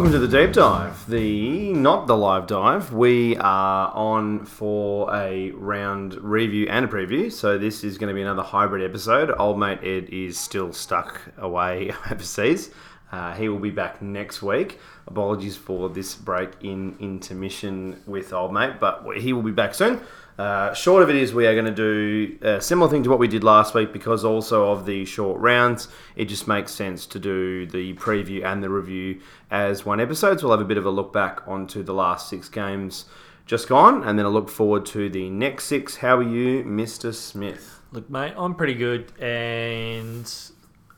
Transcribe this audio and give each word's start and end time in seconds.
Welcome 0.00 0.18
to 0.18 0.26
the 0.26 0.38
deep 0.38 0.54
dive, 0.54 1.06
the 1.10 1.74
not 1.74 2.06
the 2.06 2.16
live 2.16 2.46
dive. 2.46 2.90
We 2.90 3.36
are 3.36 3.92
on 3.92 4.46
for 4.46 5.14
a 5.14 5.50
round 5.50 6.14
review 6.14 6.68
and 6.70 6.86
a 6.86 6.88
preview, 6.88 7.30
so 7.30 7.58
this 7.58 7.84
is 7.84 7.98
going 7.98 8.08
to 8.08 8.14
be 8.14 8.22
another 8.22 8.42
hybrid 8.42 8.82
episode. 8.82 9.30
Old 9.38 9.58
mate 9.58 9.80
Ed 9.82 10.08
is 10.08 10.38
still 10.38 10.72
stuck 10.72 11.20
away 11.36 11.92
overseas. 12.10 12.70
Uh, 13.12 13.34
he 13.34 13.50
will 13.50 13.58
be 13.58 13.70
back 13.70 14.00
next 14.00 14.40
week. 14.40 14.78
Apologies 15.06 15.58
for 15.58 15.90
this 15.90 16.14
break 16.14 16.48
in 16.62 16.96
intermission 16.98 18.00
with 18.06 18.32
old 18.32 18.54
mate, 18.54 18.80
but 18.80 19.04
he 19.18 19.34
will 19.34 19.42
be 19.42 19.52
back 19.52 19.74
soon. 19.74 20.00
Uh, 20.40 20.72
short 20.72 21.02
of 21.02 21.10
it 21.10 21.16
is, 21.16 21.34
we 21.34 21.46
are 21.46 21.52
going 21.52 21.66
to 21.66 21.70
do 21.70 22.38
a 22.40 22.62
similar 22.62 22.90
thing 22.90 23.02
to 23.02 23.10
what 23.10 23.18
we 23.18 23.28
did 23.28 23.44
last 23.44 23.74
week 23.74 23.92
because 23.92 24.24
also 24.24 24.72
of 24.72 24.86
the 24.86 25.04
short 25.04 25.38
rounds, 25.38 25.88
it 26.16 26.24
just 26.24 26.48
makes 26.48 26.72
sense 26.72 27.04
to 27.04 27.18
do 27.18 27.66
the 27.66 27.92
preview 27.96 28.42
and 28.42 28.62
the 28.62 28.70
review 28.70 29.20
as 29.50 29.84
one 29.84 30.00
episode. 30.00 30.40
So 30.40 30.46
we'll 30.46 30.56
have 30.56 30.64
a 30.64 30.68
bit 30.68 30.78
of 30.78 30.86
a 30.86 30.90
look 30.90 31.12
back 31.12 31.46
onto 31.46 31.82
the 31.82 31.92
last 31.92 32.30
six 32.30 32.48
games 32.48 33.04
just 33.44 33.68
gone 33.68 34.02
and 34.02 34.18
then 34.18 34.24
a 34.24 34.30
look 34.30 34.48
forward 34.48 34.86
to 34.86 35.10
the 35.10 35.28
next 35.28 35.64
six. 35.66 35.96
How 35.96 36.16
are 36.16 36.22
you, 36.22 36.64
Mr. 36.64 37.12
Smith? 37.12 37.82
Look, 37.92 38.08
mate, 38.08 38.32
I'm 38.34 38.54
pretty 38.54 38.72
good, 38.74 39.12
and 39.20 40.26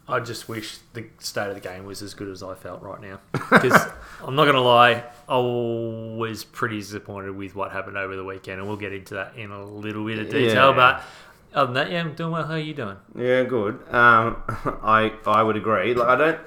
I 0.08 0.18
just 0.20 0.48
wish 0.48 0.78
the 0.94 1.06
state 1.18 1.48
of 1.48 1.54
the 1.54 1.60
game 1.60 1.84
was 1.84 2.02
as 2.02 2.12
good 2.14 2.28
as 2.28 2.42
I 2.42 2.54
felt 2.54 2.82
right 2.82 3.00
now. 3.00 3.20
Because 3.32 3.74
I'm 4.24 4.34
not 4.34 4.44
going 4.44 4.56
to 4.56 4.60
lie, 4.60 5.04
I 5.28 5.38
was 5.38 6.44
pretty 6.44 6.78
disappointed 6.80 7.36
with 7.36 7.54
what 7.54 7.70
happened 7.70 7.96
over 7.96 8.16
the 8.16 8.24
weekend, 8.24 8.58
and 8.58 8.68
we'll 8.68 8.76
get 8.76 8.92
into 8.92 9.14
that 9.14 9.36
in 9.36 9.50
a 9.50 9.64
little 9.64 10.04
bit 10.04 10.18
of 10.18 10.26
detail. 10.28 10.70
Yeah. 10.70 10.76
But 10.76 11.02
other 11.54 11.66
than 11.66 11.74
that, 11.74 11.90
yeah, 11.90 12.00
I'm 12.00 12.14
doing 12.14 12.32
well. 12.32 12.44
How 12.44 12.54
are 12.54 12.58
you 12.58 12.74
doing? 12.74 12.96
Yeah, 13.16 13.44
good. 13.44 13.74
Um, 13.90 14.42
I 14.82 15.12
I 15.26 15.42
would 15.42 15.56
agree. 15.56 15.94
Like, 15.94 16.08
I 16.08 16.16
don't 16.16 16.40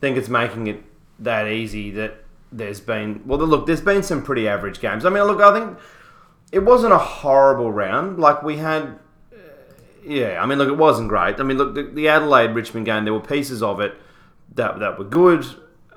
think 0.00 0.16
it's 0.16 0.28
making 0.28 0.68
it 0.68 0.84
that 1.18 1.48
easy 1.48 1.90
that 1.92 2.24
there's 2.50 2.80
been. 2.80 3.22
Well, 3.26 3.38
look, 3.40 3.66
there's 3.66 3.80
been 3.80 4.02
some 4.02 4.22
pretty 4.22 4.46
average 4.46 4.80
games. 4.80 5.04
I 5.04 5.10
mean, 5.10 5.24
look, 5.24 5.40
I 5.40 5.58
think 5.58 5.78
it 6.52 6.60
wasn't 6.60 6.92
a 6.92 6.98
horrible 6.98 7.72
round. 7.72 8.18
Like 8.18 8.42
we 8.42 8.58
had. 8.58 8.98
Yeah, 10.04 10.42
I 10.42 10.46
mean, 10.46 10.58
look, 10.58 10.68
it 10.68 10.76
wasn't 10.76 11.08
great. 11.08 11.38
I 11.40 11.42
mean, 11.42 11.58
look, 11.58 11.74
the, 11.74 11.82
the 11.84 12.08
Adelaide 12.08 12.54
Richmond 12.54 12.86
game, 12.86 13.04
there 13.04 13.12
were 13.14 13.20
pieces 13.20 13.62
of 13.62 13.80
it 13.80 13.94
that 14.54 14.78
that 14.80 14.98
were 14.98 15.04
good, 15.04 15.46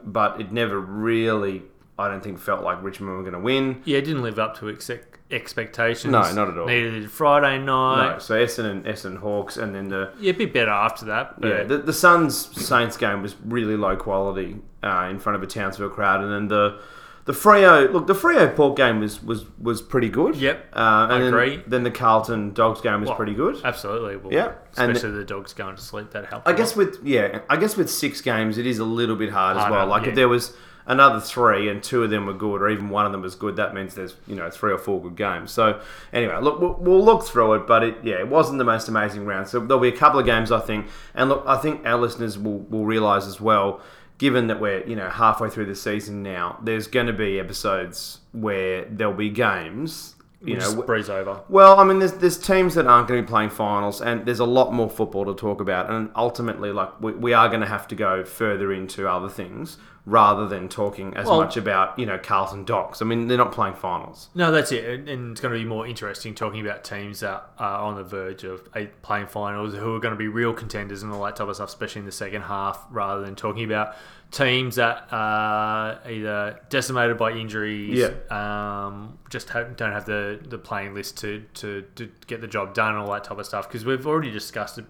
but 0.04 0.40
it 0.40 0.52
never 0.52 0.80
really, 0.80 1.64
I 1.98 2.08
don't 2.08 2.24
think, 2.24 2.40
felt 2.40 2.64
like 2.64 2.82
Richmond 2.84 3.16
were 3.18 3.24
going 3.24 3.34
to 3.34 3.40
win. 3.40 3.82
Yeah, 3.86 3.98
it 3.98 4.06
didn't 4.06 4.22
live 4.24 4.40
up 4.40 4.58
to 4.60 4.68
expect, 4.68 5.20
expectations. 5.32 6.12
No, 6.12 6.22
not 6.34 6.50
at 6.50 6.58
all. 6.58 6.68
Neither 6.68 6.92
did 6.92 7.12
Friday 7.12 7.58
night. 7.58 8.14
No, 8.14 8.20
so 8.20 8.36
Essendon 8.36 8.72
and 8.72 8.86
Essendon 8.86 9.18
Hawks, 9.18 9.58
and 9.58 9.74
then 9.74 9.90
the 9.90 10.12
Yeah, 10.20 10.32
a 10.32 10.36
bit 10.36 10.54
better 10.54 10.72
after 10.72 11.06
that. 11.06 11.40
But 11.42 11.48
Yeah, 11.48 11.64
the, 11.64 11.78
the 11.80 11.94
Suns 11.94 12.38
Saints 12.66 12.98
game 12.98 13.22
was 13.22 13.36
really 13.44 13.76
low 13.76 13.96
quality 13.96 14.58
uh, 14.84 15.08
in 15.10 15.20
front 15.20 15.36
of 15.36 15.44
a 15.44 15.48
Townsville 15.48 15.90
crowd, 15.90 16.22
and 16.24 16.32
then 16.32 16.48
the 16.48 16.80
the 17.26 17.34
Freo 17.34 17.92
look 17.92 18.06
the 18.06 18.14
Freo 18.14 18.56
Port 18.56 18.78
game 18.78 19.00
was 19.00 19.22
was 19.22 19.46
was 19.60 19.82
pretty 19.82 20.10
good. 20.10 20.36
Yep, 20.36 20.68
uh, 20.74 21.08
and 21.10 21.14
I 21.14 21.20
then, 21.20 21.28
agree. 21.28 21.64
Then 21.66 21.84
the 21.84 21.92
Carlton 21.92 22.54
Dogs 22.54 22.82
game 22.82 23.02
was 23.02 23.10
Well, 23.10 23.18
pretty 23.18 23.34
good. 23.34 23.60
absolutely. 23.64 24.16
Well, 24.18 24.32
Yeah, 24.32 24.54
especially 24.78 25.12
the 25.12 25.24
dogs 25.26 25.54
going 25.54 25.76
to 25.76 25.82
sleep. 25.82 26.12
That 26.12 26.26
helped. 26.28 26.48
I 26.48 26.54
guess 26.54 26.76
with 26.76 27.00
yeah, 27.04 27.40
I 27.50 27.58
guess 27.58 27.76
with 27.76 27.90
six 27.90 28.22
games 28.22 28.58
it 28.58 28.68
is 28.68 28.78
a 28.80 28.86
little 28.86 29.16
bit 29.16 29.32
hard 29.32 29.58
as 29.58 29.70
well. 29.70 29.88
Like 29.88 30.04
yeah. 30.04 30.10
if 30.10 30.16
there 30.16 30.30
was 30.30 30.56
another 30.88 31.20
three 31.20 31.68
and 31.68 31.82
two 31.82 32.04
of 32.04 32.12
them 32.12 32.28
were 32.28 32.34
good, 32.34 32.62
or 32.62 32.70
even 32.70 32.90
one 32.90 33.08
of 33.08 33.12
them 33.12 33.22
was 33.24 33.34
good, 33.34 33.56
that 33.56 33.74
means 33.74 33.96
there's 33.96 34.16
you 34.28 34.36
know 34.36 34.52
three 34.52 34.72
or 34.72 34.78
four 34.78 35.02
good 35.02 35.16
games. 35.16 35.52
So 35.52 35.82
anyway, 36.14 36.38
look, 36.42 36.60
we'll, 36.60 36.76
we'll 36.76 37.04
look 37.04 37.26
through 37.26 37.56
it, 37.56 37.66
but 37.66 37.84
it 37.84 37.98
yeah, 38.04 38.20
it 38.20 38.28
wasn't 38.28 38.60
the 38.60 38.66
most 38.66 38.88
amazing 38.88 39.26
round. 39.26 39.48
So 39.48 39.60
there'll 39.60 39.82
be 39.82 39.88
a 39.90 39.98
couple 39.98 40.20
of 40.20 40.28
games 40.28 40.52
I 40.52 40.60
think, 40.60 40.86
and 41.16 41.30
look, 41.30 41.44
I 41.48 41.58
think 41.58 41.88
our 41.88 41.98
listeners 41.98 42.38
will 42.38 42.60
will 42.60 42.86
realise 42.86 43.26
as 43.26 43.42
well. 43.42 43.82
Given 44.18 44.48
that 44.48 44.62
we're 44.62 44.86
you 44.88 44.96
know 44.96 45.10
halfway 45.10 45.50
through 45.50 45.66
the 45.66 45.76
season 45.76 46.24
now, 46.24 46.60
there's 46.64 46.88
going 46.88 47.08
to 47.08 47.14
be 47.14 47.40
episodes 47.40 48.20
where 48.32 48.86
there'll 48.86 49.14
be 49.14 49.30
games. 49.30 50.16
You 50.42 50.56
Just 50.58 50.76
know, 50.78 50.84
breeze 50.84 51.10
over. 51.10 51.42
well, 51.50 51.80
I 51.80 51.84
mean, 51.84 52.00
there's 52.00 52.14
there's 52.14 52.38
teams 52.38 52.76
that 52.76 52.86
aren't 52.86 53.08
going 53.08 53.20
to 53.20 53.24
be 53.26 53.28
playing 53.28 53.50
finals, 53.50 54.02
and 54.02 54.26
there's 54.26 54.40
a 54.40 54.46
lot 54.46 54.74
more 54.74 54.90
football 54.90 55.26
to 55.26 55.34
talk 55.34 55.60
about, 55.60 55.90
and 55.90 56.12
ultimately, 56.16 56.72
like 56.72 57.02
we, 57.02 57.14
we 57.14 57.34
are 57.34 57.48
going 57.48 57.62
to 57.62 57.68
have 57.68 57.88
to 57.88 57.96
go 57.96 58.24
further 58.24 58.72
into 58.72 59.10
other 59.10 59.30
things 59.30 59.78
rather 60.06 60.48
than 60.48 60.70
talking 60.70 61.16
as 61.16 61.26
Well- 61.26 61.42
much 61.42 61.58
about 61.58 61.98
you 61.98 62.06
know 62.06 62.18
Carlton 62.18 62.64
Dogs. 62.64 63.02
I 63.02 63.06
mean, 63.06 63.28
they're 63.28 63.38
not 63.38 63.52
playing 63.52 63.76
finals. 63.76 64.30
No, 64.36 64.52
that's 64.52 64.72
it, 64.72 65.10
and 65.10 65.32
it's 65.32 65.42
going 65.42 65.54
to 65.54 65.60
be 65.60 65.66
more 65.66 65.88
interesting 65.88 66.36
talking 66.36 66.62
about 66.62 66.84
teams 66.84 67.22
that 67.22 67.50
are 67.58 67.80
on 67.80 67.96
the 67.96 68.04
verge 68.04 68.44
of 68.44 68.70
playing 69.02 69.28
finals, 69.28 69.74
who 69.74 69.96
are 69.96 70.00
going 70.00 70.14
to 70.14 70.18
be 70.18 70.28
real 70.28 70.54
contenders 70.54 71.02
and 71.04 71.12
all 71.12 71.24
that 71.24 71.36
type 71.36 71.48
of 71.48 71.56
stuff, 71.56 71.70
especially 71.70 72.00
in 72.00 72.06
the 72.06 72.12
second 72.12 72.44
half, 72.44 72.86
rather 72.92 73.22
than 73.22 73.36
talking 73.36 73.64
about 73.64 73.96
teams 74.32 74.76
that 74.76 75.08
are 75.12 76.00
either 76.10 76.60
decimated 76.70 77.18
by 77.18 77.32
injuries, 77.32 78.04
um, 78.32 79.18
just 79.30 79.50
have, 79.50 79.76
don't 79.78 79.92
have 79.94 80.06
the, 80.06 80.40
the 80.50 80.58
playing 80.58 80.94
list 80.94 81.18
to, 81.18 81.44
to, 81.54 81.84
to 81.96 82.12
get 82.28 82.42
the 82.42 82.48
job 82.48 82.74
done 82.74 82.90
and 82.94 82.98
all 83.00 83.12
that 83.12 83.24
type 83.24 83.38
of 83.38 83.46
stuff. 83.46 83.68
Because 83.68 83.86
we've 83.86 84.06
already 84.06 84.32
discussed 84.32 84.78
it 84.78 84.86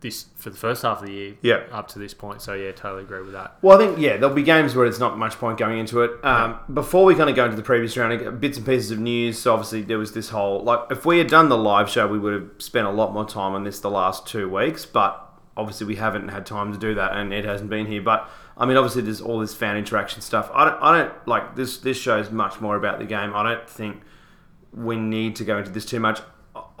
this 0.00 0.26
for 0.36 0.48
the 0.50 0.56
first 0.56 0.82
half 0.82 1.00
of 1.00 1.06
the 1.06 1.12
year, 1.12 1.34
Yeah. 1.42 1.60
up 1.72 1.88
to 1.88 1.98
this 1.98 2.14
point. 2.14 2.40
So 2.40 2.54
yeah, 2.54 2.72
totally 2.72 3.02
agree 3.02 3.20
with 3.20 3.32
that. 3.32 3.58
Well, 3.60 3.76
I 3.80 3.84
think 3.84 3.98
yeah, 3.98 4.16
there'll 4.16 4.34
be 4.34 4.42
games 4.42 4.74
where 4.74 4.86
it's 4.86 4.98
not 4.98 5.18
much 5.18 5.34
point 5.38 5.58
going 5.58 5.78
into 5.78 6.00
it. 6.02 6.12
Um, 6.24 6.58
Before 6.72 7.04
we 7.04 7.14
kind 7.14 7.28
of 7.28 7.36
go 7.36 7.44
into 7.44 7.56
the 7.56 7.62
previous 7.62 7.96
round, 7.96 8.40
bits 8.40 8.56
and 8.56 8.64
pieces 8.66 8.90
of 8.90 8.98
news. 8.98 9.38
So 9.38 9.52
obviously 9.52 9.82
there 9.82 9.98
was 9.98 10.12
this 10.12 10.30
whole 10.30 10.62
like 10.64 10.80
if 10.90 11.04
we 11.04 11.18
had 11.18 11.26
done 11.28 11.48
the 11.50 11.58
live 11.58 11.90
show, 11.90 12.06
we 12.08 12.18
would 12.18 12.32
have 12.32 12.48
spent 12.58 12.86
a 12.86 12.90
lot 12.90 13.12
more 13.12 13.26
time 13.26 13.52
on 13.54 13.64
this 13.64 13.80
the 13.80 13.90
last 13.90 14.26
two 14.26 14.48
weeks, 14.48 14.86
but 14.86 15.26
obviously 15.56 15.86
we 15.86 15.96
haven't 15.96 16.28
had 16.28 16.46
time 16.46 16.72
to 16.72 16.78
do 16.78 16.94
that, 16.94 17.14
and 17.14 17.32
it 17.34 17.44
hasn't 17.44 17.68
been 17.68 17.84
here. 17.86 18.00
But 18.00 18.26
I 18.56 18.64
mean, 18.64 18.78
obviously 18.78 19.02
there's 19.02 19.20
all 19.20 19.38
this 19.38 19.54
fan 19.54 19.76
interaction 19.76 20.22
stuff. 20.22 20.50
I 20.54 20.64
don't, 20.64 20.82
I 20.82 20.98
don't 20.98 21.28
like 21.28 21.56
this. 21.56 21.76
This 21.78 21.98
show 21.98 22.18
is 22.18 22.30
much 22.30 22.60
more 22.60 22.76
about 22.76 22.98
the 23.00 23.04
game. 23.06 23.32
I 23.34 23.42
don't 23.42 23.68
think 23.68 24.00
we 24.72 24.96
need 24.96 25.36
to 25.36 25.44
go 25.44 25.58
into 25.58 25.70
this 25.70 25.84
too 25.84 26.00
much. 26.00 26.20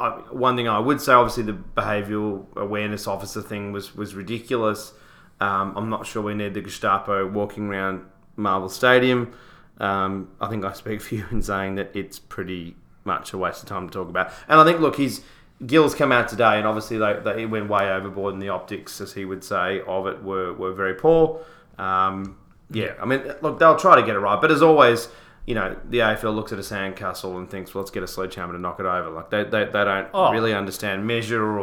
I, 0.00 0.10
one 0.32 0.56
thing 0.56 0.68
I 0.68 0.78
would 0.78 1.00
say, 1.00 1.12
obviously, 1.12 1.42
the 1.44 1.52
behavioural 1.52 2.46
awareness 2.56 3.06
officer 3.06 3.42
thing 3.42 3.72
was 3.72 3.94
was 3.94 4.14
ridiculous. 4.14 4.92
Um, 5.40 5.74
I'm 5.76 5.88
not 5.88 6.06
sure 6.06 6.22
we 6.22 6.34
need 6.34 6.54
the 6.54 6.60
Gestapo 6.60 7.28
walking 7.28 7.68
around 7.68 8.04
Marvel 8.36 8.68
Stadium. 8.68 9.32
Um, 9.78 10.30
I 10.40 10.48
think 10.48 10.64
I 10.64 10.72
speak 10.72 11.00
for 11.02 11.14
you 11.14 11.26
in 11.30 11.42
saying 11.42 11.76
that 11.76 11.94
it's 11.94 12.18
pretty 12.18 12.76
much 13.04 13.32
a 13.32 13.38
waste 13.38 13.62
of 13.62 13.68
time 13.68 13.88
to 13.88 13.92
talk 13.92 14.08
about. 14.08 14.32
And 14.48 14.60
I 14.60 14.64
think, 14.64 14.80
look, 14.80 14.96
he's 14.96 15.22
Gil's 15.64 15.94
come 15.94 16.12
out 16.12 16.28
today, 16.28 16.56
and 16.56 16.66
obviously 16.66 16.96
they, 16.96 17.20
they 17.22 17.40
he 17.40 17.46
went 17.46 17.68
way 17.68 17.90
overboard, 17.90 18.34
and 18.34 18.42
the 18.42 18.48
optics, 18.48 19.00
as 19.00 19.12
he 19.12 19.24
would 19.24 19.44
say, 19.44 19.82
of 19.86 20.06
it 20.06 20.22
were 20.22 20.52
were 20.54 20.72
very 20.72 20.94
poor. 20.94 21.40
Um, 21.78 22.38
yeah, 22.70 22.94
I 23.00 23.04
mean, 23.04 23.22
look, 23.42 23.58
they'll 23.58 23.76
try 23.76 23.96
to 23.96 24.02
get 24.02 24.14
it 24.14 24.20
right, 24.20 24.40
but 24.40 24.50
as 24.50 24.62
always, 24.62 25.08
you 25.46 25.54
know, 25.54 25.76
the 25.88 25.98
AFL 25.98 26.34
looks 26.34 26.52
at 26.52 26.58
a 26.58 26.62
sandcastle 26.62 27.36
and 27.36 27.50
thinks, 27.50 27.74
well, 27.74 27.82
let's 27.82 27.90
get 27.90 28.02
a 28.02 28.06
sledgehammer 28.06 28.52
to 28.52 28.58
knock 28.58 28.78
it 28.80 28.86
over. 28.86 29.10
Like 29.10 29.30
they, 29.30 29.44
they, 29.44 29.64
they 29.64 29.84
don't 29.84 30.08
Oh. 30.14 30.30
really 30.32 30.54
understand 30.54 31.06
measure 31.06 31.42
or, 31.42 31.58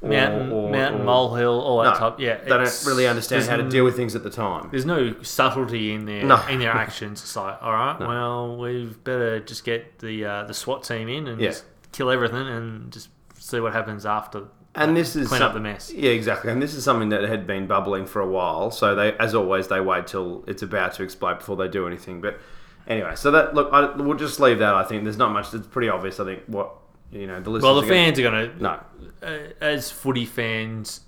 or 0.00 0.08
Mountain, 0.08 0.50
or- 0.50 0.70
mountain, 0.70 1.02
or- 1.02 1.04
molehill, 1.04 1.60
all 1.60 1.82
that 1.84 1.94
No, 1.94 1.98
type. 2.10 2.18
Yeah, 2.18 2.38
they 2.38 2.48
don't 2.48 2.84
really 2.86 3.06
understand 3.06 3.44
how 3.44 3.56
to 3.56 3.68
deal 3.68 3.84
with 3.84 3.94
things 3.94 4.16
at 4.16 4.24
the 4.24 4.30
time. 4.30 4.68
There's 4.72 4.84
no 4.86 5.14
subtlety 5.22 5.92
in 5.92 6.06
their 6.06 6.24
No. 6.24 6.44
in 6.48 6.58
their 6.58 6.72
actions. 6.84 7.22
It's 7.22 7.36
like, 7.36 7.62
all 7.62 7.72
right, 7.72 8.00
well, 8.00 8.56
we've 8.56 9.02
better 9.04 9.38
just 9.38 9.64
get 9.64 10.00
the 10.00 10.24
uh, 10.24 10.42
the 10.44 10.54
SWAT 10.54 10.82
team 10.82 11.08
in 11.08 11.28
and 11.28 11.40
Yeah. 11.40 11.50
just 11.50 11.64
kill 11.92 12.10
everything 12.10 12.48
and 12.48 12.90
just 12.92 13.10
see 13.38 13.60
what 13.60 13.72
happens 13.74 14.04
after. 14.04 14.44
And 14.74 14.96
this 14.96 15.14
is 15.14 15.28
clean 15.28 15.38
some- 15.40 15.48
up 15.50 15.54
the 15.54 15.60
mess. 15.60 15.92
Yeah, 15.92 16.10
exactly. 16.10 16.50
And 16.50 16.60
this 16.60 16.74
is 16.74 16.82
something 16.82 17.10
that 17.10 17.22
had 17.22 17.46
been 17.46 17.66
bubbling 17.68 18.06
for 18.06 18.20
a 18.22 18.26
while. 18.26 18.70
So 18.72 18.94
they, 18.96 19.12
as 19.18 19.34
always, 19.36 19.68
they 19.68 19.80
wait 19.80 20.06
till 20.08 20.42
it's 20.48 20.62
about 20.62 20.94
to 20.94 21.02
explode 21.04 21.38
before 21.40 21.54
they 21.56 21.68
do 21.68 21.86
anything. 21.86 22.20
But 22.22 22.40
anyway, 22.86 23.14
so 23.14 23.30
that 23.30 23.54
look, 23.54 23.72
I, 23.72 23.94
we'll 23.96 24.16
just 24.18 24.40
leave 24.40 24.58
that. 24.60 24.74
I 24.74 24.84
think 24.84 25.04
there's 25.04 25.16
not 25.16 25.32
much. 25.32 25.52
It's 25.54 25.66
pretty 25.66 25.88
obvious. 25.88 26.20
I 26.20 26.24
think 26.24 26.42
what 26.46 26.74
you 27.10 27.26
know 27.26 27.40
the 27.40 27.50
listeners. 27.50 27.64
Well, 27.64 27.74
the 27.80 27.86
are 27.86 27.90
gonna- 27.90 27.94
fans 27.94 28.18
are 28.18 28.22
gonna 28.22 28.52
No, 28.60 28.80
uh, 29.22 29.38
as 29.60 29.90
footy 29.90 30.26
fans. 30.26 31.00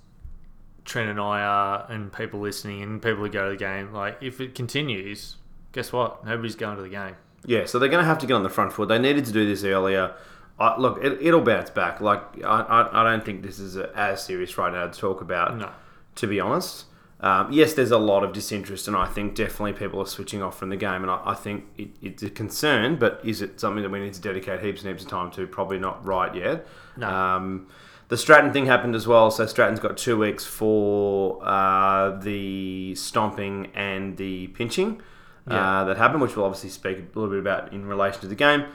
Trent 0.83 1.09
and 1.09 1.19
I 1.19 1.41
are, 1.41 1.87
and 1.89 2.13
people 2.13 2.41
listening, 2.41 2.83
and 2.83 3.01
people 3.01 3.23
who 3.23 3.29
go 3.29 3.45
to 3.45 3.49
the 3.51 3.57
game. 3.57 3.91
Like, 3.91 4.19
if 4.21 4.39
it 4.39 4.53
continues, 4.53 5.37
guess 5.71 5.91
what? 5.91 6.23
Nobody's 6.23 6.53
going 6.55 6.77
to 6.77 6.83
the 6.83 6.89
game. 6.89 7.15
Yeah, 7.43 7.65
so 7.65 7.79
they're 7.79 7.89
going 7.89 8.03
to 8.03 8.07
have 8.07 8.19
to 8.19 8.27
get 8.27 8.33
on 8.35 8.43
the 8.43 8.49
front 8.51 8.71
foot. 8.71 8.87
They 8.87 8.99
needed 8.99 9.25
to 9.25 9.31
do 9.31 9.47
this 9.47 9.63
earlier. 9.63 10.13
I 10.59 10.77
look, 10.79 11.03
it, 11.03 11.17
it'll 11.21 11.41
bounce 11.41 11.71
back. 11.71 12.01
Like 12.01 12.21
I, 12.43 12.61
I, 12.61 13.01
I 13.01 13.03
don't 13.03 13.25
think 13.25 13.41
this 13.41 13.57
is 13.57 13.77
as 13.77 14.23
serious 14.23 14.55
right 14.59 14.71
now 14.71 14.85
to 14.87 14.99
talk 14.99 15.21
about. 15.21 15.57
No. 15.57 15.71
To 16.17 16.27
be 16.27 16.39
honest, 16.39 16.85
um, 17.21 17.51
yes, 17.51 17.73
there's 17.73 17.91
a 17.91 17.97
lot 17.97 18.23
of 18.23 18.33
disinterest, 18.33 18.87
and 18.87 18.95
I 18.97 19.05
think 19.05 19.35
definitely 19.35 19.73
people 19.73 19.99
are 20.01 20.05
switching 20.07 20.43
off 20.43 20.59
from 20.59 20.69
the 20.69 20.75
game, 20.77 21.01
and 21.01 21.09
I, 21.09 21.21
I 21.25 21.33
think 21.33 21.65
it, 21.77 21.89
it's 22.01 22.23
a 22.23 22.29
concern. 22.29 22.97
But 22.97 23.21
is 23.23 23.41
it 23.41 23.59
something 23.59 23.81
that 23.83 23.89
we 23.89 23.99
need 23.99 24.13
to 24.13 24.21
dedicate 24.21 24.59
heaps 24.61 24.81
and 24.81 24.89
heaps 24.89 25.03
of 25.03 25.09
time 25.09 25.31
to? 25.31 25.47
Probably 25.47 25.79
not 25.79 26.05
right 26.05 26.33
yet. 26.35 26.67
No. 26.97 27.09
Um, 27.09 27.67
the 28.09 28.17
Stratton 28.17 28.53
thing 28.53 28.65
happened 28.67 28.93
as 28.95 29.07
well. 29.07 29.31
So 29.31 29.45
Stratton's 29.47 29.79
got 29.79 29.97
two 29.97 30.17
weeks 30.17 30.45
for 30.45 31.39
uh, 31.43 32.17
the 32.19 32.93
stomping 32.95 33.71
and 33.73 34.15
the 34.17 34.47
pinching 34.49 35.01
Yeah. 35.49 35.81
uh, 35.81 35.83
that 35.85 35.97
happened, 35.97 36.21
which 36.21 36.35
we'll 36.35 36.45
obviously 36.45 36.69
speak 36.69 36.97
a 36.97 37.19
little 37.19 37.29
bit 37.31 37.39
about 37.39 37.73
in 37.73 37.85
relation 37.87 38.21
to 38.21 38.27
the 38.27 38.35
game. 38.35 38.65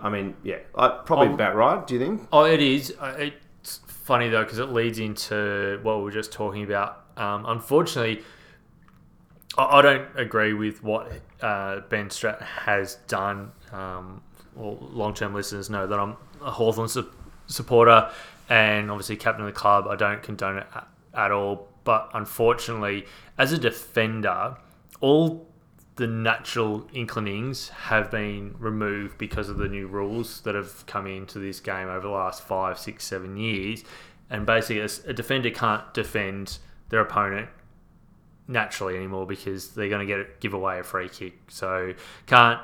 I 0.00 0.08
mean, 0.08 0.34
yeah, 0.42 0.56
I, 0.74 0.88
probably 1.04 1.28
Um, 1.28 1.34
about 1.34 1.54
right. 1.54 1.86
Do 1.86 1.94
you 1.94 2.00
think? 2.00 2.26
Oh, 2.32 2.44
it 2.44 2.60
is. 2.60 2.94
Uh, 2.98 3.14
It's 3.60 3.80
funny 3.86 4.28
though 4.30 4.42
because 4.42 4.58
it 4.58 4.70
leads 4.70 4.98
into 4.98 5.78
what 5.82 5.98
we 5.98 6.04
were 6.04 6.10
just 6.10 6.32
talking 6.32 6.64
about. 6.64 7.04
Um, 7.20 7.44
unfortunately, 7.46 8.22
I, 9.58 9.78
I 9.78 9.82
don't 9.82 10.08
agree 10.16 10.54
with 10.54 10.82
what 10.82 11.12
uh, 11.42 11.80
Ben 11.90 12.08
Strat 12.08 12.40
has 12.40 12.96
done. 13.06 13.52
Um, 13.72 14.22
well, 14.54 14.78
long-term 14.80 15.34
listeners 15.34 15.68
know 15.68 15.86
that 15.86 15.98
I'm 15.98 16.16
a 16.42 16.50
Hawthorn 16.50 16.88
su- 16.88 17.10
supporter 17.46 18.10
and 18.48 18.90
obviously 18.90 19.16
captain 19.16 19.44
of 19.44 19.52
the 19.52 19.58
club. 19.58 19.86
I 19.86 19.96
don't 19.96 20.22
condone 20.22 20.58
it 20.58 20.66
at, 20.74 20.88
at 21.14 21.30
all. 21.30 21.68
But 21.84 22.10
unfortunately, 22.14 23.06
as 23.36 23.52
a 23.52 23.58
defender, 23.58 24.56
all 25.00 25.46
the 25.96 26.06
natural 26.06 26.88
inclinings 26.94 27.68
have 27.68 28.10
been 28.10 28.54
removed 28.58 29.18
because 29.18 29.50
of 29.50 29.58
the 29.58 29.68
new 29.68 29.86
rules 29.86 30.40
that 30.42 30.54
have 30.54 30.86
come 30.86 31.06
into 31.06 31.38
this 31.38 31.60
game 31.60 31.88
over 31.88 32.00
the 32.00 32.08
last 32.08 32.42
five, 32.42 32.78
six, 32.78 33.04
seven 33.04 33.36
years. 33.36 33.84
And 34.30 34.46
basically, 34.46 34.80
a 34.80 35.12
defender 35.12 35.50
can't 35.50 35.92
defend 35.92 36.58
their 36.90 37.00
opponent 37.00 37.48
naturally 38.46 38.96
anymore 38.96 39.26
because 39.26 39.70
they're 39.70 39.88
going 39.88 40.06
to 40.06 40.14
get 40.14 40.40
give 40.40 40.52
away 40.52 40.78
a 40.78 40.82
free 40.82 41.08
kick. 41.08 41.34
So 41.48 41.94
can't 42.26 42.60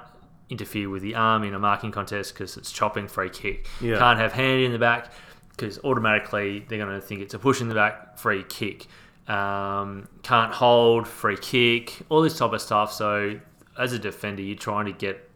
interfere 0.50 0.88
with 0.88 1.02
the 1.02 1.14
arm 1.14 1.42
in 1.44 1.54
a 1.54 1.58
marking 1.58 1.90
contest 1.90 2.34
because 2.34 2.56
it's 2.56 2.70
chopping 2.70 3.08
free 3.08 3.30
kick. 3.30 3.66
Yeah. 3.80 3.98
Can't 3.98 4.18
have 4.18 4.32
hand 4.32 4.62
in 4.62 4.72
the 4.72 4.78
back 4.78 5.10
because 5.50 5.78
automatically 5.84 6.64
they're 6.68 6.78
going 6.78 7.00
to 7.00 7.00
think 7.00 7.22
it's 7.22 7.34
a 7.34 7.38
push 7.38 7.60
in 7.60 7.68
the 7.68 7.74
back 7.74 8.18
free 8.18 8.44
kick. 8.44 8.86
Um, 9.26 10.08
can't 10.22 10.52
hold 10.52 11.08
free 11.08 11.36
kick, 11.36 11.98
all 12.08 12.22
this 12.22 12.38
type 12.38 12.52
of 12.52 12.60
stuff. 12.60 12.92
So 12.92 13.40
as 13.78 13.92
a 13.92 13.98
defender, 13.98 14.42
you're 14.42 14.56
trying 14.56 14.86
to 14.86 14.92
get 14.92 15.28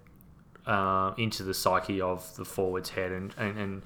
uh, 0.67 1.13
into 1.17 1.43
the 1.43 1.55
psyche 1.55 2.01
of 2.01 2.37
the 2.37 2.45
forward's 2.45 2.91
head 2.91 3.11
and, 3.11 3.35
and, 3.37 3.59
and 3.59 3.83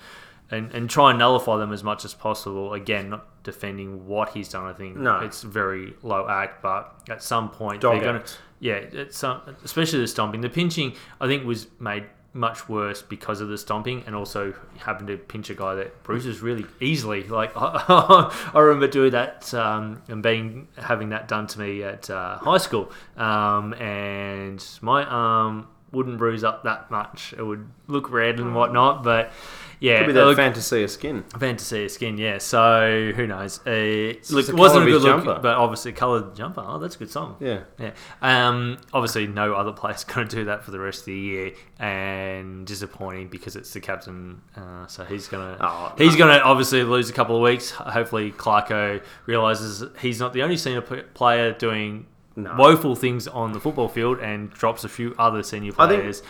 and, 0.51 0.73
and 0.73 0.91
try 0.91 1.11
and 1.11 1.19
nullify 1.19 1.57
them 1.57 1.73
as 1.73 1.83
much 1.83 2.05
as 2.05 2.15
possible. 2.15 2.73
Again, 2.75 3.11
not 3.11 3.27
defending 3.45 4.07
what 4.09 4.31
he's 4.31 4.49
done. 4.49 4.65
I 4.65 4.73
think 4.73 4.97
No. 4.97 5.21
it's 5.21 5.43
very 5.43 5.95
low 6.03 6.27
act, 6.29 6.63
but 6.63 6.93
at 7.09 7.23
some 7.23 7.49
point 7.51 7.81
Dog 7.81 7.95
they're 8.01 8.13
going 8.13 8.23
to 8.23 8.33
yeah, 8.61 8.75
it's 8.77 9.19
some, 9.19 9.43
especially 9.63 9.99
the 10.01 10.07
stomping. 10.07 10.41
The 10.41 10.49
pinching, 10.49 10.95
I 11.21 11.27
think, 11.27 11.45
was 11.45 11.67
made 11.79 12.05
much 12.33 12.67
worse 12.69 13.03
because 13.03 13.41
of 13.43 13.49
the 13.49 13.59
stomping, 13.59 14.03
and 14.07 14.15
also 14.17 14.55
having 14.79 15.07
to 15.09 15.19
pinch 15.19 15.51
a 15.51 15.55
guy 15.55 15.75
that 15.75 16.03
bruises 16.03 16.41
really 16.41 16.65
easily. 16.81 17.25
Like 17.25 17.53
I 17.57 18.31
remember 18.55 18.89
doing 18.89 19.11
that 19.13 19.53
um, 19.55 20.03
and 20.09 20.23
being 20.23 20.69
having 20.79 21.11
that 21.11 21.29
done 21.29 21.47
to 21.49 21.61
me 21.61 21.83
at 21.83 22.09
uh, 22.09 22.39
high 22.39 22.57
school, 22.59 22.91
um, 23.19 23.75
and 23.75 24.65
my 24.81 25.05
arm 25.05 25.67
wouldn't 25.93 26.17
bruise 26.19 26.43
up 26.43 26.65
that 26.65 26.91
much. 26.91 27.35
It 27.37 27.43
would 27.43 27.69
look 27.87 28.11
red 28.11 28.41
and 28.41 28.55
whatnot, 28.55 29.05
but 29.05 29.31
yeah, 29.81 29.99
Could 29.99 30.07
be 30.09 30.13
that 30.15 30.25
look, 30.25 30.37
fantasy 30.37 30.83
of 30.83 30.91
skin. 30.91 31.25
fantasy 31.39 31.85
of 31.85 31.91
skin. 31.91 32.19
Yeah, 32.19 32.39
so 32.39 33.13
who 33.15 33.27
knows? 33.27 33.59
Uh, 33.67 34.15
look, 34.31 34.49
it 34.49 34.55
wasn't 34.55 34.85
a 34.85 34.91
good 34.91 35.03
look, 35.03 35.25
jumper. 35.25 35.41
but 35.41 35.57
obviously 35.57 35.93
coloured 35.93 36.35
jumper. 36.35 36.63
Oh, 36.67 36.79
that's 36.79 36.97
a 36.97 36.99
good 36.99 37.11
song. 37.11 37.37
Yeah. 37.41 37.61
Yeah. 37.79 37.93
Um, 38.23 38.79
obviously, 38.93 39.27
no 39.27 39.55
other 39.55 39.73
player's 39.73 40.05
going 40.05 40.29
to 40.29 40.37
do 40.37 40.45
that 40.47 40.65
for 40.65 40.71
the 40.71 40.79
rest 40.81 41.01
of 41.01 41.07
the 41.07 41.17
year, 41.17 41.53
and 41.79 42.67
disappointing 42.67 43.29
because 43.29 43.57
it's 43.57 43.73
the 43.73 43.81
captain. 43.81 44.41
Uh, 44.57 44.87
so 44.87 45.05
he's 45.05 45.29
going 45.29 45.57
to 45.57 45.65
Oh, 45.67 45.93
he's 45.99 46.17
going 46.17 46.37
to 46.37 46.43
obviously 46.43 46.83
lose 46.83 47.11
a 47.11 47.13
couple 47.13 47.37
of 47.37 47.43
weeks. 47.43 47.71
Hopefully, 47.71 48.33
Clarko 48.33 49.03
realizes 49.27 49.85
he's 50.01 50.21
not 50.21 50.33
the 50.33 50.43
only 50.43 50.57
senior 50.57 50.81
p- 50.81 51.03
player 51.15 51.53
doing 51.53 52.07
No. 52.37 52.55
woeful 52.59 52.97
things 52.97 53.29
on 53.29 53.53
the 53.53 53.61
football 53.61 53.89
field 53.89 54.19
and 54.21 54.51
drops 54.51 54.85
a 54.85 54.89
few 54.89 55.15
other 55.19 55.43
senior 55.43 55.73
players. 55.73 56.23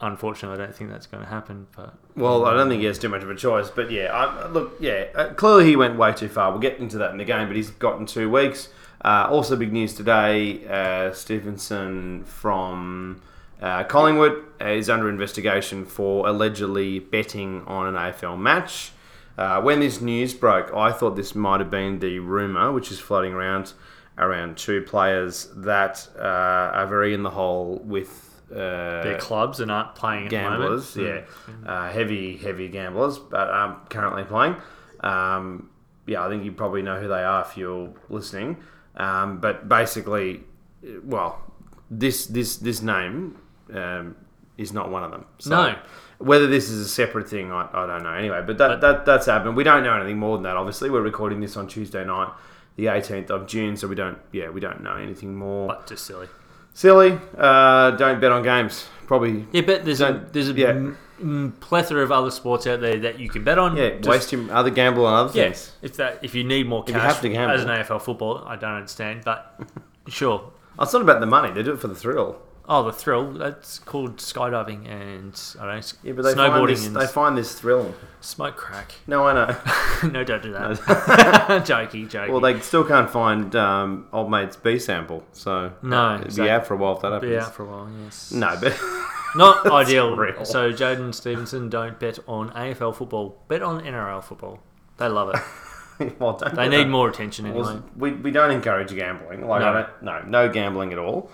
Unfortunately, 0.00 0.60
I 0.60 0.66
don't 0.66 0.74
think 0.74 0.90
that's 0.90 1.06
going 1.06 1.22
to 1.22 1.28
happen. 1.28 1.66
But 1.74 1.94
Well, 2.16 2.44
I 2.44 2.54
don't 2.54 2.68
think 2.68 2.80
he 2.80 2.86
has 2.86 2.98
too 2.98 3.08
much 3.08 3.22
of 3.22 3.30
a 3.30 3.34
choice, 3.34 3.70
but 3.70 3.90
yeah, 3.90 4.12
I, 4.12 4.48
look, 4.48 4.76
yeah, 4.80 5.06
uh, 5.14 5.32
clearly 5.34 5.66
he 5.66 5.76
went 5.76 5.96
way 5.96 6.12
too 6.12 6.28
far. 6.28 6.50
We'll 6.50 6.60
get 6.60 6.78
into 6.78 6.98
that 6.98 7.12
in 7.12 7.18
the 7.18 7.24
game, 7.24 7.46
but 7.46 7.56
he's 7.56 7.70
gotten 7.70 8.04
two 8.04 8.28
weeks. 8.30 8.68
Uh, 9.04 9.26
also, 9.30 9.54
big 9.56 9.72
news 9.72 9.94
today: 9.94 10.66
uh, 10.66 11.12
Stephenson 11.12 12.24
from 12.24 13.22
uh, 13.60 13.84
Collingwood 13.84 14.44
is 14.60 14.90
under 14.90 15.08
investigation 15.08 15.84
for 15.84 16.26
allegedly 16.26 16.98
betting 16.98 17.62
on 17.66 17.86
an 17.86 17.94
AFL 17.94 18.38
match. 18.38 18.92
Uh, 19.36 19.60
when 19.60 19.80
this 19.80 20.00
news 20.00 20.32
broke, 20.34 20.72
I 20.74 20.92
thought 20.92 21.16
this 21.16 21.34
might 21.34 21.60
have 21.60 21.70
been 21.70 21.98
the 21.98 22.18
rumor, 22.18 22.72
which 22.72 22.90
is 22.90 22.98
floating 22.98 23.32
around 23.32 23.72
around 24.16 24.56
two 24.56 24.80
players 24.82 25.48
that 25.56 26.08
uh, 26.16 26.20
are 26.22 26.86
very 26.86 27.14
in 27.14 27.22
the 27.22 27.30
hole 27.30 27.80
with. 27.84 28.33
Uh, 28.54 29.02
their 29.02 29.18
clubs 29.18 29.58
and 29.60 29.70
aren't 29.70 29.94
playing 29.96 30.26
at 30.26 30.30
the 30.30 30.36
moment. 30.36 30.60
gamblers, 30.60 30.96
yeah, 30.96 31.20
uh, 31.66 31.90
heavy, 31.90 32.36
heavy 32.36 32.68
gamblers, 32.68 33.18
but 33.18 33.50
um, 33.50 33.80
currently 33.90 34.22
playing. 34.24 34.54
Um, 35.00 35.70
yeah, 36.06 36.24
I 36.24 36.28
think 36.28 36.44
you 36.44 36.52
probably 36.52 36.82
know 36.82 37.00
who 37.00 37.08
they 37.08 37.24
are 37.24 37.42
if 37.42 37.56
you're 37.56 37.92
listening. 38.08 38.58
Um, 38.96 39.40
but 39.40 39.68
basically, 39.68 40.42
well, 41.02 41.42
this 41.90 42.26
this 42.26 42.56
this 42.58 42.80
name 42.82 43.38
um, 43.72 44.16
is 44.56 44.72
not 44.72 44.90
one 44.90 45.02
of 45.02 45.10
them. 45.10 45.24
So 45.38 45.50
No. 45.50 45.76
Whether 46.18 46.46
this 46.46 46.70
is 46.70 46.86
a 46.86 46.88
separate 46.88 47.28
thing, 47.28 47.50
I, 47.50 47.68
I 47.72 47.86
don't 47.86 48.04
know. 48.04 48.12
Anyway, 48.14 48.40
but 48.46 48.56
that, 48.58 48.68
But- 48.68 48.80
that 48.80 49.04
that's 49.04 49.26
happened. 49.26 49.56
We 49.56 49.64
don't 49.64 49.82
know 49.82 49.94
anything 49.94 50.18
more 50.18 50.36
than 50.36 50.44
that. 50.44 50.56
Obviously, 50.56 50.90
we're 50.90 51.02
recording 51.02 51.40
this 51.40 51.56
on 51.56 51.66
Tuesday 51.66 52.04
night, 52.04 52.28
the 52.76 52.84
18th 52.86 53.30
of 53.30 53.46
June, 53.48 53.76
so 53.76 53.88
we 53.88 53.96
don't. 53.96 54.18
Yeah, 54.30 54.50
we 54.50 54.60
don't 54.60 54.80
know 54.82 54.94
anything 54.96 55.34
more. 55.34 55.66
But 55.66 55.88
just 55.88 56.06
silly. 56.06 56.28
Silly. 56.74 57.18
Uh, 57.38 57.92
don't 57.92 58.20
bet 58.20 58.30
on 58.32 58.42
games. 58.42 58.86
Probably 59.06 59.46
Yeah, 59.52 59.62
but 59.62 59.84
there's 59.84 60.00
a 60.00 60.26
there's 60.32 60.48
a 60.48 60.52
yeah. 60.54 60.68
m- 60.68 60.98
m- 61.20 61.56
plethora 61.60 62.02
of 62.02 62.10
other 62.10 62.30
sports 62.30 62.66
out 62.66 62.80
there 62.80 62.98
that 63.00 63.18
you 63.20 63.28
can 63.28 63.44
bet 63.44 63.58
on. 63.58 63.76
Yeah, 63.76 63.90
Just- 63.96 64.08
waste 64.08 64.32
your 64.32 64.50
other 64.52 64.70
gamble 64.70 65.06
on 65.06 65.26
other 65.26 65.38
Yeah, 65.38 65.44
things. 65.44 65.72
if 65.82 65.96
that 65.98 66.18
if 66.22 66.34
you 66.34 66.42
need 66.44 66.66
more 66.68 66.82
you 66.86 66.92
cash 66.94 67.02
have 67.02 67.20
to 67.20 67.28
gamble. 67.28 67.54
as 67.54 67.62
an 67.64 67.68
AFL 67.70 68.00
football, 68.00 68.42
I 68.46 68.56
don't 68.56 68.72
understand, 68.74 69.22
but 69.24 69.60
sure. 70.08 70.50
Oh, 70.78 70.82
It's 70.82 70.92
not 70.92 71.02
about 71.02 71.20
the 71.20 71.26
money; 71.26 71.52
they 71.52 71.62
do 71.62 71.72
it 71.74 71.80
for 71.80 71.88
the 71.88 71.94
thrill. 71.94 72.36
Oh, 72.66 72.82
the 72.82 72.92
thrill. 72.94 73.30
That's 73.32 73.78
called 73.78 74.16
skydiving 74.16 74.88
and 74.88 75.38
I 75.60 75.66
don't 75.66 75.76
know, 75.76 75.98
Yeah, 76.02 76.12
but 76.14 76.22
they 76.22 76.32
snowboarding 76.32 76.50
find 76.50 76.68
this, 76.70 76.86
and 76.86 76.96
they 76.96 77.06
find 77.06 77.36
this 77.38 77.54
thrill. 77.60 77.94
Smoke 78.24 78.56
crack. 78.56 78.92
No, 79.06 79.24
I 79.26 79.32
know. 79.34 79.56
no, 80.10 80.24
don't 80.24 80.42
do 80.42 80.52
that. 80.52 80.70
jokey, 81.66 82.08
jokey. 82.08 82.30
well, 82.30 82.40
they 82.40 82.58
still 82.60 82.82
can't 82.84 83.10
find 83.10 83.54
um, 83.54 84.06
old 84.12 84.30
mate's 84.30 84.56
B 84.56 84.78
sample, 84.78 85.22
so 85.32 85.72
No, 85.82 86.14
it'd 86.14 86.26
exactly. 86.26 86.46
be 86.46 86.50
out 86.50 86.66
for 86.66 86.74
a 86.74 86.76
while 86.78 86.96
if 86.96 87.02
that 87.02 87.12
happens. 87.12 87.30
be 87.30 87.36
out 87.36 87.54
for 87.54 87.64
a 87.64 87.66
while. 87.66 87.90
Yes. 88.04 88.32
No, 88.32 88.56
but 88.60 88.80
Not 89.36 89.66
ideal. 89.70 90.16
real. 90.16 90.44
So 90.44 90.72
Jaidyn 90.72 91.14
Stephenson 91.14 91.68
don't 91.68 91.98
bet 92.00 92.18
on 92.26 92.50
AFL 92.52 92.94
football. 92.96 93.42
Bet 93.48 93.62
on 93.62 93.82
NRL 93.82 94.22
football. 94.24 94.60
They 94.96 95.08
love 95.08 95.34
it. 95.34 96.18
well, 96.18 96.32
don't 96.38 96.54
They 96.54 96.68
need 96.68 96.84
that. 96.84 96.88
more 96.88 97.08
attention 97.10 97.44
anyway. 97.46 97.62
Well, 97.62 97.84
we, 97.96 98.12
we 98.12 98.30
don't 98.30 98.50
encourage 98.52 98.94
gambling. 98.94 99.46
Like 99.46 99.60
No. 99.60 99.68
I 99.68 99.72
don't, 99.82 100.02
no, 100.02 100.22
no 100.26 100.48
gambling 100.48 100.92
at 100.92 100.98
all. 100.98 101.30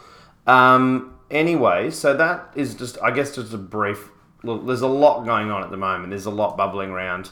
Um, 0.47 1.14
anyway, 1.31 1.91
so 1.91 2.14
that 2.17 2.50
is 2.57 2.75
just, 2.75 2.99
I 3.03 3.11
guess, 3.12 3.35
just 3.35 3.53
a 3.55 3.59
brief. 3.59 4.11
Look, 4.42 4.66
there's 4.66 4.80
a 4.80 4.88
lot 4.88 5.25
going 5.25 5.50
on 5.50 5.62
at 5.62 5.70
the 5.70 5.76
moment. 5.76 6.11
There's 6.11 6.26
a 6.26 6.30
lot 6.30 6.56
bubbling 6.56 6.90
around. 6.90 7.30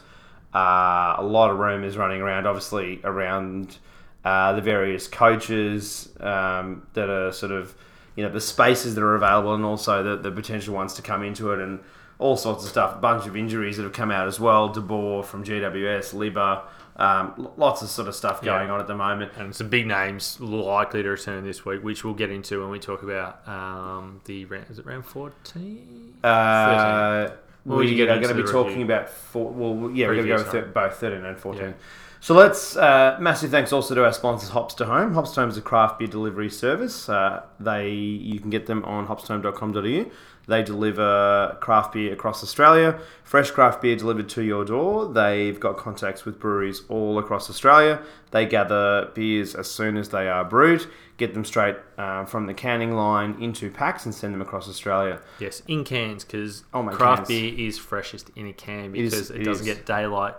Uh, 0.55 1.17
a 1.19 1.23
lot 1.23 1.51
of 1.51 1.59
rumours 1.59 1.97
running 1.97 2.21
around, 2.21 2.47
obviously 2.47 3.01
around 3.05 3.77
uh, 4.25 4.53
the 4.55 4.63
various 4.63 5.07
coaches 5.07 6.09
um, 6.21 6.87
that 6.95 7.11
are 7.11 7.33
sort 7.33 7.53
of, 7.53 7.75
you 8.17 8.25
know, 8.25 8.31
the 8.31 8.41
spaces 8.41 8.95
that 8.95 9.03
are 9.03 9.15
available, 9.15 9.55
and 9.55 9.65
also 9.65 10.03
the, 10.03 10.17
the 10.17 10.31
potential 10.31 10.75
ones 10.75 10.95
to 10.95 11.03
come 11.03 11.23
into 11.23 11.53
it, 11.53 11.61
and 11.61 11.81
all 12.19 12.37
sorts 12.37 12.65
of 12.65 12.71
stuff. 12.71 12.97
A 12.97 12.99
bunch 12.99 13.27
of 13.27 13.37
injuries 13.37 13.77
that 13.77 13.85
have 13.85 13.93
come 13.93 14.11
out 14.11 14.27
as 14.27 14.41
well. 14.41 14.69
De 14.69 14.81
Boer 14.81 15.23
from 15.23 15.45
GWS, 15.45 16.15
Libba, 16.15 16.63
um, 16.97 17.49
lots 17.57 17.81
of 17.83 17.89
sort 17.89 18.09
of 18.09 18.15
stuff 18.17 18.41
Yeah. 18.43 18.59
going 18.59 18.71
on 18.71 18.81
at 18.81 18.87
the 18.89 18.97
moment. 18.97 19.33
and 19.37 19.55
some 19.55 19.69
big 19.69 19.87
names 19.87 20.41
likely 20.41 21.03
to 21.03 21.11
return 21.11 21.45
this 21.45 21.65
week, 21.65 21.83
which 21.85 22.03
we'll 22.05 22.15
get 22.15 22.31
into 22.31 22.61
when 22.61 22.71
we 22.71 22.81
talk 22.81 23.03
about 23.05 23.47
um, 23.49 24.21
the 24.25 24.45
round, 24.47 24.67
is 24.69 24.79
it 24.81 24.87
round 24.87 25.07
fourteen? 25.07 26.15
Uh, 26.25 27.29
we 27.65 28.01
are 28.03 28.07
going 28.07 28.23
to 28.23 28.35
be 28.35 28.43
the 28.43 28.49
talking 28.51 28.83
about 28.83 29.09
four. 29.11 29.51
Well, 29.53 29.91
yeah, 29.93 30.09
we're 30.09 30.15
going 30.15 30.27
to 30.27 30.33
go 30.33 30.37
with 30.39 30.49
thir- 30.53 30.67
both 30.67 30.97
thirteen 30.97 31.25
and 31.25 31.39
fourteen. 31.39 31.63
Yeah. 31.69 31.73
So 32.21 32.35
let's 32.35 32.77
uh, 32.77 33.17
massive 33.21 33.51
thanks 33.51 33.73
also 33.73 33.95
to 33.95 34.05
our 34.05 34.13
sponsors, 34.13 34.49
Hops 34.51 34.75
to 34.75 34.85
Home. 34.87 35.15
Hops 35.15 35.31
to 35.33 35.41
Home 35.41 35.49
is 35.51 35.57
a 35.57 35.63
craft 35.63 35.99
beer 36.01 36.09
delivery 36.09 36.51
service. 36.51 37.09
Uh, 37.09 37.43
they 37.61 37.91
you 37.91 38.41
can 38.41 38.51
get 38.51 38.67
them 38.67 38.85
on 38.85 39.07
hopstohome.com.au. 39.07 40.11
They 40.49 40.63
deliver 40.63 41.57
craft 41.61 41.93
beer 41.93 42.13
across 42.13 42.43
Australia, 42.43 42.99
fresh 43.23 43.51
craft 43.51 43.83
beer 43.83 43.95
delivered 43.97 44.29
to 44.31 44.43
your 44.43 44.65
door. 44.65 45.13
They've 45.13 45.59
got 45.61 45.77
contacts 45.77 46.25
with 46.25 46.41
breweries 46.41 46.83
all 46.89 47.19
across 47.19 47.49
Australia. 47.51 48.01
They 48.31 48.47
gather 48.47 49.11
beers 49.15 49.55
as 49.55 49.71
soon 49.71 49.97
as 49.99 50.09
they 50.09 50.29
are 50.29 50.45
brewed, 50.45 50.87
get 51.19 51.35
them 51.35 51.45
straight 51.45 51.77
uh, 51.99 52.25
from 52.25 52.47
the 52.47 52.55
canning 52.55 52.93
line 52.97 53.37
into 53.41 53.71
packs, 53.71 54.07
and 54.07 54.15
send 54.15 54.33
them 54.35 54.41
across 54.41 54.69
Australia. 54.69 55.21
Yes, 55.39 55.63
in 55.69 55.85
cans 55.85 56.25
because 56.25 56.65
Oh, 56.75 56.83
craft 56.89 57.27
cans. 57.27 57.29
beer 57.29 57.55
is 57.69 57.79
freshest 57.79 58.31
in 58.35 58.47
a 58.49 58.53
can 58.55 58.97
It 58.97 59.05
is- 59.05 59.11
because 59.13 59.31
it, 59.31 59.43
it 59.43 59.45
doesn't 59.45 59.69
is. 59.69 59.75
get 59.77 59.87
daylight 59.87 60.35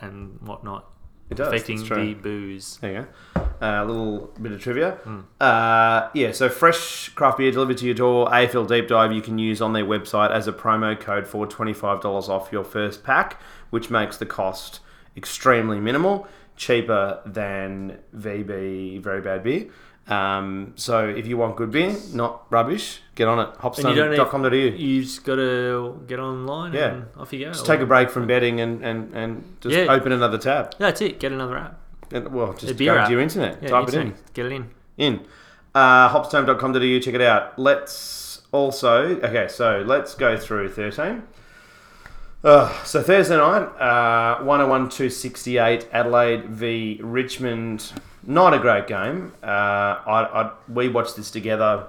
and 0.00 0.38
whatnot 0.42 0.91
It 1.32 1.36
does. 1.36 1.48
affecting 1.48 1.84
the 1.84 2.14
booze. 2.14 2.78
There 2.80 2.92
you 2.92 3.06
go. 3.34 3.48
A 3.60 3.84
little 3.84 4.32
bit 4.40 4.52
of 4.52 4.60
trivia. 4.60 4.92
Hmm. 5.04 5.20
Uh, 5.40 6.08
yeah, 6.14 6.32
so 6.32 6.48
fresh 6.48 7.10
craft 7.10 7.38
beer 7.38 7.50
delivered 7.50 7.78
to 7.78 7.84
your 7.84 7.94
door. 7.94 8.28
AFL 8.28 8.66
Deep 8.68 8.88
Dive 8.88 9.12
you 9.12 9.22
can 9.22 9.38
use 9.38 9.60
on 9.60 9.72
their 9.72 9.84
website 9.84 10.30
as 10.30 10.48
a 10.48 10.52
promo 10.52 10.98
code 10.98 11.26
for 11.26 11.46
$25 11.46 12.28
off 12.28 12.50
your 12.50 12.64
first 12.64 13.04
pack, 13.04 13.40
which 13.70 13.90
makes 13.90 14.16
the 14.16 14.26
cost 14.26 14.80
extremely 15.16 15.78
minimal, 15.78 16.26
cheaper 16.56 17.20
than 17.24 17.98
VB 18.16 19.00
Very 19.02 19.20
Bad 19.20 19.42
Beer. 19.42 19.66
Um, 20.08 20.72
so 20.74 21.06
if 21.08 21.26
you 21.28 21.36
want 21.36 21.56
good 21.56 21.70
beer, 21.70 21.94
not 22.12 22.44
rubbish, 22.50 23.00
get 23.14 23.28
on 23.28 23.38
it. 23.38 23.48
And 23.62 23.76
you 23.76 23.82
don't 23.94 24.10
need- 24.10 24.18
Hopstohome.com.au. 24.18 24.48
You 24.76 25.02
just 25.02 25.24
got 25.24 25.36
to 25.36 26.00
get 26.08 26.18
online 26.18 26.72
Yeah. 26.72 26.86
and 26.92 27.04
off 27.16 27.32
you 27.32 27.44
go. 27.44 27.52
Just 27.52 27.66
take 27.66 27.80
a 27.80 27.86
break 27.86 28.10
from 28.10 28.26
betting 28.26 28.60
and, 28.60 28.82
and, 28.84 29.14
and 29.14 29.56
just 29.60 29.74
Yeah. 29.76 29.86
open 29.92 30.10
another 30.12 30.38
tab. 30.38 30.74
That's 30.78 31.00
it. 31.00 31.20
Get 31.20 31.30
another 31.32 31.56
app. 31.56 31.78
And, 32.10 32.28
well, 32.32 32.52
just 32.52 32.76
go 32.76 32.96
app. 32.96 33.06
to 33.06 33.12
your 33.12 33.20
internet, 33.22 33.58
Yeah, 33.62 33.68
type 33.70 33.84
internet. 33.88 34.06
it 34.06 34.10
in. 34.10 34.16
Get 34.34 34.46
it 34.46 34.52
in. 34.52 34.70
in. 34.98 35.20
Uh, 35.74 36.08
hopstohome.com.au, 36.10 36.98
check 37.00 37.14
it 37.14 37.22
out. 37.22 37.58
Let's 37.58 38.42
also, 38.52 39.16
okay, 39.20 39.46
so 39.48 39.82
let's 39.86 40.14
go 40.14 40.36
through 40.36 40.68
13. 40.70 41.22
Uh, 42.44 42.70
so 42.82 43.00
Thursday 43.00 43.36
night, 43.36 43.62
uh, 43.80 44.42
101 44.42 44.88
268, 44.90 45.86
Adelaide 45.92 46.46
v 46.46 46.98
Richmond. 47.02 47.92
Not 48.24 48.54
a 48.54 48.58
great 48.58 48.86
game. 48.86 49.32
Uh, 49.42 49.46
I, 49.46 50.42
I, 50.42 50.52
we 50.68 50.88
watched 50.88 51.16
this 51.16 51.30
together. 51.30 51.86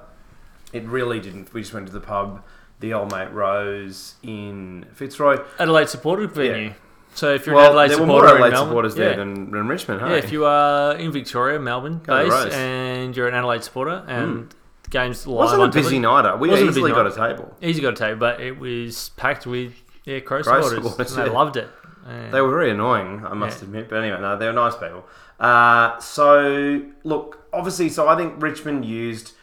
It 0.71 0.83
really 0.85 1.19
didn't. 1.19 1.53
We 1.53 1.61
just 1.61 1.73
went 1.73 1.87
to 1.87 1.93
the 1.93 1.99
pub, 1.99 2.43
the 2.79 2.93
old 2.93 3.11
mate 3.11 3.31
Rose 3.31 4.15
in 4.23 4.85
Fitzroy. 4.93 5.37
Adelaide 5.59 5.89
supported 5.89 6.31
venue. 6.31 6.69
Yeah. 6.69 6.73
So 7.15 7.33
if 7.33 7.45
you're 7.45 7.55
well, 7.55 7.65
an 7.65 7.69
Adelaide 7.69 7.89
there 7.89 7.97
were 7.99 8.05
supporter 8.05 8.27
more 8.27 8.35
in 8.35 8.35
Adelaide 8.35 8.51
Melbourne, 8.51 8.69
supporters 8.69 8.97
yeah. 8.97 9.03
there 9.03 9.17
than, 9.17 9.51
than 9.51 9.67
Richmond, 9.67 10.01
hey? 10.01 10.09
Yeah, 10.09 10.15
if 10.15 10.31
you 10.31 10.45
are 10.45 10.95
in 10.95 11.11
Victoria, 11.11 11.59
Melbourne 11.59 12.01
Go 12.03 12.27
based, 12.27 12.55
and 12.55 13.15
you're 13.15 13.27
an 13.27 13.35
Adelaide 13.35 13.63
supporter, 13.63 14.03
and 14.07 14.49
the 14.83 14.89
game's 14.89 15.27
live 15.27 15.37
wasn't 15.37 15.63
a 15.63 15.67
busy 15.67 15.99
nighter. 15.99 16.35
We 16.35 16.49
Wasn't 16.49 16.71
easily 16.71 16.91
busy 16.91 16.95
got 16.95 17.15
night. 17.15 17.31
a 17.31 17.35
table. 17.35 17.55
Easy 17.61 17.81
got 17.81 17.93
a 17.93 17.95
table, 17.95 18.19
but 18.19 18.41
it 18.41 18.57
was 18.57 19.09
packed 19.09 19.45
with 19.45 19.75
yeah 20.05 20.21
Crow, 20.21 20.41
Crow 20.41 20.61
supporters. 20.63 20.83
supporters, 20.83 21.15
and 21.15 21.25
they 21.27 21.31
yeah. 21.31 21.37
loved 21.37 21.57
it. 21.57 21.69
They 22.05 22.41
were 22.41 22.49
very 22.49 22.71
annoying, 22.71 23.25
I 23.25 23.33
must 23.33 23.59
Yeah. 23.61 23.65
admit. 23.65 23.89
But 23.89 23.97
anyway, 24.03 24.19
no, 24.19 24.37
they 24.37 24.45
were 24.47 24.53
nice 24.53 24.75
people. 24.75 25.05
Uh, 25.39 25.97
so, 25.99 26.81
look, 27.03 27.47
obviously, 27.53 27.89
so 27.89 28.07
I 28.07 28.15
think 28.15 28.41
Richmond 28.41 28.85
used 28.85 29.33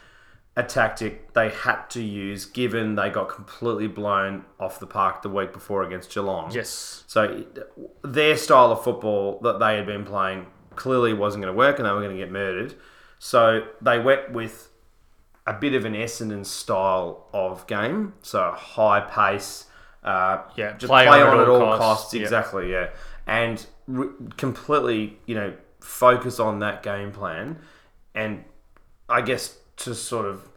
a 0.57 0.63
tactic 0.63 1.31
they 1.33 1.49
had 1.49 1.83
to 1.89 2.01
use 2.03 2.45
given 2.45 2.95
they 2.95 3.09
got 3.09 3.29
completely 3.29 3.87
blown 3.87 4.43
off 4.59 4.79
the 4.79 4.85
park 4.85 5.21
the 5.21 5.29
week 5.29 5.53
before 5.53 5.81
against 5.81 6.13
Geelong. 6.13 6.51
yes, 6.51 7.03
So, 7.07 7.43
their 8.03 8.35
style 8.35 8.71
of 8.71 8.83
football 8.83 9.39
that 9.43 9.59
they 9.59 9.77
had 9.77 9.85
been 9.85 10.03
playing 10.03 10.47
clearly 10.75 11.13
wasn't 11.13 11.43
going 11.43 11.53
to 11.53 11.57
work 11.57 11.79
and 11.79 11.87
they 11.87 11.91
were 11.91 12.01
going 12.01 12.11
to 12.17 12.21
get 12.21 12.31
murdered. 12.31 12.75
So, 13.17 13.63
they 13.81 13.97
went 13.97 14.31
with 14.33 14.69
a 15.47 15.53
bit 15.53 15.73
of 15.73 15.85
an 15.85 15.93
Essendon 15.93 16.45
style 16.45 17.27
of 17.33 17.65
game. 17.67 18.13
So, 18.21 18.51
high 18.51 18.99
pace. 18.99 19.65
Uh, 20.03 20.43
Yeah, 20.55 20.73
just 20.77 20.89
play 20.89 21.05
play, 21.05 21.21
on 21.21 21.35
on, 21.35 21.39
at 21.41 21.49
all 21.49 21.59
costs, 21.59 21.79
costs. 21.79 22.13
Exactly, 22.13 22.71
yeah. 22.71 22.89
And 23.27 23.65
re- 23.87 24.09
completely, 24.37 25.19
you 25.25 25.35
know, 25.35 25.53
focus 25.79 26.39
on 26.39 26.59
that 26.59 26.83
game 26.83 27.11
plan, 27.11 27.59
and 28.15 28.43
I 29.09 29.21
guess 29.21 29.57
to 29.77 29.93
sort 29.95 30.25
of 30.25 30.49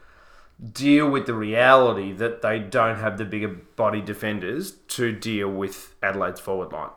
deal 0.73 1.11
with 1.11 1.27
the 1.27 1.35
reality 1.35 2.13
that 2.13 2.41
they 2.43 2.59
don't 2.59 2.97
have 2.97 3.19
the 3.19 3.25
bigger 3.25 3.49
body 3.49 4.01
defenders 4.01 4.73
to 4.89 5.13
deal 5.13 5.49
with 5.49 5.95
Adelaide's 6.03 6.41
forward 6.41 6.73
line. 6.73 6.91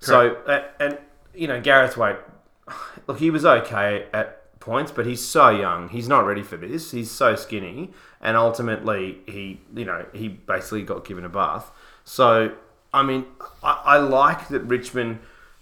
So, 0.00 0.36
uh, 0.46 0.64
and 0.78 0.98
you 1.34 1.48
know, 1.48 1.60
Gareth 1.60 1.96
Waite, 1.96 2.18
look, 3.06 3.18
he 3.18 3.30
was 3.30 3.44
okay 3.44 4.06
at 4.12 4.60
points, 4.60 4.92
but 4.92 5.06
he's 5.06 5.24
so 5.24 5.48
young. 5.50 5.88
He's 5.88 6.08
not 6.08 6.26
ready 6.26 6.42
for 6.42 6.56
this. 6.56 6.90
He's 6.90 7.10
so 7.10 7.34
skinny, 7.34 7.90
and 8.20 8.36
ultimately, 8.36 9.18
he, 9.26 9.60
you 9.74 9.84
know, 9.84 10.06
he 10.12 10.28
basically 10.28 10.82
got 10.82 11.04
given 11.06 11.24
a 11.24 11.28
bath. 11.28 11.70
So, 12.08 12.54
I 12.92 13.02
mean, 13.02 13.26
I, 13.62 13.82
I 13.84 13.98
like 13.98 14.48
that 14.48 14.60
Richmond 14.60 15.18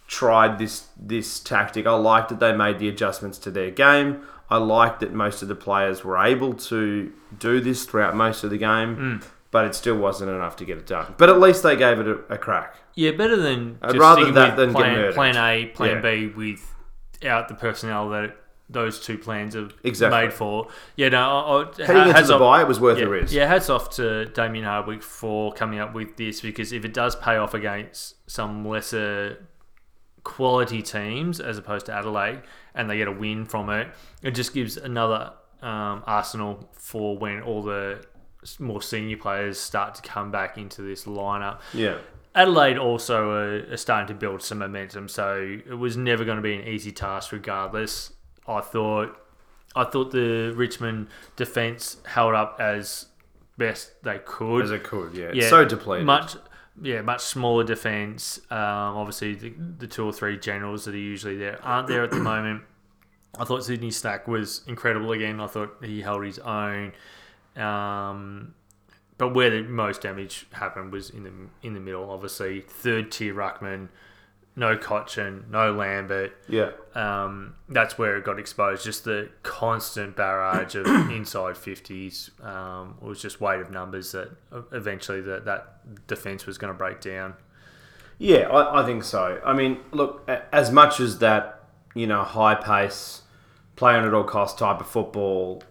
tried 0.07 0.61
this 0.61 0.87
this 0.97 1.41
tactic. 1.41 1.87
I 1.87 1.95
like 1.97 2.29
that 2.29 2.38
they 2.38 2.57
made 2.57 2.79
the 2.79 2.88
adjustments 2.88 3.37
to 3.38 3.50
their 3.50 3.73
game. 3.73 4.23
I 4.49 4.59
like 4.59 5.00
that 5.00 5.12
most 5.12 5.43
of 5.43 5.49
the 5.49 5.57
players 5.57 6.05
were 6.05 6.17
able 6.17 6.55
to 6.55 7.12
do 7.37 7.61
this 7.61 7.85
throughout 7.85 8.15
most 8.15 8.45
of 8.45 8.50
the 8.50 8.59
game, 8.59 8.95
hmm. 8.95 9.17
but 9.50 9.65
it 9.65 9.75
still 9.75 9.97
wasn't 9.97 10.31
enough 10.31 10.55
to 10.59 10.65
get 10.65 10.79
it 10.79 10.87
done. 10.87 11.17
But 11.19 11.31
at 11.31 11.41
least 11.41 11.65
they 11.65 11.75
gave 11.75 11.99
it 11.99 12.07
a, 12.07 12.19
a 12.29 12.38
crack. 12.38 12.76
yeah, 12.95 13.11
better 13.11 13.37
than 13.37 13.79
uh, 13.83 13.88
just 13.88 13.99
rather 13.99 14.31
that 14.31 14.55
than 14.55 14.73
plan, 14.73 15.12
plan 15.15 15.37
A, 15.37 15.67
plan 15.67 15.97
Yeah. 15.97 16.00
B 16.00 16.26
without 16.29 17.49
the 17.49 17.55
personnel 17.55 18.09
that 18.11 18.37
those 18.69 18.99
two 19.01 19.17
plans 19.19 19.55
are 19.55 19.69
Exactly. 19.85 20.23
made 20.23 20.33
for. 20.33 20.69
Yeah, 20.97 21.11
no, 21.11 21.19
I, 21.21 21.63
I, 21.63 21.87
Heading 21.87 22.09
into 22.09 22.23
the 22.25 22.35
off- 22.35 22.41
bye, 22.41 22.61
it 22.63 22.69
was 22.69 22.81
worth 22.81 22.99
yeah, 22.99 23.05
the 23.05 23.11
risk. 23.11 23.33
Yeah, 23.33 23.47
hats 23.47 23.71
off 23.71 23.91
to 23.97 24.25
Damien 24.27 24.65
Hardwick 24.65 25.03
for 25.03 25.53
coming 25.53 25.79
up 25.79 25.95
with 25.95 26.17
this 26.17 26.41
because 26.41 26.73
if 26.73 26.85
it 26.85 26.93
does 26.93 27.15
pay 27.17 27.37
off 27.37 27.55
against 27.55 28.17
some 28.31 28.67
lesser 28.67 29.47
quality 30.25 30.83
teams 30.83 31.39
as 31.41 31.57
opposed 31.59 31.87
to 31.87 31.93
Adelaide 31.93 32.43
and 32.75 32.91
they 32.91 32.97
get 32.97 33.09
a 33.09 33.13
win 33.13 33.45
from 33.45 33.71
it, 33.71 33.89
it 34.23 34.33
just 34.33 34.53
gives 34.53 34.77
another 34.77 35.33
um, 35.63 36.03
arsenal 36.07 36.69
for 36.73 37.17
when 37.17 37.41
all 37.43 37.63
the 37.63 38.05
more 38.59 38.83
senior 38.83 39.17
players 39.17 39.59
start 39.59 39.95
to 39.95 40.03
come 40.03 40.31
back 40.31 40.59
into 40.59 40.83
this 40.83 41.05
lineup. 41.05 41.61
Yeah. 41.73 41.99
Adelaide 42.35 42.77
also 42.77 43.31
are, 43.31 43.73
are 43.73 43.77
starting 43.79 44.09
to 44.09 44.15
build 44.15 44.43
some 44.43 44.59
momentum, 44.59 45.09
so 45.09 45.59
it 45.67 45.75
was 45.75 45.97
never 45.97 46.23
going 46.25 46.37
to 46.37 46.43
be 46.43 46.55
an 46.55 46.67
easy 46.69 46.93
task, 46.93 47.33
regardless. 47.33 48.13
I 48.49 48.61
thought, 48.61 49.17
I 49.75 49.85
thought 49.85 50.11
the 50.12 50.53
Richmond 50.55 51.09
defense 51.37 51.99
held 52.07 52.35
up 52.35 52.57
as 52.61 53.07
best 53.59 54.03
they 54.03 54.19
could. 54.19 54.65
As 54.65 54.71
it 54.71 54.85
could, 54.85 55.15
yeah. 55.15 55.31
Yeah, 55.33 55.49
so 55.49 55.65
depleted. 55.65 56.07
Much, 56.07 56.37
yeah, 56.81 57.03
much 57.03 57.23
smaller 57.23 57.65
defense. 57.65 58.38
Um, 58.50 58.59
obviously, 58.59 59.35
the, 59.35 59.55
the 59.79 59.87
two 59.87 60.05
or 60.05 60.12
three 60.12 60.38
generals 60.38 60.85
that 60.85 60.95
are 60.95 60.99
usually 60.99 61.37
there 61.37 61.59
aren't 61.62 61.88
there 61.88 62.05
at 62.05 62.11
the 62.11 62.17
moment. 62.17 62.62
I 63.38 63.45
thought 63.45 63.65
Sydney 63.65 63.91
Stack 63.91 64.29
was 64.29 64.62
incredible 64.67 65.12
again. 65.12 65.41
I 65.41 65.47
thought 65.47 65.76
he 65.83 66.00
held 66.00 66.25
his 66.25 66.38
own. 66.38 66.93
Um, 67.55 68.55
but 69.19 69.35
where 69.35 69.50
the 69.50 69.62
most 69.62 70.03
damage 70.03 70.47
happened 70.53 70.93
was 70.93 71.11
in 71.11 71.23
the 71.25 71.33
in 71.62 71.75
the 71.75 71.81
middle. 71.81 72.11
Obviously, 72.11 72.61
third 72.61 73.11
tier 73.11 73.35
ruckman, 73.35 73.88
no 74.57 74.77
Cotchin, 74.77 75.45
no 75.51 75.73
Lambert. 75.73 76.37
yeah. 76.49 76.71
Um, 76.95 77.57
that's 77.69 77.99
where 77.99 78.17
it 78.17 78.25
got 78.25 78.39
exposed. 78.39 78.83
Just 78.83 79.05
the 79.05 79.29
constant 79.43 80.17
barrage 80.17 80.75
of 80.75 80.87
inside 81.11 81.59
fifties 81.59 82.31
um, 82.43 82.97
was 83.01 83.21
just 83.21 83.41
weight 83.41 83.61
of 83.61 83.71
numbers 83.71 84.13
that 84.13 84.31
eventually 84.73 85.21
that 85.21 85.45
that 85.45 86.07
defense 86.07 86.47
was 86.47 86.57
going 86.57 86.73
to 86.73 86.77
break 86.79 87.03
down. 87.03 87.35
Yeah, 88.19 88.49
I, 88.49 88.83
I 88.83 88.87
think 88.87 89.05
so. 89.05 89.41
I 89.45 89.53
mean, 89.53 89.79
look, 89.93 90.29
as 90.51 90.73
much 90.73 91.01
as 91.01 91.19
that, 91.19 91.65
you 91.95 92.07
know, 92.07 92.25
high 92.25 92.55
pace, 92.55 93.23
play 93.77 93.95
on 93.95 94.05
at 94.07 94.15
all 94.15 94.25
cost 94.25 94.59
type 94.59 94.81
of 94.81 94.89
football, 94.89 95.63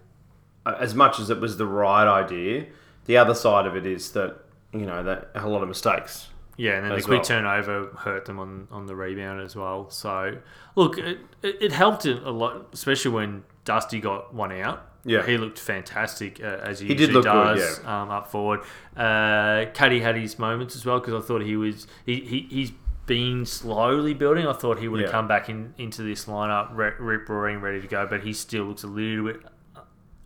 as 0.64 0.94
much 0.94 1.20
as 1.20 1.32
it 1.32 1.40
was 1.40 1.58
the 1.58 1.66
right 1.66 2.08
idea, 2.08 2.68
the 3.06 3.18
other 3.18 3.34
side 3.34 3.66
of 3.66 3.76
it 3.76 3.88
is 3.88 4.12
that, 4.12 4.38
you 4.74 4.86
know, 4.86 5.02
that 5.02 5.30
a 5.34 5.48
lot 5.50 5.64
of 5.64 5.68
mistakes. 5.70 6.28
Yeah, 6.58 6.74
and 6.78 6.86
then 6.86 6.96
the 6.98 7.02
quick 7.04 7.18
well. 7.20 7.26
turnover 7.26 7.88
hurt 7.98 8.26
them 8.26 8.40
on, 8.40 8.68
on 8.72 8.86
the 8.86 8.96
rebound 8.96 9.42
as 9.42 9.56
well. 9.56 9.90
So, 9.90 10.38
look, 10.76 10.98
it, 10.98 11.20
it, 11.44 11.72
helped 11.74 12.06
it 12.06 12.24
a 12.24 12.32
lot, 12.32 12.68
especially 12.74 13.12
when 13.12 13.44
Dusty 13.66 14.00
got 14.00 14.34
one 14.34 14.52
out. 14.54 14.88
Yeah. 15.08 15.24
he 15.26 15.38
looked 15.38 15.60
fantastic 15.60 16.40
uh, 16.42 16.46
as 16.64 16.80
he, 16.80 16.88
He 16.88 16.94
usually 16.94 17.14
look 17.14 17.26
good, 17.26 17.58
does 17.58 17.80
um, 17.86 18.10
up 18.10 18.32
forward. 18.32 18.62
Uh, 18.98 19.66
Caddy 19.74 20.00
had 20.00 20.16
his 20.16 20.40
moments 20.40 20.76
as 20.76 20.84
well 20.86 21.00
because 21.00 21.14
I 21.14 21.28
thought 21.28 21.44
he 21.44 21.56
was 21.58 21.86
he, 22.08 22.22
he 22.22 22.48
he's 22.50 22.72
been 23.06 23.46
slowly 23.46 24.16
building. 24.16 24.48
I 24.48 24.54
thought 24.54 24.80
he 24.80 24.88
would 24.88 25.02
have 25.02 25.10
Yeah. 25.10 25.12
come 25.12 25.28
back 25.28 25.48
in 25.48 25.76
into 25.78 26.02
this 26.02 26.26
lineup 26.26 26.70
rip 26.74 27.30
roaring 27.30 27.62
ready 27.62 27.82
to 27.82 27.88
go, 27.88 28.08
but 28.10 28.22
he 28.24 28.34
still 28.34 28.64
looks 28.64 28.82
a 28.84 28.88
little 28.88 29.26
bit 29.26 29.42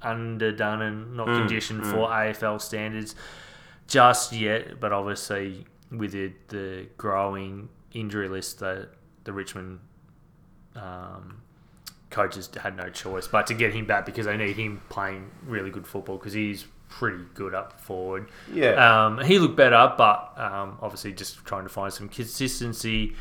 underdone 0.02 0.82
and 0.82 1.16
not 1.18 1.28
Mm, 1.28 1.40
conditioned 1.40 1.86
for 1.86 2.08
AFL 2.10 2.62
standards 2.62 3.16
just 3.88 4.32
yet. 4.32 4.80
But 4.80 4.94
obviously, 4.94 5.66
with 5.92 6.12
the, 6.12 6.32
the 6.50 6.88
growing 6.98 7.70
injury 7.94 8.30
list 8.30 8.60
that 8.60 8.90
the 9.24 9.34
Richmond 9.34 9.80
um, 10.76 11.42
coaches 12.10 12.50
had 12.62 12.76
no 12.76 12.90
choice 12.90 13.28
but 13.28 13.48
to 13.48 13.54
get 13.54 13.74
him 13.74 13.86
back 13.86 14.06
because 14.06 14.26
they 14.26 14.38
need 14.38 14.56
him 14.56 14.82
playing 14.90 15.30
really 15.46 15.70
good 15.70 15.86
football 15.88 16.18
because 16.18 16.34
he's 16.34 16.66
pretty 16.90 17.24
good 17.34 17.54
up 17.54 17.80
forward. 17.80 18.30
Yeah. 18.52 19.06
Um, 19.06 19.20
he 19.20 19.40
looked 19.40 19.56
better, 19.56 19.94
but 19.98 20.34
um, 20.38 20.78
obviously 20.82 21.14
just 21.14 21.46
trying 21.46 21.64
to 21.64 21.70
find 21.70 21.94
some 21.94 22.10
consistency. 22.10 23.16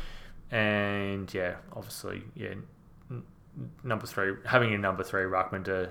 And 0.51 1.31
yeah, 1.33 1.55
obviously, 1.73 2.23
yeah, 2.35 2.55
n- 3.11 3.23
number 3.83 4.07
three, 4.07 4.33
having 4.45 4.73
a 4.73 4.77
number 4.77 5.03
three 5.03 5.23
ruckman 5.23 5.63
to 5.65 5.89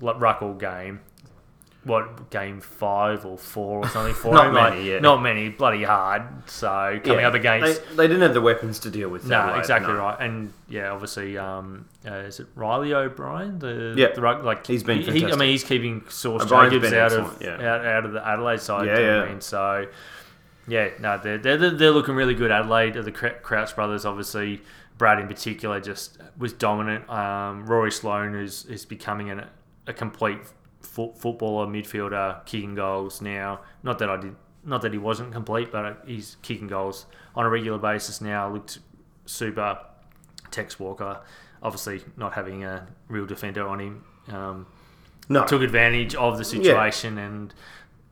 ruck 0.00 0.42
all 0.42 0.54
game. 0.54 1.00
What 1.86 2.30
game 2.30 2.60
five 2.60 3.24
or 3.24 3.38
four 3.38 3.78
or 3.78 3.88
something 3.88 4.12
for 4.22 4.34
Not 4.34 4.48
him? 4.48 4.54
many, 4.54 4.76
like, 4.76 4.84
yeah. 4.86 4.98
Not 4.98 5.22
many, 5.22 5.48
bloody 5.48 5.84
hard. 5.84 6.22
So 6.46 6.98
coming 7.04 7.20
Yeah. 7.20 7.28
up 7.28 7.34
against 7.34 7.80
They, 7.90 7.96
they 7.96 8.06
didn't 8.08 8.22
have 8.22 8.34
the 8.34 8.40
weapons 8.40 8.80
to 8.80 8.90
deal 8.90 9.08
with 9.08 9.24
no, 9.26 9.54
exactly 9.54 9.92
no. 9.92 10.00
right, 10.00 10.16
and 10.20 10.52
yeah, 10.68 10.90
obviously, 10.90 11.38
um, 11.38 11.86
uh, 12.04 12.14
is 12.14 12.40
it 12.40 12.48
Reilly 12.56 12.92
O'Brien? 12.92 13.58
The 13.60 13.94
Yeah. 13.96 14.08
the 14.14 14.20
like 14.20 14.66
He's 14.66 14.82
been 14.82 14.98
he, 15.02 15.20
he- 15.20 15.24
I 15.26 15.36
mean, 15.36 15.50
he's 15.50 15.62
keeping 15.64 16.02
Source 16.08 16.44
Jacobs 16.44 16.92
out 16.92 17.12
of 17.12 17.40
yeah. 17.40 17.54
out, 17.54 17.86
out 17.86 18.04
of 18.04 18.12
the 18.12 18.26
Adelaide 18.26 18.60
side. 18.60 18.86
Yeah, 18.86 18.96
do 18.96 19.00
you 19.00 19.06
know 19.06 19.12
what 19.18 19.22
yeah. 19.24 19.28
I 19.28 19.32
mean? 19.32 19.40
So 19.40 19.86
yeah, 20.68 20.88
no, 20.98 21.18
they're, 21.22 21.38
they're 21.38 21.70
they're 21.70 21.90
looking 21.92 22.16
really 22.16 22.34
good. 22.34 22.50
Adelaide, 22.50 22.94
the 22.94 23.12
Crouch 23.12 23.76
brothers, 23.76 24.04
obviously 24.04 24.60
Brad 24.98 25.20
in 25.20 25.28
particular 25.28 25.78
just 25.80 26.18
was 26.36 26.52
dominant. 26.52 27.08
Um, 27.08 27.64
Rory 27.66 27.92
Sloane 27.92 28.34
is 28.34 28.64
is 28.66 28.84
becoming 28.84 29.30
an, 29.30 29.44
a 29.86 29.92
complete 29.92 30.38
fo- 30.96 31.12
footballer, 31.12 31.66
midfielder, 31.66 32.44
kicking 32.46 32.74
goals 32.74 33.20
now. 33.20 33.60
Not 33.82 33.98
that 34.00 34.08
I 34.10 34.16
did, 34.16 34.34
not 34.64 34.80
that 34.82 34.92
he 34.92 34.98
wasn't 34.98 35.32
complete, 35.32 35.70
but 35.70 36.02
he's 36.06 36.36
kicking 36.42 36.66
goals 36.66 37.06
on 37.34 37.44
a 37.44 37.50
regular 37.50 37.78
basis 37.78 38.20
now. 38.20 38.48
Looked 38.52 38.78
super. 39.26 39.78
Tex 40.50 40.78
Walker, 40.78 41.20
obviously 41.62 42.00
not 42.16 42.32
having 42.34 42.64
a 42.64 42.86
real 43.08 43.26
defender 43.26 43.66
on 43.66 43.80
him, 43.80 44.04
um, 44.28 44.66
No, 45.28 45.44
took 45.44 45.60
advantage 45.60 46.14
of 46.14 46.38
the 46.38 46.44
situation 46.44 47.18
and 47.18 47.52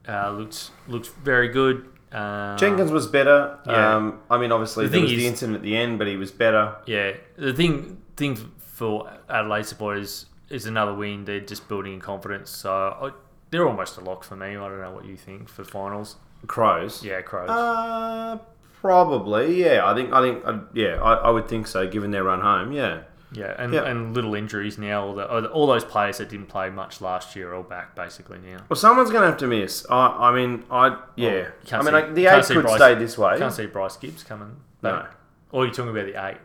uh, 0.09 0.31
looked 0.33 0.71
looked 0.89 1.09
very 1.25 1.49
good. 1.49 1.89
Uh, 2.13 2.57
Jenkins 2.57 2.91
was 2.91 3.07
better. 3.07 3.59
Yeah. 3.67 3.97
Um, 3.97 4.21
I 4.29 4.37
mean, 4.39 4.53
obviously 4.53 4.87
The 4.87 4.91
there 4.93 5.03
was 5.03 5.11
the 5.13 5.27
incident 5.27 5.57
at 5.57 5.63
the 5.63 5.77
end, 5.77 5.99
but 5.99 6.07
he 6.09 6.17
was 6.17 6.31
better. 6.33 6.75
Yeah, 6.87 7.13
the 7.37 7.53
thing 7.55 7.99
thing 8.17 8.37
for 8.59 9.09
Adelaide 9.31 9.67
supporters 9.67 10.27
is 10.55 10.67
another 10.67 10.95
win. 10.95 11.25
They're 11.25 11.41
just 11.41 11.69
building 11.69 11.95
in 11.95 12.01
confidence, 12.01 12.51
so 12.51 12.71
I, 12.73 13.11
they're 13.51 13.67
almost 13.67 13.97
a 13.99 14.01
lock 14.01 14.25
for 14.25 14.37
me. 14.37 14.49
I 14.49 14.53
don't 14.55 14.81
know 14.81 14.93
what 14.93 15.05
you 15.05 15.17
think 15.17 15.49
for 15.49 15.65
finals. 15.65 16.17
Crows. 16.47 17.03
Yeah, 17.05 17.21
Crows. 17.23 17.49
Uh, 17.51 18.39
probably. 18.81 19.63
Yeah, 19.63 19.85
I 19.85 19.95
think. 19.95 20.13
I 20.13 20.21
think. 20.23 20.47
Uh, 20.47 20.59
yeah, 20.73 21.01
I, 21.03 21.15
I 21.15 21.31
would 21.31 21.49
think 21.49 21.67
so, 21.67 21.87
given 21.87 22.11
their 22.11 22.25
run 22.25 22.41
home. 22.41 22.73
Yeah. 22.73 23.03
yeah, 23.33 23.55
and, 23.59 23.73
yeah. 23.75 23.85
and 23.85 24.15
little 24.15 24.35
injuries 24.35 24.79
now. 24.79 25.07
All, 25.07 25.15
the, 25.15 25.51
all 25.51 25.67
those 25.67 25.85
players 25.85 26.19
that 26.19 26.29
didn't 26.29 26.47
play 26.47 26.71
much 26.71 27.01
last 27.01 27.35
year 27.35 27.51
are 27.51 27.55
all 27.55 27.63
back 27.63 27.97
basically 27.97 28.39
now. 28.39 28.59
Well, 28.69 28.77
someone's 28.77 29.11
going 29.11 29.23
to 29.23 29.29
have 29.29 29.39
to 29.39 29.47
miss. 29.47 29.87
I, 29.91 30.29
I 30.29 30.35
mean, 30.35 30.65
I 30.71 30.99
yeah. 31.17 31.31
you 31.33 31.47
I 31.73 31.77
mean, 31.79 31.87
see- 31.87 31.93
like, 31.93 32.15
the 32.15 32.27
eight 32.27 32.45
could 32.45 32.63
Bryce- 32.63 32.77
stay 32.77 32.95
this 32.95 33.19
way. 33.19 33.39
Can't 33.39 33.53
see 33.53 33.67
Bryce 33.67 33.97
Gibbs 33.97 34.23
coming. 34.23 34.57
No. 34.83 34.93
back. 34.93 35.15
Or 35.51 35.65
you're 35.65 35.75
talking 35.75 35.91
about 35.91 36.07
the 36.07 36.27
eight. 36.27 36.39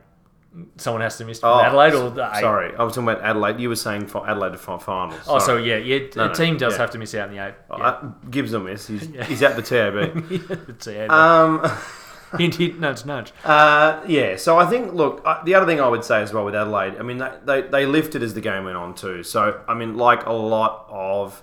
Someone 0.77 1.01
has 1.01 1.17
to 1.17 1.25
miss 1.25 1.39
Oh, 1.43 1.59
Adelaide 1.59 1.93
or 1.93 2.09
the 2.09 2.29
eight. 2.33 2.41
Sorry, 2.41 2.75
I 2.75 2.83
was 2.83 2.93
talking 2.95 3.09
about 3.09 3.23
Adelaide. 3.23 3.59
You 3.59 3.69
were 3.69 3.75
saying 3.75 4.07
for 4.07 4.27
Adelaide 4.29 4.51
to 4.53 4.57
fi- 4.57 4.77
finals. 4.77 5.19
Oh, 5.27 5.39
so 5.39 5.57
yeah, 5.57 5.77
yeah. 5.77 5.99
No, 6.15 6.25
a 6.25 6.27
no, 6.29 6.33
team 6.33 6.57
does 6.57 6.73
yeah. 6.73 6.79
have 6.79 6.91
to 6.91 6.97
miss 6.97 7.13
out 7.15 7.29
in 7.29 7.35
the 7.35 7.45
eight. 7.47 7.53
Yeah. 7.69 7.75
Uh, 7.77 8.11
Gibbs 8.29 8.51
will 8.51 8.61
miss. 8.61 8.87
He's, 8.87 9.07
Yeah. 9.07 9.23
he's 9.25 9.41
at 9.43 9.55
the 9.55 9.61
TAB. 9.61 10.23
It's 10.69 10.87
a- 10.87 11.07
um, 11.13 11.69
hint, 12.37 12.55
hint, 12.55 12.79
nudge, 12.79 13.05
nudge. 13.05 13.31
uh, 13.43 14.01
yeah, 14.07 14.35
so 14.35 14.57
I 14.57 14.65
think, 14.65 14.93
look, 14.93 15.21
uh, 15.25 15.43
the 15.43 15.55
other 15.55 15.65
thing 15.65 15.79
I 15.81 15.87
would 15.87 16.03
say 16.03 16.21
as 16.21 16.31
well 16.33 16.45
with 16.45 16.55
Adelaide, 16.55 16.97
I 16.97 17.03
mean, 17.03 17.17
they, 17.17 17.31
they, 17.45 17.61
they 17.61 17.85
lifted 17.85 18.21
as 18.23 18.33
the 18.33 18.41
game 18.41 18.65
went 18.65 18.77
on 18.77 18.93
too. 18.95 19.23
So, 19.23 19.61
I 19.67 19.73
mean, 19.73 19.97
like 19.97 20.25
a 20.25 20.33
lot 20.33 20.85
of 20.89 21.41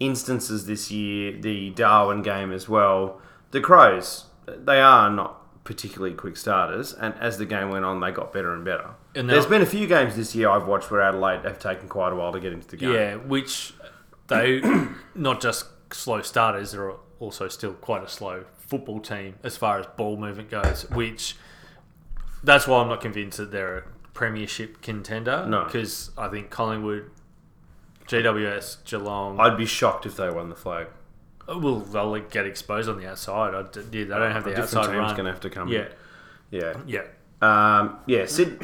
instances 0.00 0.66
this 0.66 0.90
year, 0.90 1.38
the 1.40 1.70
Darwin 1.70 2.22
game 2.22 2.52
as 2.52 2.68
well, 2.68 3.20
the 3.50 3.60
Crows, 3.60 4.26
they 4.46 4.80
are 4.80 5.10
not 5.10 5.41
particularly 5.64 6.14
quick 6.14 6.36
starters. 6.36 6.92
And 6.92 7.14
as 7.20 7.38
the 7.38 7.46
game 7.46 7.70
went 7.70 7.84
on, 7.84 8.00
they 8.00 8.10
got 8.10 8.32
better 8.32 8.52
and 8.54 8.64
better. 8.64 8.90
And 9.14 9.28
There's 9.28 9.46
been 9.46 9.62
a 9.62 9.66
few 9.66 9.86
games 9.86 10.16
this 10.16 10.34
year 10.34 10.48
I've 10.48 10.66
watched 10.66 10.90
where 10.90 11.02
Adelaide 11.02 11.44
have 11.44 11.58
taken 11.58 11.88
quite 11.88 12.12
a 12.12 12.16
while 12.16 12.32
to 12.32 12.40
get 12.40 12.52
into 12.52 12.68
the 12.68 12.76
game. 12.76 12.92
Yeah, 12.92 13.14
which 13.16 13.74
they 14.28 14.62
not 15.14 15.40
just 15.40 15.66
slow 15.92 16.22
starters, 16.22 16.72
they're 16.72 16.92
also 17.20 17.48
still 17.48 17.74
quite 17.74 18.02
a 18.02 18.08
slow 18.08 18.44
football 18.58 19.00
team 19.00 19.36
as 19.42 19.56
far 19.56 19.78
as 19.78 19.86
ball 19.96 20.16
movement 20.16 20.50
goes. 20.50 20.88
Which 20.90 21.36
that's 22.42 22.66
why 22.66 22.80
I'm 22.80 22.88
not 22.88 23.00
convinced 23.00 23.38
that 23.38 23.52
they're 23.52 23.78
a 23.78 23.82
premiership 24.14 24.82
contender. 24.82 25.46
No. 25.46 25.64
because 25.64 26.10
I 26.18 26.28
think 26.28 26.50
Collingwood, 26.50 27.10
GWS, 28.06 28.84
Geelong, 28.84 29.38
I'd 29.38 29.56
be 29.56 29.66
shocked 29.66 30.06
if 30.06 30.16
they 30.16 30.28
won 30.30 30.48
the 30.48 30.56
flag. 30.56 30.88
Well, 31.48 31.80
they'll 31.80 32.10
like, 32.10 32.30
get 32.30 32.46
exposed 32.46 32.88
on 32.88 32.98
the 32.98 33.08
outside. 33.08 33.54
I, 33.54 33.60
yeah, 33.60 33.82
they 33.90 34.04
don't 34.04 34.32
have 34.32 34.44
the 34.44 34.50
different 34.50 34.64
outside 34.74 34.82
team's 34.86 34.96
run. 34.98 35.14
going 35.16 35.24
to 35.26 35.32
have 35.32 35.40
to 35.40 35.50
come. 35.50 35.68
Yeah, 35.68 35.88
Yeah. 36.50 36.74
yeah. 36.86 37.02
Um, 37.40 37.98
yeah, 38.06 38.26
Sid- 38.26 38.62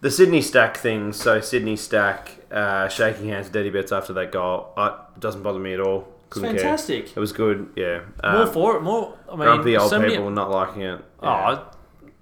the 0.00 0.10
Sydney 0.10 0.40
Stack 0.40 0.76
thing. 0.78 1.12
So 1.12 1.40
Sydney 1.40 1.76
Stack 1.76 2.30
uh, 2.50 2.88
shaking 2.88 3.28
hands 3.28 3.48
with 3.48 3.56
Eddie 3.56 3.70
Betts 3.70 3.92
after 3.92 4.12
that 4.14 4.32
goal. 4.32 4.72
Uh, 4.76 4.96
doesn't 5.18 5.42
bother 5.42 5.58
me 5.58 5.74
at 5.74 5.80
all. 5.80 6.08
Couldn't 6.30 6.50
care. 6.52 6.58
fantastic. 6.60 7.16
It 7.16 7.20
was 7.20 7.32
good. 7.32 7.68
Yeah. 7.76 8.00
More 8.22 8.42
Um, 8.42 8.50
for 8.52 8.76
it. 8.76 8.80
More. 8.82 9.16
I 9.28 9.32
mean, 9.32 9.40
grumpy 9.40 9.76
old 9.76 9.90
so 9.90 9.98
many- 9.98 10.12
people 10.14 10.30
not 10.30 10.50
liking 10.50 10.82
it. 10.82 11.00
Yeah. 11.22 11.58
Oh, 11.58 11.70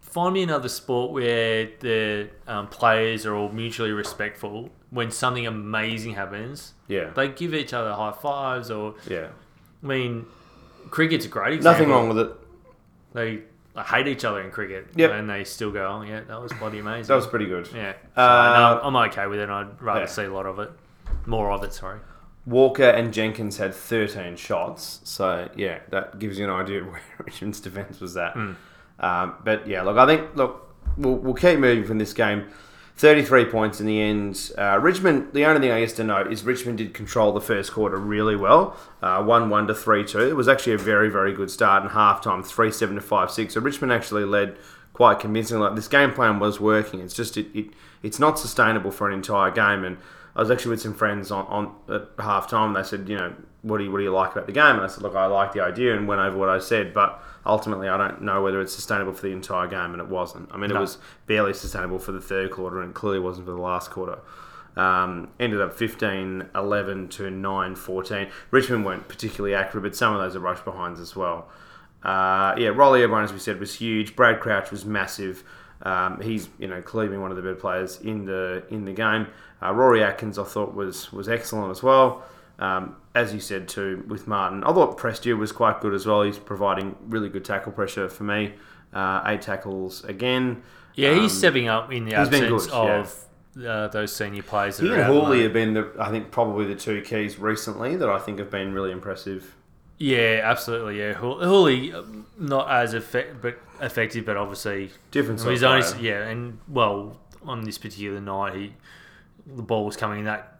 find 0.00 0.34
me 0.34 0.42
another 0.42 0.68
sport 0.68 1.12
where 1.12 1.68
the 1.80 2.28
um, 2.46 2.66
players 2.66 3.24
are 3.24 3.34
all 3.34 3.50
mutually 3.50 3.92
respectful. 3.92 4.68
When 4.90 5.10
something 5.10 5.46
amazing 5.46 6.14
happens, 6.14 6.74
yeah. 6.88 7.10
they 7.14 7.28
give 7.28 7.54
each 7.54 7.72
other 7.72 7.92
high 7.94 8.12
fives. 8.12 8.70
Or 8.70 8.96
Yeah. 9.08 9.28
I 9.82 9.86
mean, 9.86 10.26
cricket's 10.90 11.26
a 11.26 11.28
great 11.28 11.54
example. 11.54 11.72
Nothing 11.72 11.88
wrong 11.90 12.08
with 12.08 12.18
it. 12.18 12.36
They 13.14 13.40
like, 13.74 13.86
hate 13.86 14.06
each 14.08 14.24
other 14.24 14.40
in 14.40 14.50
cricket, 14.50 14.88
Yep. 14.96 15.10
and 15.12 15.28
they 15.30 15.44
still 15.44 15.70
go, 15.70 15.86
"Oh 15.86 16.02
yeah, 16.02 16.20
that 16.20 16.40
was 16.40 16.52
bloody 16.54 16.78
amazing." 16.78 17.08
That 17.08 17.14
was 17.16 17.26
pretty 17.26 17.46
good. 17.46 17.68
yeah. 17.74 17.92
So, 18.14 18.22
Uh, 18.22 18.78
no, 18.82 18.86
I'm 18.88 18.96
okay 19.10 19.26
with 19.26 19.38
it. 19.40 19.48
I'd 19.48 19.80
rather 19.82 20.00
yeah. 20.00 20.06
see 20.06 20.24
a 20.24 20.32
lot 20.32 20.46
of 20.46 20.58
it, 20.58 20.70
more 21.26 21.50
of 21.50 21.62
it. 21.64 21.72
Sorry. 21.72 21.98
Walker 22.44 22.82
and 22.88 23.12
Jenkins 23.12 23.58
had 23.58 23.72
13 23.72 24.34
shots. 24.36 25.00
So, 25.04 25.48
yeah, 25.54 25.78
that 25.90 26.18
gives 26.18 26.38
you 26.40 26.44
an 26.44 26.50
idea 26.50 26.80
of 26.80 26.86
where 26.92 27.00
Richmond's 27.24 27.60
defence 27.60 28.00
was 28.00 28.16
at. 28.16 28.32
Hmm. 28.32 28.52
Um, 28.98 29.34
but, 29.44 29.66
yeah, 29.68 29.82
look, 29.82 29.96
I 29.96 30.06
think, 30.06 30.34
look, 30.34 30.74
we'll, 30.96 31.14
we'll 31.16 31.34
keep 31.34 31.58
moving 31.60 31.84
from 31.84 31.98
this 31.98 32.12
game. 32.12 32.48
33 32.96 33.46
points 33.46 33.80
in 33.80 33.86
the 33.86 34.00
end. 34.00 34.52
Uh, 34.56 34.78
Richmond, 34.80 35.32
the 35.32 35.44
only 35.44 35.60
thing 35.60 35.70
I 35.70 35.80
guess 35.80 35.92
to 35.94 36.04
note 36.04 36.30
is 36.30 36.44
Richmond 36.44 36.78
did 36.78 36.94
control 36.94 37.32
the 37.32 37.40
first 37.40 37.72
quarter 37.72 37.96
really 37.96 38.36
well. 38.36 38.76
Uh, 39.00 39.22
1 39.22 39.50
1 39.50 39.66
to 39.66 39.74
3 39.74 40.04
2. 40.04 40.28
It 40.28 40.36
was 40.36 40.48
actually 40.48 40.74
a 40.74 40.78
very, 40.78 41.08
very 41.08 41.32
good 41.32 41.50
start 41.50 41.82
in 41.82 41.90
half 41.90 42.22
time 42.22 42.42
3 42.42 42.70
7 42.70 42.94
to 42.94 43.00
5 43.00 43.30
6. 43.30 43.54
So 43.54 43.60
Richmond 43.60 43.92
actually 43.92 44.24
led 44.24 44.56
quite 44.92 45.18
convincingly. 45.18 45.64
Like, 45.66 45.76
this 45.76 45.88
game 45.88 46.12
plan 46.12 46.38
was 46.38 46.60
working. 46.60 47.00
It's 47.00 47.14
just, 47.14 47.36
it, 47.36 47.46
it 47.54 47.66
it's 48.02 48.18
not 48.18 48.38
sustainable 48.38 48.90
for 48.90 49.08
an 49.08 49.14
entire 49.14 49.50
game. 49.50 49.84
And 49.84 49.96
I 50.36 50.40
was 50.40 50.50
actually 50.50 50.70
with 50.70 50.82
some 50.82 50.94
friends 50.94 51.30
on, 51.30 51.46
on 51.46 51.74
at 51.88 52.08
half 52.22 52.48
time. 52.48 52.72
They 52.74 52.82
said, 52.82 53.08
you 53.08 53.16
know, 53.16 53.34
what 53.62 53.78
do 53.78 53.84
you 53.84 53.92
what 53.92 53.98
do 53.98 54.04
you 54.04 54.12
like 54.12 54.32
about 54.32 54.46
the 54.46 54.52
game? 54.52 54.76
And 54.76 54.82
I 54.82 54.86
said, 54.86 55.02
look, 55.02 55.14
I 55.14 55.26
like 55.26 55.52
the 55.52 55.60
idea, 55.62 55.96
and 55.96 56.06
went 56.06 56.20
over 56.20 56.36
what 56.36 56.48
I 56.48 56.58
said, 56.58 56.92
but 56.92 57.22
ultimately, 57.46 57.88
I 57.88 57.96
don't 57.96 58.22
know 58.22 58.42
whether 58.42 58.60
it's 58.60 58.74
sustainable 58.74 59.12
for 59.12 59.22
the 59.22 59.32
entire 59.32 59.66
game, 59.66 59.92
and 59.92 60.00
it 60.00 60.08
wasn't. 60.08 60.48
I 60.52 60.56
mean, 60.56 60.70
it 60.70 60.78
was 60.78 60.98
barely 61.26 61.54
sustainable 61.54 61.98
for 61.98 62.12
the 62.12 62.20
third 62.20 62.50
quarter, 62.50 62.80
and 62.80 62.90
it 62.90 62.94
clearly 62.94 63.20
wasn't 63.20 63.46
for 63.46 63.52
the 63.52 63.60
last 63.60 63.90
quarter. 63.90 64.18
Um, 64.76 65.28
ended 65.38 65.60
up 65.60 65.74
15 65.74 66.48
11 66.54 67.08
to 67.08 67.30
9 67.30 67.74
14. 67.74 68.28
Richmond 68.50 68.86
weren't 68.86 69.06
particularly 69.08 69.54
accurate, 69.54 69.82
but 69.82 69.94
some 69.94 70.14
of 70.14 70.20
those 70.20 70.34
are 70.34 70.40
rush 70.40 70.60
behinds 70.60 70.98
as 70.98 71.14
well. 71.14 71.48
Uh, 72.02 72.54
yeah, 72.56 72.68
Reilly 72.68 73.02
O'Brien, 73.04 73.24
as 73.24 73.32
we 73.32 73.38
said, 73.38 73.60
was 73.60 73.74
huge. 73.74 74.16
Brad 74.16 74.40
Crouch 74.40 74.70
was 74.70 74.84
massive. 74.84 75.44
Um, 75.82 76.20
he's 76.20 76.48
you 76.58 76.68
know 76.68 76.80
clearly 76.80 77.10
been 77.10 77.20
one 77.20 77.30
of 77.30 77.36
the 77.36 77.42
better 77.42 77.54
players 77.54 78.00
in 78.00 78.24
the 78.24 78.64
in 78.70 78.84
the 78.84 78.92
game. 78.92 79.26
Uh, 79.62 79.72
Rory 79.72 80.02
Atkins, 80.02 80.38
I 80.38 80.44
thought 80.44 80.74
was 80.74 81.12
was 81.12 81.28
excellent 81.28 81.70
as 81.70 81.82
well. 81.82 82.24
Um, 82.58 82.96
as 83.14 83.34
you 83.34 83.40
said 83.40 83.68
too 83.68 84.04
with 84.08 84.26
Martin, 84.26 84.64
I 84.64 84.72
thought 84.72 84.98
Prestia 84.98 85.36
was 85.36 85.52
quite 85.52 85.80
good 85.80 85.94
as 85.94 86.06
well. 86.06 86.22
He's 86.22 86.38
providing 86.38 86.96
really 87.08 87.28
good 87.28 87.44
tackle 87.44 87.72
pressure 87.72 88.08
for 88.08 88.24
me. 88.24 88.54
Uh, 88.92 89.22
eight 89.26 89.42
tackles 89.42 90.04
again. 90.04 90.62
Yeah, 90.94 91.14
he's 91.14 91.32
Um, 91.32 91.38
stepping 91.38 91.68
up 91.68 91.90
in 91.92 92.04
the 92.04 92.14
absence 92.14 92.66
good, 92.66 92.72
yeah. 92.72 93.00
of 93.00 93.24
uh, 93.66 93.88
those 93.88 94.14
senior 94.14 94.42
players. 94.42 94.78
He 94.78 94.88
and 94.88 94.96
Houli 94.96 95.42
have 95.44 95.52
been, 95.52 95.74
the, 95.74 95.90
I 95.98 96.10
think, 96.10 96.30
probably 96.30 96.66
the 96.66 96.74
two 96.74 97.00
keys 97.02 97.38
recently 97.38 97.96
that 97.96 98.08
I 98.08 98.18
think 98.18 98.38
have 98.38 98.50
been 98.50 98.74
really 98.74 98.90
impressive. 98.90 99.54
Yeah, 99.98 100.40
absolutely. 100.42 100.98
Yeah, 100.98 101.14
Houli 101.14 101.94
um, 101.94 102.26
not 102.38 102.70
as 102.70 102.92
effect, 102.92 103.40
but 103.40 103.58
effective, 103.80 104.26
but 104.26 104.36
obviously 104.36 104.90
Different 105.10 105.40
sort 105.40 105.52
he's 105.52 105.62
only 105.62 105.86
yeah, 106.00 106.26
and 106.26 106.58
well 106.68 107.20
on 107.44 107.62
this 107.64 107.78
particular 107.78 108.20
night, 108.20 108.54
he 108.54 108.72
the 109.46 109.62
ball 109.62 109.84
was 109.84 109.96
coming 109.96 110.20
in 110.20 110.24
that 110.26 110.51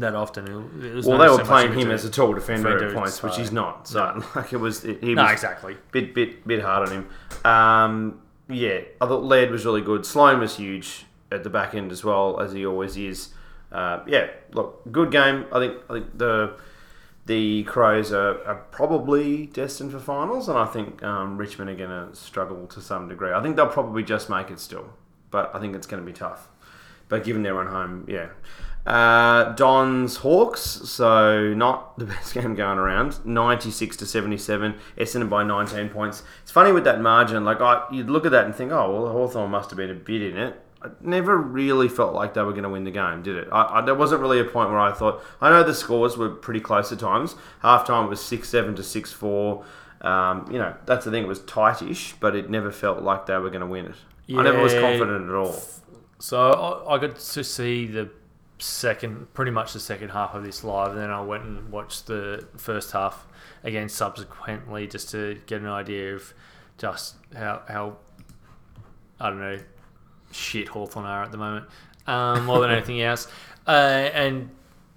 that 0.00 0.14
often. 0.14 0.46
It, 0.82 0.94
was 0.94 1.06
Well, 1.06 1.18
they 1.18 1.28
were 1.28 1.38
much 1.38 1.46
playing 1.46 1.78
him 1.78 1.90
as 1.90 2.04
a 2.04 2.10
tall 2.10 2.32
defender 2.32 2.88
at 2.88 2.94
points, 2.94 3.22
which 3.22 3.36
he's 3.36 3.52
not. 3.52 3.88
So, 3.88 4.22
like, 4.36 4.52
it 4.52 4.58
was, 4.58 4.84
it, 4.84 5.02
he 5.02 5.14
no, 5.14 5.22
was 5.22 5.32
exactly. 5.32 5.76
bit, 5.92 6.14
bit, 6.14 6.46
bit 6.46 6.62
hard 6.62 6.88
on 6.88 6.94
him. 6.94 7.50
Um, 7.50 8.20
yeah, 8.48 8.80
I 9.00 9.06
thought 9.06 9.22
Laird 9.22 9.50
was 9.50 9.64
really 9.64 9.80
good. 9.80 10.04
Sloane 10.04 10.40
was 10.40 10.56
huge 10.56 11.06
at 11.32 11.44
the 11.44 11.50
back 11.50 11.74
end 11.74 11.92
as 11.92 12.04
well, 12.04 12.40
as 12.40 12.52
he 12.52 12.66
always 12.66 12.96
is. 12.96 13.30
Uh, 13.72 14.00
yeah, 14.06 14.28
look, 14.52 14.80
good 14.92 15.10
game. 15.10 15.46
I 15.52 15.58
think, 15.58 15.78
I 15.88 15.94
think 15.94 16.18
the 16.18 16.56
the 17.26 17.62
Crows 17.64 18.12
are, 18.12 18.44
are 18.44 18.66
probably 18.70 19.46
destined 19.46 19.92
for 19.92 19.98
finals, 19.98 20.48
and 20.48 20.58
I 20.58 20.66
think 20.66 21.02
um, 21.02 21.38
Richmond 21.38 21.70
are 21.70 21.74
going 21.74 22.10
to 22.10 22.14
struggle 22.14 22.66
to 22.66 22.80
some 22.80 23.08
degree. 23.08 23.32
I 23.32 23.42
think 23.42 23.56
they'll 23.56 23.66
probably 23.66 24.02
just 24.02 24.28
make 24.28 24.50
it 24.50 24.60
still, 24.60 24.92
but 25.30 25.54
I 25.54 25.60
think 25.60 25.74
it's 25.74 25.86
going 25.86 26.02
to 26.02 26.06
be 26.06 26.16
tough. 26.16 26.48
But 27.08 27.24
given 27.24 27.42
their 27.42 27.54
run 27.54 27.66
home, 27.66 28.04
yeah. 28.08 28.28
Uh, 28.86 29.54
Dons 29.54 30.16
Hawks, 30.16 30.60
so 30.60 31.54
not 31.54 31.98
the 31.98 32.04
best 32.04 32.34
game 32.34 32.54
going 32.54 32.78
around. 32.78 33.24
Ninety 33.24 33.70
six 33.70 33.96
to 33.98 34.06
seventy 34.06 34.36
seven. 34.36 34.74
Essendon 34.98 35.30
by 35.30 35.42
nineteen 35.42 35.88
points. 35.88 36.22
It's 36.42 36.50
funny 36.50 36.72
with 36.72 36.84
that 36.84 37.00
margin. 37.00 37.44
Like 37.44 37.60
I, 37.60 37.84
you'd 37.90 38.10
look 38.10 38.26
at 38.26 38.32
that 38.32 38.44
and 38.44 38.54
think, 38.54 38.72
oh 38.72 38.92
well, 38.92 39.12
Hawthorn 39.12 39.50
must 39.50 39.70
have 39.70 39.78
been 39.78 39.90
a 39.90 39.94
bit 39.94 40.22
in 40.22 40.36
it. 40.36 40.60
I 40.82 40.88
never 41.00 41.36
really 41.36 41.88
felt 41.88 42.14
like 42.14 42.34
they 42.34 42.42
were 42.42 42.52
going 42.52 42.64
to 42.64 42.68
win 42.68 42.84
the 42.84 42.90
game, 42.90 43.22
did 43.22 43.36
it? 43.36 43.48
I, 43.50 43.78
I, 43.78 43.80
there 43.80 43.94
wasn't 43.94 44.20
really 44.20 44.38
a 44.38 44.44
point 44.44 44.68
where 44.68 44.78
I 44.78 44.92
thought. 44.92 45.24
I 45.40 45.48
know 45.48 45.62
the 45.62 45.74
scores 45.74 46.18
were 46.18 46.28
pretty 46.28 46.60
close 46.60 46.92
at 46.92 46.98
times. 46.98 47.36
Half 47.60 47.86
time 47.86 48.10
was 48.10 48.22
six 48.22 48.50
seven 48.50 48.74
to 48.76 48.82
six 48.82 49.10
four. 49.10 49.64
Um, 50.02 50.46
you 50.52 50.58
know, 50.58 50.74
that's 50.84 51.06
the 51.06 51.10
thing. 51.10 51.22
It 51.22 51.28
was 51.28 51.40
tightish, 51.40 52.14
but 52.20 52.36
it 52.36 52.50
never 52.50 52.70
felt 52.70 53.02
like 53.02 53.24
they 53.24 53.38
were 53.38 53.48
going 53.48 53.62
to 53.62 53.66
win 53.66 53.86
it. 53.86 53.94
I 54.36 54.42
never 54.42 54.60
was 54.60 54.74
confident 54.74 55.30
at 55.30 55.34
all. 55.34 55.58
So 56.18 56.38
I, 56.38 56.96
I 56.96 56.98
got 56.98 57.16
to 57.16 57.44
see 57.44 57.86
the 57.86 58.10
second, 58.58 59.32
pretty 59.34 59.50
much 59.50 59.72
the 59.72 59.80
second 59.80 60.10
half 60.10 60.34
of 60.34 60.44
this 60.44 60.64
live, 60.64 60.92
and 60.92 61.00
then 61.00 61.10
I 61.10 61.20
went 61.20 61.44
and 61.44 61.70
watched 61.70 62.06
the 62.06 62.46
first 62.56 62.92
half 62.92 63.26
again 63.62 63.88
subsequently, 63.88 64.86
just 64.86 65.10
to 65.10 65.40
get 65.46 65.60
an 65.60 65.68
idea 65.68 66.14
of 66.14 66.32
just 66.78 67.16
how 67.34 67.62
how 67.68 67.96
I 69.20 69.30
don't 69.30 69.40
know 69.40 69.58
shit 70.32 70.68
Hawthorn 70.68 71.06
are 71.06 71.22
at 71.22 71.32
the 71.32 71.38
moment, 71.38 71.66
um, 72.06 72.44
more 72.46 72.60
than 72.60 72.70
anything 72.76 73.00
else, 73.00 73.28
uh, 73.66 73.70
and 73.70 74.50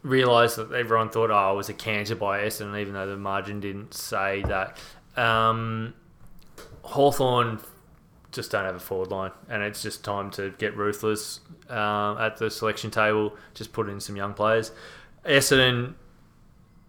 realised 0.03 0.57
that 0.57 0.71
everyone 0.71 1.09
thought 1.09 1.31
oh 1.31 1.53
it 1.53 1.57
was 1.57 1.69
a 1.69 1.73
canter 1.73 2.15
by 2.15 2.41
Essendon, 2.41 2.79
even 2.79 2.93
though 2.93 3.07
the 3.07 3.17
margin 3.17 3.59
didn't 3.59 3.93
say 3.93 4.43
that. 4.43 4.77
Um, 5.15 5.93
Hawthorn 6.83 7.59
just 8.31 8.51
don't 8.51 8.65
have 8.65 8.75
a 8.75 8.79
forward 8.79 9.11
line, 9.11 9.31
and 9.49 9.63
it's 9.63 9.81
just 9.81 10.03
time 10.03 10.29
to 10.31 10.51
get 10.57 10.75
ruthless 10.75 11.39
um, 11.69 12.17
at 12.17 12.37
the 12.37 12.49
selection 12.49 12.91
table. 12.91 13.35
Just 13.53 13.73
put 13.73 13.89
in 13.89 13.99
some 13.99 14.15
young 14.15 14.33
players. 14.33 14.71
Essendon, 15.25 15.93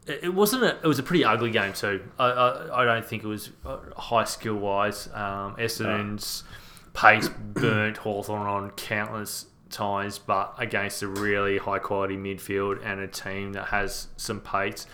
it 0.06 0.34
wasn't 0.34 0.62
a. 0.64 0.76
It 0.76 0.86
was 0.86 0.98
a 0.98 1.02
pretty 1.02 1.24
ugly 1.24 1.50
game 1.50 1.72
too. 1.72 2.02
I 2.18 2.26
I, 2.26 2.82
I 2.82 2.84
don't 2.84 3.04
think 3.04 3.24
it 3.24 3.28
was 3.28 3.50
uh, 3.64 3.78
high 3.96 4.24
skill 4.24 4.56
wise. 4.56 5.08
Um, 5.08 5.56
Essendon's 5.56 6.44
pace 6.92 7.28
burnt 7.54 7.98
Hawthorn 7.98 8.46
on 8.46 8.70
countless 8.72 9.46
times, 9.70 10.18
but 10.18 10.54
against 10.58 11.02
a 11.02 11.08
really 11.08 11.58
high 11.58 11.78
quality 11.78 12.16
midfield 12.16 12.84
and 12.84 13.00
a 13.00 13.06
team 13.06 13.52
that 13.52 13.66
has 13.66 14.08
some 14.16 14.40
pace, 14.40 14.86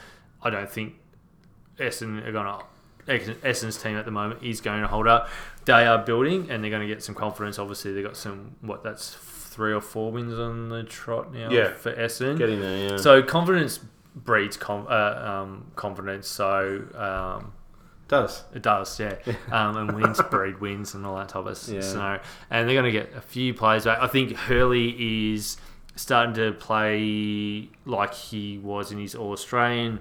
I 0.42 0.50
don't 0.50 0.70
think 0.70 0.94
Essendon 1.78 2.26
are 2.26 2.32
going 2.32 2.46
to. 2.46 2.64
Essendon's 3.06 3.80
team 3.82 3.96
at 3.96 4.04
the 4.04 4.10
moment 4.10 4.42
is 4.42 4.60
going 4.60 4.80
to 4.82 4.88
hold 4.88 5.06
up. 5.08 5.28
They 5.64 5.86
are 5.86 5.98
building 5.98 6.50
and 6.50 6.62
they're 6.62 6.70
going 6.70 6.86
to 6.86 6.92
get 6.92 7.02
some 7.02 7.14
confidence. 7.14 7.58
Obviously, 7.58 7.92
they've 7.92 8.04
got 8.04 8.16
some, 8.16 8.56
what, 8.60 8.82
that's 8.82 9.14
three 9.14 9.72
or 9.72 9.80
four 9.80 10.10
wins 10.12 10.38
on 10.38 10.68
the 10.68 10.82
trot 10.82 11.32
now 11.32 11.50
Yeah. 11.50 11.72
for 11.72 11.92
Essendon. 11.92 12.38
Getting 12.38 12.60
there, 12.60 12.90
yeah. 12.90 12.96
So 12.96 13.22
confidence 13.22 13.78
breeds 14.14 14.56
com- 14.56 14.86
uh, 14.88 14.92
um, 15.42 15.70
confidence. 15.76 16.28
So 16.28 16.82
um, 16.96 17.52
does. 18.08 18.44
it 18.54 18.62
does, 18.62 18.98
yeah. 19.00 19.16
Um, 19.50 19.76
and 19.76 19.92
wins 19.92 20.20
breed 20.30 20.60
wins 20.60 20.94
and 20.94 21.06
all 21.06 21.16
that 21.16 21.28
type 21.30 21.46
of 21.46 21.58
Yeah. 21.68 21.80
scenario. 21.80 22.20
And 22.50 22.68
they're 22.68 22.74
going 22.80 22.92
to 22.92 22.98
get 22.98 23.14
a 23.16 23.20
few 23.20 23.54
players 23.54 23.84
back. 23.84 23.98
I 24.00 24.06
think 24.08 24.34
Hurley 24.36 25.32
is 25.34 25.56
starting 25.96 26.34
to 26.34 26.52
play 26.52 27.68
like 27.86 28.12
he 28.14 28.58
was 28.58 28.90
in 28.92 28.98
his 28.98 29.14
All 29.14 29.32
Australian 29.32 30.00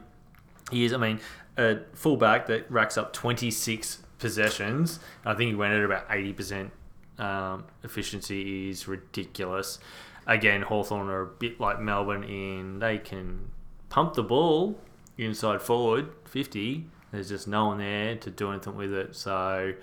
years. 0.72 0.92
I 0.94 0.98
mean, 0.98 1.20
a 1.58 1.78
fullback 1.94 2.48
that 2.48 2.70
racks 2.72 2.98
up 2.98 3.14
26 3.14 4.02
possessions. 4.20 5.00
I 5.26 5.34
think 5.34 5.50
he 5.50 5.56
went 5.56 5.74
at 5.74 5.84
about 5.84 6.10
80% 6.10 6.72
um, 7.20 7.66
efficiency 7.84 8.70
is 8.70 8.88
ridiculous. 8.88 9.80
Again, 10.26 10.62
Hawthorn 10.62 11.10
are 11.10 11.22
a 11.22 11.28
bit 11.28 11.60
like 11.60 11.80
Melbourne 11.80 12.24
in 12.24 12.80
they 12.80 12.98
can 12.98 13.52
pump 13.90 14.14
the 14.14 14.24
ball 14.24 14.80
inside 15.18 15.62
forward 15.62 16.10
50. 16.26 16.86
There's 17.12 17.30
just 17.30 17.48
no 17.48 17.68
one 17.68 17.78
there 17.78 18.16
to 18.16 18.32
do 18.32 18.50
anything 18.52 18.76
with 18.76 18.94
it. 18.94 19.16
So 19.16 19.74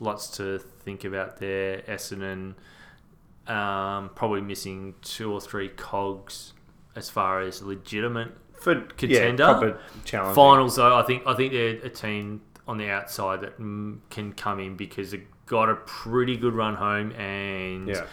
lots 0.00 0.36
to 0.38 0.58
think 0.58 1.04
about 1.04 1.36
there. 1.36 1.82
Essendon 1.82 2.54
um, 3.46 4.10
probably 4.14 4.40
missing 4.40 4.94
two 5.02 5.32
or 5.32 5.40
three 5.40 5.68
cogs 5.68 6.54
as 6.96 7.08
far 7.10 7.40
as 7.40 7.62
legitimate 7.62 8.32
For 8.60 8.74
Contender? 8.96 9.42
Yeah, 9.42 9.52
proper 9.52 9.80
challenge. 10.04 10.34
finals 10.36 10.76
though. 10.76 10.94
I 10.96 11.02
think 11.02 11.22
I 11.26 11.34
think 11.34 11.52
they're 11.52 11.76
a 11.84 11.88
team 11.88 12.42
on 12.68 12.76
the 12.78 12.88
outside 12.90 13.40
that 13.40 13.58
mm, 13.60 13.98
can 14.10 14.32
come 14.32 14.60
in 14.60 14.76
because 14.76 15.10
they've 15.10 15.26
got 15.46 15.68
a 15.68 15.74
pretty 15.76 16.36
good 16.36 16.54
run 16.54 16.76
home 16.76 17.10
and 17.12 17.88
Yeah. 17.88 18.04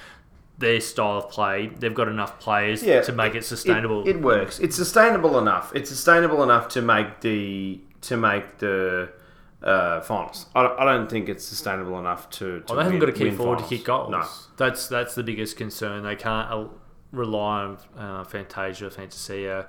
their 0.58 0.80
style 0.82 1.18
of 1.20 1.30
play. 1.30 1.68
They've 1.68 1.94
got 1.94 2.08
enough 2.08 2.40
players 2.40 2.82
Yeah, 2.82 3.02
to 3.02 3.12
make 3.12 3.36
it 3.36 3.46
sustainable. 3.46 4.02
It, 4.08 4.16
it 4.16 4.22
works. 4.22 4.58
It's 4.60 4.76
sustainable 4.76 5.38
enough. 5.38 5.72
It's 5.76 5.90
sustainable 5.90 6.42
enough 6.44 6.68
to 6.70 6.82
make 6.82 7.22
the 7.22 7.80
to 8.02 8.16
make 8.18 8.58
the 8.60 9.10
uh, 9.62 10.00
finals. 10.02 10.46
I, 10.56 10.64
don't- 10.64 10.80
I 10.80 10.86
don't 10.86 11.10
think 11.10 11.30
it's 11.30 11.44
sustainable 11.44 12.00
enough 12.00 12.30
to. 12.32 12.62
to 12.62 12.64
Well, 12.70 12.78
they 12.78 12.84
haven't 12.84 13.00
win- 13.00 13.00
got 13.00 13.06
to 13.08 13.12
keep 13.12 13.28
win 13.30 13.38
forward 13.38 13.56
finals. 13.58 13.70
to 13.70 13.76
kick 13.78 13.86
goals. 13.86 14.12
No. 14.12 14.24
That's 14.56 14.88
that's 14.88 15.14
the 15.16 15.24
biggest 15.24 15.58
concern. 15.58 16.04
They 16.04 16.16
can't 16.16 16.50
uh, 16.50 16.66
rely 17.12 17.64
on 17.64 17.78
uh, 17.98 18.24
Fantasia, 18.24 18.90
Fantasia, 18.90 19.68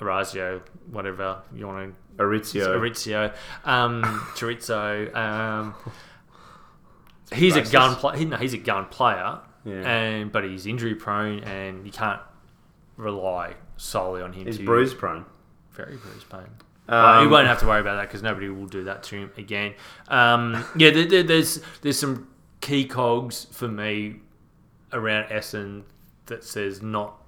Orazio, 0.00 0.60
whatever 0.90 1.38
you 1.54 1.66
want 1.66 1.94
to 2.16 2.22
Aritzio. 2.22 2.66
Maurizio, 2.78 3.34
um, 3.64 4.02
Chorizo. 4.36 5.14
Um, 5.14 5.74
he's 7.32 7.56
a 7.56 7.62
gun 7.62 7.96
player. 7.96 8.24
No, 8.26 8.36
he's 8.36 8.54
a 8.54 8.58
gun 8.58 8.86
player, 8.86 9.38
Yeah. 9.64 9.74
and 9.88 10.32
but 10.32 10.44
he's 10.44 10.66
injury 10.66 10.94
prone, 10.94 11.40
and 11.40 11.84
you 11.86 11.92
can't 11.92 12.20
rely 12.96 13.54
solely 13.76 14.22
on 14.22 14.32
him. 14.32 14.46
He's 14.46 14.58
to 14.58 14.64
bruise 14.64 14.94
prone. 14.94 15.24
very 15.72 15.96
bruise 15.96 16.24
prone. 16.24 16.48
Um, 16.88 17.30
won't 17.30 17.48
have 17.48 17.58
to 17.60 17.66
worry 17.66 17.80
about 17.80 17.96
that 17.96 18.02
because 18.02 18.22
nobody 18.22 18.48
will 18.48 18.66
do 18.66 18.84
that 18.84 19.02
to 19.04 19.16
him 19.16 19.30
again. 19.36 19.74
Um, 20.08 20.64
yeah, 20.76 20.90
there, 20.90 21.04
there, 21.06 21.22
there's 21.24 21.60
there's 21.82 21.98
some 21.98 22.28
key 22.60 22.84
cogs 22.84 23.46
for 23.50 23.66
me 23.68 24.16
around 24.92 25.30
Essen 25.32 25.84
that 26.26 26.44
says 26.44 26.82
not 26.82 27.20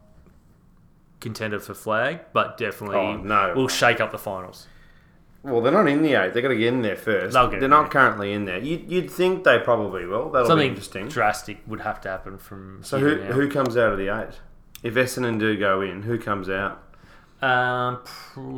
contender 1.20 1.60
for 1.60 1.74
flag, 1.74 2.20
but 2.32 2.56
definitely 2.58 2.96
Oh, 2.96 3.16
no. 3.16 3.54
will 3.54 3.68
shake 3.68 4.00
up 4.00 4.10
the 4.12 4.18
finals. 4.18 4.66
Well, 5.42 5.60
they're 5.60 5.72
not 5.72 5.88
in 5.88 6.02
the 6.02 6.14
eight. 6.14 6.34
They've 6.34 6.42
got 6.42 6.48
to 6.48 6.56
get 6.56 6.66
in 6.74 6.82
there 6.82 6.96
1st 6.96 7.32
They'll 7.32 7.48
get 7.48 7.60
they're 7.60 7.68
not 7.68 7.82
there. 7.84 8.02
currently 8.02 8.32
in 8.32 8.44
there. 8.44 8.58
You, 8.58 8.84
you'd 8.86 9.10
think 9.10 9.44
they 9.44 9.58
probably 9.60 10.04
will. 10.04 10.30
That'll 10.30 10.56
be 10.56 10.66
interesting. 10.66 11.08
drastic 11.08 11.58
would 11.66 11.80
have 11.82 12.00
to 12.02 12.08
happen 12.08 12.38
from 12.38 12.80
So 12.82 12.98
who, 12.98 13.16
now. 13.16 13.32
who 13.32 13.48
comes 13.48 13.76
out 13.76 13.92
of 13.92 13.98
the 13.98 14.08
eight? 14.08 14.34
If 14.82 14.94
Essendon 14.94 15.38
do 15.38 15.56
go 15.56 15.80
in, 15.80 16.02
who 16.02 16.18
comes 16.18 16.48
out? 16.50 16.82
Um, 17.40 18.00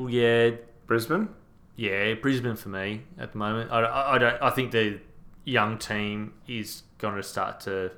yeah, 0.09 0.51
Brisbane. 0.87 1.29
yeah, 1.77 2.15
Brisbane 2.15 2.57
for 2.57 2.71
me 2.71 3.03
at 3.19 3.33
the 3.33 3.39
moment. 3.39 3.71
I, 3.71 3.81
I, 3.83 4.15
I 4.15 4.19
don't. 4.19 4.43
I 4.43 4.51
think 4.51 4.71
the 4.73 5.01
young 5.45 5.79
team 5.79 6.33
is 6.49 6.83
going 6.99 7.17
to 7.17 7.23
start 7.23 7.61
to 7.61 7.91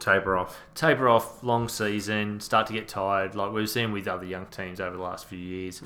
Taper 0.00 0.36
off. 0.36 0.58
taper 0.74 1.08
off. 1.08 1.42
Long 1.44 1.68
season, 1.68 2.40
start 2.40 2.66
to 2.66 2.72
get 2.72 2.88
tired, 2.88 3.34
like 3.36 3.52
we've 3.52 3.68
seen 3.70 3.92
with 3.92 4.08
other 4.08 4.24
young 4.26 4.46
teams 4.46 4.80
over 4.80 4.96
the 4.96 5.02
last 5.02 5.26
few 5.26 5.38
years. 5.38 5.80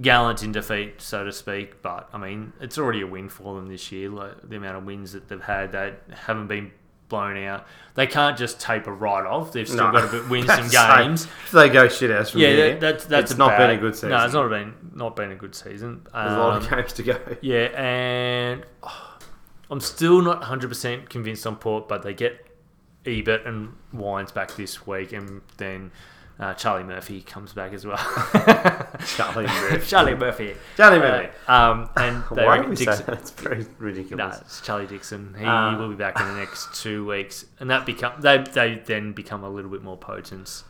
Gallant 0.00 0.44
in 0.44 0.52
defeat, 0.52 1.02
so 1.02 1.24
to 1.24 1.32
speak, 1.32 1.82
but 1.82 2.08
I 2.12 2.18
mean 2.18 2.52
it's 2.60 2.78
already 2.78 3.00
a 3.02 3.06
win 3.08 3.28
for 3.28 3.56
them 3.56 3.66
this 3.68 3.90
year. 3.90 4.08
Like 4.08 4.48
the 4.48 4.56
amount 4.56 4.76
of 4.78 4.84
wins 4.84 5.12
that 5.12 5.28
they've 5.28 5.42
had, 5.42 5.72
they 5.72 5.94
haven't 6.14 6.46
been 6.46 6.70
blown 7.08 7.36
out. 7.38 7.66
They 7.96 8.06
can't 8.06 8.38
just 8.38 8.60
taper 8.60 8.94
right 8.94 9.26
off. 9.26 9.52
They've 9.52 9.66
still 9.68 9.90
No. 9.90 10.00
got 10.00 10.10
to 10.12 10.28
win 10.28 10.46
some 10.46 10.68
games. 10.68 11.24
If 11.24 11.50
they 11.50 11.68
go 11.68 11.88
shit 11.88 12.12
ass 12.12 12.30
from 12.30 12.40
Yeah, 12.42 12.48
here, 12.50 12.70
that, 12.74 12.80
that's 12.80 13.04
that's 13.06 13.30
it's 13.32 13.38
not 13.38 13.48
bad. 13.48 13.66
been 13.66 13.78
a 13.78 13.80
good 13.80 13.96
season. 13.96 14.10
No, 14.10 14.24
it's 14.24 14.32
not 14.32 14.48
been 14.48 14.74
not 14.94 15.16
been 15.16 15.32
a 15.32 15.36
good 15.36 15.56
season. 15.56 16.02
There's 16.12 16.32
a 16.34 16.38
lot 16.38 16.56
of 16.58 16.72
Um, 16.72 16.78
games 16.78 16.92
to 16.92 17.02
go. 17.02 17.18
yeah, 17.40 17.64
and 17.76 18.62
oh, 18.84 19.18
I'm 19.70 19.80
still 19.80 20.22
not 20.22 20.38
100 20.38 20.68
percent 20.68 21.10
convinced 21.10 21.44
on 21.48 21.56
Port, 21.56 21.88
but 21.88 22.02
they 22.04 22.14
get 22.14 22.46
Ebert 23.06 23.46
and 23.46 23.72
Wines 23.92 24.32
back 24.32 24.56
this 24.56 24.86
week, 24.86 25.12
and 25.12 25.40
then 25.56 25.90
uh, 26.38 26.54
Charlie 26.54 26.84
Murphy 26.84 27.20
comes 27.22 27.52
back 27.52 27.72
as 27.72 27.84
well. 27.86 27.96
Charlie 29.16 29.46
Murphy. 29.46 29.86
Charlie 29.86 30.14
Murphy. 30.14 30.54
Charlie 30.76 30.98
Uh, 30.98 31.00
Murphy. 31.00 31.28
um, 31.48 31.90
and 31.96 32.22
Why 32.30 32.58
do 32.62 32.68
we 32.68 32.76
say 32.76 32.84
Dixon- 32.86 33.06
that? 33.06 33.18
It's 33.20 33.30
very 33.30 33.58
No, 33.58 33.66
ridiculous. 33.78 34.40
it's 34.40 34.60
Charlie 34.60 34.86
Dixon. 34.86 35.34
He 35.38 35.44
Uh, 35.44 35.76
will 35.78 35.88
be 35.90 35.96
back 35.96 36.18
in 36.20 36.26
the 36.26 36.34
next 36.34 36.74
two 36.74 37.06
weeks, 37.06 37.44
and 37.58 37.68
that 37.70 37.84
become 37.86 38.20
they 38.20 38.38
they 38.38 38.82
then 38.84 39.12
become 39.12 39.44
a 39.44 39.50
little 39.50 39.70
bit 39.70 39.82
more 39.82 39.96
potent. 39.96 40.62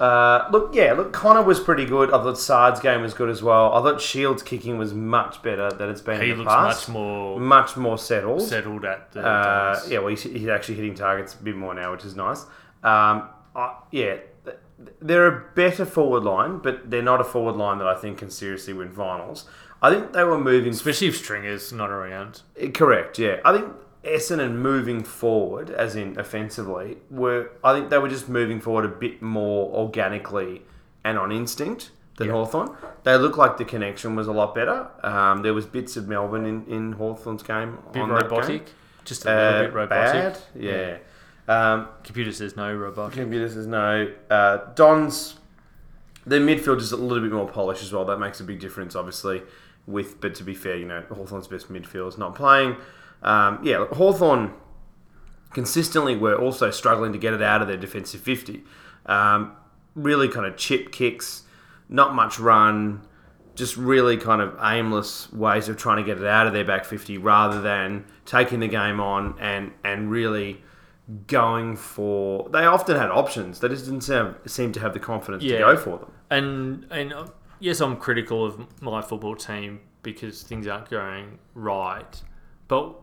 Uh, 0.00 0.48
look, 0.50 0.74
yeah, 0.74 0.92
look, 0.92 1.12
Connor 1.12 1.42
was 1.42 1.60
pretty 1.60 1.86
good. 1.86 2.08
I 2.12 2.22
thought 2.22 2.38
Saad's 2.38 2.80
game 2.80 3.00
was 3.02 3.14
good 3.14 3.30
as 3.30 3.42
well. 3.42 3.72
I 3.72 3.80
thought 3.82 4.00
Shiels' 4.00 4.42
kicking 4.44 4.76
was 4.76 4.92
much 4.92 5.40
better 5.42 5.70
than 5.70 5.88
it's 5.88 6.00
been 6.00 6.20
He 6.20 6.30
in 6.30 6.38
the 6.38 6.42
looks 6.44 6.52
past. 6.54 6.88
much 6.88 6.94
more 6.94 7.38
much 7.40 7.76
more 7.76 7.96
settled. 7.98 8.42
settled 8.42 8.84
at 8.84 9.12
the 9.12 9.20
Uh, 9.24 9.80
yeah, 9.88 9.98
well, 9.98 10.08
he's, 10.08 10.22
he's 10.24 10.48
actually 10.48 10.74
hitting 10.74 10.94
targets 10.96 11.34
a 11.34 11.42
bit 11.42 11.56
more 11.56 11.74
now, 11.74 11.92
which 11.92 12.04
is 12.04 12.16
nice. 12.16 12.42
Um, 12.82 13.28
I, 13.54 13.76
yeah, 13.92 14.16
they're 15.00 15.26
a 15.28 15.44
better 15.54 15.86
forward 15.86 16.24
line, 16.24 16.58
but 16.58 16.90
they're 16.90 17.00
not 17.02 17.20
a 17.20 17.24
forward 17.24 17.54
line 17.56 17.78
that 17.78 17.86
I 17.86 17.94
think 17.94 18.18
can 18.18 18.30
seriously 18.30 18.72
win 18.72 18.90
finals. 18.90 19.46
I 19.80 19.90
think 19.90 20.12
they 20.12 20.24
were 20.24 20.38
moving. 20.38 20.72
especially 20.72 21.06
if 21.08 21.16
Stringer's 21.16 21.72
not 21.72 21.90
around. 21.90 22.42
Correct, 22.74 23.18
yeah. 23.18 23.40
I 23.44 23.56
think 23.56 23.66
Essendon 24.04 24.56
moving 24.56 25.02
forward, 25.02 25.70
as 25.70 25.96
in 25.96 26.18
offensively, 26.18 26.98
were 27.10 27.50
I 27.62 27.72
think 27.72 27.90
they 27.90 27.98
were 27.98 28.08
just 28.08 28.28
moving 28.28 28.60
forward 28.60 28.84
a 28.84 28.88
bit 28.88 29.22
more 29.22 29.72
organically 29.74 30.62
and 31.04 31.18
on 31.18 31.32
instinct 31.32 31.90
than 32.16 32.28
Yeah. 32.28 32.34
Hawthorn. 32.34 32.70
They 33.02 33.16
looked 33.16 33.36
like 33.38 33.56
the 33.56 33.64
connection 33.64 34.14
was 34.16 34.26
a 34.28 34.32
lot 34.32 34.54
better. 34.54 34.86
Um, 35.02 35.42
there 35.42 35.52
was 35.54 35.66
bits 35.66 35.96
of 35.96 36.06
Melbourne 36.08 36.46
in, 36.46 36.64
in 36.66 36.92
Hawthorn's 36.92 37.42
game 37.42 37.78
bit 37.92 38.02
on 38.02 38.08
that 38.10 38.24
robotic, 38.30 38.66
game. 38.66 38.74
just 39.04 39.24
a 39.26 39.28
little 39.28 39.42
Uh, 39.44 39.62
bit 39.62 39.72
robotic. 39.74 40.12
bad, 40.12 40.38
yeah. 40.54 40.96
Um, 41.46 41.88
Computer 42.04 42.32
says 42.32 42.56
no 42.56 42.74
robotic. 42.74 43.14
computer 43.20 43.48
says 43.48 43.66
no. 43.66 44.10
Uh, 44.30 44.58
Don's 44.74 45.36
their 46.26 46.40
midfield 46.40 46.78
is 46.78 46.90
a 46.92 46.96
little 46.96 47.22
bit 47.22 47.32
more 47.32 47.46
polished 47.48 47.82
as 47.82 47.92
well. 47.92 48.04
That 48.06 48.18
makes 48.18 48.40
a 48.40 48.44
big 48.44 48.60
difference, 48.60 48.96
obviously. 48.96 49.42
With 49.86 50.20
but 50.22 50.34
to 50.36 50.42
be 50.44 50.54
fair, 50.54 50.76
you 50.76 50.86
know 50.86 51.02
Hawthorn's 51.12 51.46
best 51.48 51.70
midfield 51.70 52.08
is 52.08 52.16
not 52.16 52.34
playing. 52.34 52.76
Um, 53.24 53.60
yeah, 53.62 53.86
Hawthorn 53.86 54.52
consistently 55.52 56.16
were 56.16 56.36
also 56.36 56.70
struggling 56.70 57.12
to 57.12 57.18
get 57.18 57.32
it 57.32 57.42
out 57.42 57.62
of 57.62 57.68
their 57.68 57.76
defensive 57.76 58.20
50. 58.20 58.62
Um, 59.06 59.52
really 59.94 60.28
kind 60.28 60.46
of 60.46 60.56
chip 60.56 60.92
kicks, 60.92 61.44
not 61.88 62.14
much 62.14 62.38
run, 62.38 63.02
just 63.54 63.76
really 63.76 64.16
kind 64.16 64.42
of 64.42 64.56
aimless 64.60 65.32
ways 65.32 65.68
of 65.68 65.76
trying 65.76 65.98
to 65.98 66.02
get 66.02 66.18
it 66.18 66.26
out 66.26 66.46
of 66.46 66.52
their 66.52 66.64
back 66.64 66.84
50 66.84 67.18
rather 67.18 67.60
than 67.60 68.04
taking 68.26 68.60
the 68.60 68.68
game 68.68 69.00
on 69.00 69.36
and, 69.38 69.72
and 69.84 70.10
really 70.10 70.62
going 71.26 71.76
for. 71.76 72.48
They 72.50 72.64
often 72.64 72.96
had 72.96 73.10
options. 73.10 73.60
They 73.60 73.68
just 73.68 73.84
didn't 73.84 74.02
seem, 74.02 74.34
seem 74.46 74.72
to 74.72 74.80
have 74.80 74.92
the 74.92 75.00
confidence 75.00 75.44
to 75.44 75.58
go 75.58 75.76
for 75.76 75.98
them. 75.98 76.10
And 76.30 76.86
and 76.90 77.12
uh, 77.12 77.26
yes, 77.60 77.80
I'm 77.80 77.96
critical 77.96 78.44
of 78.44 78.82
my 78.82 79.00
football 79.02 79.36
team 79.36 79.80
because 80.02 80.42
things 80.42 80.66
aren't 80.66 80.90
going 80.90 81.38
right. 81.54 82.22
But 82.66 82.96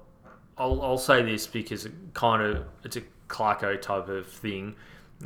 I'll, 0.61 0.81
I'll 0.81 0.97
say 0.97 1.23
this 1.23 1.47
because 1.47 1.85
it 1.85 1.93
kind 2.13 2.41
of 2.43 2.65
it's 2.83 2.95
a 2.95 3.01
Clarko 3.27 3.81
type 3.81 4.07
of 4.07 4.27
thing. 4.27 4.75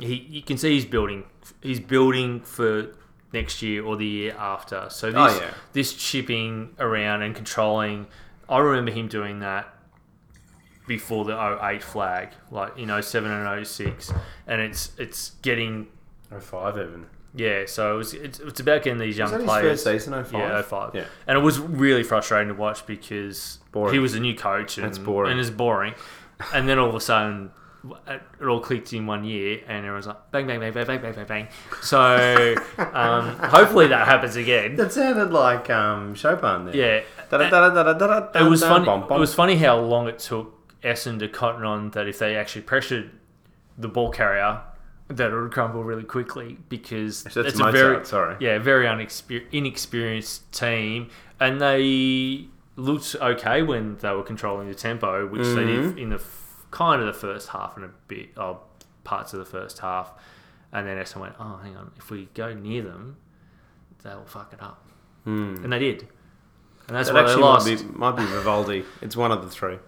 He 0.00 0.14
you 0.28 0.42
can 0.42 0.56
see 0.56 0.72
he's 0.72 0.86
building. 0.86 1.24
He's 1.60 1.80
building 1.80 2.40
for 2.40 2.94
next 3.32 3.60
year 3.60 3.84
or 3.84 3.96
the 3.96 4.06
year 4.06 4.34
after. 4.38 4.86
So 4.88 5.08
oh, 5.08 5.26
this 5.28 5.36
Oh, 5.36 5.40
yeah. 5.44 5.54
this 5.72 5.92
chipping 5.94 6.74
around 6.78 7.22
and 7.22 7.34
controlling. 7.34 8.06
I 8.48 8.58
remember 8.58 8.92
him 8.92 9.08
doing 9.08 9.40
that 9.40 9.74
before 10.86 11.24
the 11.24 11.58
08 11.62 11.82
flag, 11.82 12.28
like 12.50 12.78
you 12.78 12.84
oh 12.84 12.86
know 12.86 13.00
07 13.00 13.30
and 13.30 13.66
06, 13.66 14.12
and 14.46 14.60
it's 14.60 14.92
it's 14.98 15.32
getting 15.42 15.88
05 16.30 16.76
even. 16.78 17.06
Yeah, 17.36 17.66
so 17.66 17.94
it 17.94 17.98
was, 17.98 18.14
it's, 18.14 18.40
it's 18.40 18.60
about 18.60 18.82
getting 18.82 18.98
these 18.98 19.18
young 19.18 19.30
was 19.30 19.40
that 19.40 19.46
players. 19.46 19.70
His 19.70 19.84
first 19.84 20.04
season, 20.06 20.24
05? 20.24 20.32
Yeah, 20.32 20.62
05. 20.62 20.94
Yeah. 20.94 21.04
And 21.26 21.36
it 21.36 21.42
was 21.42 21.58
really 21.58 22.02
frustrating 22.02 22.48
to 22.48 22.54
watch 22.54 22.86
because 22.86 23.58
Boring. 23.72 23.92
he 23.92 23.98
was 23.98 24.14
a 24.14 24.20
new 24.20 24.34
coach 24.34 24.78
and, 24.78 25.04
boring. 25.04 25.32
and 25.32 25.40
it's 25.40 25.50
boring. 25.50 25.94
and 26.54 26.68
then 26.68 26.78
all 26.78 26.88
of 26.88 26.94
a 26.94 27.00
sudden, 27.00 27.50
it 28.08 28.46
all 28.46 28.60
clicked 28.60 28.92
in 28.92 29.06
one 29.06 29.24
year, 29.24 29.60
and 29.68 29.78
everyone's 29.78 30.06
like 30.06 30.30
bang, 30.30 30.46
bang, 30.46 30.60
bang, 30.60 30.72
bang, 30.72 30.86
bang, 30.86 31.00
bang, 31.00 31.14
bang, 31.14 31.26
bang. 31.26 31.48
So 31.82 32.54
um, 32.78 33.36
hopefully 33.38 33.88
that 33.88 34.06
happens 34.08 34.36
again. 34.36 34.76
That 34.76 34.92
sounded 34.92 35.30
like 35.30 35.70
um, 35.70 36.14
Chopin 36.14 36.66
there. 36.66 36.74
Yeah, 36.74 37.02
it 37.30 38.48
was 38.48 38.62
funny. 38.62 38.88
It 38.88 39.18
was 39.18 39.34
funny 39.34 39.56
how 39.56 39.78
long 39.78 40.08
it 40.08 40.18
took 40.18 40.74
Essen 40.82 41.18
to 41.20 41.28
cotton 41.28 41.64
on 41.64 41.90
that 41.90 42.08
if 42.08 42.18
they 42.18 42.36
actually 42.36 42.62
pressured 42.62 43.10
the 43.78 43.88
ball 43.88 44.10
carrier, 44.10 44.62
that 45.08 45.30
it 45.30 45.34
would 45.40 45.52
crumble 45.52 45.84
really 45.84 46.02
quickly 46.02 46.58
because 46.68 47.18
So 47.30 47.40
it's 47.42 47.60
a 47.60 47.70
very 47.70 48.04
sorry. 48.04 48.36
yeah 48.40 48.58
very 48.58 48.86
unexper- 48.86 49.44
inexperienced 49.52 50.50
team, 50.52 51.10
and 51.38 51.60
they 51.60 52.46
looked 52.76 53.14
okay 53.20 53.62
when 53.62 53.96
they 53.98 54.10
were 54.10 54.22
controlling 54.22 54.68
the 54.68 54.74
tempo, 54.74 55.26
which 55.26 55.42
they 55.42 55.46
Mm-hmm. 55.64 55.88
did 55.90 55.98
in 55.98 56.08
the 56.10 56.16
f- 56.16 56.66
kind 56.70 57.00
of 57.00 57.06
the 57.06 57.12
first 57.18 57.48
half 57.50 57.76
and 57.76 57.84
a 57.84 57.90
bit 58.08 58.30
of 58.36 58.60
parts 59.04 59.32
of 59.32 59.38
the 59.38 59.44
first 59.44 59.78
half, 59.78 60.12
and 60.72 60.86
then 60.86 60.98
Essen 60.98 61.20
went, 61.20 61.34
oh 61.38 61.58
hang 61.62 61.76
on, 61.76 61.92
if 61.96 62.10
we 62.10 62.28
go 62.34 62.52
near 62.52 62.82
them, 62.82 63.16
they'll 64.02 64.24
fuck 64.24 64.52
it 64.52 64.60
up, 64.62 64.84
and 65.24 65.72
they 65.72 65.78
did. 65.78 66.08
And 66.88 66.96
that's 66.96 67.08
That 67.08 67.14
why 67.14 67.22
they 67.32 67.34
lost. 67.40 67.66
might 67.66 67.78
be, 67.78 67.84
might 67.98 68.16
be 68.16 68.24
Vivaldi. 68.24 68.84
It's 69.02 69.16
one 69.16 69.32
of 69.32 69.42
the 69.42 69.50
three. 69.50 69.78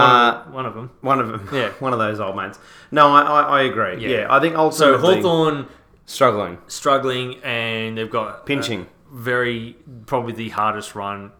One, 0.00 0.10
Uh, 0.10 0.42
of, 0.46 0.52
one 0.54 0.66
of 0.66 0.74
them. 0.74 0.90
one 1.00 1.20
of 1.20 1.28
them. 1.28 1.48
Yeah. 1.52 1.68
One 1.80 1.92
of 1.92 1.98
those 1.98 2.20
old 2.20 2.36
mates. 2.36 2.58
No, 2.90 3.08
I, 3.08 3.20
I, 3.22 3.40
I 3.42 3.62
agree. 3.62 3.98
Yeah. 4.02 4.20
Yeah. 4.20 4.26
I 4.34 4.40
think 4.40 4.54
So 4.54 4.60
ultimately... 4.94 5.16
Hawthorn 5.22 5.66
Struggling. 6.06 6.58
struggling, 6.68 7.34
and 7.42 7.98
they've 7.98 8.10
got 8.10 8.46
Pinching. 8.46 8.82
uh, 8.82 8.86
very 9.12 9.76
probably 10.06 10.32
the 10.32 10.48
hardest 10.50 10.94
run 10.94 11.32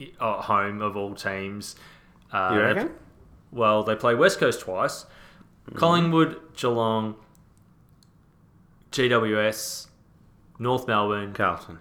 at 0.00 0.16
home 0.20 0.80
of 0.82 0.96
all 0.96 1.14
teams. 1.14 1.76
Uh, 2.32 2.50
You 2.52 2.58
they- 2.58 2.64
reckon? 2.64 2.90
well, 3.52 3.82
they 3.84 3.94
play 3.96 4.14
West 4.14 4.38
Coast 4.38 4.60
twice, 4.60 5.06
Mm. 5.70 5.76
Collingwood, 5.78 6.36
Geelong, 6.56 7.14
GWS, 8.92 9.86
North 10.58 10.86
Melbourne, 10.86 11.32
Carlton. 11.32 11.78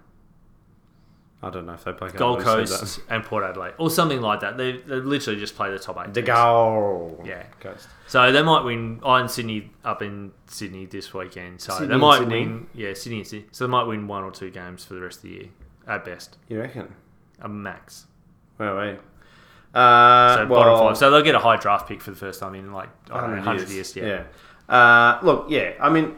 I 1.43 1.49
don't 1.49 1.65
know 1.65 1.73
if 1.73 1.83
they 1.83 1.91
play 1.93 2.09
Gold. 2.11 2.39
Coast, 2.41 2.99
and 3.09 3.23
Port 3.23 3.43
Adelaide, 3.43 3.73
or 3.77 3.89
something 3.89 4.21
like 4.21 4.39
that. 4.39 4.57
They, 4.57 4.73
they 4.73 4.95
literally 4.95 5.39
just 5.39 5.55
play 5.55 5.69
the 5.71 5.77
top 5.79 5.97
eight. 5.99 6.13
The 6.13 6.21
teams. 6.21 6.27
Gold 6.35 7.25
Yeah. 7.25 7.43
Coast. 7.59 7.87
So 8.07 8.31
they 8.31 8.41
might 8.41 8.63
win. 8.63 8.99
Oh, 9.03 9.13
and 9.15 9.29
Sydney 9.29 9.69
up 9.83 10.01
in 10.01 10.31
Sydney 10.47 10.85
this 10.85 11.13
weekend. 11.13 11.59
So 11.61 11.73
Sydney 11.73 11.87
they 11.87 11.93
and 11.93 12.01
might 12.01 12.19
Sydney? 12.19 12.39
win. 12.45 12.67
Yeah, 12.73 12.93
Sydney 12.93 13.17
and 13.19 13.27
Sydney. 13.27 13.47
So 13.51 13.67
they 13.67 13.71
might 13.71 13.83
win 13.83 14.07
one 14.07 14.23
or 14.23 14.31
two 14.31 14.49
games 14.51 14.85
for 14.85 14.93
the 14.93 15.01
rest 15.01 15.17
of 15.17 15.23
the 15.23 15.29
year 15.29 15.45
at 15.87 16.05
best, 16.05 16.37
You 16.47 16.61
reckon? 16.61 16.93
a 17.41 17.49
max. 17.49 18.05
Wait, 18.57 18.73
wait. 18.75 18.99
Uh, 19.73 20.35
So 20.35 20.45
well, 20.47 20.47
bottom 20.63 20.79
five. 20.79 20.97
So 20.97 21.09
they'll 21.11 21.21
get 21.23 21.35
a 21.35 21.39
high 21.39 21.57
draft 21.57 21.87
pick 21.87 22.01
for 22.01 22.11
the 22.11 22.17
first 22.17 22.39
time 22.39 22.55
in 22.55 22.71
like 22.71 22.89
I 23.11 23.19
don't 23.21 23.31
know, 23.31 23.35
100 23.37 23.41
hundred 23.43 23.69
years. 23.69 23.95
Yeah. 23.95 24.23
Yeah. 24.69 24.73
Uh, 24.75 25.19
look, 25.23 25.47
yeah. 25.49 25.73
I 25.81 25.89
mean, 25.89 26.15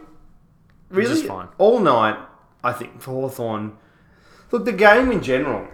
really, 0.90 1.28
all 1.58 1.80
night. 1.80 2.16
I 2.62 2.72
think 2.72 3.00
for 3.00 3.10
Hawthorn. 3.12 3.76
Look, 4.50 4.64
the 4.64 4.72
game 4.72 5.10
in 5.10 5.22
general, 5.22 5.68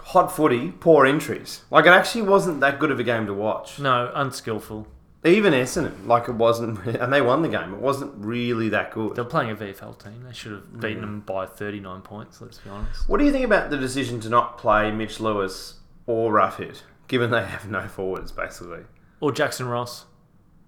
hot 0.00 0.34
footy, 0.34 0.72
poor 0.72 1.06
entries. 1.06 1.62
Like 1.70 1.86
it 1.86 1.90
actually 1.90 2.22
wasn't 2.22 2.60
that 2.60 2.78
good 2.78 2.90
of 2.90 2.98
a 2.98 3.04
game 3.04 3.26
to 3.26 3.34
watch. 3.34 3.78
No, 3.78 4.10
unskillful. 4.14 4.86
Even 5.24 5.52
Essendon, 5.52 6.06
like 6.06 6.28
it 6.28 6.34
wasn't, 6.34 6.84
and 6.86 7.12
they 7.12 7.20
won 7.20 7.42
the 7.42 7.48
game. 7.48 7.74
It 7.74 7.80
wasn't 7.80 8.12
really 8.16 8.68
that 8.68 8.92
good. 8.92 9.16
They're 9.16 9.24
playing 9.24 9.50
a 9.50 9.56
VFL 9.56 10.02
team. 10.02 10.22
They 10.24 10.32
should 10.32 10.52
have 10.52 10.62
mm. 10.62 10.80
beaten 10.80 11.00
them 11.00 11.20
by 11.20 11.46
thirty 11.46 11.80
nine 11.80 12.02
points. 12.02 12.40
Let's 12.40 12.58
be 12.58 12.70
honest. 12.70 13.08
What 13.08 13.18
do 13.18 13.24
you 13.24 13.32
think 13.32 13.44
about 13.44 13.70
the 13.70 13.76
decision 13.76 14.20
to 14.20 14.28
not 14.28 14.58
play 14.58 14.90
Mitch 14.90 15.18
Lewis 15.18 15.80
or 16.06 16.32
Roughead, 16.32 16.82
given 17.08 17.30
they 17.30 17.44
have 17.44 17.68
no 17.68 17.88
forwards, 17.88 18.30
basically? 18.30 18.84
Or 19.20 19.32
Jackson 19.32 19.66
Ross, 19.66 20.04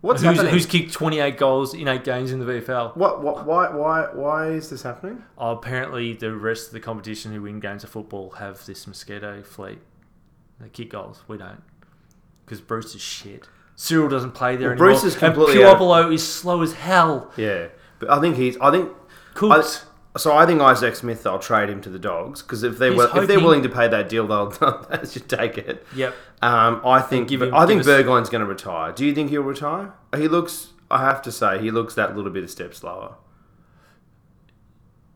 What's 0.00 0.22
who's, 0.22 0.36
happening? 0.36 0.52
who's 0.52 0.66
kicked 0.66 0.92
twenty 0.92 1.20
eight 1.20 1.36
goals 1.36 1.74
in 1.74 1.86
eight 1.86 2.04
games 2.04 2.32
in 2.32 2.40
the 2.40 2.46
VFL. 2.46 2.96
what, 2.96 3.22
what, 3.22 3.46
why, 3.46 3.68
why, 3.70 4.08
why 4.14 4.48
is 4.48 4.70
this 4.70 4.82
happening? 4.82 5.22
Oh, 5.36 5.52
apparently, 5.52 6.14
the 6.14 6.34
rest 6.34 6.68
of 6.68 6.72
the 6.72 6.80
competition 6.80 7.32
who 7.32 7.42
win 7.42 7.60
games 7.60 7.84
of 7.84 7.90
football 7.90 8.30
have 8.30 8.64
this 8.64 8.86
mosquito 8.86 9.42
fleet. 9.42 9.78
They 10.58 10.68
kick 10.68 10.90
goals. 10.90 11.22
We 11.28 11.36
don't. 11.36 11.62
Because 12.44 12.60
Bruce 12.60 12.94
is 12.94 13.02
shit. 13.02 13.48
Cyril 13.76 14.08
doesn't 14.08 14.32
play 14.32 14.56
there 14.56 14.68
Well, 14.68 14.72
anymore. 14.72 14.88
Bruce 14.88 15.04
is 15.04 15.16
completely 15.16 15.62
And 15.62 15.78
Puopolo 15.78 16.12
is 16.12 16.26
slow 16.26 16.62
as 16.62 16.74
hell. 16.74 17.30
Yeah, 17.36 17.68
but 17.98 18.10
I 18.10 18.20
think 18.20 18.36
he's. 18.36 18.56
I 18.58 18.70
think. 18.70 18.90
Cooked. 19.34 19.84
I, 19.86 19.89
so 20.16 20.36
I 20.36 20.44
think 20.46 20.60
Isaac 20.60 20.96
Smith. 20.96 21.22
They'll 21.22 21.38
trade 21.38 21.68
him 21.70 21.80
to 21.82 21.88
the 21.90 21.98
Dogs 21.98 22.42
because 22.42 22.62
if 22.62 22.78
they 22.78 22.88
He's 22.88 22.96
will, 22.98 23.04
if 23.06 23.12
they're 23.12 23.22
hoping- 23.22 23.44
willing 23.44 23.62
to 23.62 23.68
pay 23.68 23.86
that 23.88 24.08
deal, 24.08 24.26
they'll 24.26 24.48
they 24.90 25.06
should 25.08 25.28
take 25.28 25.56
it. 25.58 25.86
yep. 25.94 26.14
Um, 26.42 26.80
I 26.84 27.00
think. 27.00 27.28
give 27.28 27.42
him- 27.42 27.54
I 27.54 27.66
think 27.66 27.82
give 27.82 27.88
us- 27.88 28.00
Burgoyne's 28.02 28.28
going 28.30 28.40
to 28.42 28.46
retire. 28.48 28.92
Do 28.92 29.04
you 29.04 29.14
think 29.14 29.30
he'll 29.30 29.42
retire? 29.42 29.92
He 30.16 30.26
looks. 30.28 30.68
I 30.90 31.02
have 31.04 31.22
to 31.22 31.30
say, 31.32 31.60
he 31.60 31.70
looks 31.70 31.94
that 31.94 32.16
little 32.16 32.32
bit 32.32 32.42
of 32.42 32.50
step 32.50 32.74
slower. 32.74 33.14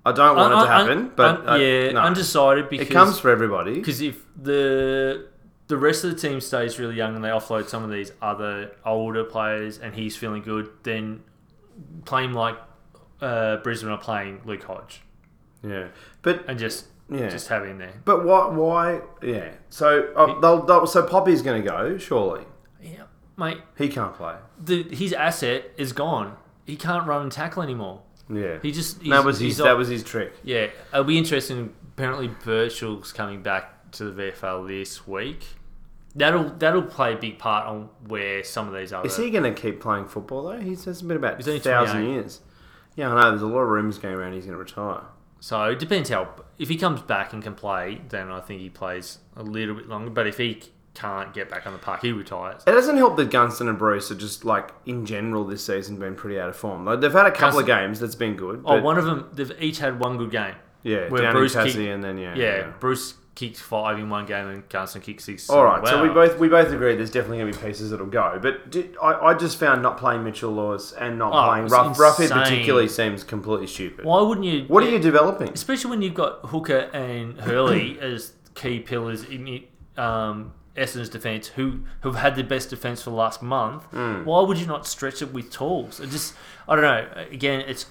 I 0.07 0.13
don't 0.13 0.37
want 0.37 0.53
it 0.53 0.57
to 0.57 0.63
Un- 0.63 0.69
un- 0.69 0.87
happen, 0.87 1.13
but 1.17 1.41
un- 1.41 1.49
uh, 1.49 1.55
yeah, 1.57 1.93
no. 1.93 2.01
undecided 2.03 2.69
because 2.69 2.89
it 2.89 2.93
comes 2.93 3.19
for 3.19 3.31
everybody. 3.31 3.75
because 3.75 4.01
if 4.03 4.23
the 4.41 5.27
the 5.69 5.79
rest 5.79 6.05
of 6.05 6.11
the 6.11 6.17
team 6.17 6.41
stays 6.43 6.79
really 6.79 6.95
young 6.95 7.17
and 7.17 7.25
they 7.25 7.31
offload 7.31 7.69
some 7.69 7.83
of 7.83 7.91
these 7.91 8.13
other 8.21 8.71
older 8.85 9.25
players 9.25 9.79
and 9.79 9.95
he's 9.95 10.15
feeling 10.15 10.43
good, 10.43 10.69
then 10.83 11.23
play 12.05 12.23
him 12.25 12.35
like 12.35 12.57
uh, 13.25 13.57
Brisbane 13.59 13.91
are 13.91 13.99
playing 13.99 14.41
Luke 14.45 14.63
Hodge 14.65 15.01
Yeah, 15.63 15.89
but 16.23 16.45
and 16.49 16.59
just 16.59 16.87
yeah, 17.11 17.29
just 17.29 17.49
have 17.49 17.65
him 17.65 17.79
there. 17.79 17.95
but 18.05 18.25
why? 18.25 18.49
Why? 18.49 19.01
Yeah. 19.23 19.51
So 19.71 20.13
uh, 20.17 20.41
they'll, 20.41 20.63
they'll, 20.65 20.87
so 20.87 21.03
Poppy's 21.07 21.43
going 21.43 21.63
to 21.63 21.69
go. 21.69 21.99
Surely 21.99 22.45
Yeah, 22.83 23.05
mate. 23.37 23.59
he 23.77 23.89
can't 23.89 24.15
play. 24.15 24.37
The, 24.63 24.83
his 24.85 25.13
asset 25.13 25.71
is 25.77 25.93
gone. 25.93 26.37
He 26.67 26.77
can't 26.77 27.07
run 27.07 27.23
and 27.23 27.33
tackle 27.33 27.63
anymore. 27.63 28.01
Yeah. 28.31 28.59
He 28.63 28.73
just 28.73 29.03
he's, 29.03 29.11
that 29.11 29.25
was 29.25 29.39
his. 29.39 29.59
That 29.59 29.77
was 29.77 29.89
his 29.89 30.03
trick. 30.03 30.33
yeah. 30.43 30.69
It'll 30.93 31.05
be 31.05 31.19
interesting. 31.19 31.75
Apparently, 31.95 32.29
Birchall's 32.29 33.13
coming 33.13 33.43
back 33.43 33.91
to 33.93 34.11
the 34.11 34.23
VFL 34.33 34.67
this 34.67 35.07
week. 35.07 35.45
That'll 36.17 36.51
that'll 36.51 36.83
play 36.83 37.13
a 37.13 37.17
big 37.17 37.39
part 37.39 37.67
on 37.67 37.91
where 38.07 38.43
some 38.45 38.67
of 38.69 38.75
these 38.75 38.93
are. 38.93 39.05
Is 39.05 39.17
he 39.17 39.31
going 39.31 39.45
to 39.53 39.61
keep 39.61 39.81
playing 39.81 40.07
football 40.07 40.45
though? 40.45 40.59
He's 40.61 40.85
has 40.87 41.03
been 41.03 41.17
about 41.19 41.43
He's 41.43 41.63
thousand 41.63 42.01
28. 42.03 42.13
years. 42.15 42.41
Yeah, 42.97 43.13
I 43.13 43.23
know. 43.23 43.31
There's 43.31 43.43
a 43.43 43.47
lot 43.47 43.61
of 43.61 43.69
rumors 43.69 43.99
going 43.99 44.15
around. 44.15 44.33
He's 44.35 44.45
going 44.47 44.53
to 44.55 44.59
retire. 44.59 45.03
So 45.41 45.63
it 45.65 45.79
depends 45.79 46.09
how. 46.11 46.29
If 46.59 46.69
he 46.69 46.77
comes 46.77 47.03
back 47.03 47.33
and 47.33 47.43
can 47.43 47.55
play, 47.55 48.01
then 48.09 48.31
I 48.31 48.41
think 48.41 48.61
he 48.61 48.71
plays 48.71 49.19
a 49.37 49.43
little 49.43 49.75
bit 49.75 49.89
longer. 49.89 50.11
But 50.11 50.27
if 50.27 50.39
he 50.39 50.63
can't 50.95 51.35
get 51.35 51.51
back 51.51 51.67
on 51.67 51.73
the 51.73 51.79
park, 51.81 52.03
he 52.03 52.13
retires. 52.13 52.63
It 52.67 52.71
doesn't 52.71 52.97
help 52.97 53.17
that 53.17 53.31
Gunston 53.31 53.69
and 53.69 53.77
Bruce 53.77 54.11
are 54.13 54.15
just 54.15 54.45
like 54.45 54.71
in 54.87 55.05
general 55.05 55.45
this 55.45 55.67
season 55.67 55.99
been 55.99 56.15
pretty 56.15 56.39
out 56.39 56.49
of 56.49 56.57
form. 56.57 56.85
Like 56.85 57.01
they've 57.01 57.13
had 57.13 57.27
a 57.27 57.33
couple 57.33 57.59
of 57.59 57.67
games 57.67 57.99
that's 57.99 58.15
been 58.15 58.37
good. 58.37 58.63
Oh, 58.65 58.81
one 58.81 58.97
of 58.97 59.05
them. 59.05 59.29
They've 59.33 59.53
each 59.61 59.79
had 59.81 59.99
one 59.99 60.17
good 60.17 60.31
game. 60.31 60.55
yeah, 60.85 61.09
where 61.09 61.23
down 61.23 61.33
Bruce 61.33 61.55
in 61.57 61.61
Tassie 61.63 61.65
kicked- 61.73 61.79
and 61.79 62.05
then 62.05 62.17
yeah, 62.19 62.35
Yeah, 62.37 62.73
Bruce 62.79 63.15
kicked 63.35 63.57
five 63.59 63.99
in 63.99 64.09
one 64.09 64.27
game 64.27 64.47
and 64.47 64.69
Gunston 64.69 65.01
kicked 65.03 65.21
six. 65.23 65.51
All 65.51 65.65
right, 65.65 65.85
so 65.87 66.03
we 66.03 66.09
both 66.09 66.39
we 66.39 66.49
both 66.49 66.73
agree 66.73 66.95
there's 66.95 67.11
definitely 67.11 67.39
going 67.39 67.53
to 67.53 67.59
be 67.59 67.67
pieces 67.67 67.91
that'll 67.91 68.07
go. 68.07 68.39
But 68.41 68.71
did, 68.71 68.97
I, 69.03 69.13
I 69.13 69.35
just 69.35 69.59
found 69.59 69.83
not 69.83 69.99
playing 69.99 70.23
Mitchell 70.25 70.53
Lewis 70.55 70.93
and 70.93 71.19
not 71.19 71.33
Oh, 71.33 71.49
playing 71.51 71.67
Roughead 71.69 72.21
insane. 72.25 72.39
particularly 72.43 72.89
seems 72.89 73.25
completely 73.25 73.67
stupid. 73.67 74.05
Why 74.05 74.23
wouldn't 74.23 74.47
you? 74.47 74.65
What 74.69 74.83
are 74.85 74.89
you 74.91 74.99
developing? 74.99 75.49
especially 75.51 75.91
when 75.91 76.03
you've 76.03 76.15
got 76.15 76.41
Hooker 76.47 76.91
and 76.93 77.41
Hurley 77.41 77.99
as 78.01 78.33
key 78.55 78.79
pillars 78.81 79.25
in 79.25 79.65
um, 79.97 80.53
Essendon's 80.77 81.09
defence, 81.09 81.49
who 81.49 81.81
who've 82.03 82.15
had 82.17 82.37
the 82.37 82.45
best 82.45 82.71
defence 82.71 83.03
for 83.03 83.11
the 83.11 83.17
last 83.17 83.43
month, 83.43 83.83
Hmm. 83.87 84.25
why 84.25 84.43
would 84.43 84.59
you 84.59 84.67
not 84.67 84.87
stretch 84.87 85.23
it 85.23 85.33
with 85.33 85.51
tools? 85.51 85.99
It 85.99 86.11
just, 86.11 86.35
I 86.69 86.77
don't 86.77 86.83
know. 86.85 87.25
Again, 87.33 87.61
it's 87.67 87.87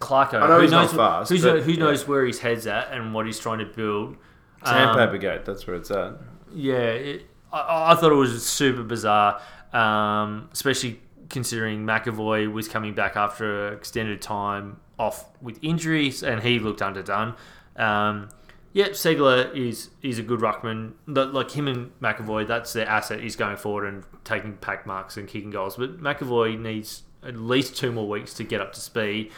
Clarko. 0.00 0.40
I 0.42 0.48
know 0.48 0.56
who 0.56 0.62
he's 0.62 0.70
not 0.70 0.90
fast, 0.90 1.30
but, 1.42 1.62
who 1.62 1.72
yeah. 1.72 1.78
knows 1.78 2.08
where 2.08 2.24
his 2.26 2.40
head's 2.40 2.66
at 2.66 2.90
and 2.92 3.14
what 3.14 3.26
he's 3.26 3.38
trying 3.38 3.58
to 3.58 3.64
build. 3.66 4.16
Um, 4.64 4.74
Sandpaper 4.74 5.18
Gate, 5.18 5.44
that's 5.44 5.66
where 5.66 5.76
it's 5.76 5.90
at. 5.90 6.14
yeah, 6.54 6.74
it, 6.74 7.26
I, 7.52 7.92
I 7.92 7.94
thought 7.96 8.12
it 8.12 8.16
was 8.16 8.46
super 8.46 8.82
bizarre, 8.82 9.40
um, 9.72 10.48
especially 10.52 11.00
considering 11.28 11.84
McEvoy 11.84 12.52
was 12.52 12.68
coming 12.68 12.94
back 12.94 13.16
after 13.16 13.68
an 13.68 13.74
extended 13.74 14.20
time 14.20 14.80
off 14.98 15.26
with 15.40 15.58
injuries, 15.62 16.22
and 16.22 16.42
he 16.42 16.58
looked 16.58 16.82
underdone. 16.82 17.34
Um, 17.76 18.28
yeah, 18.74 18.88
Ceglar 18.88 19.54
is 19.54 19.90
is 20.02 20.18
a 20.18 20.22
good 20.22 20.40
ruckman. 20.40 20.92
Like 21.06 21.50
him 21.50 21.68
and 21.68 21.98
McEvoy, 22.00 22.46
that's 22.46 22.72
their 22.72 22.88
asset. 22.88 23.20
He's 23.20 23.36
going 23.36 23.56
forward 23.56 23.86
and 23.86 24.04
taking 24.24 24.56
pack 24.56 24.86
marks 24.86 25.16
and 25.16 25.28
kicking 25.28 25.50
goals. 25.50 25.76
But 25.76 26.00
McEvoy 26.00 26.58
needs 26.58 27.02
at 27.22 27.36
least 27.36 27.76
two 27.76 27.92
more 27.92 28.08
weeks 28.08 28.32
to 28.34 28.44
get 28.44 28.60
up 28.60 28.72
to 28.72 28.80
speed 28.80 29.30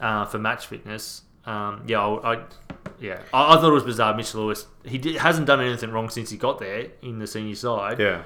uh, 0.00 0.26
for 0.26 0.38
match 0.38 0.66
fitness. 0.66 1.22
Um, 1.46 1.84
yeah, 1.86 2.00
I, 2.00 2.34
I 2.34 2.44
yeah, 3.00 3.20
I, 3.32 3.54
I 3.54 3.56
thought 3.56 3.70
it 3.70 3.74
was 3.74 3.84
bizarre. 3.84 4.14
Mitch 4.16 4.34
Lewis, 4.34 4.66
he 4.84 4.98
did, 4.98 5.16
hasn't 5.16 5.46
done 5.46 5.60
anything 5.60 5.90
wrong 5.90 6.10
since 6.10 6.30
he 6.30 6.36
got 6.36 6.58
there 6.58 6.88
in 7.02 7.18
the 7.18 7.26
senior 7.26 7.54
side. 7.54 7.98
Yeah. 7.98 8.22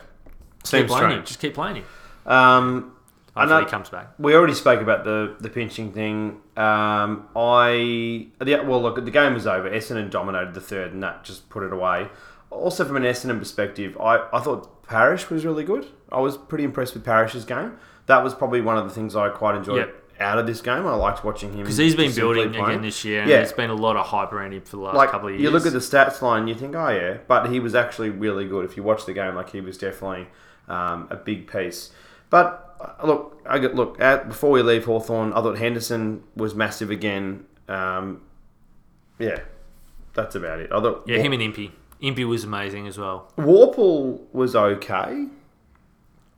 keep 0.62 0.66
Seems 0.66 0.90
playing 0.90 1.18
him. 1.18 1.24
Just 1.24 1.40
keep 1.40 1.54
playing 1.54 1.76
him. 1.76 1.84
Um, 2.26 2.94
Hopefully 3.34 3.64
he 3.64 3.70
comes 3.70 3.88
back. 3.88 4.14
we 4.18 4.34
already 4.34 4.54
spoke 4.54 4.80
about 4.80 5.04
the 5.04 5.36
the 5.38 5.48
pinching 5.48 5.92
thing. 5.92 6.40
Um, 6.56 7.28
I 7.36 8.26
the, 8.40 8.62
well, 8.66 8.82
look, 8.82 9.02
the 9.04 9.10
game 9.10 9.34
was 9.34 9.46
over. 9.46 9.70
Essendon 9.70 10.10
dominated 10.10 10.54
the 10.54 10.60
third, 10.60 10.92
and 10.92 11.02
that 11.02 11.24
just 11.24 11.48
put 11.48 11.62
it 11.62 11.72
away. 11.72 12.08
Also, 12.50 12.84
from 12.84 12.96
an 12.96 13.02
Essendon 13.04 13.38
perspective, 13.38 13.96
I, 14.00 14.26
I 14.32 14.40
thought 14.40 14.82
Parish 14.82 15.28
was 15.30 15.44
really 15.44 15.64
good. 15.64 15.86
I 16.10 16.18
was 16.20 16.36
pretty 16.36 16.64
impressed 16.64 16.94
with 16.94 17.04
Parish's 17.04 17.44
game. 17.44 17.76
That 18.06 18.24
was 18.24 18.34
probably 18.34 18.62
one 18.62 18.78
of 18.78 18.84
the 18.84 18.90
things 18.90 19.14
I 19.14 19.28
quite 19.28 19.54
enjoyed 19.54 19.78
Yep. 19.78 19.97
Out 20.20 20.38
of 20.38 20.46
this 20.46 20.60
game. 20.60 20.84
I 20.86 20.94
liked 20.94 21.22
watching 21.24 21.52
him 21.52 21.60
Because 21.60 21.76
he's 21.76 21.94
been 21.94 22.12
building 22.12 22.50
playing. 22.50 22.64
again 22.64 22.82
this 22.82 23.04
year, 23.04 23.20
and 23.22 23.30
Yeah. 23.30 23.36
there's 23.36 23.52
been 23.52 23.70
a 23.70 23.74
lot 23.74 23.96
of 23.96 24.06
hype 24.06 24.32
around 24.32 24.52
him 24.52 24.62
for 24.62 24.76
the 24.76 24.82
last 24.82 24.96
like 24.96 25.10
couple 25.10 25.28
of 25.28 25.34
years. 25.34 25.42
you 25.42 25.50
look 25.50 25.64
at 25.66 25.72
the 25.72 25.78
stats 25.78 26.20
line, 26.22 26.48
you 26.48 26.54
think, 26.54 26.74
oh 26.74 26.88
yeah, 26.88 27.18
but 27.28 27.50
he 27.50 27.60
was 27.60 27.74
actually 27.74 28.10
really 28.10 28.46
good. 28.46 28.64
If 28.64 28.76
you 28.76 28.82
watch 28.82 29.06
the 29.06 29.12
game, 29.12 29.34
like 29.36 29.50
he 29.50 29.60
was 29.60 29.78
definitely 29.78 30.26
um, 30.68 31.06
a 31.10 31.16
big 31.16 31.50
piece. 31.50 31.90
But 32.30 32.76
uh, 32.80 33.06
look, 33.06 33.40
I 33.48 33.58
get 33.58 33.74
look 33.74 34.00
at, 34.00 34.28
before 34.28 34.50
we 34.50 34.62
leave 34.62 34.84
Hawthorn, 34.86 35.32
I 35.32 35.40
thought 35.40 35.58
Henderson 35.58 36.24
was 36.36 36.54
massive 36.54 36.90
again. 36.90 37.44
Um, 37.68 38.20
yeah, 39.18 39.40
that's 40.14 40.34
about 40.34 40.58
it. 40.60 40.70
I 40.72 40.80
thought 40.80 41.04
yeah, 41.06 41.18
him 41.18 41.32
and 41.32 41.42
Impy. 41.42 41.70
Impy 42.02 42.24
was 42.26 42.44
amazing 42.44 42.86
as 42.86 42.98
well. 42.98 43.32
Worpel 43.38 44.20
was 44.32 44.54
okay. 44.54 45.26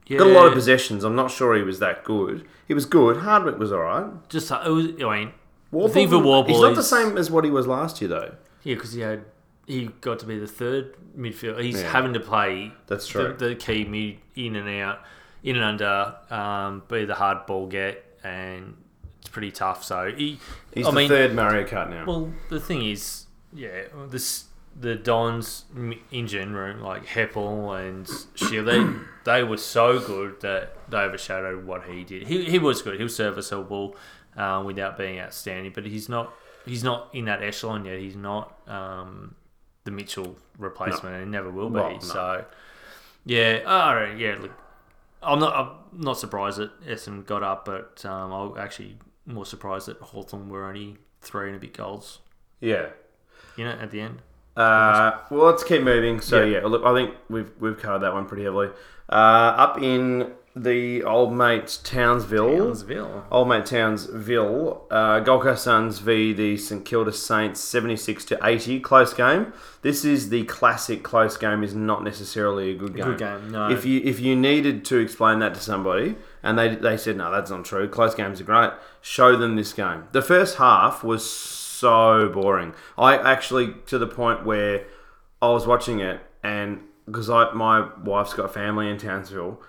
Yeah, 0.06 0.18
Got 0.18 0.26
a 0.28 0.32
lot 0.32 0.46
of 0.46 0.54
possessions. 0.54 1.04
I'm 1.04 1.14
not 1.14 1.30
sure 1.30 1.54
he 1.56 1.62
was 1.62 1.78
that 1.78 2.02
good. 2.04 2.46
He 2.66 2.74
was 2.74 2.84
good. 2.84 3.18
Hardwick 3.18 3.58
was 3.58 3.70
all 3.72 3.80
right. 3.80 4.28
Just 4.28 4.50
uh, 4.50 4.60
it 4.66 4.70
was. 4.70 4.86
I 4.86 5.18
mean, 5.18 5.32
Worpel, 5.72 6.08
for 6.08 6.16
Worpel 6.16 6.48
he's 6.48 6.60
not 6.60 6.74
the 6.74 6.82
same 6.82 7.16
as 7.16 7.30
what 7.30 7.44
he 7.44 7.50
was 7.50 7.66
last 7.68 8.00
year, 8.00 8.08
though. 8.08 8.34
Yeah, 8.64 8.74
because 8.74 8.92
he 8.92 9.00
had 9.02 9.24
he 9.66 9.86
got 10.00 10.18
to 10.20 10.26
be 10.26 10.36
the 10.38 10.48
third 10.48 10.94
midfield. 11.16 11.60
He's 11.62 11.80
Yeah. 11.80 11.90
having 11.92 12.12
to 12.14 12.20
play 12.20 12.72
That's 12.88 13.06
true. 13.06 13.34
the, 13.38 13.48
the 13.50 13.54
key 13.54 13.84
mid 13.84 14.16
in 14.34 14.56
and 14.56 14.68
out, 14.82 14.98
in 15.44 15.54
and 15.56 15.64
under, 15.64 16.16
um, 16.28 16.82
be 16.88 17.04
the 17.04 17.14
hard 17.14 17.46
ball 17.46 17.66
get, 17.68 18.04
and 18.24 18.76
it's 19.20 19.28
pretty 19.30 19.52
tough. 19.52 19.84
So 19.84 20.10
he, 20.10 20.40
He's 20.74 20.86
I 20.86 20.90
the 20.90 20.96
mean, 20.96 21.08
third 21.08 21.34
Mario 21.36 21.64
Kart 21.66 21.88
now. 21.88 22.04
well, 22.04 22.32
the 22.48 22.58
thing 22.58 22.84
is, 22.84 23.26
yeah, 23.52 23.82
this 24.08 24.44
the 24.80 24.96
Dons 24.96 25.66
engine 26.10 26.54
room 26.54 26.80
like 26.80 27.04
Heppell 27.04 27.78
and 27.78 28.08
Shiel, 28.34 28.64
they 28.64 28.86
they 29.24 29.42
were 29.42 29.58
so 29.58 29.98
good 30.00 30.40
that 30.40 30.74
they 30.90 30.98
overshadowed 30.98 31.64
what 31.66 31.84
he 31.84 32.02
did. 32.04 32.26
He 32.26 32.44
he 32.44 32.58
was 32.58 32.80
good. 32.82 32.96
He 32.96 33.02
was 33.02 33.14
serviceable 33.14 33.94
um, 34.36 34.64
without 34.64 34.96
being 34.96 35.20
outstanding, 35.20 35.72
but 35.74 35.84
he's 35.84 36.08
not 36.08 36.32
he's 36.64 36.82
not 36.82 37.08
in 37.12 37.26
that 37.26 37.42
echelon 37.42 37.84
yet. 37.84 37.98
He's 37.98 38.16
not 38.16 38.58
um, 38.66 39.34
the 39.84 39.90
Mitchell 39.90 40.36
replacement, 40.58 41.14
and 41.14 41.24
he 41.24 41.30
never 41.30 41.50
will 41.50 41.68
be. 41.68 41.74
Well, 41.74 41.92
no. 41.92 41.98
So 42.00 42.44
yeah, 43.24 43.60
all 43.66 43.94
right, 43.94 44.16
yeah. 44.16 44.36
Look, 44.40 44.52
I'm 45.22 45.38
not 45.38 45.54
I'm 45.54 46.00
not 46.00 46.18
surprised 46.18 46.58
that 46.58 46.80
Essendon 46.86 47.26
got 47.26 47.42
up, 47.42 47.66
but 47.66 48.02
um, 48.06 48.32
I'm 48.32 48.58
actually 48.58 48.96
more 49.26 49.44
surprised 49.44 49.88
that 49.88 49.98
Hawthorn 49.98 50.48
were 50.48 50.64
only 50.66 50.96
three 51.20 51.48
and 51.48 51.56
a 51.56 51.60
bit 51.60 51.74
goals. 51.74 52.20
yeah. 52.60 52.86
You 53.56 53.64
know, 53.64 53.72
at 53.72 53.90
the 53.90 54.00
end. 54.00 54.22
Uh, 54.56 55.12
well, 55.30 55.46
let's 55.46 55.64
keep 55.64 55.82
moving. 55.82 56.20
So 56.20 56.42
Yeah. 56.42 56.60
yeah, 56.60 56.66
look, 56.66 56.84
I 56.84 56.92
think 56.94 57.14
we've 57.28 57.50
we've 57.60 57.78
covered 57.78 58.00
that 58.00 58.12
one 58.12 58.26
pretty 58.26 58.44
heavily. 58.44 58.68
Uh, 59.08 59.12
up 59.12 59.82
in 59.82 60.32
the 60.56 61.02
old 61.04 61.32
mate 61.32 61.78
Townsville, 61.84 62.58
Townsville. 62.58 63.24
old 63.30 63.48
mate 63.48 63.64
Townsville, 63.66 64.86
uh, 64.90 65.20
Gold 65.20 65.42
Coast 65.42 65.62
Suns 65.64 66.00
v 66.00 66.32
the 66.32 66.56
St 66.56 66.84
Kilda 66.84 67.12
Saints, 67.12 67.60
seventy 67.60 67.96
six 67.96 68.24
to 68.26 68.38
eighty, 68.42 68.80
close 68.80 69.14
game. 69.14 69.52
This 69.82 70.04
is 70.04 70.28
the 70.28 70.44
classic 70.44 71.02
close 71.04 71.36
game. 71.36 71.62
Is 71.62 71.74
not 71.74 72.02
necessarily 72.02 72.72
a 72.72 72.74
good 72.74 72.94
game. 72.96 73.04
Good 73.04 73.18
game, 73.18 73.50
no. 73.50 73.70
If 73.70 73.84
you 73.84 74.00
if 74.04 74.18
you 74.20 74.34
needed 74.36 74.84
to 74.86 74.98
explain 74.98 75.38
that 75.38 75.54
to 75.54 75.60
somebody 75.60 76.16
and 76.42 76.58
they 76.58 76.74
they 76.74 76.96
said 76.96 77.16
no, 77.16 77.30
that's 77.30 77.50
not 77.50 77.64
true. 77.64 77.88
Close 77.88 78.14
games 78.16 78.40
are 78.40 78.44
great. 78.44 78.70
Show 79.00 79.36
them 79.36 79.54
this 79.56 79.72
game. 79.72 80.04
The 80.12 80.22
first 80.22 80.56
half 80.58 81.04
was 81.04 81.28
so 81.80 82.28
boring. 82.28 82.74
I 82.96 83.16
actually 83.16 83.74
to 83.86 83.98
the 83.98 84.06
point 84.06 84.44
where 84.44 84.86
I 85.42 85.48
was 85.48 85.66
watching 85.66 86.00
it 86.00 86.20
and 86.42 86.80
because 87.06 87.28
I 87.30 87.52
my 87.52 87.88
wife's 88.04 88.34
got 88.34 88.52
family 88.52 88.88
in 88.88 88.98
Townsville 88.98 89.60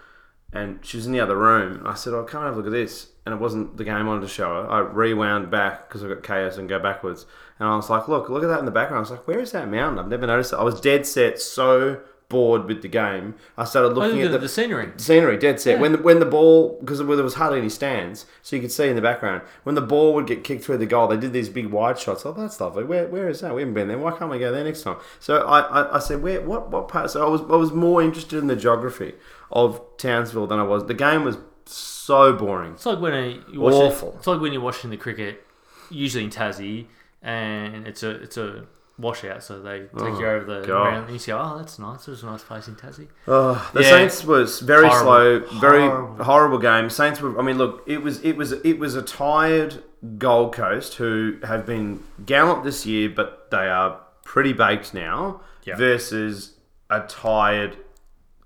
and 0.54 0.86
she 0.86 0.97
was 0.97 1.06
in 1.06 1.13
the 1.13 1.19
other 1.19 1.38
room. 1.38 1.78
And 1.80 1.88
I 1.88 1.93
said, 1.93 2.13
"Oh, 2.13 2.24
come 2.24 2.41
and 2.41 2.47
have 2.47 2.56
a 2.56 2.58
look 2.58 2.67
at 2.67 2.74
this." 2.74 3.08
And 3.26 3.34
it 3.34 3.39
wasn't 3.39 3.78
the 3.78 3.84
game 3.84 3.95
I 3.95 4.04
wanted 4.04 4.21
to 4.21 4.28
show 4.28 4.63
her. 4.63 4.69
I 4.69 4.80
rewound 4.80 5.50
back 5.50 5.88
because 5.88 6.04
I 6.04 6.08
got 6.08 6.24
chaos 6.24 6.58
and 6.58 6.67
go 6.67 6.80
backwards. 6.80 7.26
And 7.60 7.69
I 7.69 7.76
was 7.76 7.89
like, 7.89 8.08
"Look, 8.08 8.30
look 8.30 8.43
at 8.43 8.47
that 8.47 8.60
in 8.60 8.65
the 8.65 8.71
background." 8.71 8.97
I 8.97 9.02
was 9.02 9.12
like, 9.12 9.28
"Where 9.28 9.39
is 9.39 9.52
that 9.54 9.69
mountain? 9.69 10.00
I've 10.00 10.10
never 10.10 10.28
noticed 10.28 10.54
it." 10.54 10.58
I 10.58 10.63
was 10.63 10.82
dead 10.82 11.06
set, 11.06 11.39
so 11.39 12.02
bored 12.32 12.65
with 12.65 12.82
the 12.82 12.88
game. 12.88 13.36
I 13.58 13.65
started 13.65 13.89
looking 13.89 14.22
at 14.24 14.32
the, 14.32 14.39
the 14.39 14.50
scenery. 14.50 14.89
scenery, 14.98 15.38
dead 15.38 15.60
set. 15.60 15.80
When 15.80 15.91
the, 15.91 15.98
when 16.00 16.20
the 16.20 16.26
ball, 16.26 16.80
because 16.80 16.98
there 16.98 17.08
was 17.08 17.36
hardly 17.36 17.60
any 17.60 17.70
stands, 17.70 18.26
so 18.41 18.56
you 18.56 18.62
could 18.62 18.72
see 18.72 18.88
in 18.88 18.96
the 18.96 19.02
background. 19.02 19.44
When 19.63 19.76
the 19.76 19.82
ball 19.82 20.15
would 20.15 20.26
get 20.26 20.44
kicked 20.44 20.63
through 20.63 20.78
the 20.78 20.86
goal, 20.86 21.08
they 21.08 21.17
did 21.17 21.34
these 21.34 21.50
big 21.50 21.67
wide 21.67 22.00
shots. 22.00 22.26
Oh, 22.26 22.32
that's 22.32 22.60
lovely. 22.60 22.86
Where, 22.86 23.08
where 23.08 23.30
is 23.30 23.41
that? 23.41 23.54
We 23.54 23.62
haven't 23.62 23.76
been 23.76 23.89
there. 23.89 24.00
Why 24.00 24.17
can't 24.17 24.32
we 24.32 24.39
go 24.39 24.52
there 24.52 24.63
next 24.63 24.82
time? 24.82 24.98
So 25.20 25.46
I, 25.46 25.60
I, 25.60 25.96
I 25.98 26.00
said, 26.00 26.24
where, 26.24 26.41
what, 26.41 26.72
what 26.72 26.88
part? 26.88 27.12
So 27.12 27.24
I 27.24 27.30
was, 27.30 27.41
I 27.41 27.58
was 27.58 27.72
more 27.72 28.02
interested 28.02 28.39
in 28.39 28.48
the 28.48 28.56
geography 28.56 29.13
of 29.52 29.82
Townsville 29.98 30.48
than 30.48 30.58
I 30.58 30.63
was. 30.63 30.86
The 30.86 30.94
game 30.94 31.26
was 31.26 31.38
so 31.65 32.34
boring. 32.34 32.74
It's 32.74 32.86
like 32.86 33.00
when 33.00 33.13
a, 33.13 33.28
you 33.52 33.60
watch 33.60 33.74
Awful. 33.74 34.10
It, 34.10 34.15
it's 34.15 34.28
like 34.28 34.41
when 34.41 34.54
you're 34.54 34.62
watching 34.62 34.89
the 34.89 34.98
cricket, 34.98 35.46
usually 35.89 36.24
in 36.24 36.30
Tassie, 36.30 36.88
and 37.22 37.88
it's 37.88 38.04
a 38.04 38.10
it's 38.10 38.38
a 38.38 38.65
washout, 39.02 39.44
so 39.44 39.62
they 39.62 39.80
take 39.80 39.92
you 40.20 40.26
oh, 40.26 40.36
over 40.36 40.46
the 40.46 40.68
God. 40.68 40.84
ground, 40.84 41.04
and 41.06 41.14
you 41.14 41.20
say, 41.20 41.32
"Oh, 41.32 41.58
that's 41.58 41.80
nice. 41.80 42.06
There's 42.06 42.24
a 42.24 42.28
nice 42.28 42.44
place 42.44 42.68
in 42.68 42.76
Tassie." 42.76 43.08
Oh, 43.28 43.70
the 43.74 43.82
Yeah. 43.82 43.90
Saints 43.90 44.24
was 44.24 44.60
very 44.60 44.88
Horrible. 44.88 45.48
slow, 45.50 45.60
very 45.60 45.82
Horrible. 45.88 46.24
horrible. 46.24 46.58
game. 46.60 46.90
Saints 46.90 47.22
were. 47.22 47.38
I 47.40 47.42
mean, 47.44 47.58
look, 47.58 47.84
it 47.88 48.04
was 48.04 48.22
it 48.24 48.38
was 48.38 48.52
it 48.52 48.80
was 48.80 48.96
a 48.96 49.02
tired 49.02 49.84
Gold 50.18 50.54
Coast 50.54 50.96
who 50.96 51.38
have 51.44 51.66
been 51.66 52.04
gallant 52.26 52.64
this 52.64 52.86
year, 52.86 53.10
but 53.10 53.50
they 53.52 53.68
are 53.68 54.00
pretty 54.24 54.54
baked 54.54 54.94
now. 54.94 55.42
Yeah. 55.64 55.76
Versus 55.76 56.56
a 56.90 57.02
tired 57.02 57.78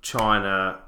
China. 0.01 0.79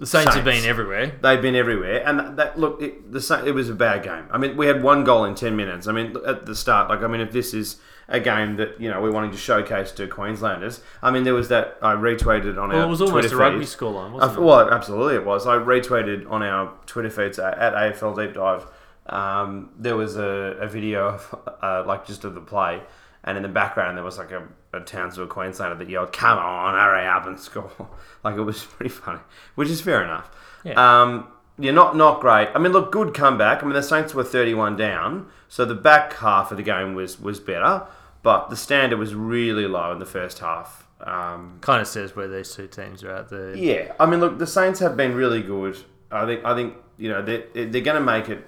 The 0.00 0.06
Saints, 0.06 0.34
have 0.34 0.44
been 0.44 0.64
everywhere. 0.64 1.12
They've 1.22 1.40
been 1.40 1.54
everywhere, 1.54 2.02
and 2.04 2.36
that 2.38 2.58
look, 2.58 2.82
it, 2.82 3.12
the 3.12 3.42
it 3.46 3.52
was 3.52 3.70
a 3.70 3.74
bad 3.74 4.02
game. 4.02 4.24
I 4.32 4.36
mean, 4.38 4.56
we 4.56 4.66
had 4.66 4.82
one 4.82 5.04
goal 5.04 5.24
in 5.24 5.36
ten 5.36 5.54
minutes. 5.54 5.86
I 5.86 5.92
mean, 5.92 6.16
at 6.26 6.44
the 6.44 6.56
start, 6.56 6.88
like, 6.88 7.02
I 7.02 7.06
mean, 7.06 7.20
if 7.20 7.30
this 7.30 7.54
is 7.54 7.76
a 8.08 8.20
game 8.20 8.56
that 8.56 8.80
you 8.80 8.88
know 8.88 9.00
we're 9.02 9.10
wanting 9.12 9.32
to 9.32 9.36
showcase 9.36 9.90
to 9.92 10.06
Queenslanders, 10.06 10.80
I 11.02 11.10
mean, 11.10 11.24
there 11.24 11.34
was 11.34 11.48
that 11.48 11.76
I 11.82 11.94
retweeted 11.94 12.60
on 12.60 12.68
Well, 12.70 12.78
our 12.80 12.84
it 12.84 12.88
was 12.88 13.00
almost 13.00 13.28
Twitter 13.28 13.36
a 13.36 13.38
rugby 13.50 13.64
feed. 13.64 13.76
scoreline, 13.76 14.10
Uh, 14.10 14.14
wasn't 14.14 14.38
it? 14.38 14.42
well, 14.42 14.70
absolutely, 14.70 15.14
it 15.16 15.24
was. 15.24 15.46
I 15.46 15.56
retweeted 15.56 16.30
on 16.30 16.42
our 16.42 16.72
Twitter 16.86 17.10
feeds 17.10 17.38
at, 17.38 17.58
at 17.58 17.74
AFL 17.74 18.16
Deep 18.16 18.34
Dive. 18.34 18.66
Um, 19.08 19.70
there 19.78 19.96
was 19.96 20.16
a, 20.16 20.56
a 20.60 20.66
video 20.68 21.08
of 21.08 21.34
uh, 21.62 21.84
like 21.86 22.06
just 22.06 22.24
of 22.24 22.34
the 22.34 22.40
play, 22.40 22.80
and 23.24 23.36
in 23.36 23.42
the 23.42 23.48
background 23.48 23.96
there 23.96 24.04
was 24.04 24.18
like 24.18 24.30
a, 24.32 24.46
a 24.72 24.80
Townsville 24.80 25.26
Queenslander 25.28 25.76
that 25.76 25.88
yelled, 25.88 26.12
"Come 26.12 26.38
on, 26.38 26.74
hurry 26.74 27.06
up 27.06 27.26
and 27.26 27.38
score!" 27.38 27.70
like 28.24 28.36
it 28.36 28.42
was 28.42 28.62
pretty 28.64 28.90
funny, 28.90 29.20
which 29.54 29.68
is 29.68 29.80
fair 29.80 30.02
enough. 30.02 30.30
Yeah. 30.64 31.02
Um, 31.02 31.28
yeah, 31.58 31.70
not 31.72 31.96
not 31.96 32.20
great. 32.20 32.48
I 32.54 32.58
mean, 32.58 32.72
look, 32.72 32.92
good 32.92 33.14
comeback. 33.14 33.62
I 33.62 33.66
mean, 33.66 33.74
the 33.74 33.82
Saints 33.82 34.12
were 34.14 34.24
thirty-one 34.24 34.76
down, 34.76 35.28
so 35.48 35.64
the 35.64 35.74
back 35.74 36.12
half 36.14 36.50
of 36.50 36.56
the 36.56 36.62
game 36.62 36.94
was 36.94 37.18
was 37.20 37.40
better, 37.40 37.86
but 38.26 38.50
the 38.50 38.56
standard 38.56 38.98
was 38.98 39.14
really 39.14 39.68
low 39.68 39.92
in 39.92 40.00
the 40.00 40.04
first 40.04 40.40
half. 40.40 40.88
Um, 41.00 41.58
Kind 41.60 41.80
of 41.80 41.86
says 41.86 42.16
where 42.16 42.26
these 42.26 42.52
two 42.52 42.66
teams 42.66 43.04
are 43.04 43.12
at. 43.12 43.28
The 43.28 43.54
yeah, 43.56 43.92
I 44.00 44.06
mean, 44.06 44.18
look, 44.18 44.40
the 44.40 44.48
Saints 44.48 44.80
have 44.80 44.96
been 44.96 45.14
really 45.14 45.42
good. 45.42 45.78
I 46.10 46.26
think, 46.26 46.44
I 46.44 46.52
think, 46.56 46.74
you 46.98 47.08
know, 47.08 47.22
they're 47.22 47.44
they're 47.54 47.82
going 47.82 47.94
to 47.94 48.00
make 48.00 48.28
it. 48.28 48.44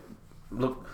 Look, 0.51 0.85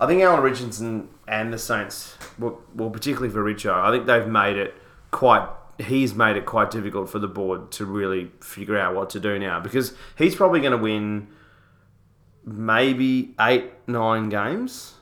I 0.00 0.06
think 0.06 0.22
Alan 0.22 0.42
Richardson 0.42 1.10
and 1.28 1.52
the 1.52 1.58
Saints, 1.58 2.16
well, 2.38 2.62
well 2.74 2.88
particularly 2.88 3.30
for 3.30 3.44
Richo, 3.44 3.74
I 3.74 3.90
think 3.90 4.06
they've 4.06 4.26
made 4.26 4.56
it 4.56 4.72
quite 5.10 5.46
he's 5.78 6.14
made 6.14 6.38
it 6.38 6.46
quite 6.46 6.70
difficult 6.70 7.10
for 7.10 7.18
the 7.18 7.28
board 7.28 7.70
to 7.72 7.84
really 7.84 8.30
figure 8.40 8.78
out 8.78 8.94
what 8.94 9.10
to 9.10 9.20
do 9.20 9.38
now 9.38 9.60
because 9.60 9.92
he's 10.16 10.34
probably 10.34 10.60
going 10.60 10.72
to 10.72 10.78
win 10.78 11.28
maybe 12.46 13.34
eight, 13.38 13.70
nine 13.86 14.30
games, 14.30 14.94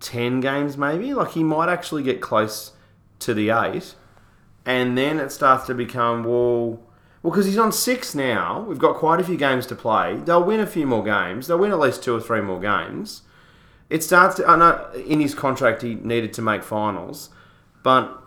ten 0.00 0.40
games, 0.40 0.76
maybe. 0.76 1.14
Like 1.14 1.32
he 1.32 1.44
might 1.44 1.68
actually 1.68 2.02
get 2.02 2.20
close 2.20 2.72
to 3.20 3.34
the 3.34 3.50
eight, 3.50 3.94
and 4.64 4.96
then 4.96 5.18
it 5.18 5.32
starts 5.32 5.66
to 5.66 5.74
become 5.74 6.24
well. 6.24 6.80
Well, 7.20 7.32
because 7.32 7.46
he's 7.46 7.58
on 7.58 7.72
six 7.72 8.14
now, 8.14 8.60
we've 8.60 8.78
got 8.78 8.94
quite 8.94 9.20
a 9.20 9.24
few 9.24 9.36
games 9.36 9.66
to 9.66 9.74
play. 9.74 10.16
They'll 10.16 10.44
win 10.44 10.60
a 10.60 10.66
few 10.66 10.86
more 10.86 11.02
games. 11.02 11.48
They'll 11.48 11.58
win 11.58 11.72
at 11.72 11.80
least 11.80 12.04
two 12.04 12.14
or 12.14 12.20
three 12.20 12.40
more 12.40 12.60
games. 12.60 13.22
It 13.90 14.04
starts 14.04 14.36
to. 14.36 14.46
I 14.46 14.56
know 14.56 14.90
in 14.94 15.20
his 15.20 15.34
contract 15.34 15.82
he 15.82 15.96
needed 15.96 16.32
to 16.34 16.42
make 16.42 16.62
finals, 16.62 17.30
but 17.82 18.22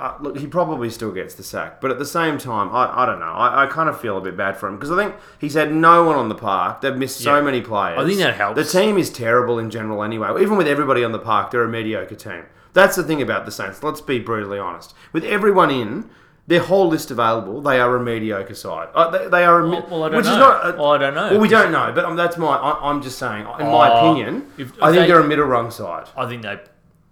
uh, 0.00 0.14
look, 0.20 0.38
he 0.38 0.46
probably 0.46 0.90
still 0.90 1.12
gets 1.12 1.34
the 1.34 1.42
sack. 1.42 1.80
But 1.80 1.90
at 1.90 1.98
the 1.98 2.04
same 2.06 2.38
time, 2.38 2.70
I, 2.74 3.02
I 3.02 3.06
don't 3.06 3.20
know. 3.20 3.26
I, 3.32 3.64
I 3.64 3.66
kind 3.66 3.88
of 3.88 4.00
feel 4.00 4.16
a 4.18 4.20
bit 4.20 4.36
bad 4.36 4.56
for 4.56 4.68
him 4.68 4.76
because 4.76 4.90
I 4.90 4.96
think 4.96 5.14
he's 5.38 5.54
had 5.54 5.72
no 5.72 6.04
one 6.04 6.16
on 6.16 6.28
the 6.28 6.34
park. 6.34 6.80
They've 6.80 6.96
missed 6.96 7.18
so 7.20 7.36
Yeah. 7.36 7.42
many 7.42 7.60
players. 7.60 7.98
I 8.00 8.06
think 8.06 8.18
that 8.18 8.34
helps. 8.34 8.56
The 8.72 8.78
team 8.80 8.98
is 8.98 9.10
terrible 9.10 9.58
in 9.58 9.70
general 9.70 10.02
anyway. 10.02 10.30
Even 10.42 10.56
with 10.56 10.66
everybody 10.66 11.04
on 11.04 11.12
the 11.12 11.18
park, 11.18 11.50
they're 11.50 11.64
a 11.64 11.68
mediocre 11.68 12.14
team. 12.14 12.44
That's 12.72 12.96
the 12.96 13.02
thing 13.02 13.20
about 13.20 13.46
the 13.46 13.52
Saints. 13.52 13.82
Let's 13.82 14.00
be 14.00 14.18
brutally 14.20 14.58
honest. 14.58 14.94
With 15.12 15.24
everyone 15.24 15.70
in, 15.70 16.08
their 16.46 16.60
whole 16.60 16.88
list 16.88 17.10
available, 17.10 17.60
they 17.60 17.78
are 17.78 17.94
a 17.96 18.00
mediocre 18.02 18.54
side. 18.54 18.88
Uh, 18.94 19.10
they, 19.10 19.28
they 19.28 19.44
are 19.44 19.60
a, 19.60 19.68
Well, 19.68 19.86
well, 19.90 20.02
I 20.04 20.08
don't 20.08 20.16
which 20.18 20.26
know. 20.26 20.32
is 20.32 20.38
not. 20.38 20.74
A, 20.74 20.76
Well, 20.78 20.92
I 20.92 20.98
don't 20.98 21.14
know. 21.14 21.30
Well, 21.32 21.40
we 21.40 21.48
don't 21.48 21.70
know, 21.70 21.92
but 21.94 22.04
um, 22.04 22.16
that's 22.16 22.36
my. 22.38 22.56
I, 22.56 22.90
I'm 22.90 23.02
just 23.02 23.18
saying. 23.18 23.42
In 23.60 23.66
my 23.66 23.88
Oh, 23.90 24.10
opinion, 24.12 24.50
if- 24.58 24.72
I 24.82 24.88
if 24.88 24.94
think 24.94 25.02
they- 25.02 25.06
they, 25.08 25.12
are 25.12 25.20
a 25.20 25.26
middle 25.26 25.44
rung 25.46 25.70
side. 25.70 26.08
I 26.16 26.26
think 26.26 26.42
they 26.42 26.58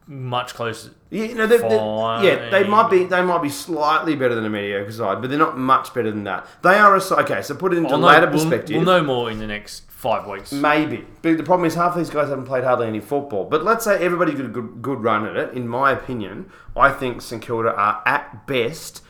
much 0.09 0.55
closer. 0.55 0.91
Yeah, 1.11 1.25
you 1.25 1.35
know, 1.35 1.47
they, 1.47 1.59
they, 1.59 1.69
Fine. 1.69 2.25
yeah, 2.25 2.49
they 2.49 2.65
might 2.65 2.91
be 2.91 3.05
they 3.05 3.23
might 3.23 3.43
be 3.43 3.51
slightly 3.51 4.17
better 4.17 4.35
than 4.35 4.45
a 4.45 4.51
mediocre 4.51 4.91
side, 4.91 5.21
but 5.21 5.29
they're 5.31 5.39
not 5.39 5.59
much 5.59 5.93
better 5.95 6.11
than 6.11 6.25
that. 6.25 6.47
They 6.63 6.79
are 6.79 6.97
a 6.97 7.01
side. 7.01 7.31
Okay, 7.31 7.43
so 7.43 7.55
put 7.55 7.73
it 7.73 7.77
into 7.77 7.91
We'll 7.91 7.99
know, 7.99 8.07
ladder 8.07 8.27
we'll, 8.27 8.35
perspective. 8.41 8.77
we'll 8.77 8.85
know 8.87 9.03
more 9.05 9.31
in 9.31 9.39
the 9.39 9.47
next 9.47 9.91
five 9.91 10.27
weeks. 10.27 10.51
Maybe, 10.51 11.07
but 11.23 11.37
the 11.37 11.43
problem 11.43 11.67
is 11.67 11.75
half 11.75 11.95
these 11.95 12.11
guys 12.11 12.29
haven't 12.29 12.47
played 12.47 12.65
hardly 12.65 12.87
any 12.87 13.01
football. 13.01 13.45
But 13.45 13.65
let's 13.65 13.85
say 13.85 14.03
everybody 14.03 14.33
got 14.33 14.47
a 14.47 14.49
good, 14.49 14.81
good 14.81 15.03
run 15.03 15.27
at 15.27 15.37
it. 15.37 15.55
In 15.55 15.69
my 15.69 15.93
opinion, 15.93 16.51
I 16.75 16.91
think 16.91 17.21
St 17.21 17.43
Kilda 17.43 17.75
are 17.75 18.03
at 18.07 18.47
best 18.47 19.03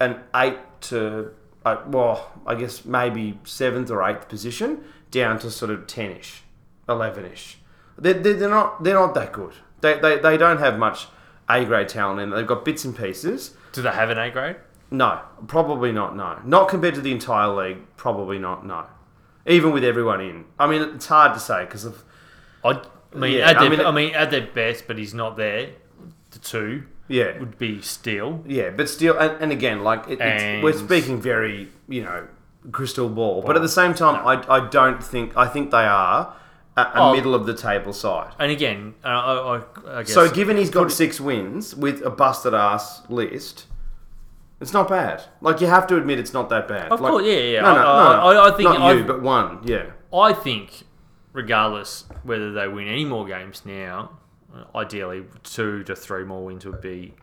an 0.00 0.20
eight 0.36 0.58
to 0.82 1.32
uh, 1.64 1.82
well, 1.88 2.32
I 2.46 2.54
guess 2.54 2.84
maybe 2.84 3.38
seventh 3.44 3.90
or 3.90 4.02
eighth 4.08 4.28
position, 4.28 4.84
down 5.10 5.38
to 5.40 5.50
sort 5.50 5.70
of 5.70 5.86
ten-ish, 5.86 6.42
eleven-ish. 6.88 7.58
They're, 7.96 8.14
they're, 8.14 8.34
they're 8.34 8.50
not 8.50 8.82
they're 8.84 8.94
not 8.94 9.14
that 9.14 9.32
good. 9.32 9.54
They, 9.84 9.98
they, 10.00 10.18
they 10.18 10.36
don't 10.36 10.58
have 10.58 10.78
much 10.78 11.06
A 11.48 11.64
grade 11.64 11.88
talent 11.88 12.20
in. 12.20 12.30
They've 12.30 12.46
got 12.46 12.64
bits 12.64 12.84
and 12.84 12.96
pieces. 12.96 13.54
Do 13.72 13.82
they 13.82 13.90
have 13.90 14.10
an 14.10 14.18
A 14.18 14.30
grade? 14.30 14.56
No, 14.90 15.20
probably 15.46 15.92
not. 15.92 16.16
No, 16.16 16.38
not 16.44 16.68
compared 16.68 16.94
to 16.94 17.00
the 17.00 17.12
entire 17.12 17.48
league. 17.48 17.78
Probably 17.96 18.38
not. 18.38 18.64
No, 18.66 18.84
even 19.46 19.72
with 19.72 19.84
everyone 19.84 20.20
in. 20.20 20.44
I 20.58 20.66
mean, 20.66 20.82
it's 20.82 21.06
hard 21.06 21.34
to 21.34 21.40
say 21.40 21.64
because 21.64 21.84
of 21.84 22.02
I 22.64 22.80
mean, 23.14 23.32
Yeah, 23.38 23.50
at 23.50 23.56
I 23.58 23.68
their, 23.68 23.86
I 23.86 23.90
mean- 23.90 24.06
mean, 24.06 24.14
at 24.14 24.30
their 24.30 24.46
best, 24.46 24.86
but 24.86 24.96
he's 24.98 25.14
not 25.14 25.36
there. 25.36 25.70
The 26.30 26.38
two 26.38 26.84
yeah, 27.08 27.38
would 27.38 27.58
be 27.58 27.80
Steele. 27.82 28.42
yeah. 28.46 28.70
But 28.70 28.88
still, 28.88 29.18
and, 29.18 29.40
and 29.42 29.52
again, 29.52 29.82
like 29.84 30.08
it, 30.08 30.18
it's, 30.20 30.62
we're 30.64 30.72
speaking 30.72 31.20
very, 31.20 31.68
you 31.88 32.02
know, 32.02 32.26
crystal 32.72 33.08
ball. 33.08 33.42
but 33.42 33.56
at 33.56 33.62
the 33.62 33.68
same 33.68 33.94
time, 33.94 34.26
I, 34.26 34.34
I 34.56 34.68
don't 34.68 35.02
think 35.02 35.36
I 35.36 35.46
think 35.46 35.70
they 35.70 35.84
are 35.84 36.34
a, 36.76 36.80
a 36.82 36.90
Oh. 36.94 37.12
middle 37.14 37.34
of 37.34 37.46
the 37.46 37.54
table 37.54 37.92
side. 37.92 38.32
And 38.38 38.50
again, 38.50 38.94
uh, 39.04 39.08
I, 39.08 39.56
I, 39.56 39.98
I 39.98 40.02
guess. 40.02 40.12
So 40.14 40.30
given 40.30 40.56
he's 40.56 40.70
got 40.70 40.90
six 40.90 41.20
wins 41.20 41.74
with 41.74 42.02
a 42.04 42.10
busted 42.10 42.54
ass 42.54 43.02
list. 43.08 43.66
It's 44.60 44.72
not 44.72 44.88
bad. 44.88 45.22
Like 45.40 45.60
you 45.60 45.66
have 45.66 45.86
to 45.88 45.96
admit, 45.96 46.18
it's 46.18 46.32
not 46.32 46.48
that 46.50 46.66
bad. 46.68 46.90
Of 46.90 47.00
Like- 47.00 47.10
course, 47.10 47.24
yeah, 47.26 47.32
yeah. 47.38 47.60
No, 47.60 47.74
no, 47.74 47.80
I- 47.80 48.34
no. 48.34 48.40
I- 48.42 48.48
I 48.48 48.56
think 48.56 48.68
not 48.70 48.78
you, 48.78 49.00
I've- 49.00 49.02
but 49.02 49.20
one. 49.22 49.58
Yeah. 49.64 49.86
I 50.12 50.32
think, 50.32 50.84
regardless 51.32 52.04
whether 52.22 52.52
they 52.52 52.66
win 52.68 52.86
any 52.88 53.04
more 53.04 53.26
games 53.26 53.62
now, 53.66 54.18
ideally 54.74 55.24
two 55.42 55.82
to 55.84 55.94
three 55.96 56.24
more 56.24 56.44
wins 56.44 56.64
would 56.64 56.80
be 56.80 57.14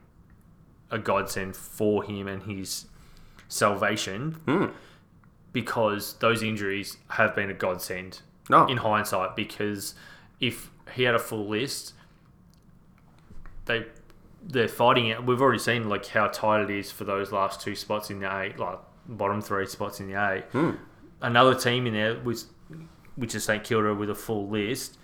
a 0.92 1.00
godsend 1.00 1.56
for 1.56 2.04
him 2.04 2.28
and 2.28 2.44
his 2.44 2.86
salvation. 3.48 4.34
Hmm. 4.46 4.66
Because 5.54 6.14
those 6.20 6.44
injuries 6.44 6.98
have 7.10 7.36
been 7.36 7.50
a 7.50 7.54
godsend 7.54 8.22
No. 8.52 8.68
in 8.68 8.78
hindsight. 8.78 9.36
Because 9.36 9.96
if 10.40 10.70
he 10.94 11.04
had 11.04 11.16
a 11.16 11.20
full 11.20 11.48
list, 11.48 11.94
they 13.66 13.86
they're 14.44 14.68
fighting 14.68 15.08
it. 15.08 15.26
We've 15.26 15.42
already 15.42 15.60
seen 15.60 15.88
like 15.90 16.06
how 16.08 16.28
tight 16.28 16.62
it 16.62 16.70
is 16.70 16.92
for 16.92 17.04
those 17.04 17.32
last 17.32 17.62
two 17.62 17.76
spots 17.76 18.10
in 18.10 18.20
the 18.20 18.40
eight, 18.42 18.60
like 18.60 18.80
bottom 19.08 19.42
three 19.42 19.66
spots 19.68 20.00
in 20.00 20.08
the 20.12 20.32
eight. 20.32 20.44
Hmm. 20.52 20.72
Another 21.22 21.56
team 21.56 21.86
in 21.88 21.94
there, 21.94 22.16
which 22.16 22.40
which 23.16 23.36
is 23.36 23.44
St 23.44 23.64
Kilda 23.64 23.94
with 23.94 24.10
a 24.10 24.16
full 24.16 24.48
list. 24.48 24.98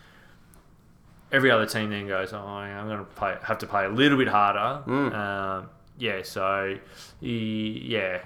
Every 1.31 1.51
other 1.51 1.65
team 1.65 1.89
then 1.89 2.07
goes, 2.07 2.31
oh, 2.31 2.37
I'm 2.39 2.87
going 2.87 2.99
to 2.99 3.03
play, 3.03 3.35
have 3.43 3.57
to 3.57 3.67
play 3.67 3.83
a 3.83 3.89
little 3.89 4.17
bit 4.17 4.29
harder. 4.29 4.81
Hmm. 4.85 5.13
Um, 5.13 5.69
yeah, 5.97 6.21
so 6.23 6.77
yeah, 7.19 8.21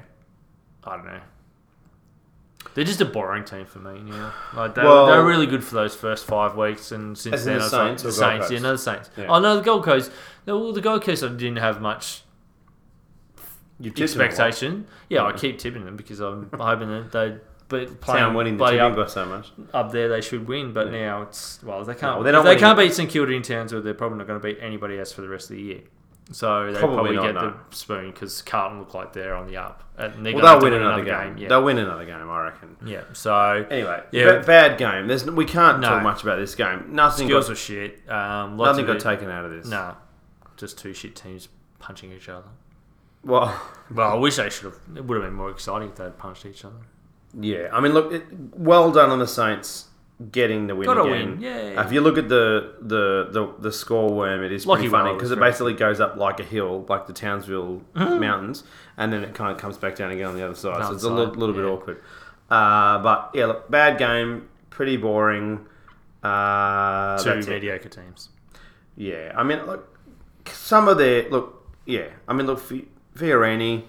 I 0.84 0.96
don't 0.96 1.06
know. 1.06 1.22
They're 2.74 2.86
just 2.86 3.02
a 3.02 3.06
boring 3.06 3.44
team 3.44 3.66
for 3.66 3.80
me 3.80 4.02
now. 4.02 4.34
Like 4.56 4.76
they, 4.76 4.84
Well- 4.84 5.08
they 5.08 5.18
were 5.18 5.26
really 5.26 5.46
good 5.48 5.64
for 5.64 5.76
those 5.76 5.94
first 5.96 6.26
five 6.26 6.56
weeks, 6.56 6.92
and 6.92 7.18
since 7.18 7.44
then, 7.44 7.56
the 7.58 7.62
I 7.62 7.64
was 7.64 7.74
like, 7.74 7.88
Saints 7.88 8.04
or 8.04 8.08
the 8.08 8.14
Saints, 8.14 8.52
yeah, 8.52 8.60
no, 8.60 8.72
the 8.72 8.78
Saints. 8.78 9.10
Yeah. 9.18 9.26
Oh 9.28 9.40
no, 9.40 9.56
the 9.58 9.62
Gold 9.62 9.84
Coast. 9.84 10.12
No, 10.48 10.58
well, 10.58 10.72
the 10.74 10.82
Gold 10.82 11.04
Coast, 11.04 11.24
I 11.24 11.28
didn't 11.30 11.58
have 11.58 11.82
much 11.82 12.24
You 13.80 13.90
tipped 13.92 14.12
them 14.14 14.22
a 14.22 14.24
lot. 14.24 14.28
expectation. 14.30 14.88
Yeah, 15.10 15.24
I 15.26 15.34
keep 15.34 15.58
tipping 15.60 15.86
them 15.86 15.96
because 15.98 16.20
I'm 16.20 16.50
hoping 16.58 16.90
that 16.90 17.12
they. 17.12 17.38
But 17.68 17.88
Town 17.88 17.96
playing 18.02 18.34
winning 18.34 18.58
the 18.58 18.66
tipping 18.66 18.80
up, 18.82 18.96
by 18.98 19.06
so 19.08 19.26
much. 19.26 19.50
up 19.74 19.92
there, 19.94 20.10
they 20.10 20.20
should 20.20 20.46
win. 20.46 20.74
But 20.74 20.92
now 20.92 21.22
it's 21.22 21.64
well, 21.64 21.84
they 21.86 21.96
can't. 21.96 22.20
If 22.26 22.32
not 22.34 22.44
they 22.44 22.58
can't 22.58 22.78
beat 22.78 22.94
St 22.94 23.10
Kilda 23.10 23.32
in 23.32 23.42
Townsville. 23.44 23.82
They're 23.82 23.94
probably 23.94 24.18
not 24.18 24.28
going 24.28 24.40
to 24.42 24.46
beat 24.46 24.58
anybody 24.62 25.00
else 25.00 25.14
for 25.14 25.22
the 25.22 25.30
rest 25.30 25.50
of 25.50 25.56
the 25.56 25.62
year. 25.62 25.80
So 26.34 26.72
they 26.72 26.80
Probably 26.80 26.96
probably, 26.96 27.16
not, 27.18 27.22
get 27.26 27.36
no. 27.36 27.54
the 27.70 27.76
spoon 27.76 28.12
because 28.12 28.42
Carlton 28.42 28.80
look 28.80 28.94
like 28.94 29.12
they're 29.12 29.36
on 29.36 29.48
the 29.48 29.58
up. 29.58 29.84
And 29.98 30.26
they're 30.26 30.34
well, 30.34 30.46
they'll 30.46 30.60
to 30.60 30.64
win 30.64 30.74
another 30.82 31.04
game. 31.04 31.38
Yeah, 31.38 31.50
They'll 31.50 31.64
win 31.64 31.78
another 31.78 32.06
game, 32.06 32.30
I 32.30 32.44
reckon. 32.44 32.78
yeah. 32.86 33.02
So 33.14 33.66
Anyway, 33.70 34.02
Yeah. 34.12 34.38
ba- 34.40 34.44
bad 34.46 34.78
game. 34.78 35.08
There's 35.08 35.26
we 35.26 35.44
can't 35.46 35.80
No. 35.82 35.90
talk 35.90 36.04
much 36.04 36.24
about 36.24 36.38
this 36.38 36.56
game. 36.56 36.86
Nothing 36.90 37.28
skills 37.28 37.46
got, 37.46 37.52
were 37.52 37.56
shit. 37.56 38.10
Um, 38.10 38.56
nothing 38.56 38.86
got 38.86 38.96
it- 38.96 39.02
taken 39.02 39.30
out 39.30 39.44
of 39.46 39.52
this. 39.52 39.68
Nah, 39.68 39.96
just 40.56 40.80
two 40.80 40.94
shit 40.94 41.16
teams 41.18 41.50
punching 41.80 42.12
each 42.14 42.30
other. 42.30 42.48
Well, 43.24 43.54
Well, 43.94 44.12
I 44.12 44.16
wish 44.16 44.38
they 44.38 44.50
should 44.50 44.66
have. 44.66 44.78
It 44.96 45.04
would 45.06 45.16
have 45.18 45.26
been 45.26 45.34
more 45.36 45.50
exciting 45.52 45.90
if 45.90 45.96
they 45.96 46.06
had 46.06 46.18
punched 46.18 46.46
each 46.46 46.64
other. 46.64 46.78
yeah. 47.38 47.68
I 47.74 47.82
mean, 47.82 47.94
look, 47.94 48.14
it, 48.14 48.24
well 48.56 48.90
done 48.92 49.10
on 49.10 49.20
the 49.20 49.28
Saints 49.28 49.88
getting 50.32 50.68
the 50.68 50.76
win 50.76 50.86
Got 50.86 51.06
again. 51.06 51.32
win, 51.32 51.42
yeah. 51.42 51.84
If 51.86 51.92
you 51.92 52.02
look 52.02 52.18
at 52.18 52.30
the 52.30 52.74
the 52.82 53.28
the, 53.32 53.54
the 53.60 53.72
score 53.72 54.14
worm, 54.14 54.44
it 54.44 54.52
is 54.52 54.66
Lucky 54.66 54.82
pretty 54.82 54.92
funny 54.92 55.14
because 55.14 55.32
it 55.32 55.40
basically 55.40 55.74
goes 55.74 56.00
up 56.00 56.18
like 56.18 56.40
a 56.40 56.44
hill, 56.44 56.86
like 56.90 57.08
the 57.08 57.14
Townsville 57.14 57.82
Mountains, 57.96 58.64
and 58.98 59.12
then 59.12 59.24
it 59.24 59.34
kind 59.34 59.52
of 59.52 59.58
comes 59.58 59.78
back 59.78 59.96
down 59.96 60.12
again 60.12 60.28
on 60.28 60.36
the 60.36 60.44
other 60.46 60.56
side. 60.56 60.86
so 60.86 60.94
it's 60.94 61.04
a 61.04 61.10
little, 61.10 61.34
side, 61.34 61.40
little 61.40 61.56
bit 61.56 61.66
awkward. 61.66 62.02
Uh, 62.50 63.00
but 63.02 63.32
yeah, 63.34 63.46
look, 63.46 63.72
bad 63.72 63.98
game, 63.98 64.48
pretty 64.70 64.98
boring. 64.98 65.66
Uh, 66.24 67.18
Two 67.18 67.30
that's 67.30 67.48
it. 67.48 67.50
mediocre 67.50 67.90
teams. 67.90 68.30
Yeah, 68.96 69.32
I 69.36 69.44
mean, 69.44 69.66
look, 69.66 69.98
some 70.48 70.88
of 70.88 70.98
their 70.98 71.30
look. 71.30 71.66
Yeah, 71.86 72.10
I 72.28 72.34
mean, 72.34 72.46
look, 72.46 72.60
Fi- 72.60 72.88
Fiorini, 73.16 73.84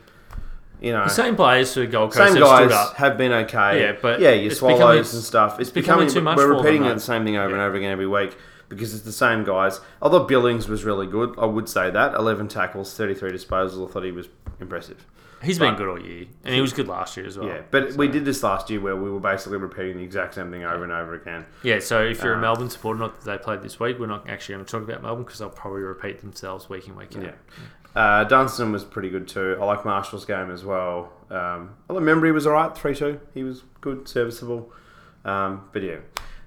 you 0.83 0.93
know, 0.93 1.05
The 1.05 1.11
same 1.11 1.37
players 1.37 1.73
for 1.73 1.87
Gold 1.87 2.13
Coast 2.13 2.17
same 2.17 2.27
have 2.43 2.49
stood 2.59 2.69
guys 2.69 2.73
up. 2.73 2.97
have 2.97 3.17
been 3.17 3.33
okay. 3.33 3.81
Yeah, 3.81 3.97
but 4.03 4.21
yeah, 4.21 4.31
your 4.33 4.51
it's 4.51 4.59
swallows 4.59 4.79
becoming- 4.81 4.99
and 4.99 5.07
stuff. 5.07 5.61
It's, 5.61 5.71
becoming 5.71 6.07
becoming, 6.09 6.15
too 6.15 6.21
much 6.23 6.37
We're 6.37 6.49
them, 6.49 6.57
repeating 6.59 6.83
though. 6.83 6.95
the 6.95 7.01
same 7.01 7.25
thing 7.25 7.37
over 7.37 7.53
and 7.55 7.63
over 7.63 7.77
again 7.77 7.91
every 7.93 8.07
week 8.09 8.37
because 8.69 8.93
it's 8.95 9.05
the 9.05 9.13
same 9.13 9.45
guys. 9.45 9.81
Although 10.01 10.25
Billings 10.25 10.69
was 10.69 10.85
really 10.85 11.07
good, 11.07 11.35
I 11.39 11.47
would 11.47 11.69
say 11.69 11.91
that 11.91 12.15
eleven 12.15 12.49
tackles, 12.49 12.95
thirty 12.95 13.15
three 13.15 13.31
disposals. 13.31 13.89
I 13.89 13.93
thought 13.93 14.05
he 14.05 14.13
was 14.13 14.29
impressive. 14.61 15.07
He's 15.43 15.59
been 15.59 15.75
good 15.75 15.89
all 15.89 16.01
year, 16.01 16.27
and 16.45 16.55
he 16.55 16.61
was 16.61 16.73
good 16.73 16.87
last 16.87 17.17
year 17.17 17.27
as 17.27 17.37
well. 17.37 17.49
Yeah, 17.49 17.63
but 17.73 17.95
we 17.95 18.07
did 18.07 18.25
this 18.25 18.45
last 18.45 18.71
year 18.71 18.81
where 18.81 18.95
we 18.95 19.11
were 19.11 19.19
basically 19.19 19.59
repeating 19.59 19.97
the 19.97 20.05
exact 20.05 20.35
same 20.35 20.53
thing 20.53 20.65
over 20.65 20.85
and 20.85 20.93
over 20.93 21.15
again. 21.15 21.47
Yeah, 21.65 21.81
so 21.81 22.01
if 22.01 22.23
you're 22.23 22.35
a 22.35 22.37
um, 22.37 22.43
Melbourne 22.43 22.71
supporter, 22.71 23.01
not 23.01 23.21
that 23.21 23.25
they 23.29 23.43
played 23.43 23.61
this 23.61 23.81
week, 23.81 23.99
we're 23.99 24.07
not 24.07 24.29
actually 24.31 24.55
going 24.55 24.65
to 24.67 24.71
talk 24.71 24.83
about 24.89 25.03
Melbourne 25.03 25.25
because 25.25 25.41
they'll 25.41 25.51
probably 25.51 25.83
repeat 25.83 26.21
themselves 26.21 26.69
week 26.69 26.87
in 26.87 26.95
week 26.95 27.17
out. 27.17 27.25
Yeah. 27.25 27.33
Uh, 27.95 28.25
Dunstan 28.25 28.73
was 28.73 28.85
pretty 28.85 29.11
good 29.11 29.29
too. 29.29 29.57
I 29.61 29.65
like 29.65 29.85
Marshall's 29.85 30.25
game 30.25 30.51
as 30.51 30.65
well. 30.65 31.13
Um, 31.31 31.75
I 31.91 31.95
remember 31.95 32.27
he 32.27 32.33
was 32.33 32.47
alright, 32.47 32.77
3 32.77 32.95
2. 32.95 33.21
He 33.35 33.45
was 33.45 33.63
good, 33.81 34.09
serviceable. 34.09 34.73
Um, 35.25 35.69
but 35.73 35.83
yeah. 35.83 35.97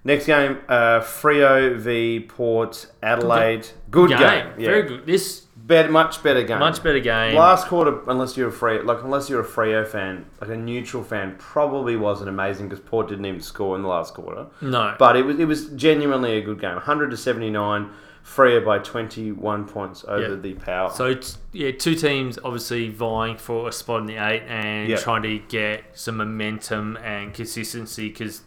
Next 0.04 0.28
game, 0.28 0.60
uh, 0.70 1.00
Freo 1.02 1.78
v 1.78 2.20
Port 2.20 2.88
Adelaide. 3.02 3.68
Good 3.90 4.10
game. 4.10 4.20
game, 4.20 4.48
Yeah. 4.60 4.66
very 4.70 4.84
good. 4.84 5.06
This 5.06 5.42
Bet, 5.58 5.90
much 5.90 6.22
better 6.22 6.44
game. 6.44 6.60
much 6.60 6.84
better 6.84 7.00
game. 7.00 7.34
Last 7.36 7.66
quarter, 7.68 7.98
unless 8.08 8.38
you're 8.38 8.50
a 8.50 8.52
Freo, 8.52 8.86
like 8.86 9.02
unless 9.04 9.32
you're 9.32 9.42
a 9.42 9.46
Freo 9.46 9.88
fan, 9.88 10.28
like 10.40 10.52
a 10.52 10.56
neutral 10.58 11.04
fan, 11.04 11.34
probably 11.40 11.96
wasn't 11.96 12.30
amazing 12.30 12.70
because 12.70 12.84
Port 12.86 13.08
didn't 13.08 13.26
even 13.26 13.42
score 13.42 13.76
in 13.76 13.82
the 13.82 13.88
last 13.88 14.14
quarter. 14.14 14.46
no, 14.62 14.94
But 15.00 15.18
it 15.18 15.24
was 15.26 15.40
it 15.40 15.46
was 15.46 15.70
genuinely 15.70 16.38
a 16.38 16.42
good 16.42 16.60
game. 16.62 16.76
100 16.76 17.10
to 17.10 17.18
79. 17.18 17.90
Freo 18.26 18.66
by 18.66 18.80
21 18.80 19.66
points 19.68 20.04
over 20.08 20.30
Yeah. 20.30 20.36
the 20.36 20.54
Power. 20.56 20.90
So 20.90 21.06
it's, 21.06 21.38
yeah, 21.52 21.72
two 21.72 21.94
teams 21.96 22.40
obviously 22.44 22.90
vying 22.90 23.38
for 23.38 23.70
a 23.70 23.72
spot 23.72 24.02
in 24.02 24.08
the 24.08 24.16
eight 24.18 24.42
and 24.48 24.90
Yeah. 24.90 24.98
trying 24.98 25.22
to 25.24 25.38
get 25.38 25.84
some 25.94 26.18
momentum 26.18 26.98
and 27.04 27.34
consistency 27.34 28.10
because 28.10 28.42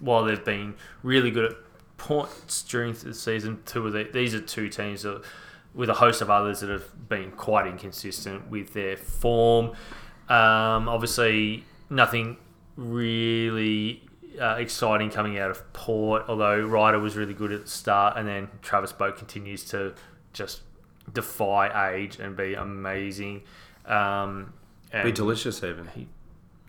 while 0.00 0.24
they've 0.24 0.42
been 0.44 0.74
really 1.02 1.30
good 1.30 1.52
at 1.52 1.58
points 1.98 2.62
during 2.62 2.94
the 2.94 3.12
season, 3.12 3.58
two 3.66 3.86
of 3.86 3.92
the, 3.92 4.04
these 4.10 4.34
are 4.34 4.40
two 4.40 4.70
teams 4.70 5.02
that, 5.02 5.22
with 5.74 5.90
a 5.90 5.94
host 5.94 6.22
of 6.22 6.30
others 6.30 6.60
that 6.60 6.70
have 6.70 7.08
been 7.08 7.30
quite 7.32 7.66
inconsistent 7.66 8.48
with 8.50 8.72
their 8.72 8.96
form. 8.96 9.66
Um, 10.30 10.88
obviously, 10.88 11.64
nothing 11.90 12.38
really 12.76 14.02
uh, 14.40 14.56
exciting 14.58 15.10
coming 15.10 15.38
out 15.38 15.50
of 15.50 15.72
Port, 15.72 16.24
although 16.28 16.60
Ryder 16.60 16.98
was 16.98 17.16
really 17.16 17.34
good 17.34 17.52
at 17.52 17.64
the 17.64 17.70
start, 17.70 18.16
and 18.16 18.26
then 18.26 18.48
Travis 18.62 18.92
Boak 18.92 19.16
continues 19.16 19.64
to 19.66 19.94
just 20.32 20.62
defy 21.12 21.92
age 21.94 22.18
and 22.18 22.36
be 22.36 22.54
amazing. 22.54 23.42
Um, 23.86 24.52
and 24.92 25.04
Be 25.04 25.12
delicious, 25.12 25.62
even. 25.62 25.86
he 25.94 26.08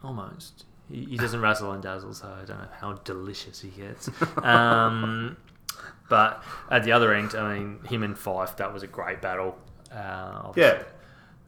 almost 0.03 0.65
he, 0.89 1.05
he 1.05 1.17
doesn't 1.17 1.41
razzle 1.41 1.71
and 1.71 1.81
dazzle, 1.81 2.13
so 2.13 2.27
I 2.27 2.45
don't 2.45 2.57
know 2.59 2.67
how 2.79 2.93
delicious 2.93 3.61
he 3.61 3.69
gets. 3.69 4.09
Um, 4.43 5.37
but 6.09 6.43
at 6.69 6.83
the 6.83 6.91
other 6.91 7.13
end, 7.13 7.35
I 7.35 7.57
mean, 7.57 7.79
him 7.85 8.03
and 8.03 8.15
Fyfe, 8.15 8.57
that 8.57 8.73
was 8.73 8.83
a 8.83 8.87
great 8.87 9.21
battle. 9.21 9.57
Uh, 9.91 10.51
Yeah. 10.55 10.83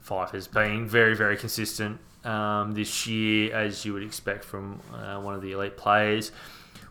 Fyfe 0.04 0.32
has 0.32 0.48
been 0.48 0.88
very, 0.88 1.16
very 1.16 1.38
consistent 1.38 2.00
um, 2.24 2.72
this 2.74 3.08
year, 3.08 3.56
as 3.56 3.86
you 3.86 3.94
would 3.94 4.04
expect 4.04 4.44
from 4.44 4.80
uh, 4.94 5.20
one 5.20 5.36
of 5.36 5.42
the 5.42 5.52
elite 5.52 5.78
players. 5.78 6.32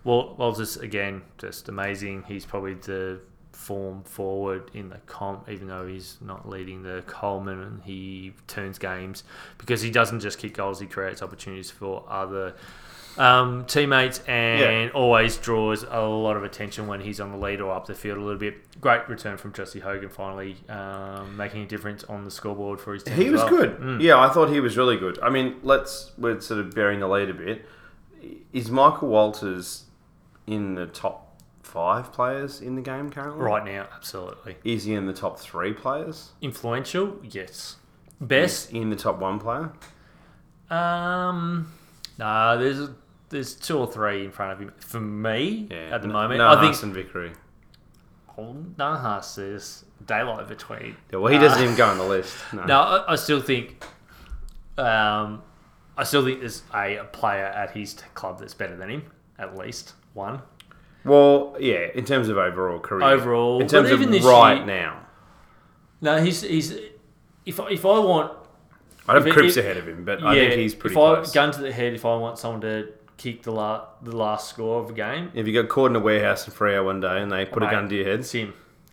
Well, 0.05 0.35
Walters 0.37 0.77
again, 0.77 1.23
just 1.39 1.69
amazing. 1.69 2.25
He's 2.27 2.45
probably 2.45 2.75
the 2.75 3.21
form 3.53 4.03
forward 4.03 4.71
in 4.75 4.89
the 4.89 4.99
comp, 5.07 5.49
even 5.49 5.69
though 5.69 5.87
he's 5.87 6.19
not 6.21 6.49
leading 6.49 6.83
the 6.83 7.03
Coleman 7.07 7.61
and 7.63 7.83
he 7.83 8.35
turns 8.49 8.79
games 8.79 9.23
because 9.59 9.83
he 9.83 9.91
doesn't 9.91 10.21
just 10.21 10.39
kick 10.39 10.55
goals; 10.55 10.81
he 10.81 10.87
creates 10.87 11.23
opportunities 11.23 11.71
for 11.71 12.05
other 12.09 12.55
um, 13.19 13.65
teammates 13.67 14.21
and 14.27 14.91
always 14.93 15.37
draws 15.37 15.83
a 15.83 16.01
lot 16.01 16.37
of 16.37 16.45
attention 16.45 16.87
when 16.87 17.01
he's 17.01 17.21
on 17.21 17.31
the 17.31 17.37
lead 17.39 17.61
or 17.61 17.73
up 17.73 17.87
the 17.87 17.95
field 17.95 18.19
a 18.19 18.21
little 18.21 18.39
bit. 18.39 18.81
Great 18.81 19.09
return 19.09 19.37
from 19.37 19.53
Jesse 19.53 19.81
Hogan 19.81 20.09
finally 20.09 20.57
um, 20.69 21.37
making 21.37 21.63
a 21.63 21.67
difference 21.67 22.05
on 22.05 22.25
the 22.25 22.31
scoreboard 22.31 22.81
for 22.81 22.95
his 22.95 23.03
team. 23.03 23.15
He 23.15 23.27
as 23.27 23.33
was 23.33 23.41
well. 23.43 23.49
good. 23.51 23.79
Mm. 23.79 24.03
Yeah, 24.03 24.19
I 24.19 24.29
thought 24.31 24.49
he 24.51 24.61
was 24.61 24.77
really 24.77 24.97
good. 24.97 25.19
I 25.23 25.31
mean, 25.31 25.57
let's 25.63 26.13
we're 26.19 26.41
sort 26.41 26.61
of 26.61 26.75
bearing 26.75 27.01
the 27.01 27.09
lead 27.09 27.29
a 27.31 27.35
bit. 27.35 27.65
Is 28.53 28.71
Michael 28.71 29.09
Walters 29.09 29.85
in 30.47 30.75
the 30.75 30.87
top 30.87 31.41
five 31.63 32.13
players 32.13 32.61
in 32.61 32.75
the 32.77 32.83
game 32.83 33.11
currently? 33.11 33.43
Right 33.43 33.65
now, 33.65 33.89
absolutely. 33.95 34.57
Is 34.65 34.85
he 34.85 34.95
in 34.95 35.07
the 35.07 35.13
top 35.13 35.39
three 35.39 35.73
players? 35.73 36.31
Influential, 36.41 37.19
yes. 37.23 37.77
Best, 38.21 38.73
In 38.73 38.91
the 38.91 38.97
top 38.97 39.19
one 39.19 39.41
player? 39.41 39.73
um, 40.71 41.73
nah, 42.19 42.57
there's 42.57 42.89
there's 43.33 43.55
two 43.55 43.77
or 43.79 43.87
three 43.87 44.25
in 44.25 44.31
front 44.31 44.53
of 44.53 44.61
him 44.61 44.73
for 44.79 45.01
me 45.01 45.67
Yeah. 45.71 45.91
at 45.95 46.03
the 46.03 46.09
moment. 46.09 46.39
No, 46.39 46.49
I 46.49 46.61
think 46.61 46.75
Hassan 46.75 46.93
Vickery. 46.93 47.33
Nahas 48.39 49.35
there's 49.37 49.85
daylight 50.07 50.49
between. 50.49 50.97
Yeah, 51.13 51.19
well, 51.19 51.31
he 51.33 51.39
Uh, 51.39 51.43
doesn't 51.43 51.63
even 51.63 51.75
go 51.77 51.87
on 51.87 51.99
the 51.99 52.05
list. 52.05 52.37
No. 52.53 52.65
No, 52.65 52.81
I, 52.81 53.13
I 53.13 53.17
still 53.17 53.41
think, 53.41 53.85
um, 54.79 55.43
I 55.97 56.05
still 56.05 56.25
think 56.25 56.41
there's 56.41 56.63
a, 56.75 56.97
a 56.97 57.05
player 57.05 57.45
at 57.45 57.73
his 57.73 57.95
club 58.15 58.39
that's 58.41 58.55
better 58.55 58.77
than 58.77 58.89
him, 58.91 59.03
at 59.39 59.57
least 59.57 59.95
one. 60.15 60.43
Well, 61.05 61.57
yeah, 61.61 61.89
in 61.95 62.05
terms 62.05 62.29
of 62.29 62.39
overall 62.39 62.79
career. 62.79 63.05
Overall, 63.07 63.61
in 63.61 63.67
terms 63.69 63.91
of 63.91 64.01
right 64.25 64.57
year- 64.59 64.67
now, 64.67 65.01
No, 66.01 66.23
he's 66.23 66.43
he's 66.43 66.75
if 67.45 67.59
I- 67.61 67.71
if 67.71 67.85
I 67.85 67.99
want 67.99 68.33
I'd 69.09 69.17
have 69.25 69.35
Cripps 69.35 69.57
ahead 69.57 69.77
of 69.77 69.89
him, 69.89 70.05
but 70.05 70.23
I 70.23 70.35
think 70.35 70.53
he's 70.55 70.75
pretty 70.77 70.95
if 70.95 70.97
close. 70.99 71.31
I 71.31 71.35
gun 71.35 71.51
to 71.53 71.61
the 71.61 71.73
head, 71.73 71.93
if 71.93 72.05
I 72.05 72.15
want 72.17 72.39
someone 72.39 72.61
to 72.63 72.89
kick 73.23 73.43
the 73.43 73.53
la- 73.53 73.85
the 74.03 74.17
last 74.17 74.49
score 74.51 74.83
of 74.83 74.91
a 74.91 74.93
game, 74.93 75.31
if 75.35 75.47
you 75.47 75.53
got 75.53 75.69
caught 75.69 75.91
in 75.91 75.97
a 75.97 76.01
warehouse 76.01 76.47
in 76.47 76.53
Freo 76.53 76.85
one 76.85 77.01
day 77.01 77.21
and 77.23 77.31
they 77.31 77.45
put 77.45 77.63
a 77.63 77.67
gun 77.67 77.89
to 77.89 77.95
your 77.95 78.05
head, 78.07 78.21
it's 78.21 78.33
him. 78.33 78.53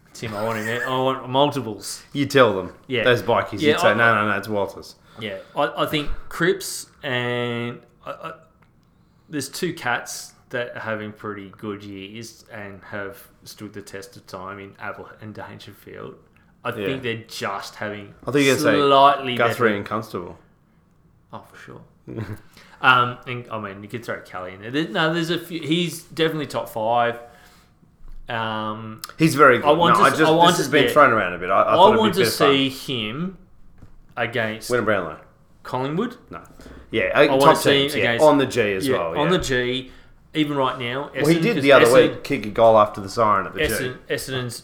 It's 0.09 0.19
him. 0.21 0.34
I 0.36 0.43
want 0.43 0.59
him 0.59 0.65
there. 0.65 0.88
I 0.88 0.97
want 1.01 1.30
multiples. 1.30 2.03
you 2.13 2.25
tell 2.25 2.55
them. 2.55 2.73
Yeah. 2.88 3.03
Those 3.03 3.21
bikies, 3.23 3.59
Yeah, 3.61 3.71
you'd 3.71 3.80
say, 3.80 3.89
I- 3.89 3.93
no, 3.93 4.15
no, 4.15 4.27
no, 4.30 4.38
it's 4.38 4.47
Walters. 4.47 4.95
Yeah, 5.19 5.38
I, 5.55 5.84
I 5.84 5.86
think 5.86 6.09
Cripps 6.30 6.88
and 7.03 7.82
I, 8.05 8.11
I, 8.11 8.34
there's 9.30 9.49
two 9.49 9.73
cats 9.73 10.34
that 10.49 10.75
are 10.75 10.80
having 10.80 11.11
pretty 11.11 11.49
good 11.57 11.84
years 11.84 12.45
and 12.51 12.82
have 12.86 13.27
stood 13.43 13.73
the 13.73 13.82
test 13.82 14.15
of 14.17 14.25
time 14.27 14.59
in 14.59 14.75
Ablett 14.80 15.17
and 15.21 15.34
Dangerfield. 15.34 16.15
I 16.63 16.71
think 16.71 17.03
they're 17.03 17.23
just 17.27 17.75
having 17.75 18.13
I 18.25 18.32
think 18.32 18.45
you're 18.45 18.55
gonna 18.57 18.71
say 18.71 18.80
slightly 18.80 19.36
Guthrie 19.36 19.69
better. 19.69 19.77
and 19.77 19.86
Constable. 19.86 20.38
Oh, 21.32 21.45
for 21.51 21.57
sure. 21.57 21.82
um, 22.82 23.17
and 23.27 23.47
I 23.51 23.59
mean, 23.59 23.84
you 23.84 23.89
could 23.89 24.03
throw 24.05 24.19
Kelly 24.21 24.53
in 24.53 24.61
there. 24.71 24.88
No, 24.89 25.13
there's 25.13 25.30
a 25.30 25.38
few. 25.39 25.61
He's 25.61 26.03
definitely 26.03 26.47
top 26.47 26.69
five. 26.69 27.19
Um, 28.27 29.01
He's 29.17 29.36
very 29.36 29.57
good. 29.57 29.65
I 29.67 29.71
want 29.71 29.95
no, 29.97 30.01
to- 30.01 30.05
I 30.05 30.09
just, 30.11 30.21
I 30.21 30.30
want 30.32 30.49
this 30.51 30.57
has 30.57 30.67
to- 30.67 30.71
been 30.71 30.84
yeah. 30.86 30.91
thrown 30.91 31.11
around 31.11 31.34
a 31.34 31.39
bit. 31.39 31.49
I, 31.49 31.61
I, 31.61 31.75
I, 31.75 31.95
want 31.95 32.13
be 32.13 32.21
to 32.21 32.27
of 32.27 32.34
fun. 32.34 32.51
see 32.53 32.69
him 32.69 33.38
against 34.15 34.69
Win 34.69 34.82
a 34.82 34.84
Brownlow. 34.84 35.19
Collingwood. 35.63 36.17
No. 36.30 36.41
Yeah, 36.91 37.05
uh, 37.05 37.27
wanna 37.27 37.41
top 37.41 37.57
see 37.57 37.71
teams. 37.82 37.93
him 37.93 37.99
Yeah, 38.03 38.09
against- 38.11 38.25
on 38.25 38.38
the 38.38 38.45
G 38.45 38.61
as 38.73 38.88
Yeah, 38.88 38.97
well. 38.97 39.17
on 39.19 39.30
the 39.30 39.39
G. 39.39 39.91
Even 40.36 40.57
right 40.57 40.77
now, 40.77 41.09
well, 41.15 41.25
he 41.25 41.39
did 41.39 41.63
the 41.63 41.71
other 41.71 41.86
Essendon- 41.88 42.11
week 42.13 42.23
kick 42.23 42.45
a 42.45 42.49
goal 42.49 42.77
after 42.77 43.01
the 43.01 43.09
siren 43.09 43.47
at 43.47 43.53
the 43.55 43.67
G. 43.67 43.93
Essendon's 44.13 44.63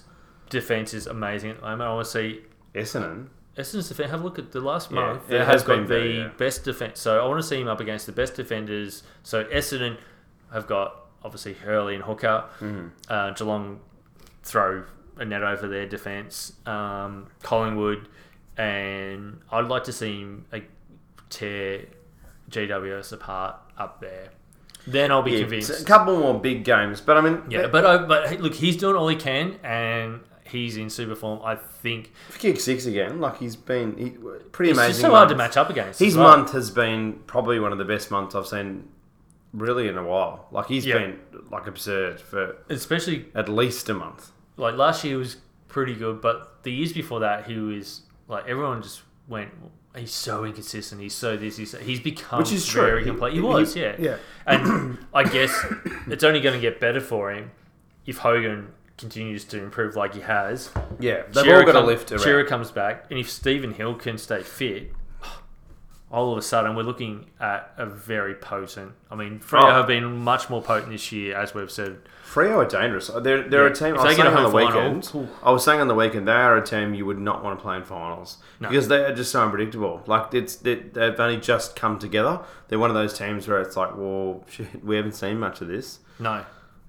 defense 0.52 0.94
is 0.94 1.08
amazing 1.08 1.50
at 1.50 1.56
the 1.58 1.64
moment. 1.64 1.82
I 1.90 1.94
want 1.96 2.06
to 2.06 2.12
see 2.12 2.42
Essendon. 2.76 3.30
Essendon's 3.58 3.88
defense. 3.90 4.12
Have 4.12 4.22
a 4.22 4.24
look 4.24 4.38
at 4.40 4.52
the 4.52 4.60
last 4.60 4.92
Yeah, 4.92 4.96
month. 5.00 5.24
it 5.24 5.30
They 5.30 5.38
has 5.46 5.62
have 5.62 5.66
got 5.66 5.88
the 5.88 6.00
yeah. 6.08 6.28
best 6.38 6.64
defense. 6.64 7.00
So 7.00 7.24
I 7.24 7.28
want 7.28 7.42
to 7.42 7.48
see 7.48 7.60
him 7.62 7.68
up 7.68 7.80
against 7.80 8.06
the 8.06 8.12
best 8.12 8.36
defenders. 8.36 9.04
So 9.24 9.44
Essendon 9.46 9.98
have 10.52 10.68
got 10.68 11.06
obviously 11.24 11.54
Hurley 11.54 11.96
and 11.96 12.04
Hooker. 12.04 12.46
Mm-hmm. 12.60 12.88
Uh, 13.10 13.32
Geelong 13.32 13.80
throw 14.44 14.84
a 15.18 15.26
net 15.26 15.42
over 15.44 15.68
their 15.68 15.86
defense. 15.86 16.54
Um, 16.66 17.28
Collingwood, 17.42 18.08
and 18.58 19.40
I'd 19.52 19.66
like 19.68 19.86
to 19.86 19.94
see 19.94 20.20
him 20.22 20.46
like, 20.52 20.70
tear 21.30 21.86
GWS 22.52 23.14
apart 23.14 23.56
up 23.78 24.02
there. 24.02 24.30
Then 24.88 25.12
I'll 25.12 25.24
be 25.24 25.32
Yeah, 25.32 25.40
convinced. 25.42 25.82
a 25.82 25.84
couple 25.86 26.20
more 26.20 26.40
big 26.40 26.64
games, 26.64 27.02
but 27.02 27.18
I 27.18 27.22
mean, 27.22 27.42
Yeah, 27.50 27.68
but 27.68 27.86
I, 27.86 27.98
but 27.98 28.28
hey, 28.28 28.38
look, 28.38 28.54
he's 28.54 28.78
doing 28.78 28.96
all 28.96 29.08
he 29.08 29.16
can, 29.16 29.56
and 29.64 30.20
he's 30.46 30.78
in 30.78 30.90
super 30.90 31.16
form. 31.16 31.42
I 31.44 31.56
think 31.56 32.12
he 32.34 32.40
kick 32.40 32.60
six 32.60 32.86
again, 32.86 33.20
like 33.20 33.38
he's 33.38 33.56
been 33.56 33.98
he, 33.98 34.10
pretty 34.52 34.72
it's 34.72 34.80
amazing. 34.80 34.92
just 34.92 35.02
so 35.02 35.12
hard 35.12 35.30
to 35.30 35.36
match 35.36 35.58
up 35.58 35.70
against. 35.70 36.00
His 36.00 36.16
well. 36.16 36.38
month 36.38 36.52
has 36.54 36.72
been 36.72 37.20
probably 37.28 37.60
one 37.60 37.72
of 37.72 37.78
the 37.78 37.86
best 37.86 38.12
months 38.12 38.36
I've 38.36 38.48
seen 38.48 38.88
really 39.54 39.88
in 39.88 39.98
a 39.98 40.04
while. 40.04 40.48
Like 40.52 40.68
he's 40.68 40.86
Yeah. 40.86 40.98
been 41.00 41.20
like 41.52 41.68
absurd 41.68 42.20
for 42.22 42.58
especially 42.70 43.26
at 43.36 43.50
least 43.50 43.90
a 43.90 43.94
month. 43.94 44.32
like 44.58 44.76
last 44.76 45.04
year, 45.04 45.18
was 45.18 45.38
pretty 45.68 45.94
good, 45.96 46.22
but 46.22 46.64
the 46.64 46.72
years 46.72 46.94
before 46.94 47.20
that, 47.22 47.46
he 47.46 47.58
was 47.58 48.02
like 48.28 48.48
everyone 48.48 48.82
just 48.82 49.02
went. 49.28 49.52
He's 49.98 50.12
so 50.14 50.44
inconsistent. 50.44 51.00
He's 51.00 51.14
so 51.14 51.38
this. 51.38 51.56
He's 51.56 51.72
so, 51.72 51.78
he's 51.80 52.02
become 52.02 52.40
Which 52.40 52.52
is 52.52 52.68
true. 52.68 52.82
very 52.82 53.00
He- 53.04 53.06
complete. 53.10 53.32
He, 53.32 53.40
he- 53.40 53.46
was, 53.46 53.76
yeah, 53.78 53.96
yeah. 53.98 54.18
And 54.46 54.98
I 55.14 55.24
guess 55.24 55.58
it's 56.08 56.24
only 56.26 56.42
going 56.42 56.54
to 56.56 56.60
get 56.60 56.82
better 56.82 57.00
for 57.00 57.32
him 57.32 57.52
if 58.06 58.18
Hogan 58.18 58.74
continues 58.98 59.44
to 59.46 59.62
improve 59.62 59.96
like 59.96 60.14
he 60.14 60.22
has. 60.22 60.70
Yeah, 61.00 61.24
they've 61.32 61.48
all 61.54 61.64
got 61.64 61.74
come- 61.74 61.86
lift 61.86 62.12
around. 62.12 62.22
Shearer 62.22 62.44
comes 62.46 62.72
back, 62.72 63.06
and 63.10 63.20
if 63.20 63.30
Stephen 63.30 63.74
Hill 63.74 63.96
can 63.96 64.18
stay 64.18 64.42
fit, 64.44 64.92
all 66.12 66.32
of 66.32 66.38
a 66.38 66.42
sudden 66.42 66.76
we're 66.76 66.84
looking 66.84 67.26
at 67.42 67.74
a 67.78 67.86
very 67.86 68.36
potent. 68.36 68.94
I 69.12 69.16
mean, 69.16 69.40
Freo 69.40 69.64
Oh. 69.64 69.72
have 69.72 69.88
been 69.88 70.18
much 70.24 70.50
more 70.50 70.62
potent 70.62 70.92
this 70.92 71.12
year, 71.12 71.36
as 71.36 71.54
we've 71.54 71.70
said. 71.72 71.98
Freo 72.26 72.58
are 72.58 72.66
dangerous. 72.66 73.08
They're, 73.08 73.42
they're 73.42 73.66
Yeah. 73.66 73.72
a 73.72 73.76
team. 73.76 73.96
If 73.96 74.00
I 74.02 74.04
was 74.04 74.16
they 74.16 74.24
get 74.24 74.28
a 74.28 74.30
saying 74.30 74.38
on 74.38 74.44
the 74.44 74.50
home 74.60 74.72
final, 74.72 74.94
weekend. 75.00 75.30
I 75.44 75.52
was 75.52 75.64
saying 75.64 75.82
on 75.82 75.88
the 75.88 75.96
weekend 75.96 76.28
they 76.28 76.32
are 76.32 76.56
a 76.58 76.66
team 76.66 76.94
you 76.94 77.06
would 77.06 77.20
not 77.20 77.44
want 77.44 77.58
to 77.60 77.62
play 77.64 77.76
in 77.76 77.84
finals 77.84 78.38
No. 78.60 78.70
because 78.70 78.88
they 78.88 79.04
are 79.04 79.14
just 79.14 79.32
so 79.32 79.42
unpredictable. 79.44 80.04
Like 80.06 80.34
it's 80.34 80.56
they, 80.56 80.76
they've 80.76 81.20
only 81.20 81.38
just 81.38 81.76
come 81.76 81.98
together. 82.00 82.40
They're 82.68 82.80
one 82.80 82.90
of 82.92 82.96
those 82.96 83.18
teams 83.18 83.48
where 83.48 83.60
it's 83.60 83.76
like, 83.76 83.96
well, 83.98 84.44
shit, 84.50 84.86
we 84.86 84.96
haven't 84.96 85.14
seen 85.14 85.40
much 85.40 85.60
of 85.62 85.68
this. 85.68 86.00
No, 86.20 86.46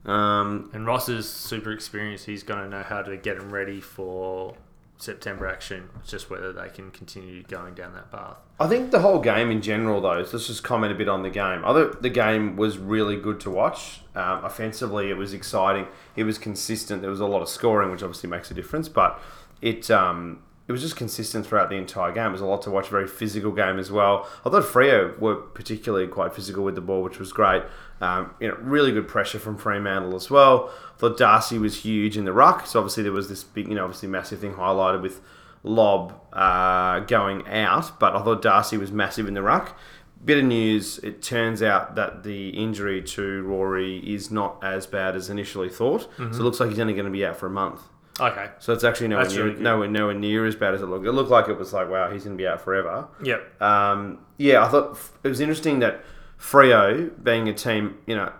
Um, 0.07 0.71
and 0.73 0.87
Ross 0.87 1.09
is 1.09 1.29
super 1.29 1.73
experienced. 1.73 2.27
He's 2.27 2.43
going 2.43 2.63
to 2.63 2.69
know 2.69 2.83
how 2.83 3.03
to 3.03 3.17
get 3.17 3.39
them 3.39 3.51
ready 3.51 3.81
for 3.81 4.55
September 4.99 5.47
action. 5.47 5.91
It's 6.01 6.11
just 6.11 6.31
whether 6.31 6.53
they 6.53 6.69
can 6.69 6.91
continue 6.91 7.43
going 7.43 7.75
down 7.75 7.93
that 7.95 8.11
path. 8.11 8.39
I 8.59 8.69
think 8.69 8.93
the 8.93 9.01
whole 9.01 9.19
game 9.19 9.51
in 9.51 9.61
general, 9.61 10.01
though, 10.01 10.15
let's 10.19 10.31
just 10.31 10.63
comment 10.63 10.93
a 10.93 10.95
bit 10.95 11.09
on 11.09 11.23
the 11.23 11.31
game. 11.31 11.63
Thought 11.63 12.03
the 12.03 12.09
game 12.09 12.57
was 12.57 12.79
really 12.79 13.17
good 13.17 13.41
to 13.41 13.51
watch. 13.51 14.01
Um, 14.15 14.45
offensively, 14.45 15.11
it 15.11 15.17
was 15.17 15.35
exciting. 15.35 15.87
It 16.15 16.25
was 16.25 16.39
consistent. 16.39 17.03
There 17.03 17.11
was 17.11 17.21
a 17.21 17.27
lot 17.27 17.43
of 17.43 17.49
scoring, 17.49 17.91
which 17.91 18.03
obviously 18.03 18.31
makes 18.31 18.51
a 18.51 18.55
difference. 18.55 18.89
But 18.89 19.21
it, 19.61 19.91
um, 19.91 20.43
it 20.69 20.73
was 20.73 20.81
just 20.83 20.97
consistent 20.97 21.47
throughout 21.47 21.71
the 21.71 21.77
entire 21.77 22.13
game. 22.13 22.27
It 22.27 22.33
was 22.33 22.41
a 22.41 22.47
lot 22.47 22.63
to 22.63 22.71
watch. 22.71 22.89
a 22.89 22.91
Very 22.91 23.07
physical 23.07 23.53
game 23.53 23.79
as 23.79 23.91
well. 23.93 24.29
I 24.45 24.51
thought 24.51 24.65
Freo 24.65 25.17
were 25.19 25.37
particularly 25.37 26.09
quite 26.09 26.35
physical 26.35 26.65
with 26.65 26.75
the 26.75 26.81
ball, 26.81 27.03
which 27.03 27.19
was 27.19 27.33
great. 27.33 27.63
Um, 28.01 28.35
you 28.41 28.49
know, 28.49 28.57
really 28.61 28.93
good 28.93 29.07
pressure 29.09 29.39
from 29.39 29.57
Fremantle 29.59 30.17
as 30.17 30.29
well. 30.29 30.71
I 30.97 30.99
thought 30.99 31.17
Darcy 31.17 31.59
was 31.59 31.83
huge 31.85 32.17
in 32.17 32.25
the 32.25 32.33
ruck. 32.33 32.67
So 32.67 32.81
obviously 32.81 33.05
there 33.05 33.13
was 33.13 33.29
this 33.29 33.45
big, 33.45 33.69
you 33.69 33.75
know, 33.75 33.85
obviously 33.85 34.09
massive 34.09 34.41
thing 34.41 34.55
highlighted 34.55 35.03
with 35.03 35.21
Lobb 35.63 36.21
uh, 36.33 37.01
going 37.01 37.47
out, 37.49 37.99
but 37.99 38.15
I 38.15 38.23
thought 38.23 38.43
Darcy 38.43 38.77
was 38.77 38.93
massive 38.93 39.27
in 39.29 39.35
the 39.35 39.43
ruck. 39.43 39.77
Bit 40.25 40.39
of 40.39 40.45
news: 40.45 40.99
it 40.99 41.23
turns 41.23 41.63
out 41.63 41.95
that 41.97 42.23
the 42.23 42.51
injury 42.51 43.03
to 43.03 43.43
Rory 43.43 43.99
is 43.99 44.31
not 44.31 44.59
as 44.63 44.87
bad 44.87 45.15
as 45.15 45.29
initially 45.29 45.69
thought. 45.69 46.09
So 46.17 46.25
it 46.25 46.33
looks 46.45 46.59
like 46.61 46.71
he's 46.71 46.79
only 46.79 46.95
going 46.95 47.05
to 47.07 47.11
be 47.13 47.25
out 47.25 47.37
for 47.37 47.47
a 47.47 47.51
month. 47.51 47.81
Okay. 48.19 48.49
So 48.59 48.73
it's 48.73 48.85
actually 48.85 49.09
nowhere 49.09 49.25
That's 49.25 49.35
near, 49.35 49.45
really 49.45 49.61
nowhere, 49.61 49.89
nowhere 49.89 50.15
near 50.15 50.47
as 50.47 50.57
bad 50.57 50.75
as 50.75 50.83
it 50.83 50.87
looked. 50.87 51.07
It 51.07 51.13
looked 51.13 51.31
like 51.31 51.49
it 51.49 51.59
was 51.59 51.73
like, 51.73 51.89
wow, 51.91 52.11
he's 52.11 52.25
going 52.25 52.37
to 52.37 52.43
be 52.43 52.47
out 52.47 52.63
forever. 52.63 53.09
Yep. 53.23 53.63
Um, 53.63 54.21
yeah, 54.39 54.65
I 54.65 54.69
thought 54.69 54.99
it 55.23 55.29
was 55.29 55.41
interesting 55.41 55.81
that 55.81 56.03
Freo, 56.39 57.11
being 57.23 57.49
a 57.49 57.55
team, 57.55 57.99
you 58.07 58.17
know, 58.17 58.33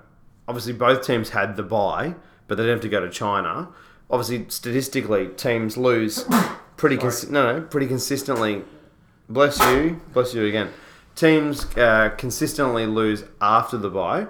obviously 0.49 0.73
both 0.73 1.07
teams 1.07 1.31
had 1.31 1.57
the 1.57 1.63
bye, 1.63 2.15
but 2.49 2.57
they 2.57 2.63
didn't 2.63 2.77
have 2.77 2.83
to 2.83 2.89
go 2.89 3.01
to 3.01 3.11
China. 3.11 3.69
Obviously, 4.11 4.47
statistically, 4.49 5.29
teams 5.29 5.77
lose 5.77 6.25
pretty 6.77 6.97
cons- 6.97 7.31
no, 7.31 7.59
no, 7.59 7.61
pretty 7.63 7.87
consistently. 7.87 8.63
Bless 9.29 9.59
you, 9.61 10.01
bless 10.13 10.33
you 10.33 10.45
again. 10.47 10.71
Teams 11.17 11.65
uh, 11.77 12.11
consistently 12.17 12.87
lose 12.87 13.25
after 13.41 13.77
the 13.77 13.91
bye, 13.91 14.27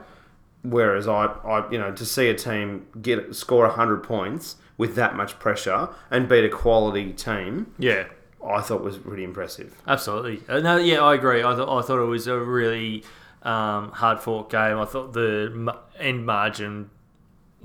whereas 0.62 1.06
I, 1.06 1.26
I, 1.26 1.70
you 1.70 1.78
know, 1.78 1.92
to 1.92 2.06
see 2.06 2.28
a 2.30 2.34
team 2.34 2.86
get 3.02 3.34
score 3.34 3.68
hundred 3.68 4.02
points 4.02 4.56
with 4.78 4.94
that 4.96 5.16
much 5.16 5.38
pressure 5.38 5.88
and 6.10 6.28
beat 6.28 6.44
a 6.44 6.48
quality 6.48 7.12
team, 7.12 7.72
Yeah. 7.78 8.06
I 8.46 8.60
thought 8.60 8.82
was 8.82 8.96
pretty 8.98 9.24
impressive. 9.24 9.74
Absolutely. 9.88 10.40
Uh, 10.48 10.60
no, 10.60 10.76
yeah, 10.76 11.00
I 11.02 11.14
agree. 11.14 11.42
I, 11.42 11.54
th- 11.54 11.66
I 11.68 11.80
thought 11.82 11.98
it 12.00 12.06
was 12.06 12.26
a 12.28 12.38
really 12.38 13.02
um, 13.42 13.90
hard 13.92 14.20
fought 14.20 14.50
game. 14.50 14.78
I 14.78 14.84
thought 14.84 15.14
the 15.14 15.50
m- 15.52 15.70
end 15.98 16.24
margin 16.26 16.90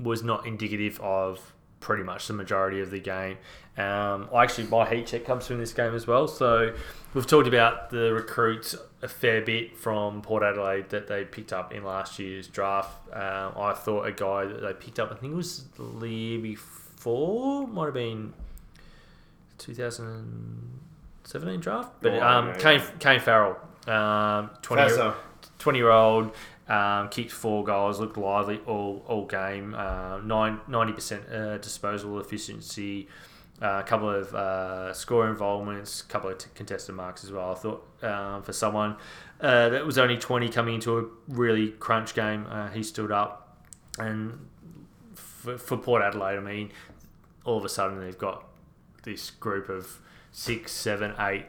was 0.00 0.22
not 0.24 0.44
indicative 0.46 0.98
of 1.00 1.52
pretty 1.78 2.02
much 2.02 2.26
the 2.26 2.32
majority 2.32 2.80
of 2.80 2.90
the 2.90 2.98
game. 2.98 3.36
Um, 3.76 4.28
I 4.34 4.42
actually, 4.42 4.66
my 4.68 4.88
heat 4.88 5.06
check 5.06 5.24
comes 5.24 5.46
from 5.46 5.58
this 5.58 5.72
game 5.72 5.94
as 5.94 6.06
well. 6.06 6.26
So 6.26 6.74
we've 7.14 7.26
talked 7.26 7.46
about 7.48 7.90
the 7.90 8.12
recruits 8.12 8.74
a 9.02 9.08
fair 9.08 9.40
bit 9.40 9.76
from 9.76 10.20
Port 10.22 10.42
Adelaide 10.42 10.90
that 10.90 11.06
they 11.06 11.24
picked 11.24 11.52
up 11.52 11.72
in 11.72 11.84
last 11.84 12.18
year's 12.18 12.48
draft. 12.48 12.96
Um, 13.12 13.52
I 13.56 13.72
thought 13.74 14.06
a 14.06 14.12
guy 14.12 14.46
that 14.46 14.62
they 14.62 14.72
picked 14.72 14.98
up, 14.98 15.12
I 15.12 15.14
think 15.14 15.32
it 15.32 15.36
was 15.36 15.64
the 15.78 16.08
year 16.08 16.38
before, 16.40 16.81
might 17.06 17.86
have 17.86 17.94
been 17.94 18.32
2017 19.58 21.60
draft, 21.60 21.92
but 22.00 22.12
Oh, 22.12 22.22
um, 22.22 22.54
Kane, 22.58 22.82
Kane 22.98 23.20
Farrell, 23.20 23.56
um, 23.86 24.50
20 24.62 24.82
year, 24.82 24.90
Fassa. 24.98 25.14
20 25.58 25.78
year 25.78 25.90
old, 25.90 26.32
um, 26.68 27.08
kicked 27.08 27.32
four 27.32 27.64
goals, 27.64 28.00
looked 28.00 28.16
lively 28.16 28.60
all, 28.66 29.04
all 29.06 29.26
game, 29.26 29.74
uh, 29.74 30.18
nine, 30.18 30.60
90% 30.68 31.32
uh, 31.32 31.58
disposal 31.58 32.18
efficiency, 32.20 33.08
uh, 33.60 33.82
a 33.84 33.86
couple 33.86 34.10
of 34.10 34.34
uh, 34.34 34.92
score 34.92 35.28
involvements, 35.28 36.02
a 36.02 36.06
couple 36.06 36.30
of 36.30 36.38
t- 36.38 36.48
contested 36.54 36.94
marks 36.94 37.24
as 37.24 37.30
well. 37.32 37.52
I 37.52 37.54
thought 37.54 37.86
um, 38.02 38.42
for 38.42 38.52
someone 38.52 38.96
uh, 39.40 39.68
that 39.68 39.86
was 39.86 39.98
only 39.98 40.16
20 40.16 40.48
coming 40.48 40.74
into 40.76 40.98
a 40.98 41.04
really 41.28 41.70
crunch 41.70 42.14
game, 42.14 42.46
uh, 42.48 42.68
he 42.70 42.82
stood 42.82 43.12
up. 43.12 43.38
And 43.98 44.48
for, 45.14 45.58
for 45.58 45.76
Port 45.76 46.02
Adelaide, 46.02 46.38
I 46.38 46.40
mean, 46.40 46.70
all 47.44 47.58
of 47.58 47.64
a 47.64 47.68
sudden 47.68 48.00
they've 48.00 48.18
got 48.18 48.44
this 49.02 49.30
group 49.30 49.68
of 49.68 49.98
six, 50.30 50.72
seven, 50.72 51.14
eight, 51.18 51.46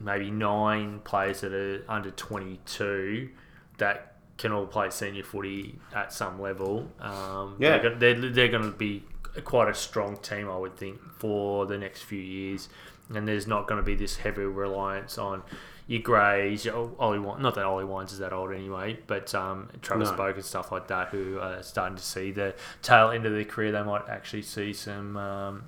maybe 0.00 0.30
nine 0.30 1.00
players 1.00 1.40
that 1.40 1.52
are 1.52 1.84
under 1.88 2.10
22 2.10 3.30
that 3.78 4.16
can 4.36 4.52
all 4.52 4.66
play 4.66 4.90
senior 4.90 5.22
footy 5.24 5.78
at 5.94 6.12
some 6.12 6.40
level. 6.40 6.88
Um, 7.00 7.56
Yeah. 7.58 7.78
They're, 7.78 7.94
they're, 7.94 8.30
they're 8.30 8.48
going 8.48 8.70
to 8.70 8.76
be 8.76 9.04
quite 9.44 9.68
a 9.68 9.74
strong 9.74 10.16
team, 10.18 10.48
I 10.48 10.56
would 10.56 10.76
think, 10.76 11.00
for 11.18 11.66
the 11.66 11.78
next 11.78 12.02
few 12.02 12.20
years. 12.20 12.68
And 13.14 13.26
there's 13.26 13.46
not 13.46 13.66
going 13.66 13.80
to 13.80 13.84
be 13.84 13.94
this 13.94 14.16
heavy 14.16 14.42
reliance 14.42 15.18
on 15.18 15.42
your 15.88 16.00
Grays, 16.02 16.64
your 16.64 16.92
Ollie 17.00 17.18
Wines. 17.18 17.42
Not 17.42 17.54
that 17.56 17.64
Ollie 17.64 17.84
Wines 17.84 18.12
is 18.12 18.18
that 18.20 18.32
old 18.32 18.52
anyway, 18.52 18.98
but 19.08 19.34
um, 19.34 19.68
Travis 19.82 20.10
No. 20.10 20.16
Boak 20.16 20.34
and 20.36 20.44
stuff 20.44 20.70
like 20.70 20.86
that, 20.88 21.08
who 21.08 21.40
are 21.40 21.62
starting 21.62 21.96
to 21.96 22.02
see 22.02 22.30
the 22.30 22.54
tail 22.82 23.10
end 23.10 23.26
of 23.26 23.32
their 23.32 23.44
career. 23.44 23.72
They 23.72 23.82
might 23.82 24.08
actually 24.08 24.42
see 24.42 24.72
some 24.72 25.16
um, 25.16 25.64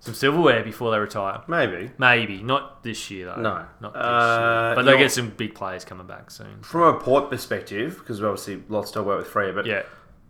some 0.00 0.14
silverware 0.14 0.62
before 0.62 0.90
they 0.92 0.98
retire. 0.98 1.40
Maybe. 1.48 1.90
Maybe 1.98 2.42
not 2.42 2.82
this 2.84 3.10
year 3.10 3.26
though. 3.34 3.40
No. 3.42 3.64
not 3.80 3.94
this 3.94 4.02
Uh, 4.02 4.66
year. 4.68 4.74
But 4.76 4.82
they 4.84 4.96
get 4.98 5.10
some 5.10 5.30
big 5.30 5.54
players 5.54 5.84
coming 5.84 6.06
back 6.06 6.30
soon. 6.30 6.60
From 6.62 6.82
a 6.94 7.00
port 7.00 7.30
perspective, 7.30 7.96
because 7.98 8.22
obviously 8.22 8.62
lots 8.68 8.90
to 8.92 9.02
work 9.02 9.18
with 9.18 9.28
Freya, 9.28 9.52
but 9.54 9.66
Yeah. 9.66 9.82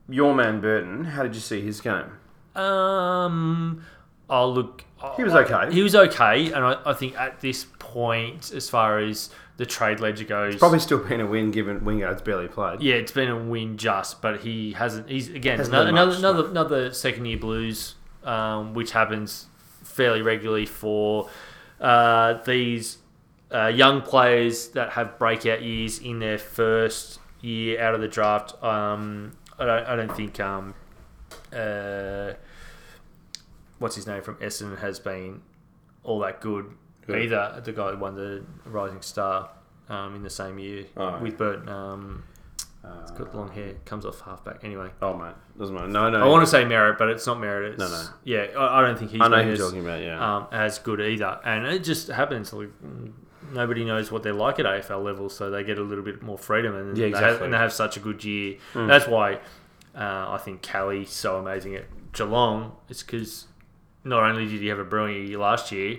your 0.08 0.34
man 0.34 0.60
Burton, 0.60 1.04
how 1.04 1.22
did 1.24 1.34
you 1.34 1.40
see 1.40 1.60
his 1.60 1.80
game? 1.80 2.12
Um. 2.54 3.82
I'll 4.30 4.52
look. 4.52 4.84
He 5.16 5.24
was 5.24 5.32
okay. 5.34 5.72
He 5.72 5.82
was 5.82 5.94
okay, 5.94 6.52
and 6.52 6.62
I, 6.64 6.76
I 6.84 6.92
think 6.92 7.16
at 7.18 7.40
this 7.40 7.64
point, 7.92 8.52
as 8.52 8.68
far 8.68 8.98
as 8.98 9.30
the 9.56 9.66
trade 9.66 9.98
ledger 10.00 10.24
goes, 10.24 10.56
Probably 10.56 10.78
still 10.78 10.98
been 10.98 11.20
a 11.20 11.26
win 11.26 11.50
given 11.50 11.80
Wingard's 11.80 12.22
barely 12.22 12.48
played. 12.48 12.80
yeah, 12.80 12.94
it's 12.94 13.12
been 13.12 13.28
a 13.28 13.36
win 13.36 13.76
just, 13.76 14.22
but 14.22 14.40
he 14.40 14.72
hasn't. 14.72 15.08
He's 15.08 15.28
again 15.28 15.58
Hasn't 15.58 15.74
another 15.74 15.90
another, 15.90 16.10
much, 16.10 16.18
another 16.18 16.48
another 16.48 16.92
second 16.92 17.24
year 17.26 17.38
blues, 17.38 17.94
um, 18.24 18.74
which 18.74 18.92
happens 18.92 19.46
fairly 19.82 20.22
regularly 20.22 20.66
for 20.66 21.28
uh, 21.80 22.34
these 22.44 22.98
uh, 23.52 23.66
young 23.66 24.02
players 24.02 24.68
that 24.68 24.90
have 24.90 25.18
breakout 25.18 25.62
years 25.62 25.98
in 25.98 26.18
their 26.20 26.38
first 26.38 27.18
year 27.40 27.80
out 27.80 27.94
of 27.94 28.00
the 28.00 28.08
draft. 28.08 28.62
Um, 28.62 29.32
I 29.58 29.64
don't 29.64 29.86
I 29.86 29.96
don't 29.96 30.16
think 30.16 30.38
um, 30.38 30.74
uh, 31.52 32.32
what's 33.78 33.96
his 33.96 34.06
name 34.06 34.22
from 34.22 34.36
Essendon 34.36 34.78
has 34.78 35.00
been 35.00 35.42
all 36.04 36.20
that 36.20 36.40
good 36.40 36.66
Either. 37.16 37.60
The 37.64 37.72
guy 37.72 37.90
who 37.92 37.98
won 37.98 38.14
the 38.14 38.44
Rising 38.66 39.00
Star 39.02 39.50
um, 39.88 40.14
in 40.14 40.22
the 40.22 40.30
same 40.30 40.58
year 40.58 40.84
Oh. 40.96 41.18
with 41.20 41.36
Burton. 41.38 41.68
Um, 41.68 42.24
Uh, 42.84 43.00
He's 43.02 43.10
got 43.10 43.34
long 43.34 43.50
hair, 43.50 43.74
comes 43.84 44.06
off 44.06 44.20
halfback. 44.20 44.62
Anyway, 44.62 44.88
oh, 45.02 45.12
mate. 45.14 45.34
Doesn't 45.58 45.74
matter. 45.74 45.88
No, 45.88 46.08
no. 46.10 46.22
I 46.24 46.28
want 46.28 46.44
to 46.44 46.50
say 46.50 46.64
Merritt, 46.64 46.96
but 46.96 47.08
it's 47.08 47.26
not 47.26 47.38
Merritt. 47.40 47.72
It's, 47.72 47.78
No, 47.80 47.88
no. 47.88 48.02
Yeah, 48.24 48.46
I, 48.56 48.78
I 48.78 48.86
don't 48.86 48.96
think 48.98 49.10
he's 49.10 49.20
I 49.20 49.26
know 49.28 49.42
who 49.42 49.50
as, 49.50 49.58
you're 49.58 49.66
talking 49.68 49.82
about, 49.84 50.00
yeah. 50.00 50.36
um, 50.36 50.46
as 50.52 50.78
good 50.78 51.00
either. 51.00 51.40
And 51.44 51.66
it 51.66 51.82
just 51.82 52.06
happens. 52.08 52.52
Like, 52.52 52.70
nobody 53.52 53.84
knows 53.84 54.12
what 54.12 54.22
they're 54.22 54.32
like 54.32 54.58
at 54.60 54.64
AFL 54.64 55.02
level, 55.02 55.28
so 55.28 55.50
they 55.50 55.64
get 55.64 55.78
a 55.78 55.82
little 55.82 56.04
bit 56.04 56.22
more 56.22 56.38
freedom, 56.38 56.74
and, 56.76 56.96
Yeah, 56.96 57.06
they, 57.06 57.10
have, 57.10 57.22
exactly. 57.24 57.44
and 57.46 57.54
they 57.54 57.58
have 57.58 57.72
such 57.72 57.96
a 57.96 58.00
good 58.00 58.22
year. 58.24 58.56
Mm. 58.74 58.86
That's 58.86 59.08
why 59.08 59.34
uh, 59.96 60.30
I 60.30 60.38
think 60.42 60.62
Kelly's 60.62 61.10
so 61.10 61.36
amazing 61.38 61.74
at 61.74 61.84
Geelong. 62.12 62.76
It's 62.88 63.02
because 63.02 63.46
not 64.04 64.22
only 64.22 64.46
did 64.46 64.60
he 64.60 64.68
have 64.68 64.78
a 64.78 64.84
brilliant 64.84 65.28
year 65.28 65.38
last 65.38 65.72
year, 65.72 65.98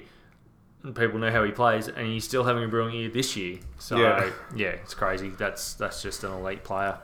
people 0.95 1.19
know 1.19 1.31
how 1.31 1.43
he 1.43 1.51
plays, 1.51 1.87
and 1.87 2.07
he's 2.07 2.23
still 2.23 2.43
having 2.43 2.63
a 2.63 2.67
brilliant 2.67 2.97
year 2.99 3.09
this 3.09 3.35
year. 3.35 3.57
So 3.79 3.97
Yeah. 3.97 4.29
yeah, 4.55 4.67
it's 4.69 4.93
crazy. 4.93 5.29
That's 5.29 5.73
that's 5.73 6.01
just 6.01 6.23
an 6.23 6.31
elite 6.31 6.63
player. 6.63 6.97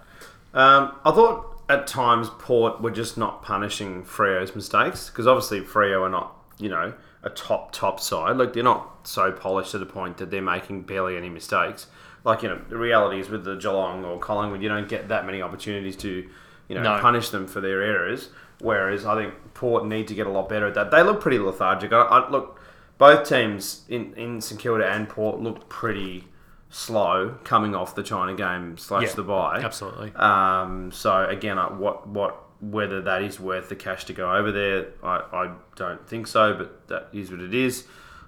Um, 0.54 0.94
I 1.04 1.12
thought 1.12 1.62
at 1.68 1.88
times 1.88 2.30
Port 2.40 2.82
were 2.82 2.92
just 2.92 3.18
not 3.18 3.44
punishing 3.44 4.04
Freo's 4.04 4.56
mistakes 4.56 5.10
because 5.10 5.28
obviously 5.28 5.62
Freo 5.62 6.02
are 6.04 6.10
not, 6.10 6.34
you 6.58 6.70
know, 6.70 6.94
a 7.24 7.30
top 7.30 7.72
top 7.74 8.00
side. 8.00 8.38
Like 8.38 8.54
they're 8.54 8.64
not 8.64 9.08
so 9.08 9.32
polished 9.32 9.72
to 9.72 9.80
the 9.80 9.86
point 9.86 10.18
that 10.18 10.32
they're 10.32 10.42
making 10.42 10.84
barely 10.84 11.18
any 11.18 11.30
mistakes. 11.30 11.88
Like 12.24 12.42
you 12.44 12.50
know, 12.50 12.62
the 12.70 12.78
reality 12.78 13.20
is 13.20 13.30
with 13.30 13.44
the 13.44 13.56
Geelong 13.56 14.06
or 14.06 14.18
Collingwood, 14.20 14.62
you 14.62 14.70
don't 14.70 14.88
get 14.88 15.10
that 15.10 15.26
many 15.26 15.42
opportunities 15.42 15.96
to, 15.98 16.28
you 16.70 16.76
know, 16.76 16.82
No. 16.82 17.00
punish 17.02 17.30
them 17.30 17.46
for 17.48 17.60
their 17.62 17.82
errors. 17.84 18.30
Whereas 18.62 19.06
I 19.06 19.16
think 19.16 19.34
Port 19.54 19.86
need 19.86 20.08
to 20.08 20.16
get 20.16 20.26
a 20.28 20.30
lot 20.30 20.48
better 20.48 20.66
at 20.68 20.76
that. 20.76 20.90
They 20.90 21.04
look 21.04 21.20
pretty 21.20 21.40
lethargic. 21.40 21.92
I, 21.92 22.02
I 22.02 22.30
look, 22.30 22.55
both 22.98 23.28
teams 23.28 23.84
in 23.90 24.14
in 24.16 24.42
St 24.42 24.60
Kilda 24.60 24.88
and 24.90 25.08
Port 25.10 25.40
looked 25.40 25.70
pretty 25.70 26.26
slow 26.70 27.38
coming 27.44 27.74
off 27.76 27.96
the 27.96 28.04
China 28.04 28.36
game 28.36 28.78
slash 28.78 29.04
Yeah, 29.04 29.14
the 29.16 29.24
bye. 29.24 29.62
Absolutely. 29.64 30.14
Um, 30.16 30.92
so 30.92 31.26
again, 31.26 31.58
uh, 31.58 31.70
what 31.70 32.08
what 32.08 32.42
whether 32.62 33.02
that 33.02 33.22
is 33.22 33.40
worth 33.40 33.70
the 33.70 33.76
cash 33.76 34.06
to 34.06 34.14
go 34.14 34.34
over 34.34 34.52
there, 34.52 34.88
I, 35.04 35.18
I 35.34 35.52
don't 35.76 36.08
think 36.08 36.28
so. 36.28 36.54
But 36.54 36.88
that 36.88 37.10
is 37.14 37.30
what 37.32 37.42
it 37.42 37.54
is. 37.54 37.86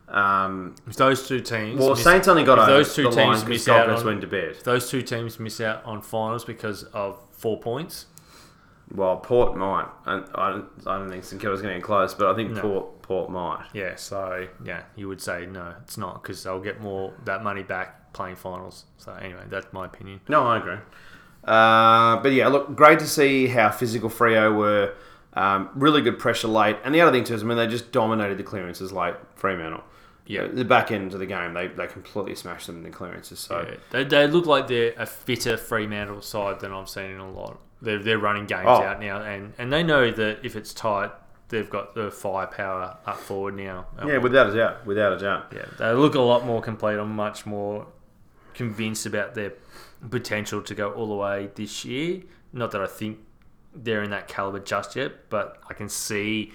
Um, 0.09 0.75
If 0.87 0.95
those 0.95 1.27
two 1.27 1.41
teams, 1.41 1.79
well, 1.79 1.89
miss, 1.89 2.03
Saints 2.03 2.27
only 2.29 2.43
got 2.45 2.65
those 2.65 2.93
two 2.95 3.09
line 3.09 3.47
miss 3.47 3.67
out 3.67 3.89
on- 3.89 4.05
went 4.05 4.21
to 4.21 4.27
bed. 4.27 4.55
those 4.63 4.89
two 4.89 5.01
teams 5.01 5.37
miss 5.39 5.59
out 5.59 5.83
on 5.85 6.01
finals 6.01 6.45
because 6.45 6.83
of 6.93 7.19
four 7.31 7.59
points, 7.59 8.05
Well, 8.93 9.17
Port 9.17 9.55
might. 9.57 9.87
And 10.05 10.25
I 10.35 10.51
don't, 10.51 10.65
I 10.85 10.97
don't 10.97 11.09
think 11.09 11.23
St 11.23 11.41
Kilda's 11.41 11.61
going 11.61 11.73
to 11.73 11.79
get 11.79 11.85
close, 11.85 12.13
but 12.13 12.27
I 12.27 12.35
think 12.35 12.51
No. 12.51 12.61
Port 12.61 13.01
Port 13.01 13.29
might. 13.29 13.65
yeah. 13.73 13.95
So 13.95 14.47
yeah, 14.63 14.83
you 14.95 15.07
would 15.07 15.21
say 15.21 15.45
no, 15.45 15.73
it's 15.83 15.97
not 15.97 16.21
because 16.21 16.43
they'll 16.43 16.59
get 16.61 16.81
more 16.81 17.13
that 17.25 17.43
money 17.43 17.63
back 17.63 18.13
playing 18.13 18.35
finals. 18.37 18.85
So 18.97 19.13
anyway, 19.13 19.43
that's 19.49 19.71
my 19.73 19.85
opinion. 19.85 20.21
No, 20.27 20.45
I 20.47 20.57
agree. 20.57 20.77
Uh, 21.43 22.17
but 22.21 22.33
yeah, 22.33 22.47
look, 22.47 22.75
great 22.75 22.99
to 22.99 23.07
see 23.07 23.47
how 23.47 23.69
physical 23.71 24.09
Freo 24.09 24.55
were. 24.55 24.93
Um, 25.33 25.69
really 25.75 26.01
good 26.01 26.17
pressure 26.19 26.47
late. 26.47 26.77
And 26.83 26.93
the 26.95 27.01
other 27.01 27.11
thing 27.11 27.23
too 27.23 27.35
is, 27.35 27.43
I 27.43 27.45
mean, 27.45 27.57
they 27.57 27.67
just 27.67 27.91
dominated 27.91 28.37
the 28.37 28.43
clearances 28.43 28.91
late. 28.91 29.15
Fremantle. 29.35 29.83
Yeah. 30.27 30.47
The 30.47 30.65
back 30.65 30.91
end 30.91 31.13
of 31.13 31.19
the 31.19 31.25
game, 31.25 31.53
they, 31.53 31.67
they 31.67 31.87
completely 31.87 32.35
smashed 32.35 32.67
them 32.67 32.77
in 32.77 32.83
the 32.83 32.89
clearances. 32.89 33.39
So 33.39 33.65
Yeah, 33.67 33.75
they, 33.91 34.03
they 34.03 34.27
look 34.27 34.45
like 34.45 34.67
they're 34.67 34.93
a 34.97 35.05
fitter 35.05 35.57
Fremantle 35.57 36.21
side 36.21 36.59
than 36.59 36.71
I've 36.71 36.89
seen 36.89 37.11
in 37.11 37.19
a 37.19 37.31
lot. 37.31 37.59
They're, 37.81 37.99
they're 37.99 38.19
running 38.19 38.45
games 38.45 38.65
Oh. 38.67 38.81
out 38.83 38.99
now, 38.99 39.21
and, 39.21 39.53
and 39.57 39.71
they 39.71 39.83
know 39.83 40.11
that 40.11 40.39
if 40.43 40.55
it's 40.55 40.73
tight, 40.73 41.11
they've 41.49 41.69
got 41.69 41.95
the 41.95 42.11
firepower 42.11 42.97
up 43.05 43.17
forward 43.19 43.55
now. 43.55 43.85
yeah, 44.05 44.17
without 44.17 44.49
a 44.49 44.55
doubt, 44.55 44.85
without 44.85 45.13
a 45.13 45.17
doubt. 45.19 45.53
Yeah, 45.55 45.65
they 45.79 45.91
look 45.93 46.15
a 46.15 46.19
lot 46.21 46.45
more 46.45 46.61
complete. 46.61 46.95
I'm 46.97 47.15
much 47.15 47.45
more 47.45 47.87
convinced 48.53 49.05
about 49.05 49.35
their 49.35 49.53
potential 50.09 50.61
to 50.63 50.75
go 50.75 50.91
all 50.91 51.07
the 51.07 51.15
way 51.15 51.49
this 51.55 51.85
year. 51.85 52.21
Not 52.51 52.71
that 52.71 52.81
I 52.81 52.87
think 52.87 53.19
they're 53.75 54.01
in 54.03 54.09
that 54.09 54.27
caliber 54.27 54.59
just 54.59 54.95
yet, 54.95 55.29
but 55.29 55.59
I 55.69 55.73
can 55.73 55.87
see 55.89 56.51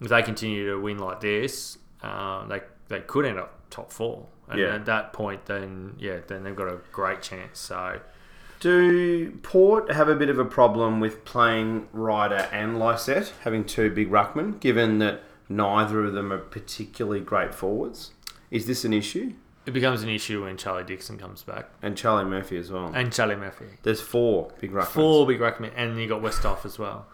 if 0.00 0.08
they 0.08 0.22
continue 0.22 0.70
to 0.70 0.80
win 0.80 0.98
like 0.98 1.20
this, 1.20 1.76
uh, 2.02 2.46
they 2.46 2.60
they 2.90 3.00
could 3.00 3.24
end 3.24 3.38
up 3.38 3.54
top 3.70 3.90
four. 3.90 4.26
And 4.48 4.58
Yeah. 4.60 4.74
at 4.74 4.84
that 4.86 5.12
point, 5.14 5.46
then 5.46 5.94
yeah, 5.98 6.18
then 6.26 6.42
they've 6.44 6.54
got 6.56 6.68
a 6.68 6.78
great 6.92 7.22
chance. 7.22 7.58
So 7.58 8.00
Do 8.58 9.30
Port 9.42 9.90
have 9.92 10.08
a 10.08 10.14
bit 10.14 10.28
of 10.28 10.38
a 10.38 10.44
problem 10.44 11.00
with 11.00 11.24
playing 11.24 11.88
Ryder 11.92 12.48
and 12.52 12.78
Lycett, 12.78 13.32
having 13.42 13.64
two 13.64 13.90
big 13.90 14.10
ruckmen, 14.10 14.60
given 14.60 14.98
that 14.98 15.22
neither 15.48 16.04
of 16.04 16.12
them 16.12 16.30
are 16.32 16.38
particularly 16.38 17.20
great 17.20 17.54
forwards? 17.54 18.10
Is 18.50 18.66
this 18.66 18.84
an 18.84 18.92
issue? 18.92 19.32
it 19.66 19.72
becomes 19.72 20.02
an 20.02 20.08
issue 20.08 20.42
when 20.42 20.56
Charlie 20.56 20.82
Dixon 20.82 21.16
comes 21.18 21.42
back 21.42 21.68
And 21.82 21.94
Charlie 21.96 22.24
Murphy 22.24 22.56
as 22.56 22.72
well. 22.72 22.90
and 22.94 23.12
Charlie 23.12 23.36
Murphy. 23.36 23.66
There's 23.82 24.00
four 24.00 24.50
big 24.58 24.72
ruckmen. 24.72 24.86
Four 24.86 25.26
big 25.26 25.38
ruckmen, 25.38 25.70
and 25.76 25.98
you 26.00 26.08
got 26.08 26.22
Westhoff 26.22 26.64
as 26.64 26.78
well. 26.78 27.06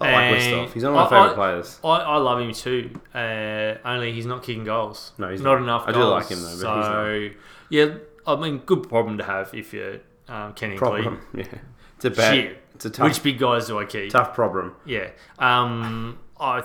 I 0.00 0.12
like 0.12 0.40
Westhoff. 0.40 0.72
He's 0.72 0.82
one 0.84 0.92
of 0.92 0.96
my 0.96 1.04
I- 1.06 1.08
favourite 1.08 1.30
I- 1.30 1.34
players. 1.34 1.80
I, 1.84 1.88
I 1.88 2.16
love 2.18 2.40
him 2.40 2.52
too. 2.52 2.90
Uh, 3.14 3.74
only 3.84 4.12
he's 4.12 4.26
not 4.26 4.42
kicking 4.42 4.64
goals. 4.64 5.12
No, 5.18 5.30
he's 5.30 5.40
not, 5.40 5.54
not. 5.54 5.62
enough. 5.62 5.84
I 5.88 5.92
do 5.92 6.04
like 6.04 6.28
him 6.28 6.40
though, 6.42 6.44
but 6.48 6.54
he's 6.54 6.60
so 6.60 7.30
yeah, 7.70 7.94
I 8.26 8.36
mean, 8.36 8.58
good 8.58 8.88
problem 8.88 9.18
to 9.18 9.24
have 9.24 9.52
if 9.54 9.72
you're 9.72 9.98
um, 10.28 10.52
Kenny 10.54 10.76
Problem. 10.76 11.20
Yeah. 11.34 11.44
It's 11.96 12.04
a 12.04 12.10
bad. 12.10 12.34
Shit. 12.34 12.62
It's 12.74 12.84
a 12.84 12.90
tough, 12.90 13.08
Which 13.08 13.22
big 13.22 13.38
guys 13.38 13.68
do 13.68 13.78
I 13.78 13.86
keep? 13.86 14.10
tough 14.10 14.34
problem. 14.34 14.74
Yeah. 14.84 15.08
Um, 15.38 16.18
I. 16.38 16.62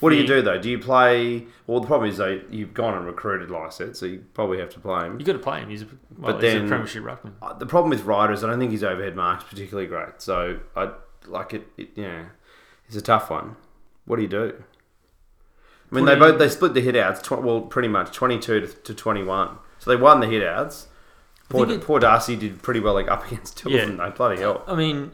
What 0.00 0.10
do 0.10 0.16
you 0.16 0.26
do 0.26 0.42
though? 0.42 0.58
Do 0.60 0.68
you 0.68 0.78
play? 0.78 1.46
Well, 1.66 1.80
the 1.80 1.86
problem 1.86 2.10
is 2.10 2.18
though 2.18 2.38
you've 2.50 2.74
gone 2.74 2.92
and 2.94 3.06
recruited 3.06 3.50
Lycett, 3.50 3.96
so 3.96 4.04
you 4.04 4.22
probably 4.34 4.58
have 4.58 4.68
to 4.70 4.80
play 4.80 5.06
him. 5.06 5.18
You 5.18 5.24
got 5.24 5.32
to 5.32 5.38
play 5.38 5.60
him. 5.60 5.70
He's 5.70 5.80
a, 5.82 5.86
well, 6.18 6.34
But 6.34 6.42
he's 6.42 6.52
then- 6.52 6.66
a 6.66 6.68
premiership 6.68 7.02
ruckman. 7.04 7.32
Uh, 7.40 7.54
The 7.54 7.64
problem 7.64 7.88
with 7.88 8.02
Ryder 8.04 8.34
is 8.34 8.44
I 8.44 8.48
don't 8.48 8.58
think 8.58 8.72
his 8.72 8.84
overhead 8.84 9.16
mark's 9.16 9.44
particularly 9.44 9.86
great. 9.88 10.20
So 10.20 10.58
I 10.76 10.90
like 11.26 11.54
it. 11.54 11.66
it 11.78 11.90
yeah, 11.94 12.24
it's 12.94 13.02
a 13.02 13.06
tough 13.06 13.30
one. 13.30 13.56
What 14.04 14.16
do 14.16 14.22
you 14.22 14.28
do? 14.28 14.62
I 15.90 15.94
mean, 15.94 16.04
they 16.06 16.14
both 16.16 16.38
they 16.38 16.48
split 16.48 16.74
the 16.74 16.80
hitouts. 16.84 17.22
Tw- 17.22 17.42
well, 17.42 17.60
pretty 17.60 17.88
much 17.88 18.12
twenty-two 18.12 18.60
to, 18.60 18.66
to 18.66 18.94
twenty-one. 18.94 19.58
So 19.78 19.90
they 19.90 19.96
won 19.96 20.20
the 20.20 20.26
hitouts. 20.26 20.86
Poor, 21.48 21.70
it- 21.70 21.82
poor 21.82 22.00
Darcy 22.00 22.36
did 22.36 22.62
pretty 22.62 22.80
well 22.80 22.94
like 22.94 23.08
up 23.08 23.26
against 23.30 23.58
two 23.58 23.70
Yeah. 23.70 23.82
of 23.82 23.88
them. 23.88 23.96
Though. 23.98 24.10
Bloody 24.10 24.40
hell. 24.40 24.64
I 24.66 24.74
mean, 24.74 25.12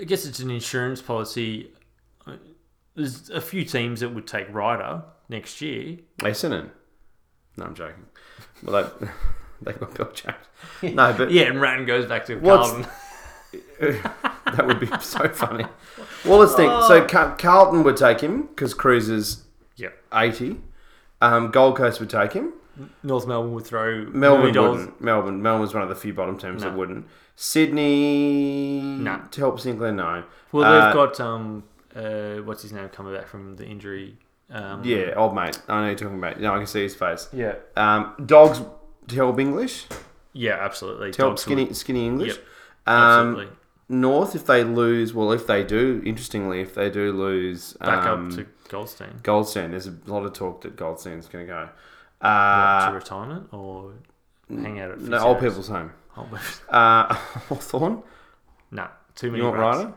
I 0.00 0.04
guess 0.04 0.24
it's 0.24 0.40
an 0.40 0.50
insurance 0.50 1.00
policy. 1.02 1.72
There's 2.94 3.28
a 3.30 3.42
few 3.42 3.64
teams 3.64 4.00
that 4.00 4.08
would 4.08 4.26
take 4.26 4.52
Ryder 4.52 5.02
next 5.28 5.60
year. 5.60 5.98
Essendon. 6.20 6.70
No, 7.58 7.66
I'm 7.66 7.74
joking. 7.74 8.06
Well, 8.62 8.90
they 9.00 9.06
they've 9.62 9.78
got 9.78 9.90
Bellchambers. 9.94 10.94
No, 10.94 11.12
but 11.16 11.30
Yeah, 11.30 11.44
and 11.44 11.60
Ratton 11.60 11.86
goes 11.86 12.06
back 12.06 12.24
to 12.26 12.40
Carlton. 12.40 12.86
That 13.80 14.66
would 14.66 14.80
be 14.80 14.86
so 15.00 15.28
funny. 15.28 15.64
Well, 16.24 16.38
let's 16.38 16.54
think. 16.54 16.70
Oh. 16.72 16.86
So 16.88 17.04
Car- 17.06 17.36
Carlton 17.36 17.82
would 17.84 17.96
take 17.96 18.20
him 18.20 18.42
because 18.46 18.74
Cruz 18.74 19.08
is 19.08 19.44
Yep. 19.76 19.94
80. 20.12 20.60
Um, 21.20 21.50
Gold 21.50 21.76
Coast 21.76 22.00
would 22.00 22.10
take 22.10 22.32
him. 22.32 22.52
North 23.02 23.26
Melbourne 23.26 23.54
would 23.54 23.64
throw 23.64 24.04
Melbourne 24.04 24.20
million 24.20 24.54
dollars. 24.54 24.78
wouldn't. 24.80 25.00
Melbourne. 25.00 25.42
Melbourne 25.42 25.60
was 25.62 25.72
one 25.74 25.82
of 25.82 25.88
the 25.88 25.94
few 25.94 26.12
bottom 26.12 26.36
teams 26.38 26.62
that 26.62 26.72
No. 26.72 26.78
wouldn't. 26.78 27.06
Sydney. 27.36 28.80
No. 28.80 29.20
To 29.30 29.40
help 29.40 29.60
Sinclair, 29.60 29.92
no. 29.92 30.24
Well, 30.52 30.64
Uh, 30.64 30.84
they've 30.86 30.94
got 30.94 31.20
um, 31.20 31.64
uh, 31.94 32.36
what's 32.44 32.62
his 32.62 32.72
name 32.72 32.88
coming 32.90 33.14
back 33.14 33.26
from 33.28 33.56
the 33.56 33.64
injury. 33.64 34.16
Um, 34.50 34.82
Yeah, 34.84 35.14
old 35.16 35.34
mate. 35.34 35.58
I 35.68 35.80
know 35.80 35.86
you're 35.88 35.96
talking 35.96 36.18
about. 36.18 36.40
No, 36.40 36.54
I 36.54 36.58
can 36.58 36.66
see 36.66 36.82
his 36.82 36.94
face. 36.94 37.28
yeah, 37.32 37.54
Um, 37.76 38.12
dogs 38.24 38.62
to 39.08 39.14
help 39.16 39.40
English. 39.40 39.86
yeah, 40.32 40.58
absolutely. 40.60 41.10
To 41.12 41.22
help 41.22 41.30
Dogs 41.32 41.42
skinny, 41.42 41.64
would- 41.64 41.76
skinny 41.76 42.06
English. 42.06 42.34
Yep, 42.36 42.44
absolutely. 42.86 43.48
North, 43.88 44.34
if 44.34 44.46
they 44.46 44.64
lose, 44.64 45.14
well, 45.14 45.30
if 45.32 45.46
they 45.46 45.62
do, 45.62 46.02
interestingly, 46.04 46.60
if 46.60 46.74
they 46.74 46.90
do 46.90 47.12
lose, 47.12 47.74
Back 47.74 48.04
um, 48.06 48.28
up 48.30 48.34
to 48.36 48.46
Goldstein. 48.68 49.20
Goldstein. 49.22 49.70
There's 49.70 49.86
a 49.86 49.94
lot 50.06 50.24
of 50.24 50.32
talk 50.32 50.62
that 50.62 50.74
Goldstein's 50.76 51.28
going 51.28 51.46
to 51.46 51.52
go. 51.52 51.68
What, 52.18 52.28
Uh, 52.28 52.88
to 52.88 52.94
retirement 52.96 53.48
or 53.52 53.92
hang 54.48 54.80
out 54.80 54.90
at 54.92 55.00
no, 55.00 55.18
old 55.18 55.38
people's 55.40 55.68
home. 55.68 55.92
Old 56.16 56.26
people's- 56.30 56.62
Uh, 56.68 57.14
Hawthorn. 57.48 58.02
nah, 58.72 58.88
too 59.14 59.30
many 59.30 59.42
You 59.44 59.50
want. 59.50 59.60
Ryder? 59.60 59.92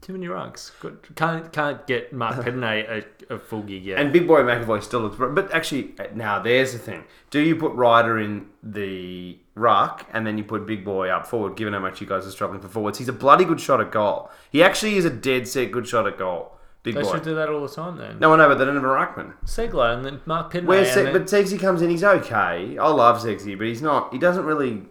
Too 0.00 0.12
many 0.12 0.28
rugs. 0.28 0.72
Good. 0.80 0.98
Can't 1.16 1.52
can't 1.52 1.86
get 1.86 2.12
Marc 2.12 2.36
Pittonet 2.36 3.04
a, 3.30 3.34
a 3.34 3.38
full 3.38 3.62
gig 3.62 3.84
yet. 3.84 3.98
And 3.98 4.12
Big 4.12 4.26
Boy 4.28 4.42
McEvoy 4.42 4.82
still 4.82 5.00
looks. 5.00 5.16
But 5.18 5.52
actually, 5.52 5.94
uh, 5.98 6.04
now 6.14 6.38
there's 6.40 6.72
the 6.72 6.78
thing. 6.78 7.04
Do 7.30 7.40
you 7.40 7.56
put 7.56 7.72
Ryder 7.72 8.18
in 8.18 8.46
the 8.62 9.38
ruck 9.54 10.06
and 10.12 10.26
then 10.26 10.38
you 10.38 10.44
put 10.44 10.66
Big 10.66 10.84
Boy 10.84 11.08
up 11.08 11.26
forward, 11.26 11.56
given 11.56 11.72
how 11.74 11.80
much 11.80 12.00
you 12.00 12.06
guys 12.06 12.26
are 12.26 12.30
struggling 12.30 12.60
for 12.60 12.68
forwards? 12.68 12.98
He's 12.98 13.08
a 13.08 13.12
bloody 13.12 13.44
good 13.44 13.60
shot 13.60 13.80
at 13.80 13.90
goal. 13.90 14.30
He 14.50 14.62
actually 14.62 14.96
is 14.96 15.04
a 15.04 15.10
dead 15.10 15.48
set 15.48 15.72
good 15.72 15.86
shot 15.88 16.06
at 16.06 16.16
goal. 16.16 16.52
Big 16.84 16.94
they 16.94 17.02
Boy. 17.02 17.14
should 17.14 17.24
do 17.24 17.34
that 17.34 17.48
all 17.48 17.60
the 17.66 17.74
time 17.74 17.96
then. 17.96 18.20
No, 18.20 18.32
I 18.32 18.36
know, 18.36 18.48
but 18.48 18.54
they 18.54 18.64
don't 18.64 18.76
have 18.76 18.84
a 18.84 18.86
ruckman. 18.86 19.34
Ceglar 19.44 19.94
and 19.94 20.04
then 20.04 20.20
Mark. 20.26 20.54
Where 20.54 20.84
Se- 20.84 21.02
then- 21.04 21.12
but 21.12 21.28
Sexy 21.28 21.58
comes 21.58 21.82
in, 21.82 21.90
he's 21.90 22.04
okay. 22.04 22.78
I 22.78 22.88
love 22.88 23.20
Sexy, 23.20 23.56
but 23.56 23.66
he's 23.66 23.82
not. 23.82 24.12
He 24.12 24.18
doesn't 24.18 24.44
really. 24.44 24.84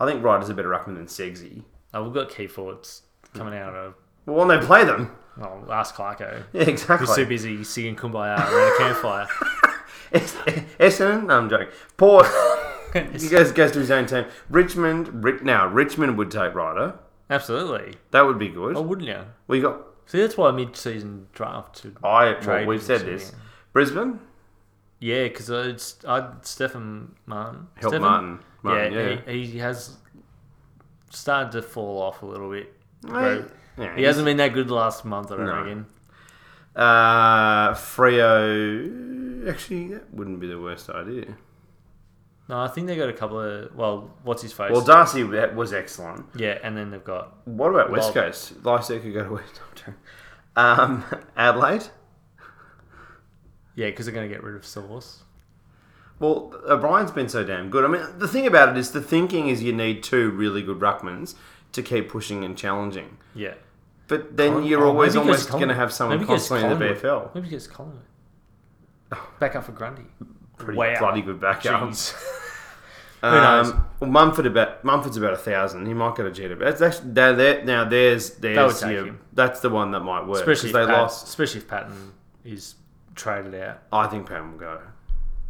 I 0.00 0.06
think 0.06 0.24
Ryder's 0.24 0.48
a 0.48 0.54
better 0.54 0.70
ruckman 0.70 0.96
than 0.96 1.06
Sexy. 1.06 1.64
oh, 1.92 2.02
we've 2.04 2.14
got 2.14 2.30
key 2.30 2.46
forwards 2.46 3.02
coming 3.34 3.54
out 3.54 3.74
of. 3.74 3.94
Well, 4.28 4.46
when 4.46 4.60
they 4.60 4.64
play 4.64 4.84
them, 4.84 5.10
Well, 5.36 5.64
ask 5.70 5.94
Clarko. 5.94 6.44
yeah, 6.52 6.62
exactly. 6.62 7.06
Who's 7.06 7.16
too 7.16 7.26
busy 7.26 7.64
singing 7.64 7.96
Kumbaya 7.96 8.36
around 8.38 8.74
a 8.74 8.78
campfire. 8.78 9.26
Es- 10.12 10.34
Essendon? 10.78 11.26
No, 11.26 11.38
I'm 11.38 11.50
joking. 11.50 11.68
Port. 11.96 12.26
he 12.94 13.28
goes, 13.28 13.52
goes 13.52 13.72
to 13.72 13.78
his 13.78 13.90
own 13.90 14.06
team. 14.06 14.24
Richmond. 14.48 15.22
Ri- 15.22 15.40
now, 15.42 15.66
Richmond 15.66 16.16
would 16.16 16.30
take 16.30 16.54
Ryder. 16.54 16.98
Absolutely. 17.28 17.94
That 18.12 18.22
would 18.22 18.38
be 18.38 18.48
good. 18.48 18.74
Oh, 18.76 18.80
wouldn't 18.82 19.06
you? 19.06 19.20
We 19.48 19.60
got. 19.60 19.82
See, 20.06 20.18
that's 20.20 20.36
why 20.38 20.50
mid-season 20.50 21.26
draft 21.34 21.82
to 21.82 21.94
I. 22.02 22.36
Well, 22.46 22.66
we've 22.66 22.82
said 22.82 23.02
this. 23.02 23.32
Brisbane. 23.74 24.20
Yeah, 25.00 25.24
because 25.24 25.50
it's 25.50 25.96
I 26.06 26.30
Stefan 26.40 27.14
Martin. 27.26 27.66
Help 27.76 27.92
Stefan? 27.92 28.00
Martin. 28.00 28.38
Martin. 28.62 28.92
Yeah. 28.94 29.08
yeah, 29.26 29.32
He, 29.32 29.46
he 29.46 29.58
has 29.58 29.98
started 31.10 31.52
to 31.52 31.60
fall 31.62 32.00
off 32.00 32.22
a 32.22 32.26
little 32.26 32.50
bit. 32.50 32.72
Bro, 33.02 33.44
yeah, 33.78 33.96
He 33.96 34.02
hasn't 34.02 34.24
been 34.24 34.36
that 34.38 34.52
good 34.52 34.68
the 34.68 34.74
last 34.74 35.04
month, 35.04 35.30
I 35.32 35.36
don't 35.36 35.46
No. 35.46 35.54
reckon. 35.56 35.86
Uh, 36.76 37.74
Freo. 37.74 39.48
Actually, 39.48 39.88
that 39.94 40.12
wouldn't 40.12 40.40
be 40.40 40.46
the 40.48 40.60
worst 40.60 40.90
idea. 40.90 41.36
No, 42.48 42.60
I 42.60 42.68
think 42.68 42.86
they 42.86 42.96
got 42.96 43.08
a 43.08 43.12
couple 43.12 43.38
of 43.40 43.74
well, 43.74 44.10
what's 44.22 44.42
his 44.42 44.52
face? 44.52 44.70
Well, 44.70 44.80
Darcy 44.84 45.22
was 45.24 45.72
excellent. 45.72 46.26
yeah, 46.36 46.58
and 46.62 46.76
then 46.76 46.90
they've 46.90 47.04
got 47.04 47.46
What 47.46 47.70
about 47.70 47.90
West 47.90 48.14
Well- 48.14 48.24
Coast? 48.26 48.64
Lycett 48.64 49.02
could 49.02 49.12
go 49.14 49.24
to 49.24 49.30
West. 49.34 49.60
Um, 50.56 51.04
Adelaide. 51.36 51.84
yeah, 53.74 53.86
because 53.90 54.06
they're 54.06 54.14
going 54.14 54.28
to 54.28 54.34
get 54.34 54.42
rid 54.42 54.56
of 54.56 54.64
Sauce. 54.66 55.22
Well, 56.18 56.52
O'Brien's 56.68 57.12
been 57.12 57.28
so 57.28 57.44
damn 57.44 57.70
good. 57.70 57.84
I 57.84 57.88
mean, 57.88 58.02
the 58.18 58.26
thing 58.26 58.44
about 58.46 58.70
it 58.70 58.76
is 58.76 58.90
the 58.90 59.00
thinking 59.00 59.48
is 59.48 59.62
you 59.62 59.72
need 59.72 60.02
two 60.02 60.30
really 60.30 60.62
good 60.62 60.80
ruckmans 60.80 61.36
to 61.72 61.82
keep 61.82 62.08
pushing 62.08 62.42
and 62.44 62.56
challenging. 62.58 63.18
Yeah, 63.34 63.54
But 64.08 64.36
then 64.36 64.52
Collin- 64.52 64.66
you're 64.66 64.84
oh, 64.84 64.88
always 64.88 65.16
almost 65.16 65.50
going 65.50 65.68
to 65.68 65.74
have 65.74 65.92
someone 65.92 66.18
maybe 66.18 66.26
he 66.28 66.34
gets 66.34 66.48
constantly 66.48 66.86
in 66.86 66.94
the 66.94 67.00
VFL. 67.00 67.34
Maybe 67.34 67.48
gets 67.48 67.66
Collingwood. 67.66 68.02
Back 69.38 69.54
up 69.54 69.64
for 69.64 69.72
Grundy. 69.72 70.06
Pretty 70.56 70.76
Wow. 70.76 70.98
bloody 70.98 71.22
good 71.22 71.40
backup. 71.40 71.90
Jeez. 71.90 72.14
Who 73.20 73.30
knows? 73.30 73.70
Um, 73.70 73.86
well, 73.98 74.10
Mumford 74.10 74.46
about 74.46 74.84
Mumford's 74.84 75.16
about 75.16 75.32
a 75.32 75.36
thousand. 75.38 75.86
He 75.86 75.94
might 75.94 76.14
get 76.16 76.26
a 76.26 76.30
Jetta. 76.30 76.54
That's 76.54 76.80
actually 76.80 77.10
now, 77.10 77.32
there, 77.32 77.64
now 77.64 77.84
there's 77.84 78.30
there's 78.36 78.82
your, 78.82 79.16
that's 79.32 79.60
the 79.60 79.70
one 79.70 79.90
that 79.90 80.00
might 80.00 80.24
work 80.26 80.38
especially 80.40 80.68
if 80.70 80.74
they 80.74 80.86
Pat, 80.86 80.98
lost. 80.98 81.26
especially 81.26 81.60
if 81.60 81.68
Patton 81.68 82.12
is 82.44 82.76
traded 83.16 83.56
out. 83.56 83.82
I 83.92 84.06
think 84.06 84.28
Pam 84.28 84.52
will 84.52 84.58
go. 84.58 84.80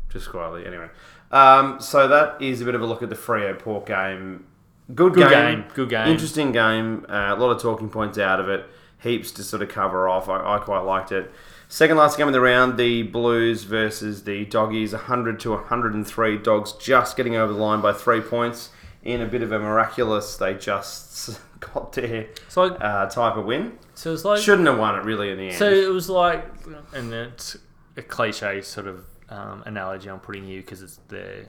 Just 0.09 0.30
quietly, 0.30 0.66
anyway. 0.66 0.88
Um, 1.30 1.78
so 1.80 2.09
that 2.09 2.40
is 2.40 2.62
a 2.62 2.64
bit 2.64 2.74
of 2.74 2.80
a 2.80 2.86
look 2.86 3.02
at 3.02 3.11
the 3.11 3.16
Freo 3.16 3.59
Port 3.59 3.84
game. 3.84 4.46
Good, 4.95 5.14
Good 5.14 5.28
game. 5.30 5.61
game, 5.61 5.64
good 5.74 5.89
game. 5.91 6.09
Interesting 6.09 6.53
game. 6.53 7.05
Uh, 7.09 7.34
a 7.34 7.36
lot 7.36 7.51
of 7.51 7.61
talking 7.61 7.91
points 7.91 8.18
out 8.18 8.41
of 8.41 8.49
it. 8.49 8.66
Heaps 9.01 9.30
to 9.32 9.45
sort 9.45 9.62
of 9.62 9.68
cover 9.68 10.09
off. 10.09 10.28
I, 10.28 10.57
I 10.57 10.59
quite 10.59 10.80
liked 10.80 11.12
it. 11.12 11.30
Second 11.68 11.99
last 11.99 12.16
game 12.16 12.26
of 12.26 12.32
the 12.32 12.41
round, 12.41 12.78
the 12.78 13.03
Blues 13.03 13.64
versus 13.64 14.24
the 14.24 14.47
Doggies, 14.47 14.93
100 14.95 15.39
to 15.41 15.51
103. 15.51 16.39
Dogs 16.39 16.72
just 16.72 17.16
getting 17.16 17.36
over 17.36 17.53
the 17.53 17.59
line 17.59 17.82
by 17.82 17.93
three 17.93 18.22
points 18.22 18.70
in 19.05 19.20
a 19.20 19.26
bit 19.26 19.43
of 19.43 19.53
a 19.53 19.59
miraculous. 19.59 20.36
They 20.36 20.55
just 20.55 21.39
got 21.61 21.93
there 21.93 22.28
So, 22.49 22.64
uh, 22.64 23.09
type 23.11 23.36
of 23.36 23.45
win. 23.45 23.78
so 23.95 24.12
it's 24.14 24.24
like 24.24 24.41
Shouldn't 24.41 24.66
have 24.66 24.78
won 24.78 24.99
it 24.99 25.05
really 25.05 25.30
in 25.30 25.36
the 25.36 25.49
end. 25.49 25.57
So 25.57 25.70
it 25.70 25.91
was 25.93 26.09
like, 26.09 26.47
and 26.95 27.12
it's 27.12 27.57
a 27.99 28.03
cliche 28.03 28.62
sort 28.62 28.86
of 28.86 29.05
um, 29.28 29.62
analogy 29.66 30.09
I'm 30.09 30.20
putting 30.20 30.45
here 30.47 30.61
because 30.62 30.82
it's 30.82 30.97
their 31.09 31.47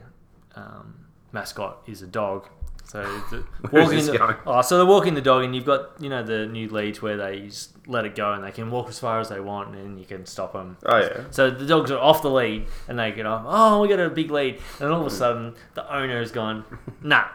um, 0.54 1.06
mascot 1.32 1.78
is 1.86 2.02
a 2.02 2.06
dog. 2.06 2.46
So 2.90 3.02
the, 3.30 3.44
walking 3.72 4.04
the, 4.04 4.36
oh, 4.46 4.62
so 4.62 4.76
they're 4.76 4.84
walking 4.84 5.14
the 5.14 5.20
dog, 5.20 5.44
and 5.44 5.54
you've 5.54 5.64
got 5.64 5.92
you 6.00 6.08
know 6.08 6.24
the 6.24 6.46
new 6.46 6.68
leads 6.68 7.00
where 7.00 7.16
they 7.16 7.42
just 7.42 7.70
let 7.86 8.04
it 8.04 8.16
go 8.16 8.32
and 8.32 8.42
they 8.42 8.50
can 8.50 8.68
walk 8.68 8.88
as 8.88 8.98
far 8.98 9.20
as 9.20 9.28
they 9.28 9.38
want, 9.38 9.76
and 9.76 9.96
you 9.96 10.04
can 10.04 10.26
stop 10.26 10.54
them. 10.54 10.76
oh 10.86 10.98
yeah. 10.98 11.22
So 11.30 11.52
the 11.52 11.66
dogs 11.66 11.92
are 11.92 12.00
off 12.00 12.20
the 12.20 12.30
lead 12.32 12.66
and 12.88 12.98
they 12.98 13.12
get 13.12 13.26
off. 13.26 13.44
Oh, 13.46 13.80
we 13.80 13.86
got 13.86 14.00
a 14.00 14.10
big 14.10 14.32
lead, 14.32 14.60
and 14.80 14.90
all 14.90 15.02
of 15.02 15.06
a 15.06 15.10
sudden 15.10 15.54
the 15.74 15.88
owner 15.94 16.18
has 16.18 16.32
gone, 16.32 16.64
nah, 17.00 17.26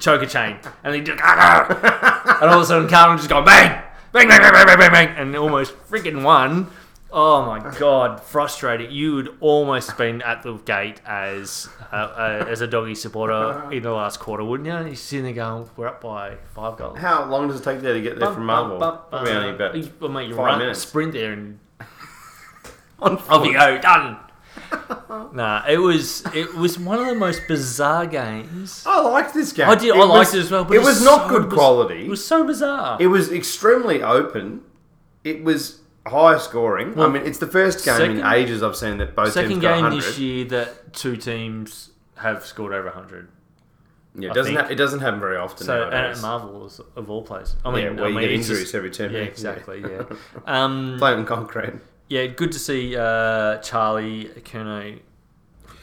choke 0.00 0.22
a 0.22 0.26
chain, 0.26 0.58
and 0.82 0.92
they 0.92 1.02
just, 1.02 1.22
ah, 1.22 1.68
ah. 1.70 2.38
and 2.42 2.50
all 2.50 2.56
of 2.56 2.62
a 2.62 2.66
sudden 2.66 2.88
Carlton 2.88 3.18
just 3.18 3.28
go 3.28 3.44
bang, 3.44 3.80
bang, 4.10 4.26
bang, 4.26 4.40
bang, 4.40 4.52
bang, 4.52 4.66
bang, 4.66 4.78
bang, 4.78 4.90
bang, 4.90 5.08
and 5.18 5.36
almost 5.36 5.72
freaking 5.88 6.24
won. 6.24 6.66
Oh 7.12 7.46
my 7.46 7.60
god, 7.78 8.20
frustrating! 8.20 8.90
You 8.90 9.14
would 9.14 9.36
almost 9.40 9.96
been 9.96 10.22
at 10.22 10.42
the 10.42 10.54
gate 10.54 11.00
as 11.06 11.68
uh, 11.92 11.94
uh, 11.96 12.46
as 12.48 12.60
a 12.60 12.66
doggy 12.66 12.96
supporter 12.96 13.70
in 13.72 13.84
the 13.84 13.92
last 13.92 14.18
quarter, 14.18 14.44
wouldn't 14.44 14.66
you? 14.68 14.86
You're 14.88 14.96
sitting 14.96 15.24
there 15.24 15.32
going, 15.32 15.70
"We're 15.76 15.86
up 15.86 16.00
by 16.00 16.36
five 16.54 16.76
goals." 16.76 16.98
How 16.98 17.24
long 17.24 17.46
does 17.48 17.60
it 17.60 17.64
take 17.64 17.80
there 17.80 17.94
to 17.94 18.00
get 18.00 18.18
there 18.18 18.32
from 18.32 18.44
Marvel? 18.44 18.78
Probably 18.78 19.30
only 19.32 19.50
about 19.50 19.76
You- 19.76 19.90
well, 20.00 20.10
mate, 20.10 20.28
you 20.28 20.34
five 20.34 20.46
run, 20.46 20.58
minutes. 20.58 20.80
sprint 20.80 21.12
there 21.12 21.32
and 21.32 21.60
on 22.98 23.18
off 23.18 23.46
you 23.46 23.52
go, 23.52 23.78
done. 23.78 24.18
nah, 25.32 25.62
it 25.68 25.78
was 25.78 26.24
it 26.34 26.54
was 26.54 26.76
one 26.76 26.98
of 26.98 27.06
the 27.06 27.14
most 27.14 27.42
bizarre 27.46 28.06
games. 28.06 28.82
I 28.84 29.00
liked 29.00 29.32
this 29.32 29.52
game. 29.52 29.68
I 29.68 29.76
did, 29.76 29.94
I 29.94 29.98
was- 29.98 30.08
liked 30.08 30.34
it 30.34 30.40
as 30.40 30.50
well. 30.50 30.64
But 30.64 30.76
it 30.76 30.82
was 30.82 31.04
not 31.04 31.28
so 31.30 31.38
good 31.38 31.50
biz- 31.50 31.56
quality. 31.56 32.04
It 32.06 32.10
was 32.10 32.26
so 32.26 32.44
bizarre. 32.44 32.98
It 33.00 33.06
was 33.06 33.30
extremely 33.30 34.02
open. 34.02 34.62
It 35.22 35.44
was 35.44 35.80
high 36.08 36.38
scoring. 36.38 36.98
I 37.00 37.08
mean, 37.08 37.22
it's 37.26 37.38
the 37.38 37.46
first 37.46 37.84
game 37.84 38.18
in 38.18 38.26
ages 38.26 38.62
I've 38.62 38.76
seen 38.76 38.98
that 38.98 39.14
both 39.14 39.32
Second 39.32 39.50
teams 39.50 39.62
got 39.62 39.74
game 39.74 39.82
100. 39.84 40.02
this 40.02 40.18
year 40.18 40.44
that 40.46 40.92
two 40.92 41.16
teams 41.16 41.90
have 42.16 42.44
scored 42.46 42.72
over 42.72 42.90
hundred. 42.90 43.28
Yeah, 44.18 44.28
I 44.28 44.30
it 44.30 44.34
doesn't 44.34 44.54
ha- 44.56 44.66
it 44.70 44.74
doesn't 44.76 45.00
happen 45.00 45.20
very 45.20 45.36
often 45.36 45.66
So 45.66 45.90
nowadays. 45.90 46.16
at 46.18 46.22
Marvel 46.22 46.70
of 46.96 47.10
all 47.10 47.22
places. 47.22 47.56
I 47.64 47.70
mean, 47.70 47.82
yeah, 47.84 47.90
I 47.90 47.92
where 47.94 48.08
you 48.08 48.14
mean, 48.14 48.22
get 48.22 48.32
injuries 48.32 48.60
just- 48.62 48.74
every 48.74 48.90
turn. 48.90 49.12
Yeah, 49.12 49.18
exactly. 49.20 49.80
Yeah. 49.82 50.04
Um, 50.46 50.96
Play 50.98 51.12
on 51.12 51.26
concrete. 51.26 51.74
yeah, 52.08 52.26
good 52.26 52.52
to 52.52 52.58
see 52.58 52.96
uh, 52.96 53.58
Charlie 53.58 54.30
Curnow 54.44 55.00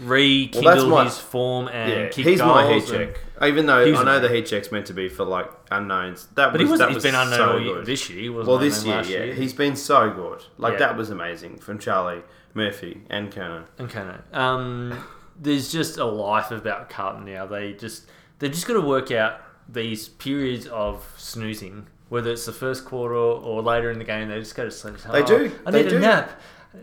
rekindle 0.04 0.74
Well, 0.74 0.88
my- 0.90 1.04
his 1.06 1.18
form 1.18 1.68
and 1.68 1.92
Yeah, 1.92 2.08
kick 2.10 2.26
he's 2.26 2.40
my 2.40 2.72
heat 2.74 2.86
check. 2.88 3.20
Even 3.42 3.66
though 3.66 3.84
I 3.84 4.04
know 4.04 4.20
the 4.20 4.30
heat 4.30 4.46
check's 4.46 4.72
meant 4.72 4.86
to 4.88 4.94
be 4.94 5.10
for 5.10 5.26
like 5.26 5.50
unknowns. 5.72 6.28
That 6.36 6.52
But 6.52 6.62
was 6.62 6.68
he 6.68 6.72
was, 6.72 6.80
that 6.80 6.88
he's 6.90 6.96
was 6.96 7.04
been 7.04 7.16
unknown 7.16 7.38
so 7.38 7.52
all 7.54 7.60
year, 7.60 7.82
this 7.84 8.10
year. 8.10 8.32
Wasn't 8.32 8.48
Well, 8.48 8.58
this 8.58 8.86
year, 8.86 9.02
yeah, 9.04 9.34
he's 9.34 9.54
been 9.54 9.76
so 9.76 10.10
good. 10.12 10.44
Like 10.58 10.74
Yeah. 10.74 10.80
that 10.80 10.98
was 10.98 11.10
amazing 11.10 11.58
from 11.58 11.80
Charlie 11.80 12.22
Murphy 12.54 13.02
and 13.10 13.32
Kerner. 13.32 13.66
Okay, 13.80 14.04
no. 14.04 14.40
Um, 14.40 14.94
there's 15.40 15.72
just 15.72 15.98
a 15.98 16.06
life 16.06 16.52
about 16.52 16.90
Carlton 16.90 17.26
now. 17.26 17.46
They 17.46 17.74
just 17.74 18.04
they're 18.40 18.50
just 18.50 18.68
got 18.68 18.74
to 18.76 18.82
work 18.82 19.12
out 19.12 19.42
these 19.68 20.08
periods 20.10 20.68
of 20.68 21.06
snoozing, 21.18 21.88
whether 22.10 22.32
it's 22.32 22.46
the 22.46 22.52
first 22.52 22.86
quarter 22.86 23.16
or 23.16 23.62
later 23.62 23.90
in 23.92 23.98
the 23.98 24.06
game. 24.06 24.30
They 24.30 24.40
just 24.40 24.56
go 24.56 24.66
to 24.66 24.72
sleep. 24.72 24.96
They 25.12 25.22
"Oh, 25.22 25.26
do, 25.26 25.52
I 25.66 25.72
they 25.72 25.84
need 25.84 25.90
do. 25.90 25.98
a 25.98 26.00
nap. 26.00 26.40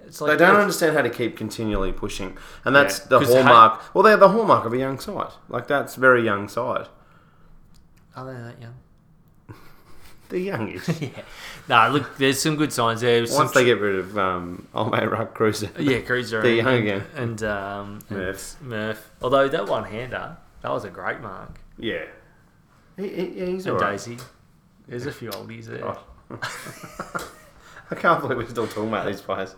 It's 0.06 0.20
like 0.20 0.32
They 0.38 0.44
don't 0.44 0.54
yeah, 0.54 0.60
understand 0.60 0.96
how 0.96 1.02
to 1.02 1.10
keep 1.10 1.36
continually 1.36 1.92
pushing, 1.92 2.36
and 2.64 2.74
that's 2.76 3.00
Yeah, 3.00 3.06
the 3.08 3.18
'cause 3.20 3.28
hallmark. 3.34 3.94
well, 3.94 4.02
they're 4.04 4.16
the 4.16 4.28
hallmark 4.28 4.64
of 4.64 4.72
a 4.72 4.78
young 4.78 4.98
side. 5.00 5.32
Like 5.48 5.66
that's 5.66 5.96
very 5.96 6.24
young 6.24 6.48
side. 6.48 6.86
Are 8.16 8.24
they 8.26 8.40
that 8.40 8.60
young? 8.60 8.74
They're 10.28 10.38
youngish. 10.38 10.88
yeah. 11.00 11.08
Nah, 11.68 11.88
look, 11.88 12.16
there's 12.18 12.40
some 12.40 12.54
good 12.54 12.72
signs 12.72 13.00
there. 13.00 13.26
Some 13.26 13.38
Once 13.38 13.52
they 13.52 13.64
get 13.64 13.80
rid 13.80 13.96
of 13.96 14.16
um, 14.16 14.68
old 14.74 14.92
mate 14.92 15.10
Ruck 15.10 15.36
Kreuzer, 15.36 15.70
yeah, 15.78 15.98
Kreuzer 16.00 16.40
they're 16.42 16.50
and, 16.50 16.56
young 16.58 16.74
again. 16.76 17.02
and 17.16 17.42
um, 17.42 17.98
and 18.08 18.18
Murph. 18.18 18.56
Murph. 18.62 19.10
Although 19.22 19.48
that 19.48 19.66
one 19.66 19.84
hander, 19.84 20.36
that 20.62 20.70
was 20.70 20.84
a 20.84 20.90
great 20.90 21.20
mark. 21.20 21.58
yeah, 21.78 22.04
he, 22.96 23.08
he, 23.08 23.26
yeah, 23.40 23.44
he's 23.46 23.66
And 23.66 23.74
alright. 23.76 23.92
Daisy. 23.98 24.18
There's 24.86 25.06
a 25.06 25.12
few 25.12 25.30
oldies 25.30 25.66
there. 25.66 25.84
Oh. 25.84 25.98
I 27.90 27.94
can't 27.96 28.20
believe 28.20 28.38
we're 28.38 28.48
still 28.48 28.66
talking 28.68 28.88
about 28.88 29.06
these 29.06 29.20
players. 29.20 29.54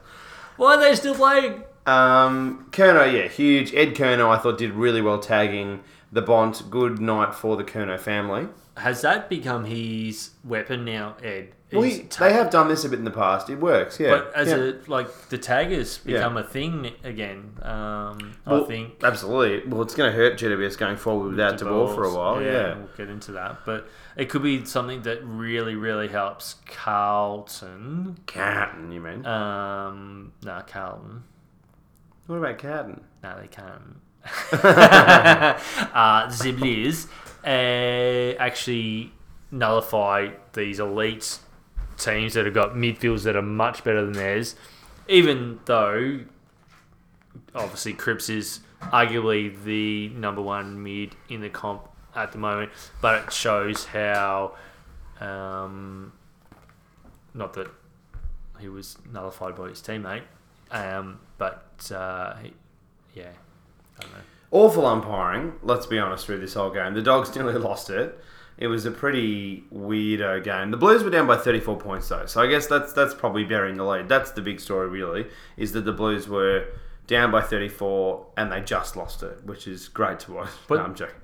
Why 0.57 0.75
are 0.77 0.81
they 0.81 0.95
still 0.95 1.15
playing? 1.15 1.63
Um, 1.87 2.67
Curnow, 2.71 3.13
yeah, 3.13 3.29
huge. 3.29 3.75
Ed 3.75 3.95
Curnow, 3.95 4.29
I 4.31 4.39
thought 4.39 4.59
did 4.59 4.73
really 4.73 5.03
well 5.03 5.19
tagging 5.19 5.83
the 6.13 6.23
Bont. 6.23 6.71
Good 6.71 7.01
night 7.01 7.35
for 7.35 7.57
the 7.57 7.65
Curnow 7.65 7.99
family. 7.99 8.49
Has 8.77 9.03
that 9.03 9.29
become 9.29 9.65
his 9.67 10.31
weapon 10.45 10.85
now, 10.85 11.17
Ed? 11.23 11.53
Well, 11.73 11.83
he- 11.83 12.03
ta- 12.05 12.27
they 12.27 12.33
have 12.35 12.51
done 12.51 12.69
this 12.69 12.85
a 12.85 12.89
bit 12.89 12.99
in 12.99 13.05
the 13.05 13.11
past. 13.11 13.49
It 13.51 13.59
works, 13.59 13.99
yeah. 13.99 14.11
but 14.11 14.33
as 14.35 14.49
yeah. 14.49 14.57
a 14.57 14.75
like 14.91 15.09
the 15.31 15.39
tag 15.39 15.71
has 15.71 16.01
Yeah. 16.05 16.19
become 16.19 16.37
a 16.37 16.43
thing 16.45 16.93
again. 17.03 17.53
Um, 17.63 18.35
Well, 18.47 18.65
I 18.65 18.67
think 18.67 19.03
absolutely. 19.03 19.69
Well, 19.71 19.83
it's 19.83 19.95
going 19.95 20.11
to 20.11 20.17
hurt 20.17 20.39
GWS 20.39 20.77
going 20.79 20.97
forward 20.97 21.31
without 21.31 21.59
the 21.59 21.65
DeBoer 21.65 21.95
for 21.95 22.03
a 22.03 22.05
balls, 22.05 22.17
while. 22.17 22.43
Yeah, 22.43 22.75
we'll 22.77 22.89
get 22.97 23.09
into 23.09 23.33
that. 23.33 23.59
But 23.65 23.89
it 24.17 24.29
could 24.29 24.43
be 24.43 24.65
something 24.65 25.03
that 25.03 25.25
really, 25.25 25.75
really 25.75 26.09
helps 26.09 26.57
Carlton. 26.67 28.19
Carlton, 28.27 28.93
you 28.93 29.01
mean? 29.01 29.25
Um, 29.27 30.33
no, 30.43 30.63
Carlton. 30.67 31.25
what 32.27 32.37
about 32.37 32.59
Carton? 32.59 33.03
No, 33.23 33.41
they 33.41 33.49
can't. 33.49 34.01
uh, 35.95 36.31
Blizzs 36.53 37.09
uh, 37.45 38.37
actually 38.39 39.13
nullify 39.51 40.31
these 40.53 40.79
elite 40.79 41.39
teams 41.99 42.35
that 42.35 42.45
have 42.45 42.55
got 42.55 42.75
midfields 42.75 43.25
that 43.25 43.37
are 43.37 43.43
much 43.43 43.85
better 43.85 44.05
than 44.05 44.13
theirs, 44.13 44.55
even 45.09 45.61
though 45.65 46.21
obviously 47.55 47.93
Cripps 47.93 48.29
is 48.29 48.61
arguably 48.81 49.63
the 49.65 50.09
number 50.11 50.43
one 50.43 50.83
mid 50.83 51.15
in 51.29 51.41
the 51.41 51.49
comp 51.49 51.89
at 52.15 52.33
the 52.33 52.39
moment, 52.39 52.71
but 53.01 53.25
it 53.25 53.33
shows 53.33 53.87
how, 53.87 54.55
um, 55.21 56.13
not 57.35 57.55
that 57.55 57.69
he 58.61 58.69
was 58.69 58.97
nullified 59.11 59.57
by 59.57 59.69
his 59.69 59.81
teammate, 59.81 60.23
um, 60.71 61.21
but 61.39 61.91
uh, 61.95 62.35
he, 62.37 62.53
yeah, 63.15 63.31
I 63.99 64.03
don't 64.03 64.13
know. 64.13 64.19
Awful 64.51 64.87
umpiring, 64.87 65.55
let's 65.63 65.87
be 65.87 65.99
honest, 65.99 66.27
through 66.27 66.41
this 66.41 66.55
whole 66.55 66.71
game. 66.71 66.95
The 66.95 67.03
Dogs 67.03 67.35
nearly 67.37 67.55
lost 67.55 67.91
it. 67.91 68.19
It 68.59 68.67
was 68.67 68.85
a 68.85 68.91
pretty 68.91 69.65
weirdo 69.75 70.45
game. 70.45 70.71
The 70.71 70.77
Blues 70.77 71.03
were 71.03 71.11
down 71.11 71.27
by 71.27 71.37
34 71.37 71.79
points, 71.79 72.09
though. 72.09 72.27
So 72.27 72.41
I 72.41 72.47
guess 72.47 72.67
that's 72.67 72.93
that's 72.93 73.15
probably 73.15 73.45
burying 73.45 73.77
the 73.77 73.85
lead. 73.85 74.09
That's 74.09 74.31
the 74.33 74.43
big 74.43 74.61
story, 74.61 74.89
really, 74.89 75.27
is 75.57 75.73
that 75.73 75.85
the 75.85 75.93
Blues 75.93 76.29
were 76.29 76.67
down 77.13 77.31
by 77.31 77.41
34 77.41 78.27
and 78.37 78.51
they 78.51 78.61
just 78.61 78.97
lost 78.97 79.23
it, 79.23 79.45
which 79.45 79.69
is 79.69 79.89
great 79.89 80.19
to 80.21 80.33
watch. 80.33 80.49
But- 80.67 80.79
no, 80.79 80.85
I'm 80.85 80.95
joking. 80.97 81.15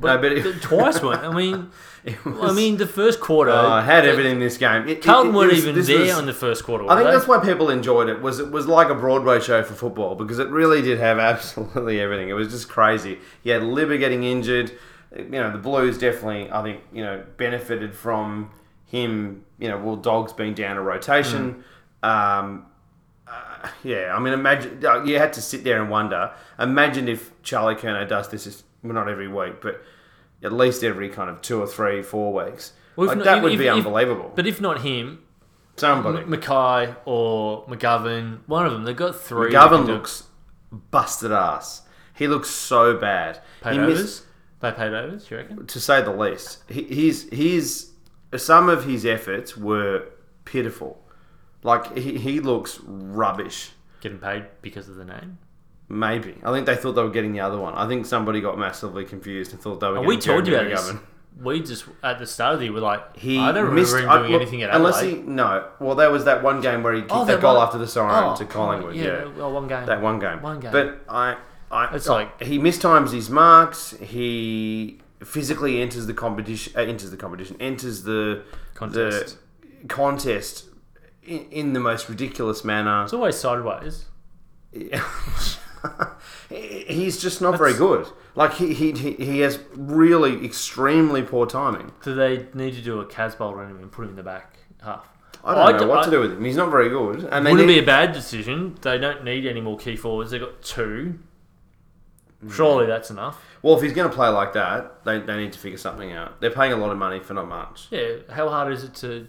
But, 0.00 0.14
no, 0.14 0.20
but 0.22 0.32
it, 0.32 0.62
twice 0.62 1.02
weren't. 1.02 1.24
I 1.24 1.32
mean, 1.34 1.70
it 2.04 2.16
I 2.24 2.52
mean, 2.52 2.76
the 2.76 2.86
first 2.86 3.18
quarter. 3.20 3.50
Oh, 3.50 3.68
I 3.68 3.82
had 3.82 4.06
everything 4.06 4.34
in 4.34 4.38
this 4.38 4.56
game. 4.58 4.86
It- 4.86 5.02
Carlton 5.02 5.32
it 5.32 5.36
weren't 5.36 5.50
was- 5.52 5.66
even 5.66 5.84
there 5.84 5.98
was- 6.00 6.10
on 6.12 6.26
the 6.26 6.32
first 6.32 6.62
quarter. 6.64 6.84
I 6.88 6.94
think 6.94 7.06
were 7.06 7.12
that's 7.12 7.26
why 7.26 7.38
people 7.40 7.70
enjoyed 7.70 8.08
it. 8.08 8.22
Was 8.22 8.38
it 8.38 8.50
was 8.52 8.66
like 8.68 8.88
a 8.90 8.94
Broadway 8.94 9.40
show 9.40 9.62
for 9.64 9.74
football 9.74 10.14
because 10.14 10.38
it 10.38 10.48
really 10.50 10.82
did 10.82 10.98
have 11.00 11.18
absolutely 11.32 12.00
everything. 12.00 12.28
It 12.28 12.34
was 12.34 12.48
just 12.48 12.68
crazy. 12.68 13.18
You 13.42 13.52
had 13.54 13.62
Libba 13.62 13.98
getting 13.98 14.22
injured. 14.22 14.70
You 15.16 15.24
know 15.30 15.50
the 15.50 15.58
Blues 15.58 15.98
definitely. 15.98 16.50
I 16.52 16.62
think 16.62 16.82
you 16.92 17.02
know 17.02 17.24
benefited 17.38 17.94
from 17.94 18.50
him. 18.84 19.44
You 19.58 19.68
know, 19.68 19.78
well, 19.78 19.96
Dogs 19.96 20.32
being 20.32 20.54
down 20.54 20.76
a 20.76 20.82
rotation. 20.82 21.64
Um, 22.02 22.66
uh, 23.30 23.68
yeah, 23.82 24.14
I 24.14 24.18
mean, 24.20 24.32
imagine 24.32 24.84
uh, 24.84 25.02
you 25.04 25.18
had 25.18 25.32
to 25.34 25.42
sit 25.42 25.64
there 25.64 25.80
and 25.80 25.90
wonder. 25.90 26.32
Imagine 26.58 27.08
if 27.08 27.30
Charlie 27.42 27.74
Curnow 27.74 28.08
does 28.08 28.28
this, 28.28 28.46
is, 28.46 28.62
well, 28.82 28.94
not 28.94 29.08
every 29.08 29.28
week, 29.28 29.60
but 29.60 29.82
at 30.42 30.52
least 30.52 30.82
every 30.84 31.08
kind 31.08 31.28
of 31.30 31.42
two 31.42 31.60
or 31.60 31.66
three, 31.66 32.02
four 32.02 32.32
weeks. 32.32 32.72
Well, 32.96 33.08
like 33.08 33.18
not- 33.18 33.24
that 33.24 33.36
if- 33.38 33.42
would 33.44 33.52
if- 33.52 33.58
be 33.58 33.66
if- 33.66 33.74
unbelievable. 33.74 34.32
But 34.34 34.46
if 34.46 34.60
not 34.60 34.80
him, 34.82 35.20
Somebody. 35.76 36.18
M- 36.24 36.30
McKay 36.32 36.96
or 37.04 37.64
McGovern, 37.66 38.38
one 38.46 38.66
of 38.66 38.72
them, 38.72 38.84
they've 38.84 38.96
got 38.96 39.14
three. 39.20 39.52
McGovern 39.52 39.86
looks 39.86 40.24
busted 40.90 41.30
ass. 41.32 41.82
He 42.14 42.26
looks 42.26 42.50
so 42.50 42.96
bad. 42.96 43.40
paid 43.60 43.74
he 43.74 43.78
overs. 43.80 43.98
missed, 44.00 44.24
They 44.60 44.72
paid 44.72 44.92
overs. 44.92 45.30
You 45.30 45.36
reckon? 45.36 45.66
to 45.66 45.80
say 45.80 46.02
the 46.02 46.10
least. 46.12 46.64
He, 46.68 46.82
he's 46.82 47.28
he's 47.30 47.92
some 48.36 48.68
of 48.68 48.84
his 48.84 49.06
efforts 49.06 49.56
were 49.56 50.06
pitiful. 50.44 51.00
Like 51.62 51.96
he, 51.96 52.18
he 52.18 52.40
looks 52.40 52.80
rubbish. 52.84 53.70
Getting 54.00 54.18
paid 54.18 54.46
because 54.62 54.88
of 54.88 54.96
the 54.96 55.04
name. 55.04 55.38
Maybe 55.88 56.36
I 56.44 56.52
think 56.52 56.66
they 56.66 56.76
thought 56.76 56.92
they 56.92 57.02
were 57.02 57.10
getting 57.10 57.32
the 57.32 57.40
other 57.40 57.58
one. 57.58 57.74
I 57.74 57.88
think 57.88 58.04
somebody 58.06 58.40
got 58.40 58.58
massively 58.58 59.04
confused 59.04 59.52
and 59.52 59.60
thought 59.60 59.80
they 59.80 59.88
were. 59.88 59.96
And 59.98 60.06
we 60.06 60.16
getting 60.16 60.30
told 60.34 60.46
you 60.46 60.54
about 60.56 60.68
this. 60.70 60.92
We 61.42 61.60
just 61.62 61.84
at 62.02 62.18
the 62.18 62.26
start 62.26 62.54
of 62.54 62.58
the 62.60 62.66
year 62.66 62.74
were 62.74 62.80
like, 62.80 63.16
He 63.16 63.38
I 63.38 63.52
don't 63.52 63.74
missed 63.74 63.92
remember 63.94 64.04
him 64.06 64.10
I- 64.10 64.18
doing 64.18 64.32
look, 64.32 64.42
anything 64.42 64.62
at 64.62 64.70
all. 64.70 64.76
unless 64.76 64.96
Adelaide. 64.98 65.16
he 65.16 65.22
no. 65.22 65.68
Well, 65.80 65.94
there 65.94 66.10
was 66.10 66.24
that 66.24 66.42
one 66.42 66.60
game 66.60 66.82
where 66.82 66.92
he 66.94 67.00
kicked 67.02 67.12
Oh, 67.12 67.24
that 67.24 67.34
that 67.34 67.40
goal 67.40 67.56
one- 67.56 67.66
after 67.66 67.78
the 67.78 67.86
siren 67.86 68.32
Oh, 68.32 68.36
to 68.36 68.44
Collingwood. 68.44 68.96
oh, 68.96 68.98
yeah. 68.98 69.24
well, 69.36 69.52
one 69.52 69.66
game. 69.68 69.86
That 69.86 70.02
one 70.02 70.18
game. 70.18 70.42
One 70.42 70.58
game. 70.60 70.72
But 70.72 71.00
I, 71.08 71.36
I, 71.70 71.94
It's 71.94 72.08
I- 72.08 72.12
like- 72.14 72.42
he 72.42 72.58
mistimes 72.58 73.12
his 73.12 73.30
marks. 73.30 73.92
He 74.00 74.98
physically 75.24 75.80
enters 75.80 76.06
the 76.06 76.14
competition, 76.14 76.72
uh, 76.76 76.80
enters 76.80 77.10
the 77.10 77.16
competition, 77.16 77.56
enters 77.60 78.02
the 78.02 78.42
Contest. 78.74 79.38
the 79.82 79.86
contest 79.88 80.64
in, 81.28 81.50
in 81.50 81.72
the 81.74 81.80
most 81.80 82.08
ridiculous 82.08 82.64
manner. 82.64 83.04
It's 83.04 83.12
always 83.12 83.36
sideways. 83.36 84.06
He's 86.48 87.20
just 87.20 87.40
not 87.40 87.56
very 87.58 87.74
good. 87.74 88.06
Like 88.34 88.54
he, 88.54 88.72
he 88.74 88.92
he 88.92 89.40
has 89.40 89.58
really 89.74 90.44
extremely 90.44 91.22
poor 91.22 91.46
timing. 91.46 91.92
Do 92.02 92.14
they 92.14 92.46
need 92.54 92.74
to 92.74 92.80
do 92.82 93.00
a 93.00 93.06
Casboult 93.06 93.56
on 93.56 93.70
him 93.70 93.78
and 93.78 93.90
put 93.92 94.04
him 94.04 94.10
in 94.10 94.16
the 94.16 94.22
back 94.22 94.56
half? 94.82 95.06
I 95.44 95.54
don't 95.54 95.72
know 95.72 95.78
d- 95.78 95.86
what 95.86 95.98
I- 96.00 96.04
to 96.06 96.10
do 96.10 96.20
with 96.20 96.32
him. 96.32 96.44
He's 96.44 96.56
not 96.56 96.70
very 96.70 96.88
good, 96.88 97.24
and 97.30 97.44
Wouldn't 97.44 97.66
need, 97.68 97.74
be 97.74 97.78
a 97.78 97.86
bad 97.86 98.12
decision. 98.12 98.76
They 98.82 98.98
don't 98.98 99.24
need 99.24 99.46
any 99.46 99.60
more 99.60 99.76
key 99.78 99.96
forwards. 99.96 100.30
They've 100.30 100.40
got 100.40 100.62
two. 100.62 101.18
Mm. 102.44 102.52
Surely 102.52 102.86
that's 102.86 103.10
enough. 103.10 103.36
well, 103.62 103.76
if 103.76 103.82
he's 103.82 103.92
going 103.92 104.08
to 104.08 104.14
play 104.14 104.28
like 104.28 104.52
that, 104.52 105.04
they, 105.04 105.18
they 105.20 105.36
need 105.36 105.52
to 105.52 105.58
figure 105.58 105.78
something 105.78 106.12
out. 106.12 106.40
They're 106.40 106.52
paying 106.52 106.72
a 106.72 106.76
lot 106.76 106.90
of 106.92 106.98
money 106.98 107.18
for 107.18 107.34
not 107.34 107.48
much. 107.48 107.88
Yeah, 107.90 108.18
how 108.30 108.48
hard 108.48 108.72
is 108.72 108.84
it 108.84 108.94
to 108.96 109.26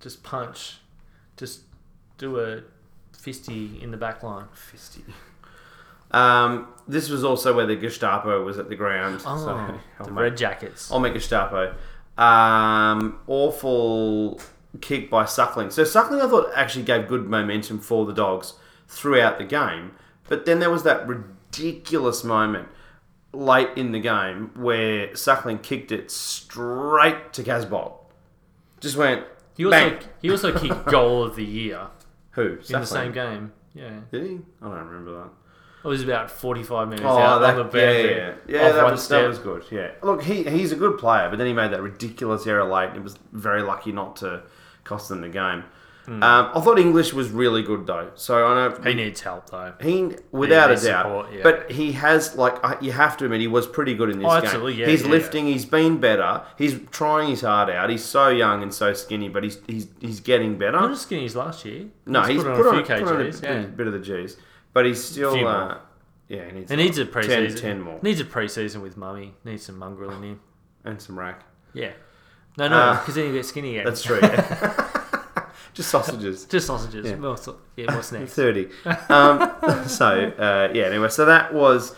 just 0.00 0.22
punch, 0.22 0.78
just 1.40 1.62
do 2.18 2.38
a 2.38 2.62
fisty 3.12 3.82
in 3.82 3.90
the 3.90 3.96
back 3.96 4.22
line? 4.22 4.46
Fisty. 4.54 5.02
Um, 6.12 6.68
this 6.86 7.08
was 7.08 7.24
also 7.24 7.54
where 7.54 7.66
the 7.66 7.76
Gestapo 7.76 8.44
was 8.44 8.58
at 8.58 8.68
the 8.68 8.76
ground. 8.76 9.22
Oh, 9.24 9.38
so 9.98 10.04
the 10.04 10.10
make- 10.10 10.20
red 10.22 10.36
jackets. 10.36 10.92
I'll 10.92 11.00
make 11.00 11.14
Gestapo. 11.14 11.74
Um, 12.18 13.20
awful 13.26 14.40
kick 14.80 15.08
by 15.10 15.24
Suckling. 15.24 15.70
So 15.70 15.84
Suckling, 15.84 16.20
I 16.20 16.28
thought, 16.28 16.50
actually 16.54 16.84
gave 16.84 17.08
good 17.08 17.26
momentum 17.26 17.78
for 17.80 18.04
the 18.06 18.12
Dogs 18.12 18.54
throughout 18.88 19.38
the 19.38 19.44
game. 19.44 19.92
But 20.28 20.46
then 20.46 20.58
there 20.60 20.70
was 20.70 20.82
that 20.82 21.08
ridiculous 21.08 22.22
moment 22.22 22.68
late 23.32 23.70
in 23.76 23.92
the 23.92 24.00
game 24.00 24.50
where 24.54 25.14
Suckling 25.16 25.58
kicked 25.60 25.92
it 25.92 26.10
straight 26.10 27.32
to 27.32 27.42
Casboult. 27.42 27.94
Just 28.80 28.96
went. 28.96 29.24
He 29.60 29.64
also 29.66 29.90
bang. 29.90 29.98
he 30.22 30.30
also 30.30 30.58
kicked 30.58 30.86
goal 30.90 31.22
of 31.24 31.36
the 31.36 31.44
year 31.44 31.88
Who? 32.32 32.42
in 32.56 32.80
the 32.80 32.84
same 32.86 33.12
game. 33.12 33.52
Yeah, 33.74 34.00
Did 34.10 34.22
he? 34.26 34.38
I 34.62 34.64
don't 34.68 34.86
remember 34.86 35.12
that. 35.18 35.30
it 35.84 35.88
was 35.88 36.02
about 36.02 36.30
forty 36.30 36.62
five 36.62 36.88
minutes 36.88 37.06
Oh, 37.06 37.18
out 37.18 37.38
that, 37.40 37.58
on 37.58 37.70
the 37.70 37.78
yeah, 37.78 37.86
boundary. 37.92 38.16
yeah, 38.16 38.34
yeah. 38.48 38.66
off 38.68 38.74
that, 38.74 38.82
one 38.84 38.92
was, 38.92 39.00
that 39.08 39.16
step. 39.18 39.28
was 39.28 39.38
good. 39.38 39.64
Yeah, 39.70 39.90
look, 40.02 40.22
he 40.22 40.42
he's 40.44 40.72
a 40.72 40.76
good 40.76 40.98
player, 40.98 41.28
but 41.30 41.36
then 41.38 41.46
he 41.46 41.52
made 41.52 41.70
that 41.72 41.82
ridiculous 41.82 42.46
error 42.46 42.64
late. 42.64 42.88
and 42.88 42.96
It 42.96 43.02
was 43.04 43.16
very 43.32 43.62
lucky 43.62 43.92
not 43.92 44.16
to 44.16 44.42
cost 44.84 45.08
them 45.08 45.20
the 45.20 45.28
game. 45.28 45.64
Hmm. 46.06 46.22
Um, 46.22 46.50
I 46.54 46.60
thought 46.60 46.78
English 46.78 47.12
was 47.12 47.28
really 47.28 47.62
good 47.62 47.86
though, 47.86 48.10
so 48.14 48.44
I 48.46 48.54
know 48.68 48.80
He 48.82 48.94
needs 48.94 49.20
help 49.20 49.50
though. 49.50 49.74
he 49.80 50.10
without 50.32 50.70
a 50.70 50.72
needs 50.74 50.84
doubt. 50.84 51.04
support, 51.04 51.32
yeah. 51.32 51.40
But 51.42 51.70
he 51.70 51.92
has 51.92 52.34
like 52.36 52.62
I- 52.64 52.78
you 52.80 52.92
have 52.92 53.16
to 53.18 53.26
admit 53.26 53.40
he 53.40 53.46
was 53.46 53.66
pretty 53.66 53.94
good 53.94 54.10
in 54.10 54.18
this 54.18 54.26
Oh, 54.26 54.34
game. 54.36 54.44
absolutely, 54.44 54.74
yeah, 54.74 54.86
he's 54.88 55.02
yeah, 55.02 55.08
lifting. 55.10 55.46
He's 55.46 55.66
been 55.66 55.98
better. 55.98 56.42
He's 56.58 56.80
trying 56.90 57.28
his 57.28 57.42
heart 57.42 57.70
out. 57.70 57.90
He's 57.90 58.04
so 58.04 58.28
young 58.28 58.62
and 58.62 58.72
so 58.74 58.92
skinny, 58.94 59.28
but 59.28 59.44
he's 59.44 59.58
he's 59.66 59.88
he's 60.00 60.20
getting 60.20 60.58
better. 60.58 60.72
Not 60.72 60.90
as 60.90 61.02
skinny 61.02 61.26
as 61.26 61.36
last 61.36 61.64
year. 61.64 61.86
no, 62.06 62.22
he's, 62.22 62.42
put, 62.42 62.56
put, 62.56 62.66
on 62.66 62.74
on, 62.76 62.80
a 62.80 62.84
few 62.84 62.94
put 62.96 63.02
on 63.14 63.20
a 63.20 63.24
kgs. 63.24 63.76
bit, 63.76 63.86
of 63.86 63.92
the 63.92 64.00
G's, 64.00 64.36
but 64.72 64.86
he's 64.86 65.02
still 65.04 65.46
uh, 65.46 65.78
yeah. 66.28 66.46
He 66.46 66.52
needs 66.52 66.70
He 66.70 66.76
needs 66.76 66.98
a 66.98 67.04
10, 67.04 67.12
pre-season. 67.12 67.60
10 67.60 67.80
more 67.82 67.98
Needs 68.02 68.20
a 68.20 68.24
pre-season 68.24 68.82
with 68.82 68.96
mummy. 68.96 69.34
Needs 69.44 69.64
some 69.64 69.78
mongrel 69.78 70.10
in 70.12 70.22
him. 70.22 70.40
and 70.84 71.00
some 71.00 71.18
rack. 71.18 71.42
Yeah. 71.74 71.90
No, 72.58 72.66
no, 72.68 72.76
Uh, 72.76 72.98
because 73.00 73.14
then 73.14 73.26
you 73.26 73.32
get 73.32 73.46
skinny 73.46 73.78
again. 73.78 73.84
That's 73.84 74.02
true. 74.02 74.18
Yeah. 74.22 74.79
Just 75.74 75.90
sausages. 75.90 76.44
Just 76.50 76.66
sausages. 76.66 77.06
Yeah. 77.06 77.16
More, 77.16 77.36
sa- 77.36 77.54
yeah, 77.76 77.92
more 77.92 78.02
snacks. 78.10 78.32
Thirty. 78.32 78.68
Um, 79.08 79.50
so 79.86 80.06
uh, 80.38 80.72
yeah. 80.74 80.84
Anyway, 80.84 81.08
so 81.08 81.24
that 81.24 81.54
was 81.54 81.94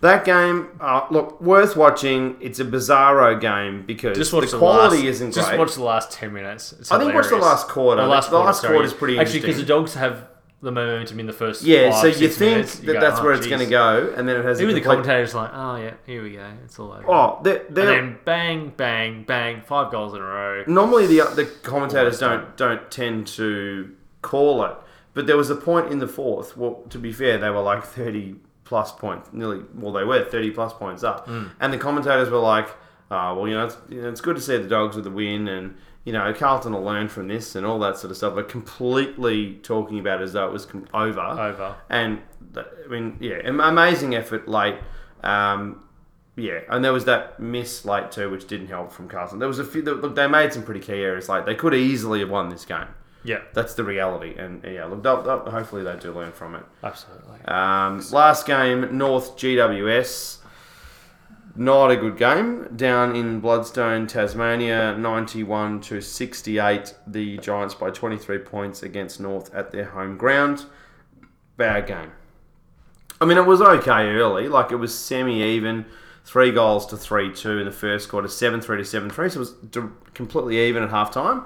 that 0.00 0.24
game. 0.24 0.68
Uh, 0.80 1.06
look, 1.10 1.40
worth 1.40 1.76
watching. 1.76 2.36
It's 2.40 2.60
a 2.60 2.64
bizarro 2.64 3.40
game 3.40 3.82
because 3.86 4.16
Just 4.16 4.32
watch 4.32 4.46
the 4.46 4.50
the, 4.52 4.58
quality 4.58 4.96
last, 4.98 5.06
isn't 5.06 5.32
Just 5.32 5.48
great. 5.48 5.58
watch 5.58 5.74
the 5.74 5.82
last 5.84 6.10
ten 6.12 6.32
minutes. 6.32 6.72
It's 6.72 6.90
I 6.90 6.98
think 6.98 7.14
watch 7.14 7.24
the 7.24 7.36
hilarious. 7.36 7.46
last 7.46 7.68
quarter. 7.68 8.02
The 8.02 8.08
last, 8.08 8.32
last 8.32 8.60
sorry. 8.60 8.74
quarter 8.74 8.86
is 8.86 8.92
pretty 8.92 9.14
interesting. 9.14 9.38
Actually, 9.38 9.52
because 9.52 9.60
interesting. 9.60 9.76
the 9.76 9.80
dogs 9.80 9.94
have 9.94 10.28
the 10.64 10.72
momentum 10.72 11.20
in 11.20 11.26
the 11.26 11.32
first. 11.32 11.62
yeah, 11.62 11.90
five, 11.90 12.00
so 12.00 12.06
you 12.06 12.28
think 12.28 12.40
minutes, 12.52 12.80
you 12.80 12.86
that 12.86 12.92
go, 12.94 13.00
that's 13.00 13.20
"Oh, 13.20 13.24
where 13.24 13.32
it's 13.34 13.46
jeez." 13.46 13.50
going 13.50 13.64
to 13.64 13.70
go, 13.70 14.14
and 14.16 14.28
then 14.28 14.36
it 14.36 14.44
has 14.44 14.60
Even 14.60 14.74
the 14.74 14.80
complete- 14.80 15.04
commentators 15.04 15.34
like, 15.34 15.50
oh 15.52 15.76
yeah, 15.76 15.94
here 16.06 16.22
we 16.22 16.32
go, 16.32 16.46
it's 16.64 16.78
all 16.78 16.92
over. 16.92 17.10
Oh, 17.10 17.38
they're, 17.42 17.64
they're, 17.70 17.86
then 17.86 18.18
bang, 18.24 18.70
bang, 18.76 19.22
bang, 19.24 19.62
five 19.62 19.92
goals 19.92 20.14
in 20.14 20.20
a 20.20 20.24
row. 20.24 20.64
normally 20.66 21.06
the 21.06 21.24
the 21.34 21.44
commentators 21.62 22.18
don't 22.18 22.56
don't 22.56 22.90
tend 22.90 23.26
to 23.28 23.94
call 24.22 24.64
it, 24.64 24.76
but 25.12 25.26
there 25.26 25.36
was 25.36 25.50
a 25.50 25.56
point 25.56 25.92
in 25.92 25.98
the 25.98 26.08
fourth. 26.08 26.56
Well, 26.56 26.82
to 26.90 26.98
be 26.98 27.12
fair, 27.12 27.38
they 27.38 27.50
were 27.50 27.60
like 27.62 27.84
thirty 27.84 28.36
plus 28.64 28.90
points, 28.92 29.28
nearly. 29.32 29.62
Well, 29.74 29.92
they 29.92 30.04
were 30.04 30.24
thirty 30.24 30.50
plus 30.50 30.72
points 30.72 31.04
up, 31.04 31.28
mm. 31.28 31.50
and 31.60 31.72
the 31.72 31.78
commentators 31.78 32.30
were 32.30 32.38
like, 32.38 32.68
"Oh, 33.10 33.34
well, 33.34 33.46
you 33.48 33.54
know, 33.54 33.66
it's, 33.66 33.76
you 33.90 34.00
know, 34.02 34.08
it's 34.08 34.20
good 34.22 34.36
to 34.36 34.42
see 34.42 34.56
the 34.56 34.68
dogs 34.68 34.96
with 34.96 35.04
the 35.04 35.10
win, 35.10 35.46
and 35.48 35.76
you 36.04 36.12
know, 36.12 36.32
Carlton 36.34 36.72
will 36.72 36.82
learn 36.82 37.08
from 37.08 37.28
this 37.28 37.54
and 37.54 37.64
all 37.66 37.78
that 37.80 37.96
sort 37.96 38.10
of 38.10 38.16
stuff." 38.16 38.34
But 38.34 38.48
completely 38.48 39.54
talking 39.62 39.98
about 39.98 40.20
it 40.20 40.24
as 40.24 40.32
though 40.34 40.46
it 40.46 40.52
was 40.52 40.66
com- 40.66 40.86
over, 40.94 41.20
Over. 41.20 41.74
and 41.88 42.20
th- 42.54 42.66
I 42.84 42.88
mean, 42.88 43.16
yeah, 43.20 43.36
am- 43.44 43.60
amazing 43.60 44.14
effort 44.14 44.46
late. 44.48 44.76
Um, 45.22 45.80
yeah, 46.36 46.60
and 46.68 46.84
there 46.84 46.92
was 46.92 47.04
that 47.04 47.38
miss 47.38 47.84
late 47.84 48.10
too, 48.10 48.28
which 48.28 48.46
didn't 48.46 48.66
help 48.66 48.92
from 48.92 49.08
Carlton. 49.08 49.38
There 49.38 49.48
was 49.48 49.58
a 49.60 49.64
few. 49.64 49.82
Look, 49.82 50.14
they 50.16 50.26
made 50.26 50.52
some 50.52 50.62
pretty 50.64 50.80
key 50.80 50.94
errors. 51.02 51.28
Like 51.28 51.46
they 51.46 51.54
could 51.54 51.74
easily 51.74 52.20
have 52.20 52.30
won 52.30 52.48
this 52.48 52.64
game. 52.64 52.88
Yeah, 53.26 53.38
That's 53.54 53.72
the 53.72 53.84
reality, 53.84 54.34
and 54.36 54.62
yeah, 54.64 54.84
look, 54.84 55.02
they'll, 55.02 55.22
they'll, 55.22 55.50
hopefully 55.50 55.82
they 55.82 55.96
do 55.96 56.12
learn 56.12 56.30
from 56.32 56.56
it. 56.56 56.62
absolutely. 56.82 57.40
Um, 57.46 58.04
last 58.12 58.46
game, 58.46 58.98
North 58.98 59.38
GWS. 59.38 60.40
Not 61.56 61.92
a 61.92 61.96
good 61.96 62.16
game. 62.16 62.68
Down 62.74 63.14
in 63.14 63.40
Blundstone, 63.40 64.08
Tasmania, 64.08 64.96
91 64.98 65.80
to 65.82 66.00
68. 66.00 66.94
The 67.06 67.38
Giants 67.38 67.74
by 67.74 67.90
23 67.90 68.38
points 68.38 68.82
against 68.82 69.20
North 69.20 69.54
at 69.54 69.70
their 69.70 69.84
home 69.84 70.16
ground. 70.16 70.66
Bad 71.56 71.86
game. 71.86 72.10
I 73.20 73.26
mean, 73.26 73.38
it 73.38 73.46
was 73.46 73.60
okay 73.60 74.08
early. 74.08 74.48
Like, 74.48 74.72
it 74.72 74.76
was 74.76 74.92
semi 74.96 75.42
even. 75.42 75.86
Three 76.24 76.50
goals 76.50 76.86
to 76.86 76.96
3 76.96 77.32
2 77.32 77.58
in 77.58 77.66
the 77.66 77.70
first 77.70 78.08
quarter, 78.08 78.28
7 78.28 78.60
3 78.60 78.78
to 78.78 78.84
7 78.84 79.10
3. 79.10 79.28
So 79.28 79.36
it 79.36 79.38
was 79.38 79.54
completely 80.14 80.58
even 80.58 80.82
at 80.82 80.90
half 80.90 81.12
time. 81.12 81.44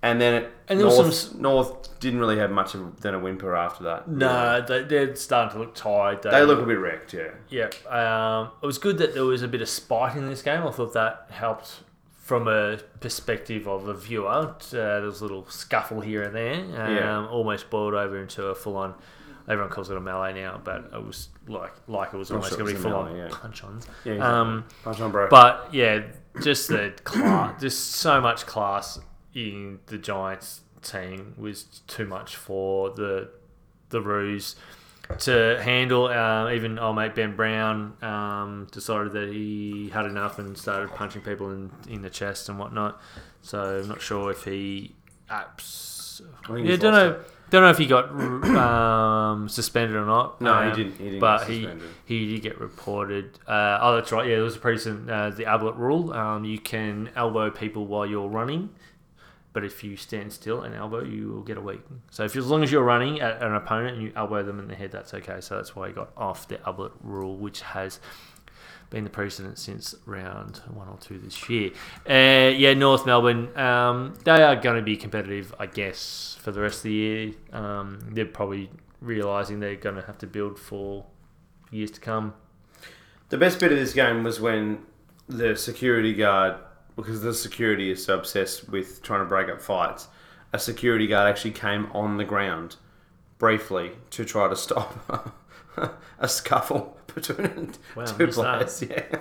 And 0.00 0.20
then 0.20 0.34
it, 0.42 0.52
And 0.68 0.78
North, 0.78 1.12
some 1.12 1.42
North 1.42 1.98
didn't 1.98 2.20
really 2.20 2.38
have 2.38 2.50
much 2.50 2.74
of 2.74 3.00
than 3.00 3.14
a 3.14 3.18
whimper 3.18 3.56
after 3.56 3.84
that. 3.84 4.08
No, 4.08 4.60
they, 4.60 4.84
they're 4.84 5.16
starting 5.16 5.52
to 5.54 5.58
look 5.58 5.74
tired. 5.74 6.22
They 6.22 6.44
look 6.44 6.60
a 6.60 6.66
bit 6.66 6.78
wrecked, 6.78 7.12
yeah. 7.14 7.30
Yeah, 7.48 7.70
um, 7.88 8.50
it 8.62 8.66
was 8.66 8.78
good 8.78 8.98
that 8.98 9.14
there 9.14 9.24
was 9.24 9.42
a 9.42 9.48
bit 9.48 9.60
of 9.60 9.68
spite 9.68 10.16
in 10.16 10.28
this 10.28 10.40
game. 10.42 10.62
I 10.64 10.70
thought 10.70 10.92
that 10.94 11.26
helped 11.30 11.80
from 12.16 12.46
a 12.46 12.76
perspective 13.00 13.66
of 13.66 13.88
a 13.88 13.94
viewer. 13.94 14.28
Uh, 14.28 14.52
there 14.70 15.00
was 15.02 15.20
a 15.20 15.24
little 15.24 15.48
scuffle 15.48 16.00
here 16.00 16.22
and 16.22 16.34
there, 16.34 16.54
um, 16.80 16.94
Yeah. 16.96 17.26
almost 17.26 17.68
boiled 17.70 17.94
over 17.94 18.20
into 18.20 18.46
a 18.46 18.54
full-on. 18.54 18.94
Everyone 19.48 19.70
calls 19.70 19.90
it 19.90 19.96
a 19.96 20.00
melee 20.00 20.34
now, 20.34 20.60
but 20.62 20.90
it 20.94 21.02
was 21.04 21.30
like 21.48 21.72
like 21.88 22.12
it 22.12 22.18
was 22.18 22.30
almost 22.30 22.50
sure 22.50 22.58
going 22.58 22.68
to 22.68 22.72
be 22.74 22.76
was 22.76 22.84
a 22.84 22.88
full-on 22.90 23.16
yeah. 23.16 23.28
punch-ons. 23.30 23.86
Yeah, 24.04 24.12
exactly. 24.12 24.20
Um, 24.20 24.64
Punch 24.84 25.00
on, 25.00 25.10
bro. 25.10 25.28
but 25.30 25.70
yeah, 25.72 26.02
just 26.42 26.68
the 26.68 26.92
class, 27.04 27.58
just 27.60 27.92
so 27.92 28.20
much 28.20 28.44
class 28.44 29.00
in 29.34 29.80
the 29.86 29.98
Giants 29.98 30.62
team 30.82 31.34
was 31.36 31.64
too 31.86 32.06
much 32.06 32.36
for 32.36 32.90
the 32.90 33.30
the 33.90 34.00
Roos 34.00 34.56
to 35.20 35.60
handle. 35.62 36.06
Uh, 36.06 36.50
even 36.52 36.78
old 36.78 36.96
mate 36.96 37.14
Ben 37.14 37.34
Brown 37.34 37.94
um, 38.02 38.68
decided 38.70 39.12
that 39.12 39.30
he 39.32 39.90
had 39.92 40.04
enough 40.06 40.38
and 40.38 40.56
started 40.56 40.90
punching 40.94 41.22
people 41.22 41.50
in 41.50 41.70
in 41.88 42.02
the 42.02 42.10
chest 42.10 42.48
and 42.48 42.58
whatnot. 42.58 43.00
So 43.42 43.80
I'm 43.82 43.88
not 43.88 44.00
sure 44.00 44.30
if 44.30 44.44
he 44.44 44.94
apps. 45.30 46.20
I 46.48 46.56
Yeah, 46.58 46.76
don't 46.76 46.92
know. 46.92 47.20
Don't 47.50 47.62
know 47.62 47.70
if 47.70 47.78
he 47.78 47.86
got 47.86 48.10
um, 48.10 49.48
suspended 49.48 49.96
or 49.96 50.04
not. 50.04 50.38
No, 50.40 50.52
he 50.64 50.70
Um, 50.70 50.76
didn't. 50.76 50.96
He 50.98 51.04
didn't 51.04 51.20
but 51.20 51.46
he 51.48 51.68
he 52.04 52.26
did 52.34 52.42
get 52.42 52.60
reported. 52.60 53.38
Uh, 53.46 53.78
oh, 53.80 53.94
that's 53.96 54.12
right. 54.12 54.26
Yeah, 54.26 54.34
there 54.36 54.44
was 54.44 54.56
a 54.56 54.60
precedent. 54.60 55.10
Uh, 55.10 55.30
the 55.30 55.46
Ablett 55.46 55.76
rule. 55.76 56.12
Um, 56.12 56.44
you 56.44 56.58
can 56.58 57.10
elbow 57.16 57.50
people 57.50 57.86
while 57.86 58.04
you're 58.04 58.28
running, 58.28 58.68
but 59.58 59.64
if 59.64 59.82
you 59.82 59.96
stand 59.96 60.32
still 60.32 60.62
and 60.62 60.72
elbow, 60.72 61.02
you 61.02 61.30
will 61.30 61.42
get 61.42 61.56
a 61.56 61.60
week. 61.60 61.80
So 62.12 62.22
if 62.22 62.36
as 62.36 62.46
long 62.46 62.62
as 62.62 62.70
you're 62.70 62.84
running 62.84 63.20
at 63.20 63.42
an 63.42 63.56
opponent 63.56 63.96
and 63.96 64.04
you 64.04 64.12
elbow 64.14 64.44
them 64.44 64.60
in 64.60 64.68
the 64.68 64.76
head, 64.76 64.92
that's 64.92 65.12
okay. 65.14 65.40
So 65.40 65.56
that's 65.56 65.74
why 65.74 65.88
he 65.88 65.92
got 65.92 66.12
off 66.16 66.46
the 66.46 66.60
Ablett 66.64 66.92
rule, 67.02 67.36
which 67.36 67.62
has 67.62 67.98
been 68.88 69.02
the 69.02 69.10
precedent 69.10 69.58
since 69.58 69.96
round 70.06 70.58
one 70.72 70.86
or 70.86 70.96
two 70.98 71.18
this 71.18 71.50
year. 71.50 71.72
Uh, 72.08 72.54
yeah, 72.54 72.72
North 72.74 73.04
Melbourne, 73.04 73.48
um, 73.58 74.14
they 74.22 74.40
are 74.44 74.54
going 74.54 74.76
to 74.76 74.82
be 74.82 74.96
competitive, 74.96 75.52
I 75.58 75.66
guess, 75.66 76.38
for 76.40 76.52
the 76.52 76.60
rest 76.60 76.76
of 76.76 76.82
the 76.84 76.92
year. 76.92 77.32
Um, 77.52 77.98
they're 78.12 78.26
probably 78.26 78.70
realising 79.00 79.58
they're 79.58 79.74
going 79.74 79.96
to 79.96 80.02
have 80.02 80.18
to 80.18 80.28
build 80.28 80.56
for 80.56 81.04
years 81.72 81.90
to 81.90 82.00
come. 82.00 82.34
The 83.30 83.38
best 83.38 83.58
bit 83.58 83.72
of 83.72 83.78
this 83.78 83.92
game 83.92 84.22
was 84.22 84.40
when 84.40 84.86
the 85.26 85.56
security 85.56 86.14
guard, 86.14 86.60
because 87.02 87.22
the 87.22 87.32
security 87.32 87.90
is 87.90 88.04
so 88.04 88.18
obsessed 88.18 88.68
with 88.68 89.02
trying 89.02 89.20
to 89.20 89.26
break 89.26 89.48
up 89.48 89.60
fights, 89.60 90.08
a 90.52 90.58
security 90.58 91.06
guard 91.06 91.28
actually 91.28 91.52
came 91.52 91.86
on 91.92 92.16
the 92.16 92.24
ground 92.24 92.76
briefly 93.38 93.92
to 94.10 94.24
try 94.24 94.48
to 94.48 94.56
stop 94.56 95.34
a 96.18 96.28
scuffle 96.28 96.98
between 97.14 97.72
Wow, 97.94 98.04
two 98.04 98.26
missed 98.26 98.38
that. 98.38 98.58
players. 98.58 98.82
Yeah. 98.90 99.18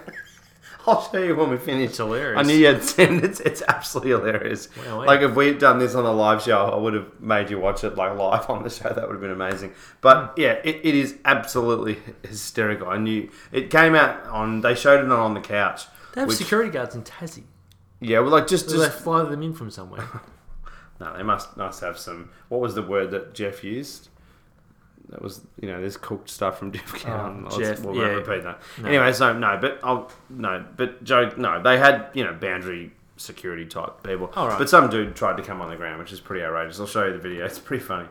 I'll 0.88 1.02
show 1.12 1.22
you 1.22 1.36
when 1.36 1.50
we 1.50 1.58
finish. 1.58 1.90
It's 1.90 1.98
hilarious. 1.98 2.40
I 2.40 2.44
knew 2.44 2.54
you 2.54 2.68
had 2.68 2.82
sent 2.82 3.22
it. 3.22 3.42
It's 3.42 3.62
absolutely 3.68 4.12
hilarious. 4.12 4.70
Like 4.88 5.20
if 5.20 5.36
we'd 5.36 5.60
done 5.60 5.80
this 5.80 5.96
on 5.96 6.06
a 6.06 6.14
live 6.14 6.42
show, 6.42 6.58
I 6.58 6.78
would 6.78 6.94
have 6.94 7.20
made 7.20 7.50
you 7.50 7.60
watch 7.60 7.84
it 7.84 7.98
like 7.98 8.18
live 8.18 8.50
on 8.50 8.64
the 8.64 8.70
show. 8.70 8.88
That 8.88 9.06
would 9.06 9.12
have 9.12 9.20
been 9.20 9.32
amazing. 9.32 9.74
But 10.00 10.28
hmm. 10.28 10.42
yeah, 10.42 10.54
it, 10.64 10.80
it 10.86 10.96
is 10.96 11.18
absolutely 11.26 11.98
hysterical. 12.24 12.88
I 12.88 12.98
knew 13.00 13.30
it 13.52 13.70
came 13.70 13.96
out 13.96 14.24
on. 14.28 14.62
They 14.62 14.76
showed 14.76 15.04
it 15.04 15.12
on 15.12 15.34
the 15.34 15.42
couch. 15.42 15.84
They 16.14 16.22
have 16.22 16.30
which- 16.30 16.38
security 16.38 16.72
guards 16.72 16.96
in 16.96 17.04
Tassie. 17.04 17.44
Yeah, 18.00 18.20
well, 18.20 18.32
like 18.32 18.48
just 18.48 18.68
Do 18.70 18.78
they 18.78 18.86
just 18.86 19.00
fly 19.00 19.24
them 19.24 19.42
in 19.42 19.54
from 19.54 19.72
somewhere? 19.72 20.08
no, 21.00 21.16
they 21.18 21.24
must 21.24 21.58
must 21.58 21.82
have 21.82 21.98
some. 21.98 22.30
What 22.50 22.62
was 22.62 22.76
the 22.76 22.82
word 22.84 23.12
that 23.12 23.34
Jeff 23.34 23.64
used? 23.64 24.10
That 25.10 25.22
was 25.22 25.42
you 25.62 25.68
know, 25.70 25.80
there's 25.80 25.98
cooked 25.98 26.30
stuff 26.30 26.60
from 26.60 26.72
Jeff 26.74 26.94
Cowan. 26.94 27.44
Let's- 27.46 27.56
Oh, 27.56 27.60
Jeff, 27.60 27.80
we'll 27.80 27.96
yeah. 27.96 28.04
repeat 28.08 28.44
that. 28.44 28.62
No. 28.82 28.88
Anyway, 28.90 29.12
so 29.14 29.34
no, 29.38 29.58
but 29.60 29.80
I'll 29.84 30.12
no, 30.30 30.66
but 30.76 31.04
Joe, 31.04 31.32
no, 31.38 31.62
they 31.62 31.78
had 31.78 32.08
you 32.14 32.24
know 32.24 32.34
boundary 32.34 32.92
security 33.16 33.66
type 33.66 34.04
people, 34.04 34.32
All 34.36 34.48
right. 34.48 34.60
but 34.60 34.70
some 34.70 34.90
dude 34.92 35.16
tried 35.16 35.38
to 35.38 35.44
come 35.44 35.60
on 35.62 35.70
the 35.70 35.76
ground, 35.76 35.98
which 36.00 36.12
is 36.12 36.20
pretty 36.20 36.44
outrageous. 36.44 36.80
I'll 36.80 36.86
show 36.88 37.06
you 37.06 37.14
the 37.14 37.20
video; 37.20 37.46
it's 37.46 37.58
pretty 37.58 37.84
funny. 37.84 38.08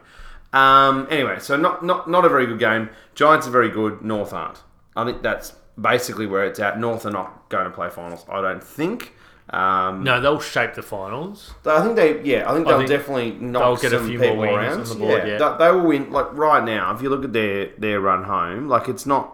Um, 0.53 1.07
anyway, 1.11 1.39
so 1.39 1.57
not 1.57 1.84
not 1.84 2.09
not 2.09 2.24
a 2.24 2.28
very 2.28 2.47
good 2.47 2.59
game. 2.59 2.89
Giants 3.14 3.47
are 3.47 3.51
very 3.51 3.68
good. 3.70 4.03
North 4.03 4.32
aren't. 4.32 4.62
I 4.97 5.05
think 5.05 5.22
that's 5.22 5.53
basically 5.80 6.26
where 6.26 6.45
it's 6.47 6.59
at. 6.59 6.80
North 6.80 7.05
are 7.05 7.11
not 7.11 7.49
going 7.51 7.64
to 7.64 7.70
play 7.70 7.91
finals. 7.91 8.24
I 8.28 8.41
don't 8.41 8.64
think. 8.64 9.12
Um, 9.51 10.03
no, 10.03 10.21
they'll 10.21 10.41
shape 10.41 10.75
the 10.75 10.83
finals. 10.83 11.55
I 11.65 11.81
think 11.83 11.95
they, 11.97 12.21
yeah, 12.25 12.51
I 12.51 12.55
think 12.55 12.67
I 12.67 12.71
they'll 12.71 12.79
think 12.79 12.91
definitely 12.91 13.31
knock 13.33 13.81
they'll 13.81 13.91
get 13.91 13.97
a 13.97 13.99
some 14.01 14.09
few 14.09 14.19
more 14.19 14.29
people 14.31 14.41
wins 14.43 14.57
around. 14.57 14.81
on 14.81 14.89
the 14.89 14.95
board, 14.97 15.29
yeah. 15.29 15.39
They, 15.39 15.65
they 15.65 15.71
will 15.71 15.87
win. 15.87 16.11
Like 16.11 16.33
right 16.33 16.65
now, 16.65 16.95
if 16.95 17.01
you 17.03 17.09
look 17.11 17.25
at 17.25 17.33
their 17.33 17.71
their 17.79 18.01
run 18.01 18.25
home, 18.25 18.67
like 18.69 18.89
it's 18.89 19.07
not 19.07 19.33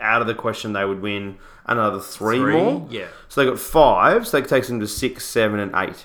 out 0.00 0.20
of 0.20 0.26
the 0.26 0.34
question 0.34 0.74
they 0.74 0.84
would 0.84 1.00
win 1.00 1.38
another 1.64 1.98
three, 1.98 2.38
Three, 2.38 2.52
more. 2.52 2.86
yeah. 2.90 3.06
So 3.28 3.42
they 3.42 3.50
got 3.50 3.58
five, 3.58 4.26
so 4.28 4.38
that 4.40 4.48
takes 4.48 4.68
them 4.68 4.80
to 4.80 4.86
six, 4.86 5.24
seven, 5.24 5.60
and 5.60 5.72
eight. 5.74 6.04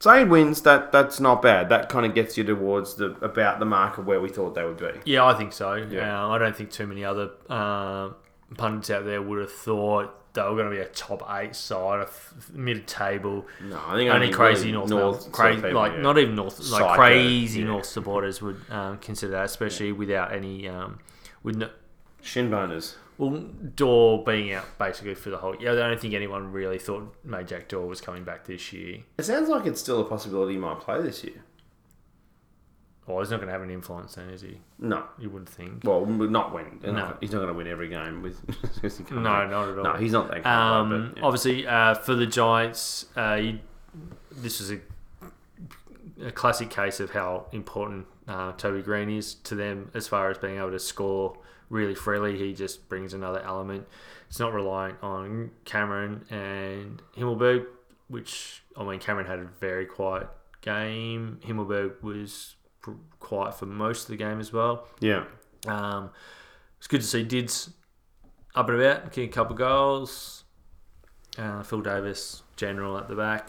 So 0.00 0.12
eight 0.12 0.24
wins. 0.28 0.62
That 0.62 0.90
that's 0.90 1.20
not 1.20 1.40
bad. 1.42 1.68
That 1.68 1.88
kind 1.88 2.04
of 2.06 2.14
gets 2.14 2.36
you 2.36 2.42
towards 2.42 2.96
the 2.96 3.12
about 3.24 3.60
the 3.60 3.66
mark 3.66 3.98
of 3.98 4.06
where 4.06 4.20
we 4.20 4.28
thought 4.28 4.56
they 4.56 4.64
would 4.64 4.78
be. 4.78 4.90
Yeah, 5.04 5.24
I 5.24 5.34
think 5.34 5.52
so. 5.52 5.74
Yeah. 5.74 6.24
Uh, 6.24 6.28
I 6.30 6.38
don't 6.38 6.56
think 6.56 6.72
too 6.72 6.88
many 6.88 7.04
other 7.04 7.30
uh, 7.48 8.10
pundits 8.56 8.90
out 8.90 9.04
there 9.04 9.22
would 9.22 9.38
have 9.40 9.52
thought 9.52 10.12
they 10.38 10.48
were 10.48 10.56
going 10.56 10.70
to 10.70 10.76
be 10.76 10.82
a 10.82 10.88
top 10.88 11.22
eight 11.30 11.54
side, 11.54 12.00
of 12.00 12.50
mid 12.52 12.86
table. 12.86 13.46
No, 13.62 13.80
I 13.86 13.96
think 13.96 14.10
Only 14.10 14.30
crazy 14.30 14.72
really 14.72 14.88
North, 14.88 14.90
North 14.90 15.32
crazy, 15.32 15.60
people, 15.60 15.72
like 15.72 15.92
yeah. 15.92 16.00
not 16.00 16.18
even 16.18 16.34
North, 16.34 16.58
like 16.58 16.80
Psycho, 16.80 16.94
crazy 16.94 17.60
yeah. 17.60 17.66
North 17.66 17.86
supporters 17.86 18.40
would 18.40 18.60
um, 18.70 18.98
consider 18.98 19.32
that, 19.32 19.44
especially 19.44 19.92
without 19.92 20.32
any, 20.32 20.68
um, 20.68 21.00
with 21.42 21.56
no, 21.56 21.70
shin 22.22 22.50
boners. 22.50 22.94
well, 23.16 23.30
Daw 23.74 24.24
being 24.24 24.52
out 24.52 24.66
basically 24.78 25.14
for 25.14 25.30
the 25.30 25.38
whole. 25.38 25.56
Yeah, 25.60 25.72
I 25.72 25.74
don't 25.74 26.00
think 26.00 26.14
anyone 26.14 26.52
really 26.52 26.78
thought 26.78 27.14
Majak 27.26 27.68
Daw 27.68 27.84
was 27.84 28.00
coming 28.00 28.24
back 28.24 28.46
this 28.46 28.72
year. 28.72 29.00
It 29.18 29.24
sounds 29.24 29.48
like 29.48 29.66
it's 29.66 29.80
still 29.80 30.00
a 30.00 30.04
possibility 30.04 30.54
he 30.54 30.58
might 30.58 30.80
play 30.80 31.02
this 31.02 31.24
year. 31.24 31.42
Well, 33.08 33.20
he's 33.20 33.30
not 33.30 33.38
going 33.38 33.46
to 33.48 33.52
have 33.52 33.62
an 33.62 33.70
influence 33.70 34.14
then, 34.16 34.28
is 34.28 34.42
he? 34.42 34.60
No, 34.78 35.04
You 35.18 35.30
wouldn't 35.30 35.48
think. 35.48 35.82
well, 35.84 36.04
not 36.06 36.52
win. 36.54 36.78
No. 36.84 37.16
he's 37.20 37.32
not 37.32 37.38
going 37.38 37.48
to 37.48 37.54
win 37.54 37.66
every 37.66 37.88
game 37.88 38.22
with. 38.22 38.46
because 38.74 38.98
he 38.98 39.04
can't 39.04 39.22
No, 39.22 39.46
not 39.48 39.68
at 39.70 39.78
all. 39.78 39.84
No, 39.84 39.92
he's 39.94 40.12
not 40.12 40.28
that 40.28 40.46
Um, 40.46 40.90
guy, 40.90 40.96
but, 41.08 41.16
yeah. 41.18 41.24
Obviously, 41.24 41.66
uh, 41.66 41.94
for 41.94 42.14
the 42.14 42.26
Giants, 42.26 43.06
uh, 43.16 43.34
you, 43.40 43.58
this 44.30 44.60
is 44.60 44.70
a, 44.72 44.78
a 46.22 46.30
classic 46.32 46.68
case 46.70 47.00
of 47.00 47.10
how 47.12 47.46
important 47.52 48.06
uh, 48.28 48.52
Toby 48.52 48.82
Greene 48.82 49.10
is 49.10 49.34
to 49.34 49.54
them 49.54 49.90
as 49.94 50.06
far 50.06 50.30
as 50.30 50.36
being 50.38 50.58
able 50.58 50.70
to 50.70 50.78
score 50.78 51.38
really 51.70 51.94
freely. 51.94 52.36
He 52.38 52.52
just 52.52 52.88
brings 52.88 53.14
another 53.14 53.40
element. 53.40 53.86
It's 54.28 54.38
not 54.38 54.52
reliant 54.52 54.98
on 55.02 55.50
Cameron 55.64 56.26
and 56.30 57.00
Himmelberg, 57.16 57.64
which, 58.08 58.62
I 58.76 58.84
mean, 58.84 58.98
Cameron 59.00 59.26
had 59.26 59.38
a 59.38 59.48
very 59.60 59.86
quiet 59.86 60.28
game. 60.60 61.40
Himmelberg 61.46 62.02
was 62.02 62.56
quiet 63.20 63.54
for 63.54 63.66
most 63.66 64.02
of 64.04 64.08
the 64.08 64.16
game 64.16 64.40
as 64.40 64.52
well. 64.52 64.86
Yeah. 65.00 65.24
Um, 65.66 66.10
it's 66.78 66.86
good 66.86 67.00
to 67.00 67.06
see 67.06 67.24
Dids 67.24 67.70
up 68.54 68.68
and 68.68 68.80
about, 68.80 69.12
kicking 69.12 69.30
a 69.30 69.32
couple 69.32 69.52
of 69.52 69.58
goals. 69.58 70.44
Uh, 71.36 71.62
Phil 71.62 71.80
Davis, 71.80 72.42
general 72.56 72.98
at 72.98 73.08
the 73.08 73.14
back. 73.14 73.48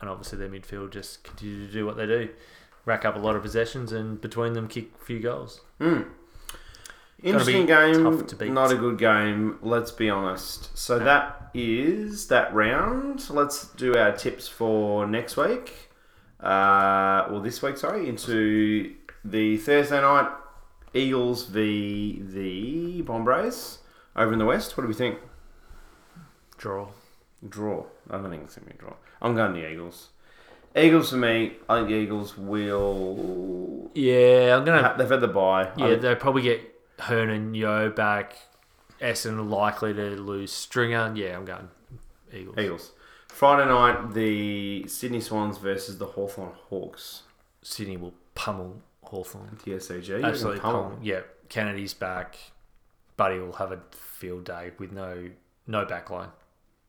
And 0.00 0.10
obviously 0.10 0.38
their 0.38 0.48
midfield 0.48 0.92
just 0.92 1.24
continue 1.24 1.66
to 1.66 1.72
do 1.72 1.86
what 1.86 1.96
they 1.96 2.06
do. 2.06 2.28
Rack 2.84 3.04
up 3.04 3.16
a 3.16 3.18
lot 3.18 3.36
of 3.36 3.42
possessions 3.42 3.92
and 3.92 4.20
between 4.20 4.52
them 4.52 4.68
kick 4.68 4.90
a 5.00 5.04
few 5.04 5.18
goals. 5.18 5.62
Mm. 5.80 6.06
Interesting 7.22 7.64
game. 7.64 8.04
tough 8.04 8.26
to 8.26 8.36
beat. 8.36 8.52
Not 8.52 8.70
a 8.70 8.76
good 8.76 8.98
game, 8.98 9.58
let's 9.62 9.90
be 9.90 10.10
honest. 10.10 10.76
So 10.76 10.98
that 10.98 11.50
is 11.54 12.26
that 12.28 12.52
round. 12.52 13.30
Let's 13.30 13.68
do 13.68 13.96
our 13.96 14.12
tips 14.12 14.46
for 14.46 15.06
next 15.06 15.36
week. 15.38 15.90
Uh, 16.44 17.26
well, 17.30 17.40
this 17.40 17.62
week, 17.62 17.76
sorry, 17.78 18.08
into 18.08 18.94
the 19.24 19.56
Thursday 19.56 20.00
night 20.00 20.28
Eagles 20.92 21.46
v 21.46 22.20
the 22.22 23.02
Bombers 23.02 23.78
over 24.14 24.32
in 24.32 24.38
the 24.38 24.44
West. 24.44 24.76
What 24.76 24.82
do 24.82 24.88
we 24.88 24.94
think? 24.94 25.18
Draw. 26.58 26.88
Draw. 27.48 27.84
I 28.10 28.16
don't 28.18 28.30
think 28.30 28.42
it's 28.44 28.56
going 28.56 28.68
to 28.68 28.74
be 28.74 28.78
a 28.78 28.80
draw. 28.80 28.94
I'm 29.22 29.34
going 29.34 29.54
the 29.54 29.68
Eagles. 29.70 30.10
Eagles 30.76 31.10
for 31.10 31.16
me. 31.16 31.54
I 31.68 31.76
think 31.78 31.88
the 31.88 31.94
Eagles 31.94 32.36
will. 32.36 33.90
Yeah, 33.94 34.56
I'm 34.56 34.64
going 34.64 34.82
to. 34.82 34.94
They've 34.98 35.08
had 35.08 35.20
the 35.20 35.28
bye. 35.28 35.64
I 35.64 35.72
Yeah, 35.76 35.88
think- 35.90 36.02
they'll 36.02 36.16
probably 36.16 36.42
get 36.42 36.60
Hurn 36.98 37.30
and 37.30 37.56
Yeo 37.56 37.90
back. 37.90 38.36
Essen 39.00 39.50
likely 39.50 39.92
to 39.94 40.10
lose 40.16 40.52
Stringer. 40.52 41.12
Yeah, 41.16 41.36
I'm 41.36 41.44
going 41.44 41.68
Eagles. 42.32 42.58
Eagles. 42.58 42.92
Friday 43.34 43.68
night, 43.68 44.14
the 44.14 44.86
Sydney 44.86 45.20
Swans 45.20 45.58
versus 45.58 45.98
the 45.98 46.06
Hawthorn 46.06 46.52
Hawks 46.68 47.24
Sydney 47.62 47.96
will 47.96 48.14
pummel 48.36 48.80
Hawthorn. 49.02 49.48
at 49.50 49.58
the 49.58 49.72
SCG. 49.72 50.22
Absolutely 50.22 50.60
gonna 50.60 50.78
pummel. 50.78 50.98
Yeah, 51.02 51.22
Kennedy's 51.48 51.94
back. 51.94 52.38
Buddy 53.16 53.40
will 53.40 53.54
have 53.54 53.72
a 53.72 53.80
field 53.90 54.44
day 54.44 54.70
with 54.78 54.92
no 54.92 55.30
no 55.66 55.84
backline. 55.84 56.30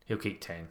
He'll 0.06 0.18
kick 0.18 0.40
ten. 0.40 0.68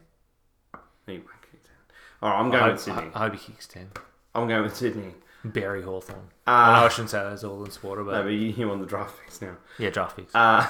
He 1.07 1.17
won't 1.17 1.41
kick 1.41 1.61
ten. 1.63 1.75
All 2.21 2.29
right, 2.29 2.39
I'm 2.39 2.51
going 2.51 2.63
hope, 2.63 2.71
with 2.71 2.81
Sydney. 2.81 3.11
I, 3.13 3.19
I 3.19 3.19
hope 3.23 3.33
he 3.35 3.51
kicks 3.51 3.67
ten. 3.67 3.91
I'm 4.33 4.47
going 4.47 4.63
with 4.63 4.77
Sydney. 4.77 5.13
Barry 5.51 5.81
Hawthorn. 5.81 6.29
I 6.47 6.73
know 6.77 6.83
I 6.83 6.85
Uh, 6.85 6.89
shouldn't 6.89 7.09
say 7.11 7.19
that 7.23 7.33
as 7.33 7.43
all 7.43 7.63
in 7.63 7.71
sport, 7.71 7.99
no, 7.99 8.05
but 8.05 8.23
but 8.23 8.29
you, 8.29 8.39
you 8.49 8.69
on 8.71 8.79
the 8.81 8.85
draft 8.87 9.17
picks 9.23 9.41
now. 9.41 9.55
yeah, 9.79 9.89
draft 9.89 10.15
picks. 10.17 10.33
Uh, 10.35 10.65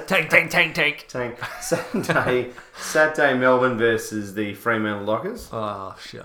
tank, 0.06 0.28
tank, 0.30 0.50
tank, 0.50 0.74
tank. 0.74 1.06
tank. 1.08 1.38
Saturday, 1.60 2.50
Saturday, 2.76 3.34
Melbourne 3.38 3.78
versus 3.78 4.34
the 4.34 4.54
Fremantle 4.54 5.06
Dockers. 5.06 5.48
Oh 5.52 5.96
shit. 6.00 6.22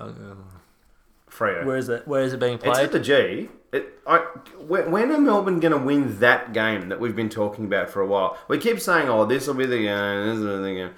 Freo. 1.29 1.65
Where 1.65 1.77
is 1.77 1.89
it? 1.89 2.07
Where 2.07 2.21
is 2.23 2.33
it 2.33 2.39
being 2.39 2.57
played? 2.57 2.71
It's 2.71 2.79
at 2.79 2.91
the 2.91 2.99
G. 2.99 3.49
It, 3.73 3.99
I, 4.07 4.19
when 4.57 4.89
when 4.91 5.11
are 5.11 5.19
Melbourne 5.19 5.59
going 5.59 5.73
to 5.73 5.77
win 5.77 6.19
that 6.19 6.53
game 6.53 6.87
that 6.89 6.99
we've 6.99 7.15
been 7.15 7.29
talking 7.29 7.65
about 7.65 7.89
for 7.89 7.99
a 8.01 8.07
while? 8.07 8.37
We 8.47 8.57
keep 8.57 8.79
saying, 8.79 9.09
"Oh, 9.09 9.25
this 9.25 9.47
will 9.47 9.53
be 9.55 9.65
the 9.65 9.79
game. 9.79 10.27
This 10.27 10.39
will 10.39 10.57
be 10.59 10.63
the 10.63 10.75
game." 10.75 10.91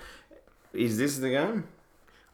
Is 0.74 0.98
this 1.00 1.18
the 1.18 1.30
game? 1.30 1.68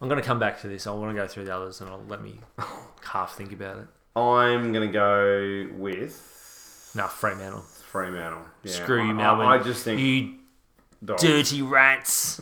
I'm 0.01 0.09
going 0.09 0.19
to 0.21 0.27
come 0.27 0.39
back 0.39 0.59
to 0.61 0.67
this. 0.67 0.85
I 0.85 0.91
want 0.91 1.15
to 1.15 1.21
go 1.21 1.27
through 1.27 1.45
the 1.45 1.55
others, 1.55 1.79
and 1.79 1.89
I'll 1.89 2.03
let 2.09 2.21
me 2.21 2.41
half 3.05 3.37
think 3.37 3.53
about 3.53 3.77
it. 3.77 3.87
I'm 4.15 4.71
going 4.73 4.87
to 4.87 4.93
go 4.93 5.67
with 5.77 6.91
No, 6.95 7.07
Fremantle. 7.07 7.61
Fremantle. 7.91 8.43
Yeah. 8.63 8.71
Screw 8.71 9.03
I- 9.03 9.07
you, 9.07 9.13
Melbourne. 9.13 9.47
I, 9.47 9.57
just 9.61 9.83
think 9.83 9.99
you 9.99 10.35
Dogs. 11.03 11.21
dirty 11.21 11.61
rats. 11.61 12.41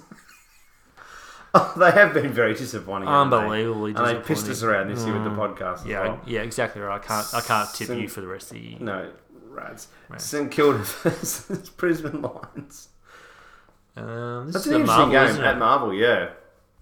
they 1.78 1.92
have 1.92 2.14
been 2.14 2.32
very 2.32 2.54
disappointing. 2.54 3.08
haven't 3.08 3.30
they? 3.32 3.38
Unbelievably 3.66 3.94
And 3.96 4.06
they 4.08 4.16
pissed 4.22 4.48
us 4.48 4.64
around 4.64 4.90
this 4.90 5.04
year 5.06 5.14
with 5.14 5.24
the 5.24 5.30
podcast. 5.32 5.82
As 5.82 5.86
Yeah, 5.86 6.02
well. 6.02 6.22
yeah, 6.26 6.42
exactly 6.42 6.82
right. 6.82 6.96
I 7.02 7.06
can't, 7.06 7.28
I 7.34 7.42
can't 7.42 7.70
tip 7.74 7.88
Sim- 7.88 8.00
you 8.00 8.08
for 8.08 8.22
the 8.22 8.28
rest 8.28 8.52
of 8.52 8.58
the 8.58 8.64
year. 8.64 8.78
No, 8.80 9.10
rats. 9.50 9.88
Rats. 10.10 10.26
St 10.26 10.50
Kilda 10.52 10.78
versus 11.04 11.70
Brisbane 11.72 12.22
Lions. 12.22 12.90
Um, 13.98 14.46
this 14.46 14.54
That's 14.54 14.66
is 14.68 14.72
an 14.72 14.82
interesting 14.82 15.10
Marvel, 15.14 15.36
game 15.36 15.44
at? 15.46 15.58
Marvel. 15.60 15.94
Yeah, 15.94 16.30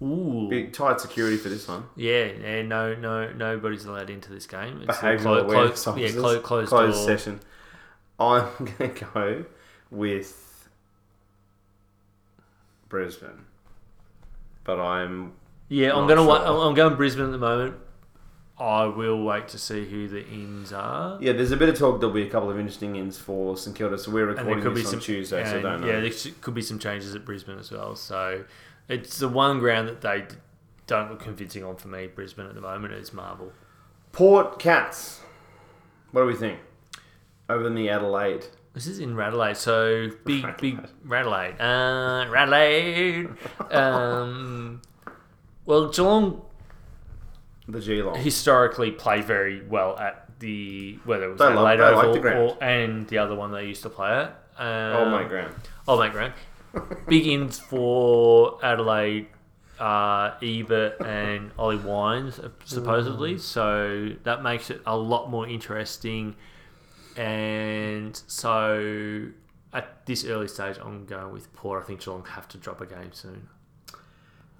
Ooh, 0.02 0.46
big 0.48 0.72
tight 0.72 0.98
security 1.00 1.36
for 1.36 1.48
this 1.50 1.68
one. 1.68 1.84
yeah, 1.94 2.24
yeah. 2.40 2.62
No, 2.62 2.94
no, 2.94 3.32
nobody's 3.32 3.84
allowed 3.84 4.08
into 4.10 4.32
this 4.32 4.46
game. 4.46 4.82
It's 4.88 4.96
Behavioural 4.98 5.20
clo- 5.20 5.44
clo- 5.44 5.52
awareness 5.54 5.86
yeah, 5.86 5.92
officers. 5.92 6.20
clo- 6.20 6.40
closed, 6.40 6.68
closed 6.70 6.96
door. 6.96 7.06
session. 7.06 7.40
I'm 8.18 8.48
going 8.78 8.94
to 8.94 9.04
go 9.14 9.44
with 9.90 10.68
Brisbane, 12.88 13.44
but 14.64 14.80
I'm 14.80 15.32
Yeah, 15.68 15.94
I'm 15.96 16.06
gonna. 16.08 16.24
Wa- 16.24 16.66
I'm 16.68 16.74
going 16.74 16.96
Brisbane 16.96 17.26
at 17.26 17.32
the 17.32 17.38
moment. 17.38 17.76
I 18.58 18.84
will 18.84 19.22
wait 19.24 19.48
to 19.48 19.58
see 19.58 19.86
who 19.86 20.06
the 20.06 20.26
ins 20.28 20.70
are. 20.72 21.18
yeah. 21.22 21.32
There's 21.32 21.50
a 21.52 21.56
bit 21.56 21.70
of 21.70 21.78
talk. 21.78 21.98
There'll 22.00 22.14
be 22.14 22.26
a 22.26 22.30
couple 22.30 22.50
of 22.50 22.58
interesting 22.58 22.94
ins 22.96 23.16
for 23.16 23.56
St 23.56 23.74
Kilda, 23.74 23.96
so 23.96 24.10
we're 24.10 24.28
And 24.30 24.38
recording 24.38 24.74
this 24.74 24.86
on 24.86 24.90
some 24.92 25.00
Tuesday, 25.00 25.44
so 25.46 25.62
don't 25.62 25.80
know. 25.80 25.86
Yeah, 25.86 26.00
there 26.00 26.10
sh- 26.12 26.28
could 26.42 26.52
be 26.54 26.60
some 26.62 26.78
changes 26.78 27.14
at 27.14 27.24
Brisbane 27.24 27.58
as 27.58 27.70
well. 27.70 27.96
So 27.96 28.44
it's 28.90 29.18
the 29.18 29.28
one 29.28 29.58
ground 29.60 29.88
that 29.88 30.00
they 30.02 30.26
don't 30.86 31.10
look 31.10 31.20
convincing 31.20 31.64
on 31.64 31.76
for 31.76 31.88
me. 31.88 32.06
Brisbane 32.08 32.46
at 32.46 32.54
the 32.54 32.60
moment 32.60 32.92
is 32.94 33.12
Marvel. 33.12 33.52
Port 34.12 34.58
Cats. 34.58 35.20
What 36.12 36.22
do 36.22 36.26
we 36.26 36.34
think? 36.34 36.58
Over 37.48 37.66
in 37.66 37.74
the 37.74 37.88
Adelaide. 37.88 38.46
This 38.74 38.86
is 38.86 38.98
in 39.00 39.16
Radelaide, 39.16 39.56
so 39.56 40.08
big, 40.24 40.44
big 40.60 40.78
Radelaide. 41.04 41.60
Uh, 41.60 42.26
Radelaide. 42.30 43.28
Um, 43.70 44.82
well, 45.66 45.88
Geelong 45.88 46.42
The 47.68 47.80
Geelong. 47.80 48.16
historically 48.16 48.90
play 48.92 49.20
very 49.22 49.62
well 49.66 49.96
at 49.98 50.26
the 50.40 50.98
whether 51.04 51.24
it 51.26 51.28
was 51.32 51.38
They 51.38 51.44
love- 51.46 51.66
Adelaide 51.66 51.94
like 51.94 52.04
Oval 52.06 52.22
the 52.22 52.36
or, 52.38 52.64
and 52.64 53.06
the 53.08 53.18
other 53.18 53.34
one 53.34 53.52
they 53.52 53.66
used 53.66 53.82
to 53.82 53.90
play 53.90 54.10
at. 54.10 54.28
Um, 54.58 54.66
oh 54.96 55.10
my 55.10 55.24
ground. 55.24 55.54
Old 55.88 56.00
Mate 56.00 56.12
Ground. 56.12 56.32
Big 57.08 57.26
ins 57.26 57.58
for 57.58 58.58
Adelaide, 58.64 59.26
uh, 59.78 60.32
Ebert 60.42 61.00
and 61.00 61.50
Ollie 61.58 61.76
Wines, 61.76 62.38
uh, 62.38 62.50
supposedly. 62.64 63.38
So 63.38 64.10
that 64.24 64.42
makes 64.42 64.70
it 64.70 64.80
a 64.86 64.96
lot 64.96 65.30
more 65.30 65.48
interesting. 65.48 66.36
And 67.16 68.16
so 68.26 69.26
at 69.72 70.06
this 70.06 70.24
early 70.24 70.48
stage, 70.48 70.76
I'm 70.80 71.06
going 71.06 71.32
with 71.32 71.52
Port. 71.52 71.82
I 71.82 71.86
think 71.86 72.04
Geelong 72.04 72.24
have 72.26 72.46
to 72.48 72.58
drop 72.58 72.80
a 72.80 72.86
game 72.86 73.12
soon. 73.12 73.48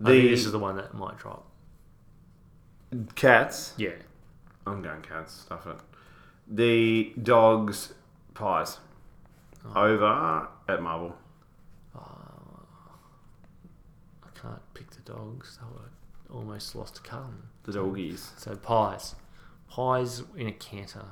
The 0.00 0.30
this 0.30 0.46
is 0.46 0.52
the 0.52 0.58
one 0.58 0.76
that 0.76 0.94
might 0.94 1.18
drop. 1.18 1.46
Cats. 3.14 3.74
Yeah. 3.76 3.90
I'm 4.66 4.82
going 4.82 5.02
Cats. 5.02 5.32
Stuff 5.42 5.66
it. 5.66 5.76
The 6.48 7.12
Dogs. 7.22 7.94
Pies. 8.34 8.78
Oh. 9.64 9.84
Over 9.84 10.48
at 10.68 10.82
Marvel. 10.82 11.16
I 14.22 14.28
can't 14.40 14.60
pick 14.74 14.90
the 14.90 15.02
dogs. 15.02 15.58
Were 15.74 16.34
almost 16.36 16.74
lost 16.74 16.96
to 16.96 17.02
Carlton. 17.02 17.42
The 17.64 17.72
Doggies. 17.72 18.30
So 18.36 18.56
pies. 18.56 19.14
Pies 19.68 20.22
in 20.36 20.46
a 20.48 20.52
canter. 20.52 21.04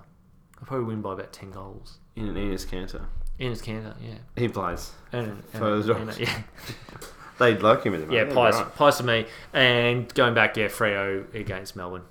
I'll 0.58 0.64
probably 0.66 0.86
win 0.86 1.02
by 1.02 1.12
about 1.12 1.32
10 1.32 1.50
goals. 1.52 1.98
In 2.16 2.26
an 2.28 2.36
Enos 2.36 2.64
Cantor. 2.64 3.06
In 3.38 3.50
his 3.50 3.62
canter, 3.62 3.94
yeah. 4.02 4.14
He 4.34 4.48
plays. 4.48 4.90
And, 5.12 5.28
and, 5.28 5.44
For 5.52 5.78
the 5.80 5.94
and- 5.94 6.06
dogs. 6.08 6.18
yeah, 6.18 6.42
They'd 7.38 7.62
like 7.62 7.84
him 7.84 7.94
in 7.94 8.08
the 8.08 8.12
yeah, 8.12 8.24
pies, 8.24 8.54
Right. 8.56 8.74
pies 8.74 8.96
to 8.96 9.04
me. 9.04 9.26
And 9.52 10.12
going 10.14 10.34
back, 10.34 10.56
yeah, 10.56 10.66
Freo 10.66 11.32
against 11.32 11.76
Melbourne. 11.76 12.02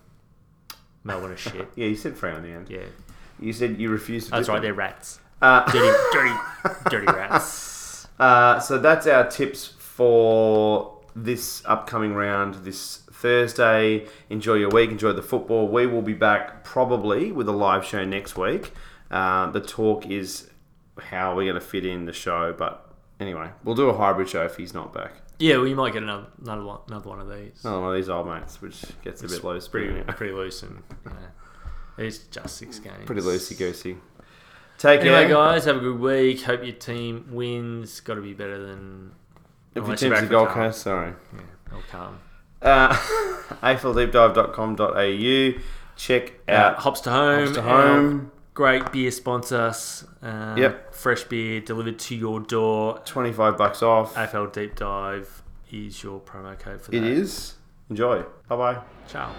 Melbourne 1.04 1.34
is 1.34 1.40
shit. 1.42 1.68
Yeah, 1.76 1.88
you 1.88 1.96
said 1.98 2.16
Freo 2.16 2.36
on 2.38 2.44
the 2.44 2.50
end. 2.52 2.70
Yeah, 2.70 2.84
You 3.42 3.52
said 3.52 3.78
you 3.78 3.90
refused 3.90 4.28
to. 4.28 4.32
that's 4.32 4.48
right. 4.48 4.56
them. 4.56 4.64
They're 4.64 4.74
rats. 4.74 5.20
Uh, 5.40 5.70
Dirty, 5.72 5.96
dirty, 6.14 6.34
dirty 6.90 7.06
rats. 7.06 8.08
Uh, 8.18 8.60
so 8.60 8.80
that's 8.80 9.06
our 9.06 9.30
tips 9.30 9.68
for 9.68 10.97
this 11.24 11.64
upcoming 11.66 12.14
round 12.14 12.56
this 12.66 12.98
Thursday. 13.12 14.06
Enjoy 14.30 14.54
your 14.54 14.70
week. 14.70 14.92
Enjoy 14.92 15.12
the 15.14 15.22
football. 15.24 15.68
We 15.68 15.88
will 15.88 16.02
be 16.02 16.14
back 16.14 16.64
probably 16.64 17.32
with 17.32 17.48
a 17.50 17.52
live 17.54 17.84
show 17.84 18.06
next 18.06 18.38
week. 18.38 18.72
Uh, 19.10 19.50
the 19.52 19.62
talk 19.62 20.06
is 20.08 20.50
how 21.00 21.36
we're 21.36 21.44
going 21.52 21.56
to 21.56 21.62
fit 21.66 21.86
in 21.86 22.06
the 22.06 22.14
show, 22.14 22.54
but 22.58 22.92
anyway, 23.20 23.50
we'll 23.64 23.76
do 23.76 23.90
a 23.90 23.98
hybrid 23.98 24.30
show 24.30 24.44
if 24.46 24.56
he's 24.58 24.74
not 24.74 24.94
back. 24.94 25.14
Yeah, 25.40 25.58
well, 25.58 25.68
you 25.68 25.76
might 25.76 25.94
get 25.94 26.02
another 26.04 26.26
another 26.42 26.64
one, 26.64 26.80
another 26.88 27.10
one 27.10 27.20
of 27.20 27.30
these. 27.30 27.64
Another 27.64 27.82
one 27.82 27.90
of 27.92 27.96
these 27.96 28.10
old 28.10 28.28
mates, 28.28 28.62
which 28.62 28.84
gets 29.04 29.22
a 29.24 29.28
bit 29.28 29.44
loose. 29.44 29.68
pretty, 29.68 29.88
Pretty, 29.92 30.14
pretty 30.14 30.34
loose 30.34 30.64
and 30.64 30.82
yeah, 31.06 31.12
it's 31.98 32.18
just 32.20 32.58
six 32.58 32.80
games. 32.80 33.06
pretty 33.06 33.22
loosey 33.22 33.58
goosey. 33.58 33.98
Take 34.80 35.02
Anyway, 35.02 35.22
care. 35.26 35.30
guys, 35.30 35.66
have 35.66 35.78
a 35.78 35.80
good 35.80 36.00
week. 36.00 36.42
Hope 36.44 36.64
your 36.64 36.76
team 36.76 37.28
wins. 37.32 38.00
Got 38.00 38.16
to 38.16 38.22
be 38.22 38.34
better 38.34 38.64
than. 38.64 39.12
If 39.78 39.84
your 39.84 39.84
unless 39.86 40.02
you're 40.02 40.16
team's 40.16 40.22
the 40.30 40.36
Gold. 40.36 40.50
Coast, 40.50 40.82
sorry. 40.82 41.14
Yeah, 41.34 41.76
or 41.78 41.82
Carlton. 41.92 42.18
Uh, 42.62 42.94
afldeepdive.com.au. 43.64 45.62
Check 45.96 46.34
Uh, 46.48 46.52
out 46.52 46.78
Hops 46.80 47.02
to 47.02 47.10
home. 47.12 47.44
Hops 47.46 47.56
to 47.56 47.62
Home. 47.62 48.32
Great 48.54 48.92
beer 48.92 49.12
sponsor. 49.12 49.74
Uh, 50.22 50.56
Yep. 50.58 50.94
Fresh 50.94 51.24
beer 51.26 51.62
delivered 51.62 52.00
to 52.00 52.16
your 52.16 52.40
door. 52.40 53.00
25 53.06 53.58
bucks 53.58 53.84
off. 53.84 54.16
AFL 54.16 54.52
Deep 54.52 54.76
Dive 54.76 55.44
is 55.72 56.02
your 56.04 56.20
promo 56.20 56.58
code 56.58 56.82
for 56.82 56.92
that. 56.92 56.98
It 56.98 57.04
is. 57.04 57.56
Enjoy. 57.90 58.24
Bye 58.48 58.56
bye. 58.56 58.78
Ciao. 59.08 59.32